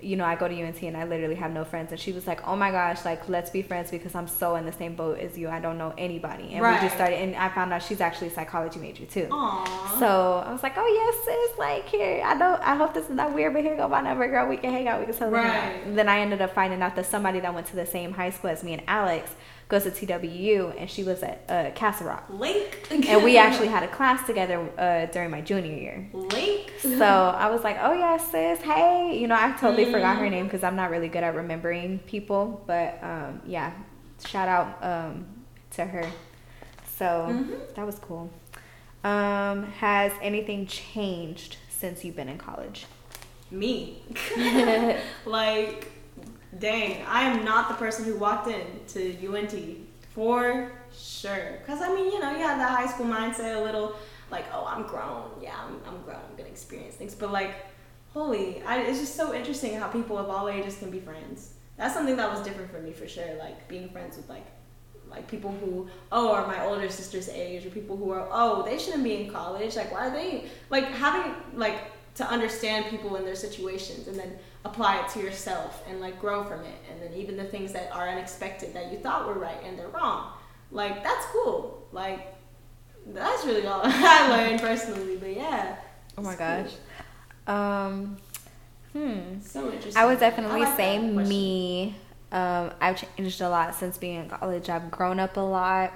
you 0.00 0.14
know, 0.14 0.24
I 0.24 0.36
go 0.36 0.46
to 0.46 0.54
UNT 0.54 0.82
and 0.82 0.96
I 0.96 1.04
literally 1.04 1.36
have 1.36 1.52
no 1.52 1.64
friends. 1.64 1.90
And 1.90 1.98
she 1.98 2.12
was 2.12 2.26
like, 2.26 2.46
oh 2.46 2.54
my 2.54 2.70
gosh, 2.70 3.04
like, 3.04 3.28
let's 3.28 3.48
be 3.48 3.62
friends 3.62 3.90
because 3.90 4.14
I'm 4.14 4.28
so 4.28 4.56
in 4.56 4.66
the 4.66 4.72
same 4.72 4.94
boat 4.94 5.18
as 5.18 5.38
you. 5.38 5.48
I 5.48 5.58
don't 5.58 5.78
know 5.78 5.94
anybody. 5.96 6.50
And 6.52 6.62
right. 6.62 6.74
we 6.74 6.86
just 6.86 6.96
started, 6.96 7.16
and 7.16 7.34
I 7.34 7.48
found 7.48 7.72
out 7.72 7.82
she's 7.82 8.02
actually 8.02 8.28
a 8.28 8.32
psychology 8.32 8.78
major 8.78 9.06
too. 9.06 9.26
Aww. 9.30 9.98
So 9.98 10.44
I 10.46 10.52
was 10.52 10.62
like, 10.62 10.74
oh 10.76 10.86
yes, 10.86 11.24
sis, 11.24 11.58
like, 11.58 11.88
here, 11.88 12.22
I 12.24 12.36
don't, 12.36 12.60
I 12.60 12.76
hope 12.76 12.92
this 12.92 13.08
is 13.08 13.16
not 13.16 13.34
weird, 13.34 13.54
but 13.54 13.62
here 13.62 13.74
go 13.74 13.88
my 13.88 14.02
number, 14.02 14.28
girl. 14.28 14.46
We 14.46 14.58
can 14.58 14.70
hang 14.70 14.86
out. 14.86 15.00
We 15.00 15.06
can 15.06 15.14
totally 15.14 15.38
right. 15.38 15.46
hang 15.50 15.80
out. 15.80 15.86
And 15.86 15.98
then 15.98 16.08
I 16.08 16.20
ended 16.20 16.42
up 16.42 16.54
finding 16.54 16.82
out 16.82 16.94
that 16.96 17.06
somebody 17.06 17.40
that 17.40 17.54
went 17.54 17.66
to 17.68 17.76
the 17.76 17.86
same 17.86 18.12
high 18.12 18.30
school 18.30 18.50
as 18.50 18.62
me 18.62 18.74
and 18.74 18.82
Alex 18.86 19.30
goes 19.68 19.82
to 19.82 19.90
TWU, 19.90 20.74
and 20.78 20.88
she 20.88 21.02
was 21.02 21.22
at 21.22 21.44
uh, 21.48 21.70
Castle 21.74 22.06
Rock. 22.06 22.24
Link. 22.30 22.86
and 22.90 23.24
we 23.24 23.36
actually 23.36 23.66
had 23.66 23.82
a 23.82 23.88
class 23.88 24.24
together 24.26 24.68
uh, 24.78 25.06
during 25.06 25.30
my 25.30 25.40
junior 25.40 25.74
year. 25.74 26.08
Link. 26.12 26.72
So 26.80 27.04
I 27.04 27.50
was 27.50 27.64
like, 27.64 27.76
oh 27.80 27.92
yeah, 27.92 28.16
sis, 28.16 28.60
hey. 28.60 29.18
You 29.18 29.26
know, 29.26 29.34
I 29.34 29.52
totally 29.52 29.86
mm. 29.86 29.92
forgot 29.92 30.18
her 30.18 30.30
name 30.30 30.44
because 30.44 30.62
I'm 30.62 30.76
not 30.76 30.90
really 30.90 31.08
good 31.08 31.24
at 31.24 31.34
remembering 31.34 31.98
people, 32.00 32.62
but 32.66 33.02
um, 33.02 33.40
yeah, 33.44 33.72
shout 34.24 34.48
out 34.48 34.84
um, 34.84 35.26
to 35.72 35.84
her. 35.84 36.08
So 36.96 37.04
mm-hmm. 37.04 37.54
that 37.74 37.84
was 37.84 37.98
cool. 37.98 38.30
Um, 39.02 39.64
has 39.64 40.12
anything 40.22 40.66
changed 40.66 41.56
since 41.68 42.04
you've 42.04 42.16
been 42.16 42.28
in 42.28 42.38
college? 42.38 42.86
Me. 43.50 44.02
like 45.26 45.92
Dang, 46.58 47.04
I 47.06 47.22
am 47.22 47.44
not 47.44 47.68
the 47.68 47.74
person 47.74 48.04
who 48.04 48.16
walked 48.16 48.48
in 48.48 48.66
to 48.88 49.26
UNT 49.26 49.54
for 50.14 50.72
sure. 50.96 51.58
Cause 51.66 51.82
I 51.82 51.94
mean, 51.94 52.06
you 52.06 52.20
know, 52.20 52.30
you 52.30 52.38
have 52.38 52.58
that 52.58 52.70
high 52.70 52.86
school 52.86 53.06
mindset, 53.06 53.56
a 53.56 53.60
little 53.60 53.96
like, 54.30 54.44
oh, 54.52 54.64
I'm 54.66 54.84
grown. 54.84 55.30
Yeah, 55.42 55.54
I'm, 55.58 55.80
I'm 55.86 56.02
grown. 56.02 56.20
I'm 56.28 56.36
gonna 56.36 56.48
experience 56.48 56.94
things. 56.94 57.14
But 57.14 57.32
like, 57.32 57.54
holy, 58.12 58.62
I, 58.62 58.80
it's 58.82 59.00
just 59.00 59.16
so 59.16 59.34
interesting 59.34 59.74
how 59.74 59.88
people 59.88 60.18
of 60.18 60.30
all 60.30 60.48
ages 60.48 60.78
can 60.78 60.90
be 60.90 61.00
friends. 61.00 61.54
That's 61.76 61.94
something 61.94 62.16
that 62.16 62.30
was 62.30 62.40
different 62.40 62.70
for 62.70 62.80
me 62.80 62.92
for 62.92 63.06
sure. 63.06 63.34
Like 63.38 63.68
being 63.68 63.88
friends 63.90 64.16
with 64.16 64.28
like 64.28 64.46
like 65.08 65.28
people 65.28 65.52
who 65.52 65.88
oh 66.10 66.32
are 66.32 66.46
my 66.48 66.64
older 66.64 66.88
sister's 66.88 67.28
age 67.28 67.64
or 67.64 67.70
people 67.70 67.96
who 67.96 68.10
are 68.10 68.26
oh 68.32 68.64
they 68.64 68.76
shouldn't 68.76 69.04
be 69.04 69.22
in 69.22 69.30
college 69.30 69.76
like 69.76 69.92
why 69.92 70.08
are 70.08 70.10
they 70.10 70.46
like 70.68 70.84
having 70.86 71.32
like 71.54 71.92
to 72.16 72.26
understand 72.28 72.86
people 72.86 73.14
in 73.14 73.24
their 73.24 73.36
situations 73.36 74.08
and 74.08 74.18
then 74.18 74.36
apply 74.66 75.00
it 75.00 75.08
to 75.10 75.20
yourself 75.20 75.82
and 75.88 76.00
like 76.00 76.20
grow 76.20 76.44
from 76.44 76.60
it. 76.60 76.78
And 76.90 77.00
then 77.00 77.14
even 77.14 77.36
the 77.36 77.44
things 77.44 77.72
that 77.72 77.90
are 77.92 78.08
unexpected 78.08 78.74
that 78.74 78.92
you 78.92 78.98
thought 78.98 79.26
were 79.26 79.38
right 79.38 79.58
and 79.64 79.78
they're 79.78 79.88
wrong. 79.88 80.32
Like 80.70 81.02
that's 81.02 81.26
cool. 81.26 81.86
Like 81.92 82.34
that's 83.08 83.44
really 83.44 83.64
all 83.66 83.82
i 83.84 84.28
learned 84.28 84.60
personally 84.60 85.16
but 85.16 85.34
yeah. 85.34 85.76
Oh 86.18 86.22
my 86.22 86.34
gosh 86.34 86.72
cool. 87.46 87.54
um 87.54 88.16
hmm. 88.92 89.40
So 89.42 89.70
interesting. 89.70 89.96
I 89.96 90.06
would 90.06 90.18
definitely 90.18 90.62
like 90.62 90.76
say 90.76 90.98
me 90.98 91.94
um, 92.32 92.72
I've 92.80 92.96
changed 93.16 93.40
a 93.40 93.48
lot 93.48 93.74
since 93.74 93.98
being 93.98 94.16
in 94.16 94.28
college. 94.28 94.68
I've 94.68 94.90
grown 94.90 95.20
up 95.20 95.36
a 95.36 95.40
lot. 95.40 95.92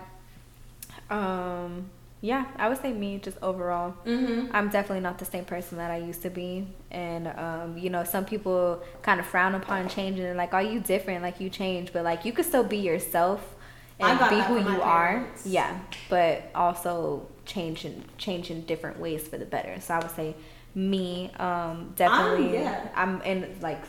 Um, 1.11 1.91
yeah, 2.23 2.47
I 2.57 2.69
would 2.69 2.81
say 2.83 2.93
me 2.93 3.19
just 3.19 3.39
overall. 3.43 3.95
Mm-hmm. 4.05 4.55
I'm 4.55 4.69
definitely 4.69 5.01
not 5.01 5.19
the 5.19 5.25
same 5.25 5.47
person 5.47 5.79
that 5.79 5.91
I 5.91 5.97
used 5.97 6.21
to 6.23 6.31
be. 6.31 6.67
And, 6.91 7.29
um, 7.29 7.79
you 7.79 7.89
know, 7.89 8.05
some 8.05 8.27
people 8.27 8.83
kind 9.01 9.21
of 9.21 9.27
frown 9.27 9.55
upon 9.55 9.89
changing. 9.89 10.27
And 10.27 10.37
like, 10.37 10.53
are 10.53 10.63
you 10.63 10.81
different? 10.81 11.23
Like, 11.23 11.41
you 11.41 11.49
change. 11.49 11.93
But, 11.93 12.05
like, 12.05 12.27
you 12.27 12.33
could 12.33 12.45
still 12.45 12.65
be 12.65 12.77
yourself 12.77 13.57
and 13.99 14.19
be 14.29 14.41
who 14.41 14.59
you 14.59 14.83
are. 14.83 15.27
Yeah. 15.47 15.79
But 16.11 16.51
also 16.55 17.27
change 17.47 17.87
in, 17.87 18.05
change 18.19 18.51
in 18.51 18.67
different 18.67 18.99
ways 18.99 19.27
for 19.27 19.39
the 19.39 19.47
better. 19.47 19.81
So 19.81 19.95
I 19.95 19.99
would 20.01 20.11
say 20.11 20.35
me, 20.75 21.31
um, 21.39 21.95
definitely. 21.97 22.59
Um, 22.59 22.65
yeah. 22.65 22.89
I'm 22.95 23.23
in, 23.23 23.57
like, 23.63 23.83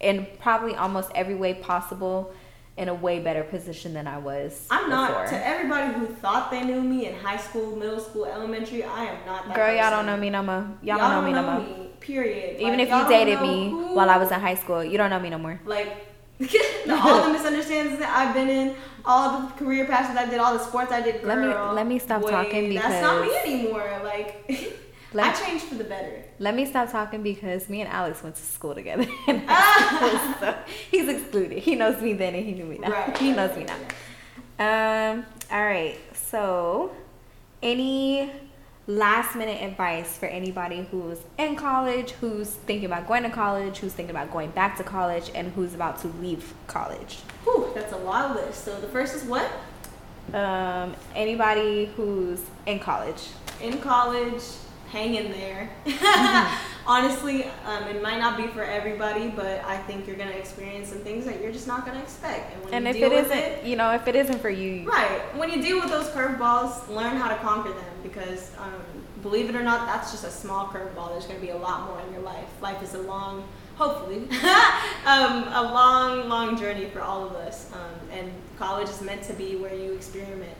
in 0.00 0.26
probably 0.38 0.76
almost 0.76 1.10
every 1.14 1.34
way 1.34 1.52
possible 1.52 2.32
in 2.76 2.88
a 2.88 2.94
way 2.94 3.20
better 3.20 3.42
position 3.44 3.92
than 3.92 4.06
I 4.06 4.18
was. 4.18 4.66
I'm 4.70 4.88
before. 4.88 5.08
not 5.08 5.28
to 5.28 5.46
everybody 5.46 5.92
who 5.92 6.06
thought 6.06 6.50
they 6.50 6.64
knew 6.64 6.80
me 6.80 7.06
in 7.06 7.14
high 7.14 7.36
school, 7.36 7.76
middle 7.76 8.00
school, 8.00 8.24
elementary. 8.24 8.84
I 8.84 9.04
am 9.04 9.26
not 9.26 9.46
that. 9.46 9.54
Girl, 9.54 9.66
person. 9.66 9.78
y'all 9.78 9.90
don't 9.90 10.06
know 10.06 10.16
me 10.16 10.30
no 10.30 10.42
more. 10.42 10.68
Y'all, 10.82 10.98
y'all 10.98 10.98
don't 10.98 11.10
know 11.10 11.28
me 11.28 11.32
no 11.32 11.42
more. 11.42 11.60
Me, 11.60 11.90
period. 12.00 12.60
Even 12.60 12.78
like, 12.78 12.88
if 12.88 12.94
you 12.94 13.08
dated 13.08 13.40
me 13.40 13.70
who, 13.70 13.94
while 13.94 14.08
I 14.08 14.16
was 14.16 14.30
in 14.30 14.40
high 14.40 14.54
school, 14.54 14.82
you 14.82 14.96
don't 14.96 15.10
know 15.10 15.20
me 15.20 15.30
no 15.30 15.38
more. 15.38 15.60
Like 15.64 16.06
all 16.90 17.26
the 17.26 17.32
misunderstandings 17.32 17.98
that 17.98 18.14
I've 18.16 18.34
been 18.34 18.48
in, 18.48 18.74
all 19.04 19.42
the 19.42 19.46
career 19.54 19.84
passions 19.84 20.16
I 20.16 20.24
did, 20.24 20.38
all 20.38 20.54
the 20.54 20.64
sports 20.64 20.90
I 20.90 21.02
did. 21.02 21.22
Girl, 21.22 21.36
let 21.36 21.38
me 21.38 21.74
let 21.74 21.86
me 21.86 21.98
stop 21.98 22.22
wait, 22.22 22.30
talking 22.30 22.68
because 22.70 22.82
that's 22.82 23.02
not 23.02 23.22
me 23.22 23.36
anymore. 23.36 24.00
Like. 24.02 24.76
Let, 25.12 25.34
I 25.34 25.46
changed 25.46 25.64
for 25.64 25.74
the 25.74 25.84
better. 25.84 26.24
Let 26.38 26.54
me 26.54 26.64
stop 26.66 26.90
talking 26.90 27.22
because 27.22 27.68
me 27.68 27.80
and 27.80 27.90
Alex 27.90 28.22
went 28.22 28.36
to 28.36 28.42
school 28.42 28.74
together. 28.74 29.04
so 29.26 30.56
he's 30.90 31.08
excluded. 31.08 31.58
He 31.58 31.74
knows 31.74 32.00
me 32.00 32.12
then 32.12 32.34
and 32.34 32.44
he 32.44 32.52
knew 32.52 32.64
me 32.64 32.78
now. 32.78 32.90
Right, 32.90 33.18
he 33.18 33.32
knows 33.32 33.56
me 33.56 33.64
now. 33.64 33.76
Um, 34.60 35.26
all 35.50 35.64
right. 35.64 35.98
So, 36.14 36.92
any 37.62 38.30
last 38.86 39.36
minute 39.36 39.62
advice 39.62 40.16
for 40.16 40.26
anybody 40.26 40.86
who's 40.90 41.18
in 41.38 41.56
college, 41.56 42.12
who's 42.12 42.50
thinking 42.50 42.86
about 42.86 43.08
going 43.08 43.22
to 43.24 43.30
college, 43.30 43.78
who's 43.78 43.92
thinking 43.92 44.14
about 44.14 44.30
going 44.32 44.50
back 44.50 44.76
to 44.76 44.84
college, 44.84 45.30
and 45.34 45.52
who's 45.52 45.74
about 45.74 46.00
to 46.02 46.08
leave 46.20 46.54
college? 46.66 47.16
Whew, 47.44 47.70
that's 47.74 47.92
a 47.92 47.98
long 47.98 48.34
list. 48.34 48.64
So 48.64 48.80
the 48.80 48.88
first 48.88 49.14
is 49.16 49.24
what? 49.24 49.50
Um, 50.32 50.94
anybody 51.16 51.86
who's 51.96 52.42
in 52.66 52.78
college. 52.78 53.28
In 53.60 53.78
college, 53.78 54.42
hang 54.90 55.14
in 55.14 55.30
there. 55.32 55.70
mm-hmm. 55.86 56.66
Honestly, 56.86 57.44
um, 57.66 57.84
it 57.84 58.02
might 58.02 58.18
not 58.18 58.36
be 58.36 58.48
for 58.48 58.64
everybody, 58.64 59.28
but 59.28 59.62
I 59.64 59.76
think 59.76 60.06
you're 60.06 60.16
gonna 60.16 60.30
experience 60.32 60.88
some 60.88 60.98
things 60.98 61.24
that 61.24 61.40
you're 61.40 61.52
just 61.52 61.68
not 61.68 61.86
gonna 61.86 62.00
expect. 62.00 62.52
And, 62.64 62.86
and 62.86 62.88
if 62.88 62.96
it 62.96 63.12
isn't, 63.12 63.36
it, 63.36 63.64
you 63.64 63.76
know, 63.76 63.92
if 63.92 64.08
it 64.08 64.16
isn't 64.16 64.40
for 64.40 64.50
you, 64.50 64.88
right? 64.88 65.20
When 65.36 65.50
you 65.50 65.62
deal 65.62 65.78
with 65.78 65.90
those 65.90 66.08
curveballs, 66.08 66.88
learn 66.88 67.16
how 67.16 67.28
to 67.28 67.36
conquer 67.36 67.72
them 67.72 67.94
because, 68.02 68.50
um, 68.58 68.82
believe 69.22 69.48
it 69.48 69.54
or 69.54 69.62
not, 69.62 69.86
that's 69.86 70.10
just 70.10 70.24
a 70.24 70.30
small 70.30 70.66
curveball. 70.66 71.10
There's 71.10 71.26
gonna 71.26 71.38
be 71.38 71.50
a 71.50 71.56
lot 71.56 71.86
more 71.86 72.00
in 72.06 72.12
your 72.12 72.22
life. 72.22 72.48
Life 72.60 72.82
is 72.82 72.94
a 72.94 73.02
long, 73.02 73.46
hopefully, 73.76 74.28
um, 75.06 75.44
a 75.52 75.70
long, 75.72 76.28
long 76.28 76.58
journey 76.58 76.86
for 76.86 77.02
all 77.02 77.24
of 77.24 77.34
us. 77.34 77.70
Um, 77.72 78.18
and 78.18 78.32
college 78.58 78.88
is 78.88 79.00
meant 79.00 79.22
to 79.24 79.34
be 79.34 79.54
where 79.54 79.74
you 79.74 79.92
experiment. 79.92 80.56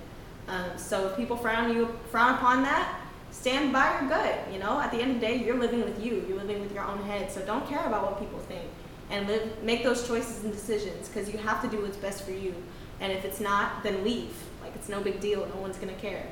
Um, 0.47 0.77
so 0.77 1.09
if 1.09 1.17
people 1.17 1.37
frown 1.37 1.73
you 1.75 1.89
frown 2.11 2.35
upon 2.35 2.63
that, 2.63 3.00
stand 3.31 3.73
by 3.73 4.01
your 4.01 4.09
gut. 4.09 4.39
You 4.53 4.59
know, 4.59 4.81
at 4.81 4.91
the 4.91 5.01
end 5.01 5.13
of 5.13 5.21
the 5.21 5.27
day, 5.27 5.45
you're 5.45 5.59
living 5.59 5.85
with 5.85 6.05
you. 6.05 6.25
You're 6.29 6.39
living 6.39 6.61
with 6.61 6.73
your 6.73 6.85
own 6.85 7.03
head. 7.05 7.31
So 7.31 7.41
don't 7.43 7.67
care 7.67 7.85
about 7.87 8.03
what 8.03 8.19
people 8.19 8.39
think, 8.41 8.65
and 9.11 9.27
live. 9.27 9.63
Make 9.63 9.83
those 9.83 10.07
choices 10.07 10.45
and 10.45 10.53
decisions 10.53 11.09
because 11.09 11.31
you 11.31 11.39
have 11.39 11.63
to 11.63 11.69
do 11.69 11.83
what's 11.83 11.97
best 11.97 12.25
for 12.25 12.33
you. 12.33 12.55
And 13.01 13.13
if 13.13 13.25
it's 13.25 13.41
not, 13.41 13.83
then 13.83 14.05
leave. 14.05 14.35
Like 14.63 14.75
it's 14.75 14.89
no 14.89 15.01
big 15.01 15.21
deal. 15.21 15.47
No 15.55 15.61
one's 15.61 15.77
gonna 15.77 15.95
care. 15.95 16.27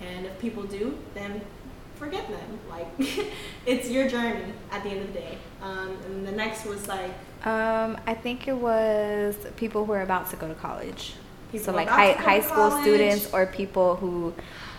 And 0.00 0.26
if 0.26 0.38
people 0.38 0.62
do, 0.64 0.96
then 1.14 1.40
forget 1.96 2.28
them. 2.28 2.58
Like 2.68 2.88
it's 3.66 3.90
your 3.90 4.08
journey 4.08 4.52
at 4.70 4.82
the 4.82 4.90
end 4.90 5.00
of 5.00 5.12
the 5.12 5.20
day. 5.20 5.38
Um, 5.62 5.96
and 6.06 6.26
the 6.26 6.32
next 6.32 6.64
was 6.64 6.88
like. 6.88 7.10
Um, 7.44 7.98
I 8.06 8.14
think 8.14 8.48
it 8.48 8.56
was 8.56 9.36
people 9.56 9.84
who 9.84 9.92
are 9.92 10.02
about 10.02 10.30
to 10.30 10.36
go 10.36 10.48
to 10.48 10.54
college. 10.54 11.14
People 11.52 11.66
so 11.66 11.72
like 11.72 11.88
high 11.88 12.12
high 12.12 12.40
school 12.40 12.68
college. 12.68 12.82
students 12.82 13.32
or 13.32 13.46
people 13.46 13.96
who 13.96 14.34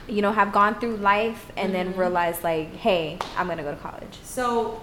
you 0.09 0.21
know, 0.21 0.31
have 0.31 0.51
gone 0.51 0.79
through 0.79 0.97
life 0.97 1.51
and 1.57 1.73
mm-hmm. 1.73 1.89
then 1.89 1.97
realize 1.97 2.43
like, 2.43 2.73
hey, 2.75 3.17
I'm 3.37 3.47
gonna 3.47 3.63
go 3.63 3.71
to 3.71 3.77
college. 3.77 4.17
So, 4.23 4.81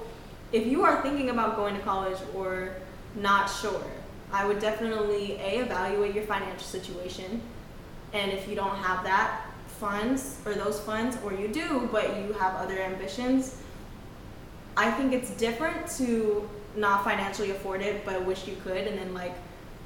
if 0.53 0.66
you 0.66 0.85
are 0.85 1.03
thinking 1.03 1.31
about 1.31 1.57
going 1.57 1.74
to 1.74 1.81
college 1.82 2.19
or 2.35 2.77
not 3.16 3.47
sure, 3.47 3.85
I 4.32 4.47
would 4.47 4.61
definitely 4.61 5.32
a 5.35 5.61
evaluate 5.61 6.15
your 6.15 6.24
financial 6.24 6.61
situation, 6.61 7.40
and 8.12 8.32
if 8.32 8.48
you 8.48 8.55
don't 8.55 8.77
have 8.77 9.05
that 9.05 9.43
funds 9.66 10.39
or 10.47 10.55
those 10.55 10.81
funds, 10.81 11.19
or 11.24 11.35
you 11.35 11.48
do 11.48 11.89
but 11.93 12.16
you 12.19 12.32
have 12.35 12.55
other 12.55 12.78
ambitions, 12.78 13.61
I 14.77 14.90
think 14.90 15.12
it's 15.12 15.31
different 15.31 15.89
to 15.98 16.48
not 16.77 17.05
financially 17.05 17.51
afford 17.51 17.81
it 17.81 18.05
but 18.05 18.24
wish 18.24 18.47
you 18.47 18.57
could, 18.62 18.86
and 18.86 18.98
then 18.98 19.15
like 19.15 19.35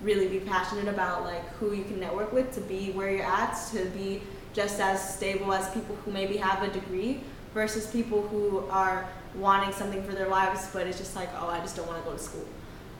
really 0.02 0.28
be 0.28 0.40
passionate 0.40 0.88
about 0.88 1.24
like 1.24 1.46
who 1.54 1.72
you 1.72 1.84
can 1.84 2.00
network 2.00 2.32
with 2.32 2.52
to 2.54 2.60
be 2.60 2.90
where 2.92 3.10
you're 3.10 3.24
at 3.24 3.54
to 3.70 3.84
be 3.86 4.22
just 4.52 4.80
as 4.80 5.16
stable 5.16 5.52
as 5.52 5.68
people 5.70 5.94
who 5.96 6.10
maybe 6.10 6.36
have 6.36 6.62
a 6.62 6.72
degree 6.72 7.20
versus 7.54 7.86
people 7.86 8.22
who 8.28 8.64
are 8.70 9.08
wanting 9.34 9.72
something 9.72 10.02
for 10.02 10.12
their 10.12 10.28
lives 10.28 10.68
but 10.72 10.86
it's 10.86 10.98
just 10.98 11.14
like 11.14 11.28
oh 11.38 11.48
i 11.48 11.58
just 11.60 11.76
don't 11.76 11.86
want 11.86 12.02
to 12.02 12.10
go 12.10 12.16
to 12.16 12.22
school. 12.22 12.44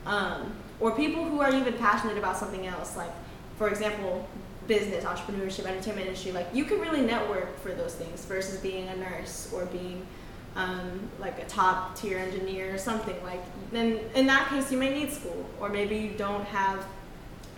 Um, 0.07 0.55
or 0.79 0.93
people 0.93 1.25
who 1.25 1.41
are 1.41 1.55
even 1.55 1.75
passionate 1.75 2.17
about 2.17 2.37
something 2.37 2.67
else 2.67 2.97
like 2.97 3.11
for 3.59 3.69
example 3.69 4.27
business 4.67 5.05
entrepreneurship 5.05 5.67
entertainment 5.67 6.07
industry 6.07 6.33
like 6.33 6.47
you 6.55 6.65
can 6.65 6.81
really 6.81 7.01
network 7.01 7.59
for 7.61 7.73
those 7.73 7.95
things 7.95 8.25
versus 8.25 8.59
being 8.61 8.89
a 8.89 8.97
nurse 8.97 9.51
or 9.53 9.67
being 9.67 10.07
um, 10.57 11.09
like 11.19 11.39
a 11.39 11.45
top 11.47 11.97
tier 11.97 12.19
engineer 12.19 12.75
or 12.75 12.79
something 12.79 13.21
like 13.23 13.43
then 13.73 14.01
in 14.15 14.27
that 14.27 14.49
case 14.49 14.71
you 14.73 14.79
may 14.79 14.93
need 14.93 15.13
school 15.13 15.45
or 15.61 15.69
maybe 15.69 15.97
you 15.97 16.11
don't 16.17 16.45
have 16.47 16.85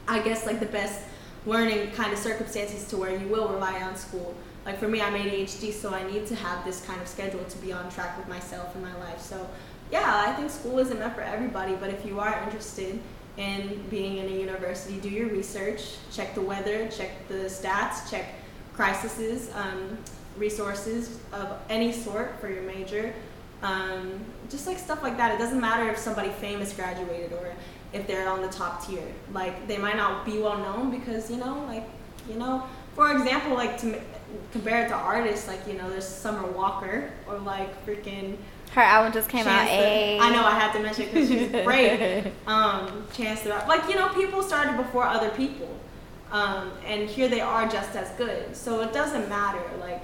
i 0.09 0.21
guess 0.21 0.47
like 0.47 0.59
the 0.59 0.67
best 0.67 1.03
learning 1.47 1.91
kind 1.93 2.13
of 2.13 2.19
circumstances 2.19 2.87
to 2.89 2.97
where 2.97 3.17
you 3.17 3.27
will 3.29 3.49
rely 3.49 3.81
on 3.83 3.97
school. 3.97 4.35
Like 4.65 4.79
for 4.79 4.89
me, 4.89 5.01
I'm 5.01 5.15
ADHD, 5.15 5.73
so 5.73 5.93
I 5.93 6.09
need 6.11 6.27
to 6.27 6.37
have 6.37 6.65
this 6.65 6.85
kind 6.85 7.01
of 7.01 7.09
schedule 7.09 7.45
to 7.45 7.59
be 7.59 7.73
on 7.73 7.91
track 7.91 8.17
with 8.17 8.29
myself 8.29 8.75
and 8.75 8.85
my 8.85 8.97
life. 8.99 9.21
So, 9.21 9.49
yeah, 9.91 10.25
I 10.27 10.33
think 10.33 10.51
school 10.51 10.79
isn't 10.79 10.99
meant 10.99 11.15
for 11.15 11.23
everybody, 11.23 11.75
but 11.75 11.91
if 11.91 12.07
you 12.07 12.21
are 12.21 12.43
interested 12.45 13.01
in 13.37 13.83
being 13.91 14.19
in 14.19 14.27
a 14.27 14.37
university, 14.37 15.01
do 15.01 15.09
your 15.09 15.29
research, 15.29 15.97
check 16.13 16.35
the 16.35 16.41
weather, 16.41 16.89
check 16.89 17.11
the 17.29 17.47
stats, 17.47 18.09
check 18.11 18.27
crises, 18.75 19.51
um, 19.55 19.99
resources 20.37 21.19
of 21.33 21.59
any 21.69 21.93
sort 21.93 22.39
for 22.41 22.49
your 22.49 22.63
major. 22.63 23.13
Um, 23.63 24.21
just 24.51 24.67
like 24.67 24.79
stuff 24.79 25.03
like 25.03 25.17
that. 25.17 25.35
It 25.35 25.39
doesn't 25.39 25.61
matter 25.61 25.89
if 25.91 25.99
somebody 25.99 26.31
famous 26.31 26.73
graduated 26.73 27.33
or 27.33 27.55
if 27.93 28.07
they're 28.07 28.29
on 28.29 28.43
the 28.43 28.49
top 28.49 28.87
tier. 28.87 29.03
Like 29.33 29.67
they 29.69 29.79
might 29.79 29.97
not 29.97 30.25
be 30.25 30.39
well 30.39 30.59
known 30.59 30.91
because 30.91 31.31
you 31.31 31.37
know, 31.37 31.65
like 31.67 31.85
you 32.29 32.37
know, 32.37 32.65
for 32.95 33.13
example, 33.13 33.55
like 33.55 33.79
to 33.81 34.01
compare 34.53 34.85
it 34.85 34.89
to 34.89 34.95
artists, 34.95 35.49
like 35.49 35.67
you 35.67 35.75
know, 35.75 35.89
there's 35.91 36.07
Summer 36.07 36.47
Walker 36.51 37.11
or 37.27 37.39
like 37.39 37.85
freaking. 37.87 38.37
Her 38.73 38.81
album 38.81 39.13
just 39.13 39.29
came 39.29 39.45
Chance 39.45 39.71
out. 39.71 39.77
The, 39.77 40.19
I 40.21 40.31
know 40.31 40.45
I 40.45 40.59
had 40.59 40.73
to 40.73 40.81
mention 40.81 41.05
because 41.07 41.29
she's 41.29 41.51
great. 41.65 42.25
um, 42.47 43.07
Chance 43.13 43.43
the 43.43 43.51
like 43.69 43.89
you 43.89 43.97
know 43.97 44.09
people 44.09 44.43
started 44.43 44.77
before 44.77 45.05
other 45.05 45.31
people, 45.31 45.69
um, 46.31 46.71
and 46.87 47.09
here 47.09 47.29
they 47.29 47.41
are 47.41 47.69
just 47.69 47.95
as 47.97 48.11
good. 48.13 48.57
So 48.57 48.81
it 48.81 48.93
doesn't 48.95 49.29
matter. 49.29 49.63
Like, 49.79 50.03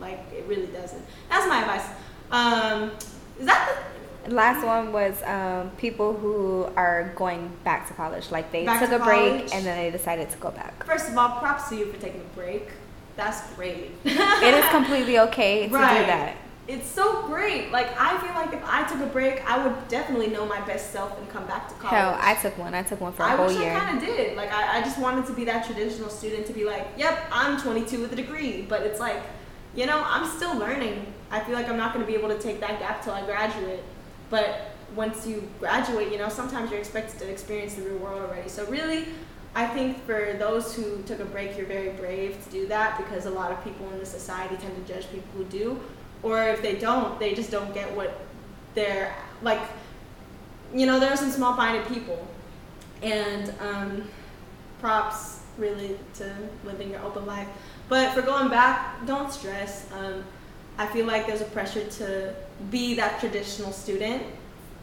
like 0.00 0.20
it 0.32 0.44
really 0.48 0.66
doesn't. 0.66 1.04
That's 1.28 1.48
my 1.48 1.60
advice. 1.60 1.86
Um, 2.32 2.90
is 3.38 3.46
that 3.46 3.68
the 3.68 3.93
Last 4.28 4.64
one 4.64 4.92
was 4.92 5.22
um, 5.24 5.70
people 5.76 6.14
who 6.14 6.64
are 6.76 7.12
going 7.16 7.50
back 7.64 7.86
to 7.88 7.94
college. 7.94 8.30
Like 8.30 8.50
they 8.52 8.64
Back 8.64 8.80
took 8.80 8.90
to 8.90 8.96
a 8.96 9.04
break 9.04 9.54
and 9.54 9.64
then 9.64 9.76
they 9.76 9.90
decided 9.90 10.30
to 10.30 10.38
go 10.38 10.50
back. 10.50 10.84
First 10.84 11.08
of 11.10 11.18
all, 11.18 11.38
props 11.38 11.68
to 11.70 11.76
you 11.76 11.86
for 11.92 12.00
taking 12.00 12.20
a 12.20 12.36
break. 12.36 12.68
That's 13.16 13.40
great. 13.54 13.90
it 14.04 14.54
is 14.54 14.64
completely 14.70 15.18
okay 15.20 15.68
to 15.68 15.74
Right. 15.74 16.00
do 16.00 16.06
that. 16.06 16.36
It's 16.66 16.88
so 16.88 17.26
great. 17.26 17.70
Like 17.70 17.88
I 18.00 18.18
feel 18.20 18.34
like 18.34 18.54
if 18.54 18.64
I 18.64 18.84
took 18.84 19.00
a 19.02 19.06
break, 19.12 19.48
I 19.48 19.62
would 19.64 19.88
definitely 19.88 20.28
know 20.28 20.46
my 20.46 20.60
best 20.62 20.90
self 20.92 21.16
and 21.18 21.28
come 21.28 21.46
back 21.46 21.68
to 21.68 21.74
college. 21.74 21.90
Hell, 21.94 22.18
I 22.20 22.34
took 22.36 22.56
one. 22.56 22.72
I 22.74 22.82
took 22.82 23.02
one 23.02 23.12
for 23.12 23.22
a 23.22 23.26
I 23.26 23.36
whole 23.36 23.46
wish 23.48 23.58
year. 23.58 23.76
I 23.76 23.80
kind 23.80 23.98
of 23.98 24.02
did. 24.04 24.34
Like 24.36 24.50
I, 24.50 24.78
I 24.78 24.80
just 24.80 24.98
wanted 24.98 25.26
to 25.26 25.34
be 25.34 25.44
that 25.44 25.66
traditional 25.66 26.08
student 26.08 26.46
to 26.46 26.54
be 26.54 26.64
like, 26.64 26.86
yep, 26.96 27.26
I'm 27.30 27.60
22 27.60 28.00
with 28.00 28.12
a 28.14 28.16
degree. 28.16 28.62
But 28.62 28.80
it's 28.82 28.98
like, 28.98 29.20
you 29.74 29.84
know, 29.84 30.02
I'm 30.06 30.26
still 30.26 30.56
learning. 30.56 31.12
I 31.30 31.40
feel 31.40 31.54
like 31.54 31.68
I'm 31.68 31.76
not 31.76 31.92
going 31.92 32.04
to 32.06 32.10
be 32.10 32.16
able 32.16 32.30
to 32.30 32.38
take 32.40 32.60
that 32.60 32.78
gap 32.78 33.04
till 33.04 33.12
I 33.12 33.24
graduate. 33.26 33.82
But 34.30 34.70
once 34.94 35.26
you 35.26 35.48
graduate, 35.58 36.12
you 36.12 36.18
know, 36.18 36.28
sometimes 36.28 36.70
you're 36.70 36.80
expected 36.80 37.18
to 37.20 37.30
experience 37.30 37.74
the 37.74 37.82
real 37.82 37.98
world 37.98 38.22
already. 38.22 38.48
So 38.48 38.64
really, 38.66 39.06
I 39.54 39.66
think 39.66 40.04
for 40.04 40.34
those 40.38 40.74
who 40.74 41.02
took 41.02 41.20
a 41.20 41.24
break, 41.24 41.56
you're 41.56 41.66
very 41.66 41.90
brave 41.90 42.42
to 42.44 42.50
do 42.50 42.66
that 42.68 42.98
because 42.98 43.26
a 43.26 43.30
lot 43.30 43.52
of 43.52 43.62
people 43.62 43.90
in 43.92 43.98
the 43.98 44.06
society 44.06 44.56
tend 44.56 44.86
to 44.86 44.92
judge 44.92 45.08
people 45.10 45.28
who 45.36 45.44
do. 45.44 45.80
Or 46.22 46.42
if 46.48 46.62
they 46.62 46.76
don't, 46.76 47.18
they 47.20 47.34
just 47.34 47.50
don't 47.50 47.72
get 47.74 47.94
what 47.94 48.20
they're 48.74 49.14
like. 49.42 49.60
You 50.72 50.86
know, 50.86 50.98
there 50.98 51.10
are 51.10 51.16
some 51.16 51.30
small-minded 51.30 51.86
people, 51.86 52.26
and 53.02 53.52
um, 53.60 54.08
props 54.80 55.40
really 55.56 55.98
to 56.14 56.34
living 56.64 56.90
your 56.90 57.02
open 57.02 57.26
life. 57.26 57.46
But 57.88 58.12
for 58.12 58.22
going 58.22 58.48
back, 58.48 59.06
don't 59.06 59.30
stress. 59.30 59.86
Um, 59.92 60.24
I 60.76 60.86
feel 60.86 61.06
like 61.06 61.26
there's 61.26 61.40
a 61.40 61.46
pressure 61.46 61.84
to 61.84 62.34
be 62.70 62.94
that 62.94 63.20
traditional 63.20 63.72
student 63.72 64.22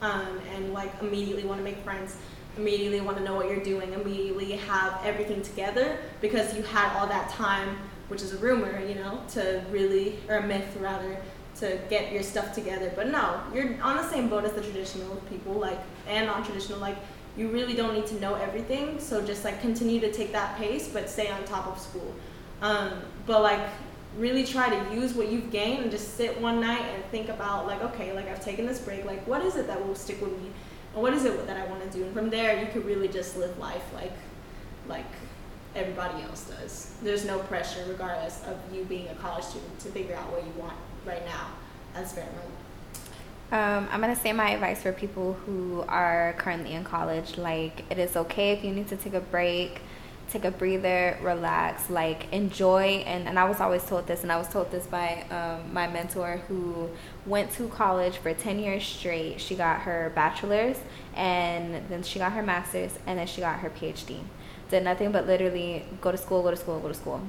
um, 0.01 0.39
and 0.55 0.73
like 0.73 0.91
immediately 1.01 1.43
want 1.43 1.59
to 1.59 1.63
make 1.63 1.77
friends, 1.77 2.15
immediately 2.57 3.01
want 3.01 3.18
to 3.18 3.23
know 3.23 3.35
what 3.35 3.49
you're 3.49 3.63
doing, 3.63 3.93
immediately 3.93 4.53
have 4.53 4.99
everything 5.03 5.41
together 5.41 5.97
because 6.22 6.55
you 6.55 6.63
had 6.63 6.95
all 6.97 7.07
that 7.07 7.30
time, 7.30 7.77
which 8.07 8.22
is 8.22 8.34
a 8.34 8.38
rumor, 8.38 8.80
you 8.85 8.95
know, 8.95 9.22
to 9.31 9.63
really, 9.69 10.18
or 10.30 10.38
a 10.38 10.47
myth 10.47 10.77
rather, 10.80 11.18
to 11.59 11.77
get 11.89 12.13
your 12.13 12.23
stuff 12.23 12.55
together. 12.55 12.91
But 12.95 13.07
no, 13.09 13.41
you're 13.53 13.81
on 13.84 13.97
the 13.97 14.09
same 14.09 14.30
boat 14.30 14.45
as 14.45 14.53
the 14.53 14.61
traditional 14.61 15.18
people, 15.30 15.53
like, 15.53 15.80
and 16.07 16.26
non-traditional, 16.27 16.80
like, 16.80 16.97
you 17.38 17.49
really 17.49 17.73
don't 17.76 17.93
need 17.93 18.07
to 18.07 18.19
know 18.19 18.35
everything. 18.35 18.99
So 18.99 19.26
just 19.26 19.43
like 19.45 19.61
continue 19.61 19.99
to 20.01 20.11
take 20.11 20.31
that 20.31 20.57
pace, 20.57 20.88
but 20.88 21.09
stay 21.09 21.30
on 21.30 21.43
top 21.45 21.68
of 21.68 21.80
school. 21.80 22.13
Um, 22.61 22.91
but 23.26 23.41
like 23.41 23.61
really 24.18 24.44
try 24.44 24.70
to 24.70 24.94
use 24.94 25.14
what 25.14 25.32
you've 25.32 25.52
gained 25.52 25.84
and 25.84 25.92
just 25.92 26.16
sit 26.18 26.40
one 26.42 26.60
night 26.60 26.84
and 26.94 27.04
think 27.06 27.30
about 27.30 27.66
like, 27.66 27.82
okay, 27.82 28.12
like 28.14 28.28
I've 28.30 28.44
taken 28.44 28.66
this 28.66 28.80
break. 28.80 29.06
Like, 29.06 29.26
what 29.28 29.42
is 29.42 29.56
it 29.56 29.68
that 29.68 29.86
will 29.86 29.96
stick 29.96 30.22
with 30.22 30.32
me, 30.32 30.52
and 30.94 31.02
what 31.02 31.14
is 31.14 31.26
it 31.26 31.48
that 31.48 31.58
I 31.58 31.66
want 31.70 31.90
to 31.90 31.98
do? 31.98 32.04
And 32.04 32.14
from 32.14 32.30
there, 32.30 32.60
you 32.60 32.68
could 32.68 32.86
really 32.86 33.08
just 33.08 33.38
live 33.38 33.58
life 33.58 33.84
like, 33.94 34.14
like 34.88 35.06
everybody 35.76 36.22
else 36.24 36.44
does. 36.44 36.94
There's 37.02 37.26
no 37.26 37.40
pressure, 37.40 37.86
regardless 37.88 38.44
of 38.46 38.58
you 38.74 38.84
being 38.84 39.08
a 39.08 39.16
college 39.16 39.46
student, 39.46 39.80
to 39.80 39.90
figure 39.90 40.16
out 40.16 40.30
what 40.32 40.44
you 40.46 40.52
want 40.62 40.76
right 41.06 41.26
now. 41.26 41.48
That's 41.94 42.14
very 42.14 42.28
much. 42.28 42.46
Um, 43.54 43.90
I'm 43.92 44.00
gonna 44.00 44.16
say 44.16 44.32
my 44.32 44.52
advice 44.52 44.82
for 44.82 44.94
people 44.94 45.34
who 45.46 45.84
are 45.88 46.34
currently 46.38 46.74
in 46.74 46.84
college. 46.84 47.38
Like, 47.38 47.84
it 47.90 47.98
is 47.98 48.16
okay 48.16 48.52
if 48.52 48.64
you 48.64 48.72
need 48.72 48.88
to 48.90 48.98
take 48.98 49.14
a 49.14 49.20
break, 49.20 49.82
take 50.32 50.45
a 50.45 50.52
breather, 50.52 51.18
relax, 51.22 51.90
like 51.90 52.32
enjoy. 52.32 53.03
And, 53.06 53.28
and 53.28 53.38
I 53.38 53.45
was 53.45 53.60
always 53.60 53.84
told 53.84 54.08
this, 54.08 54.24
and 54.24 54.32
I 54.32 54.38
was 54.38 54.48
told 54.48 54.72
this 54.72 54.88
by 54.88 55.26
um, 55.30 55.74
my 55.74 55.88
mentor 55.88 56.41
who 56.48 56.90
went 57.26 57.52
to 57.53 57.68
college 57.68 58.18
for 58.18 58.34
10 58.34 58.60
years 58.60 58.86
straight. 58.86 59.41
She 59.41 59.56
got 59.56 59.82
her 59.82 60.12
bachelor's, 60.16 60.78
and 61.16 61.88
then 61.90 62.03
she 62.03 62.20
got 62.20 62.32
her 62.32 62.44
master's, 62.44 62.98
and 63.06 63.20
then 63.20 63.28
she 63.28 63.41
got 63.41 63.60
her 63.60 63.70
PhD. 63.70 64.22
Did 64.70 64.84
nothing 64.84 65.12
but 65.12 65.28
literally 65.28 65.86
go 65.99 66.12
to 66.12 66.18
school, 66.18 66.41
go 66.44 66.52
to 66.52 66.58
school, 66.58 66.80
go 66.80 66.88
to 66.88 66.94
school. 66.94 67.22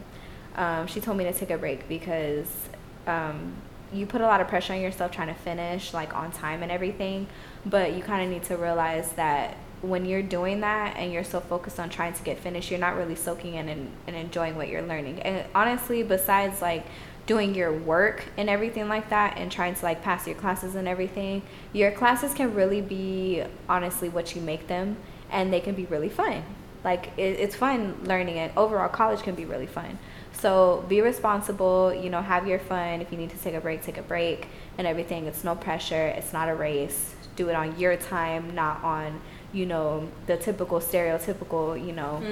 Um, 0.55 0.87
she 0.87 1.01
told 1.01 1.17
me 1.17 1.25
to 1.25 1.33
take 1.33 1.51
a 1.51 1.59
break 1.59 1.89
because 1.89 2.69
um, 3.07 3.55
you 3.93 4.07
put 4.07 4.21
a 4.21 4.27
lot 4.27 4.41
of 4.41 4.49
pressure 4.49 4.73
on 4.73 4.81
yourself 4.81 5.11
trying 5.13 5.29
to 5.29 5.35
finish 5.35 5.93
like 5.93 6.15
on 6.15 6.31
time 6.33 6.63
and 6.63 6.73
everything 6.73 7.27
but 7.67 7.93
you 7.93 8.03
kind 8.03 8.23
of 8.25 8.31
need 8.31 8.43
to 8.45 8.57
realize 8.57 9.13
that 9.13 9.57
when 9.83 10.05
you're 10.05 10.23
doing 10.23 10.61
that 10.61 10.97
and 10.97 11.13
you're 11.13 11.25
so 11.25 11.41
focused 11.41 11.79
on 11.79 11.91
trying 11.91 12.13
to 12.13 12.23
get 12.23 12.39
finished 12.39 12.71
you're 12.71 12.81
not 12.81 12.97
really 12.97 13.15
soaking 13.15 13.55
in 13.55 13.69
and, 13.69 13.91
and 14.07 14.17
enjoying 14.17 14.57
what 14.57 14.69
you're 14.69 14.83
learning 14.83 15.21
and 15.23 15.45
honestly 15.55 16.03
besides 16.03 16.63
like 16.63 16.87
doing 17.27 17.55
your 17.55 17.73
work 17.73 18.25
and 18.37 18.49
everything 18.49 18.89
like 18.89 19.09
that 19.11 19.37
and 19.37 19.51
trying 19.51 19.75
to 19.75 19.85
like 19.85 20.03
pass 20.03 20.27
your 20.27 20.37
classes 20.37 20.75
and 20.75 20.89
everything 20.89 21.43
your 21.73 21.91
classes 21.91 22.33
can 22.35 22.55
really 22.55 22.81
be 22.81 23.43
honestly 23.69 24.09
what 24.09 24.35
you 24.35 24.41
make 24.41 24.67
them 24.69 24.97
and 25.31 25.53
they 25.53 25.61
can 25.61 25.75
be 25.75 25.85
really 25.87 26.09
fun 26.09 26.43
like 26.85 27.13
it, 27.17 27.39
it's 27.39 27.55
fun 27.55 27.97
learning 28.05 28.37
it 28.37 28.53
overall 28.57 28.89
college 28.89 29.23
can 29.23 29.35
be 29.35 29.45
really 29.45 29.67
fun 29.67 29.99
so 30.33 30.85
be 30.89 31.01
responsible, 31.01 31.95
you 31.95 32.11
know, 32.11 32.21
have 32.21 32.47
your 32.47 32.59
fun. 32.59 33.01
If 33.01 33.13
you 33.13 33.19
need 33.19 33.31
to 33.31 33.39
take 33.39 33.55
a 33.55 33.61
break, 33.61 33.83
take 33.83 33.99
a 33.99 34.03
break 34.03 34.49
and 34.79 34.87
everything. 34.87 35.27
It's 35.27 35.45
no 35.45 35.55
pressure. 35.55 36.07
It's 36.09 36.33
not 36.33 36.49
a 36.49 36.55
race. 36.55 37.15
Do 37.37 37.49
it 37.49 37.55
on 37.55 37.79
your 37.79 37.97
time, 37.97 38.55
not 38.55 38.83
on, 38.83 39.21
you 39.53 39.67
know, 39.67 40.09
the 40.27 40.37
typical 40.37 40.81
stereotypical, 40.81 41.85
you 41.85 41.93
know, 41.93 42.23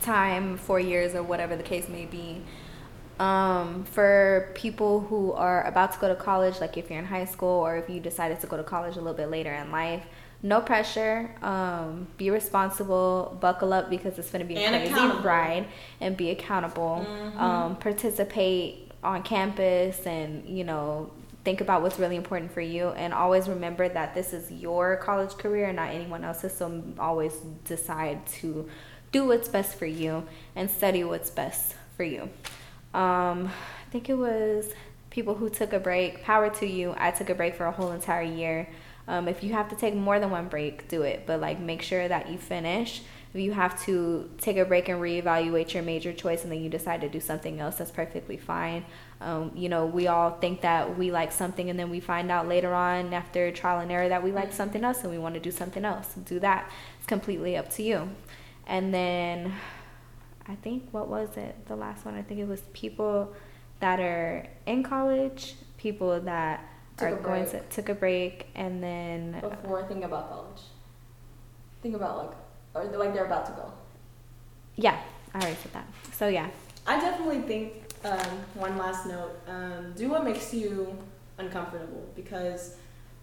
time, 0.00 0.56
four 0.58 0.80
years 0.80 1.14
or 1.14 1.22
whatever 1.22 1.56
the 1.56 1.62
case 1.62 1.88
may 1.88 2.06
be. 2.06 2.42
Um, 3.18 3.84
for 3.84 4.50
people 4.54 5.00
who 5.00 5.32
are 5.32 5.64
about 5.66 5.92
to 5.92 5.98
go 5.98 6.08
to 6.08 6.14
college, 6.14 6.60
like 6.60 6.76
if 6.76 6.90
you're 6.90 6.98
in 6.98 7.06
high 7.06 7.24
school 7.24 7.48
or 7.48 7.76
if 7.78 7.88
you 7.88 7.98
decided 7.98 8.40
to 8.40 8.46
go 8.46 8.56
to 8.58 8.62
college 8.62 8.96
a 8.96 8.98
little 8.98 9.14
bit 9.14 9.30
later 9.30 9.52
in 9.52 9.70
life, 9.70 10.04
no 10.42 10.60
pressure. 10.60 11.34
Um, 11.42 12.06
be 12.18 12.30
responsible. 12.30 13.36
Buckle 13.40 13.72
up 13.72 13.88
because 13.88 14.18
it's 14.18 14.30
going 14.30 14.46
to 14.46 14.46
be 14.46 14.56
a 14.56 14.60
And 14.60 14.92
crazy 14.92 15.22
ride, 15.22 15.66
and 16.00 16.16
be 16.16 16.30
accountable. 16.30 17.06
Um, 17.36 17.76
participate 17.76 18.92
on 19.02 19.22
campus, 19.22 20.06
and 20.06 20.46
you 20.46 20.64
know 20.64 21.10
think 21.46 21.60
about 21.60 21.80
what's 21.80 21.96
really 22.00 22.16
important 22.16 22.50
for 22.50 22.60
you, 22.60 22.88
and 22.88 23.14
always 23.14 23.48
remember 23.48 23.88
that 23.88 24.16
this 24.16 24.32
is 24.32 24.50
your 24.50 24.96
college 24.96 25.34
career, 25.38 25.66
and 25.66 25.76
not 25.76 25.90
anyone 25.90 26.24
else's. 26.24 26.52
So 26.52 26.82
always 26.98 27.34
decide 27.64 28.26
to 28.40 28.68
do 29.12 29.28
what's 29.28 29.48
best 29.48 29.78
for 29.78 29.86
you 29.86 30.26
and 30.56 30.68
study 30.68 31.04
what's 31.04 31.30
best 31.30 31.76
for 31.96 32.02
you. 32.02 32.22
Um, 32.92 33.46
I 33.46 33.90
think 33.92 34.10
it 34.10 34.18
was 34.18 34.72
people 35.10 35.36
who 35.36 35.48
took 35.48 35.72
a 35.72 35.78
break. 35.78 36.24
Power 36.24 36.50
to 36.50 36.66
you. 36.66 36.94
I 36.98 37.12
took 37.12 37.30
a 37.30 37.34
break 37.36 37.54
for 37.54 37.66
a 37.66 37.70
whole 37.70 37.92
entire 37.92 38.22
year. 38.22 38.68
Um, 39.06 39.28
if 39.28 39.44
you 39.44 39.52
have 39.52 39.68
to 39.68 39.76
take 39.76 39.94
more 39.94 40.18
than 40.18 40.30
one 40.32 40.48
break, 40.48 40.88
do 40.88 41.02
it. 41.02 41.26
But 41.26 41.40
like, 41.40 41.60
make 41.60 41.82
sure 41.82 42.08
that 42.08 42.28
you 42.28 42.38
finish. 42.38 43.02
If 43.32 43.40
you 43.40 43.52
have 43.52 43.80
to 43.84 44.28
take 44.40 44.56
a 44.56 44.64
break 44.64 44.88
and 44.88 45.00
reevaluate 45.00 45.74
your 45.74 45.84
major 45.84 46.12
choice, 46.12 46.42
and 46.42 46.50
then 46.50 46.60
you 46.60 46.68
decide 46.68 47.02
to 47.02 47.08
do 47.08 47.20
something 47.20 47.60
else, 47.60 47.76
that's 47.76 47.92
perfectly 47.92 48.36
fine. 48.36 48.84
Um, 49.20 49.52
you 49.54 49.68
know, 49.70 49.86
we 49.86 50.08
all 50.08 50.32
think 50.32 50.60
that 50.60 50.98
we 50.98 51.10
like 51.10 51.32
something, 51.32 51.70
and 51.70 51.78
then 51.78 51.88
we 51.88 52.00
find 52.00 52.30
out 52.30 52.48
later 52.48 52.74
on 52.74 53.14
after 53.14 53.50
trial 53.50 53.80
and 53.80 53.90
error 53.90 54.08
that 54.10 54.22
we 54.22 54.30
like 54.30 54.52
something 54.52 54.84
else, 54.84 55.02
and 55.02 55.10
we 55.10 55.18
want 55.18 55.34
to 55.34 55.40
do 55.40 55.50
something 55.50 55.84
else. 55.84 56.14
Do 56.24 56.38
that. 56.40 56.70
It's 56.98 57.06
completely 57.06 57.56
up 57.56 57.70
to 57.72 57.82
you. 57.82 58.10
And 58.66 58.92
then 58.92 59.54
I 60.46 60.54
think 60.56 60.88
what 60.92 61.08
was 61.08 61.36
it? 61.36 61.66
The 61.66 61.76
last 61.76 62.04
one. 62.04 62.14
I 62.14 62.22
think 62.22 62.40
it 62.40 62.48
was 62.48 62.60
people 62.72 63.34
that 63.80 64.00
are 64.00 64.46
in 64.66 64.82
college, 64.82 65.54
people 65.78 66.20
that 66.20 66.64
Took 66.98 67.08
are 67.08 67.16
going 67.16 67.44
to 67.46 67.50
break. 67.52 67.68
took 67.70 67.88
a 67.88 67.94
break, 67.94 68.46
and 68.54 68.82
then 68.82 69.32
before 69.40 69.82
thinking 69.82 70.04
about 70.04 70.28
college. 70.30 70.62
Think 71.82 71.94
about 71.94 72.18
like, 72.18 72.36
or 72.74 72.98
like 72.98 73.14
they're 73.14 73.26
about 73.26 73.46
to 73.46 73.52
go. 73.52 73.72
yeah, 74.76 75.00
I 75.32 75.38
already 75.40 75.56
said 75.62 75.72
that. 75.72 75.86
So 76.12 76.28
yeah, 76.28 76.48
I 76.86 77.00
definitely 77.00 77.40
think 77.42 77.72
um, 78.06 78.44
one 78.54 78.78
last 78.78 79.06
note: 79.06 79.38
um, 79.48 79.92
do 79.96 80.08
what 80.08 80.24
makes 80.24 80.54
you 80.54 80.96
uncomfortable 81.38 82.08
because 82.14 82.76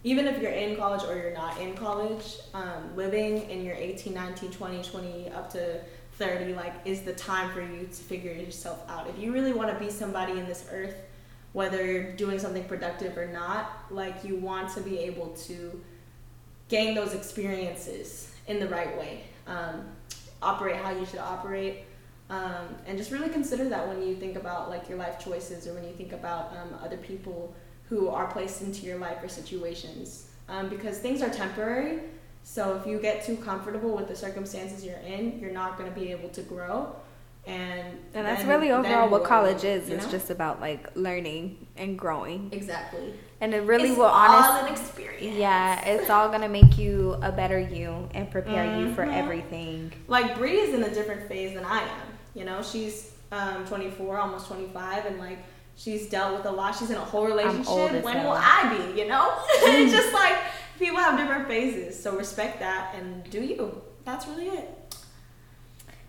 even 0.04 0.26
if 0.26 0.40
you're 0.40 0.52
in 0.52 0.76
college 0.76 1.02
or 1.02 1.16
you're 1.16 1.32
not 1.32 1.58
in 1.58 1.74
college, 1.74 2.36
um, 2.52 2.94
living 2.94 3.50
in 3.50 3.64
your 3.64 3.74
18, 3.74 4.12
19, 4.12 4.50
20, 4.50 4.82
20 4.82 5.30
up 5.30 5.50
to 5.50 5.80
30 6.18 6.54
like 6.54 6.74
is 6.84 7.02
the 7.02 7.12
time 7.14 7.50
for 7.50 7.60
you 7.60 7.86
to 7.86 8.02
figure 8.02 8.32
yourself 8.32 8.84
out. 8.88 9.08
If 9.08 9.18
you 9.18 9.32
really 9.32 9.52
want 9.52 9.72
to 9.72 9.84
be 9.84 9.90
somebody 9.90 10.38
in 10.38 10.46
this 10.46 10.66
earth, 10.70 10.94
whether 11.54 11.84
you're 11.84 12.12
doing 12.12 12.38
something 12.38 12.64
productive 12.64 13.16
or 13.16 13.26
not, 13.26 13.84
like 13.90 14.24
you 14.24 14.36
want 14.36 14.72
to 14.74 14.80
be 14.80 14.98
able 14.98 15.28
to 15.28 15.80
gain 16.68 16.94
those 16.94 17.14
experiences 17.14 18.34
in 18.46 18.60
the 18.60 18.68
right 18.68 18.96
way. 18.98 19.24
Um, 19.46 19.84
operate 20.42 20.76
how 20.76 20.90
you 20.90 21.06
should 21.06 21.20
operate 21.20 21.84
um, 22.30 22.74
and 22.86 22.96
just 22.96 23.10
really 23.10 23.28
consider 23.28 23.68
that 23.68 23.86
when 23.86 24.02
you 24.06 24.16
think 24.16 24.36
about 24.36 24.70
like 24.70 24.88
your 24.88 24.98
life 24.98 25.18
choices 25.18 25.66
or 25.66 25.74
when 25.74 25.84
you 25.84 25.92
think 25.92 26.12
about 26.12 26.52
um, 26.56 26.78
other 26.82 26.96
people 26.96 27.54
who 27.88 28.08
are 28.08 28.26
placed 28.26 28.62
into 28.62 28.86
your 28.86 28.98
life 28.98 29.18
or 29.22 29.28
situations 29.28 30.28
um, 30.48 30.68
because 30.68 30.98
things 30.98 31.22
are 31.22 31.30
temporary 31.30 32.00
so 32.42 32.76
if 32.76 32.86
you 32.86 32.98
get 32.98 33.24
too 33.24 33.36
comfortable 33.36 33.94
with 33.96 34.08
the 34.08 34.16
circumstances 34.16 34.84
you're 34.84 34.96
in 34.98 35.38
you're 35.38 35.52
not 35.52 35.76
going 35.78 35.92
to 35.92 35.98
be 36.00 36.10
able 36.10 36.28
to 36.30 36.42
grow 36.42 36.94
and 37.46 37.98
And 38.14 38.26
that's 38.26 38.40
then- 38.40 38.48
really 38.48 38.70
overall 38.72 39.10
what 39.10 39.24
college 39.24 39.64
is. 39.64 39.90
It's 39.90 40.06
know? 40.06 40.10
just 40.12 40.30
about 40.30 40.60
like 40.62 40.96
learning 40.96 41.66
and 41.76 41.98
growing. 41.98 42.48
exactly. 42.52 43.12
And 43.44 43.52
it 43.52 43.60
really 43.60 43.90
It's 43.90 43.98
will 43.98 44.06
all 44.06 44.36
honestly 44.36 44.70
an 44.70 44.74
experience. 44.74 45.36
Yeah, 45.36 45.84
it's 45.84 46.08
all 46.08 46.30
gonna 46.30 46.48
make 46.48 46.78
you 46.78 47.18
a 47.20 47.30
better 47.30 47.60
you 47.60 48.08
and 48.14 48.30
prepare 48.30 48.78
you 48.80 48.94
for 48.94 49.04
Mhm. 49.04 49.14
everything. 49.14 49.92
like 50.08 50.38
Bree 50.38 50.60
is 50.60 50.72
in 50.72 50.82
a 50.82 50.88
different 50.88 51.28
phase 51.28 51.52
than 51.52 51.62
I 51.62 51.80
am. 51.82 52.08
You 52.34 52.46
know, 52.46 52.62
she's 52.62 53.12
um, 53.32 53.66
24, 53.66 54.16
almost 54.16 54.46
25, 54.46 55.04
and 55.04 55.18
like 55.18 55.36
she's 55.76 56.08
dealt 56.08 56.34
with 56.38 56.46
a 56.46 56.50
lot. 56.50 56.74
She's 56.74 56.88
in 56.88 56.96
a 56.96 57.00
whole 57.00 57.26
relationship. 57.26 58.02
when 58.02 58.24
will 58.24 58.32
I 58.32 58.78
be? 58.78 58.98
You 58.98 59.08
know, 59.08 59.34
it's 59.48 59.92
just 59.92 60.14
like 60.14 60.36
people 60.78 60.96
have 60.96 61.18
different 61.18 61.46
phases. 61.46 62.02
So 62.02 62.16
respect 62.16 62.60
that 62.60 62.94
and 62.94 63.28
do 63.28 63.42
you. 63.42 63.82
That's 64.06 64.26
really 64.26 64.46
it. 64.48 64.94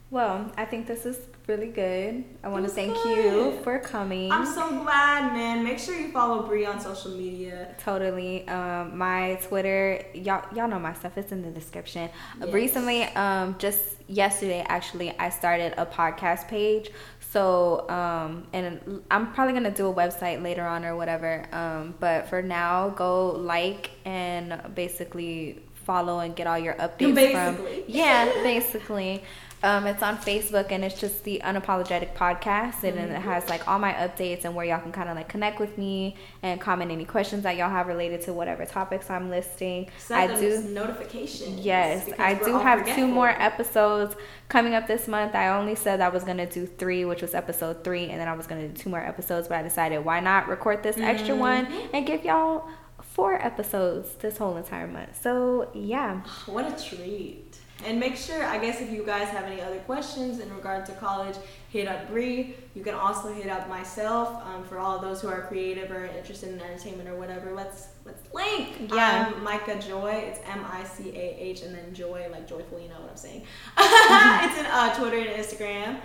Well, 0.09 0.53
I 0.55 0.63
think 0.63 0.87
this 0.87 1.05
is 1.05 1.17
really 1.47 1.67
good. 1.67 2.23
I 2.43 2.47
want 2.47 2.65
to 2.65 2.71
thank 2.71 2.93
good. 3.03 3.17
you 3.17 3.59
for 3.63 3.79
coming. 3.79 4.31
I'm 4.31 4.45
so 4.45 4.83
glad, 4.83 5.33
man. 5.33 5.63
Make 5.63 5.79
sure 5.79 5.95
you 5.95 6.11
follow 6.11 6.43
Bree 6.43 6.65
on 6.65 6.79
social 6.79 7.11
media. 7.11 7.75
Totally. 7.79 8.47
Um, 8.47 8.97
my 8.97 9.39
Twitter, 9.43 10.03
y'all, 10.13 10.45
y'all 10.55 10.67
know 10.67 10.79
my 10.79 10.93
stuff. 10.93 11.17
It's 11.17 11.31
in 11.31 11.41
the 11.41 11.51
description. 11.51 12.09
Yes. 12.39 12.53
Recently, 12.53 13.03
um, 13.03 13.55
just 13.59 13.83
yesterday, 14.07 14.65
actually, 14.67 15.17
I 15.17 15.29
started 15.29 15.73
a 15.77 15.85
podcast 15.85 16.47
page. 16.47 16.91
So, 17.31 17.89
um, 17.89 18.47
and 18.53 19.03
I'm 19.11 19.33
probably 19.33 19.53
gonna 19.53 19.69
do 19.71 19.87
a 19.87 19.93
website 19.93 20.41
later 20.41 20.65
on 20.65 20.85
or 20.85 20.95
whatever. 20.95 21.45
Um, 21.51 21.95
but 21.99 22.29
for 22.29 22.41
now, 22.41 22.89
go 22.89 23.31
like 23.31 23.91
and 24.05 24.61
basically 24.73 25.61
follow 25.85 26.19
and 26.19 26.35
get 26.35 26.47
all 26.47 26.57
your 26.57 26.73
updates 26.75 27.13
Basically. 27.15 27.81
from. 27.81 27.83
Yeah, 27.87 28.25
basically. 28.43 29.23
Um, 29.63 29.87
it's 29.87 30.03
on 30.03 30.17
Facebook 30.17 30.71
and 30.71 30.83
it's 30.85 30.99
just 30.99 31.23
the 31.23 31.41
Unapologetic 31.43 32.13
Podcast, 32.13 32.83
and 32.83 32.95
then 32.97 33.09
it 33.09 33.19
has 33.19 33.49
like 33.49 33.67
all 33.67 33.79
my 33.79 33.93
updates 33.93 34.45
and 34.45 34.53
where 34.53 34.63
y'all 34.65 34.79
can 34.79 34.91
kind 34.91 35.09
of 35.09 35.15
like 35.15 35.27
connect 35.27 35.59
with 35.59 35.75
me 35.77 36.15
and 36.43 36.61
comment 36.61 36.91
any 36.91 37.03
questions 37.05 37.41
that 37.43 37.55
y'all 37.57 37.69
have 37.71 37.87
related 37.87 38.21
to 38.23 38.33
whatever 38.33 38.63
topics 38.65 39.09
I'm 39.09 39.31
listing. 39.31 39.89
Set 39.97 40.29
I 40.29 40.39
do. 40.39 40.61
notifications. 40.69 41.61
Yes, 41.65 42.07
I 42.19 42.35
do 42.35 42.59
have 42.59 42.85
two 42.95 43.07
more 43.07 43.29
episodes 43.29 44.15
coming 44.49 44.75
up 44.75 44.85
this 44.85 45.07
month. 45.07 45.33
I 45.33 45.47
only 45.57 45.73
said 45.73 45.99
I 45.99 46.09
was 46.09 46.23
gonna 46.23 46.45
do 46.45 46.67
three, 46.67 47.03
which 47.05 47.23
was 47.23 47.33
episode 47.33 47.83
three, 47.83 48.09
and 48.11 48.19
then 48.19 48.27
I 48.27 48.33
was 48.33 48.45
gonna 48.45 48.67
do 48.67 48.73
two 48.75 48.91
more 48.91 48.99
episodes, 49.03 49.47
but 49.47 49.57
I 49.57 49.63
decided 49.63 50.05
why 50.05 50.19
not 50.19 50.47
record 50.47 50.83
this 50.83 50.97
extra 50.97 51.35
one 51.35 51.65
Mm-hmm. 51.65 51.95
and 51.95 52.05
give 52.05 52.23
y'all 52.23 52.67
four 53.01 53.41
episodes 53.41 54.13
this 54.15 54.37
whole 54.37 54.57
entire 54.57 54.87
month. 54.87 55.19
So 55.21 55.69
yeah, 55.73 56.21
What 56.45 56.67
a 56.67 56.83
treat. 56.83 57.44
And 57.83 57.99
make 57.99 58.15
sure, 58.15 58.43
I 58.45 58.57
guess, 58.57 58.79
if 58.79 58.89
you 58.89 59.03
guys 59.05 59.27
have 59.29 59.43
any 59.43 59.61
other 59.61 59.79
questions 59.79 60.39
in 60.39 60.53
regard 60.55 60.85
to 60.85 60.93
college, 60.93 61.35
hit 61.69 61.87
up 61.87 62.07
Bree. 62.07 62.55
You 62.73 62.83
can 62.83 62.93
also 62.95 63.33
hit 63.33 63.49
up 63.49 63.67
myself 63.67 64.41
um, 64.45 64.63
for 64.63 64.79
all 64.79 64.97
those 64.99 65.21
who 65.21 65.27
are 65.27 65.41
creative 65.41 65.91
or 65.91 66.05
interested 66.05 66.53
in 66.53 66.61
entertainment 66.61 67.09
or 67.09 67.15
whatever. 67.15 67.51
Let's 67.53 67.87
let's 68.05 68.21
link. 68.33 68.91
Yeah. 68.93 69.33
Um, 69.35 69.43
Micah 69.43 69.79
Joy. 69.79 70.23
It's 70.25 70.39
M 70.47 70.65
I 70.71 70.85
C 70.85 71.09
A 71.09 71.37
H 71.37 71.63
and 71.63 71.75
then 71.75 71.93
Joy, 71.93 72.27
like 72.31 72.47
joyful. 72.47 72.79
You 72.79 72.87
know 72.87 73.01
what 73.01 73.11
I'm 73.11 73.17
saying? 73.17 73.43
it's 73.77 74.59
in 74.59 74.65
uh, 74.65 74.95
Twitter 74.95 75.17
and 75.17 75.43
Instagram. 75.43 75.99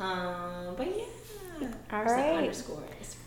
Um, 0.00 0.74
but 0.76 0.88
yeah. 0.88 1.68
All 1.92 2.04
There's. 2.04 2.36
Underscore 2.36 2.82
Instagram. 3.00 3.22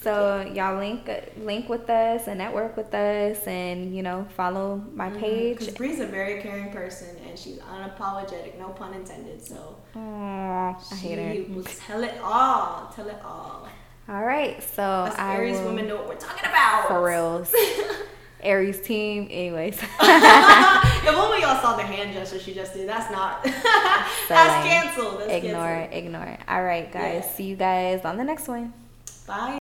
So 0.00 0.48
y'all 0.54 0.78
link 0.78 1.10
link 1.38 1.68
with 1.68 1.90
us 1.90 2.28
and 2.28 2.38
network 2.38 2.76
with 2.76 2.94
us, 2.94 3.46
and 3.46 3.94
you 3.94 4.02
know 4.02 4.26
follow 4.36 4.82
my 4.94 5.10
page. 5.10 5.58
Because 5.58 5.74
Bree's 5.74 6.00
a 6.00 6.06
very 6.06 6.40
caring 6.40 6.70
person 6.70 7.16
and 7.38 7.56
she's 7.56 7.58
unapologetic, 7.62 8.58
no 8.58 8.68
pun 8.70 8.94
intended. 8.94 9.44
So 9.44 9.76
Aw, 9.96 9.98
I 10.90 10.94
hate 10.94 11.34
she 11.36 11.42
her. 11.44 11.54
will 11.54 11.62
tell 11.64 12.02
it 12.02 12.18
all. 12.22 12.92
Tell 12.94 13.08
it 13.08 13.20
all. 13.24 13.68
All 14.08 14.24
right, 14.24 14.62
so 14.62 14.82
Us 14.82 15.14
I 15.18 15.34
Aries 15.36 15.58
will, 15.58 15.66
women 15.66 15.86
know 15.88 15.96
what 15.96 16.08
we're 16.08 16.14
talking 16.16 16.48
about. 16.48 16.88
for 16.88 17.04
reals. 17.04 17.54
Aries 18.42 18.80
team, 18.80 19.26
anyways. 19.30 19.76
the 20.00 21.12
moment 21.12 21.42
y'all 21.42 21.60
saw 21.60 21.76
the 21.76 21.82
hand 21.82 22.12
gesture 22.14 22.38
she 22.38 22.54
just 22.54 22.72
did, 22.74 22.88
that's 22.88 23.10
not. 23.12 23.44
So 24.28 24.34
that's 24.34 24.66
canceled. 24.66 25.20
That's 25.20 25.32
ignore 25.32 25.64
canceled. 25.64 25.94
it, 25.94 26.04
ignore 26.04 26.24
it. 26.24 26.40
All 26.48 26.62
right, 26.62 26.90
guys. 26.92 27.24
Yeah. 27.24 27.30
See 27.32 27.44
you 27.44 27.56
guys 27.56 28.04
on 28.04 28.16
the 28.18 28.24
next 28.24 28.46
one. 28.46 28.72
Bye. 29.26 29.56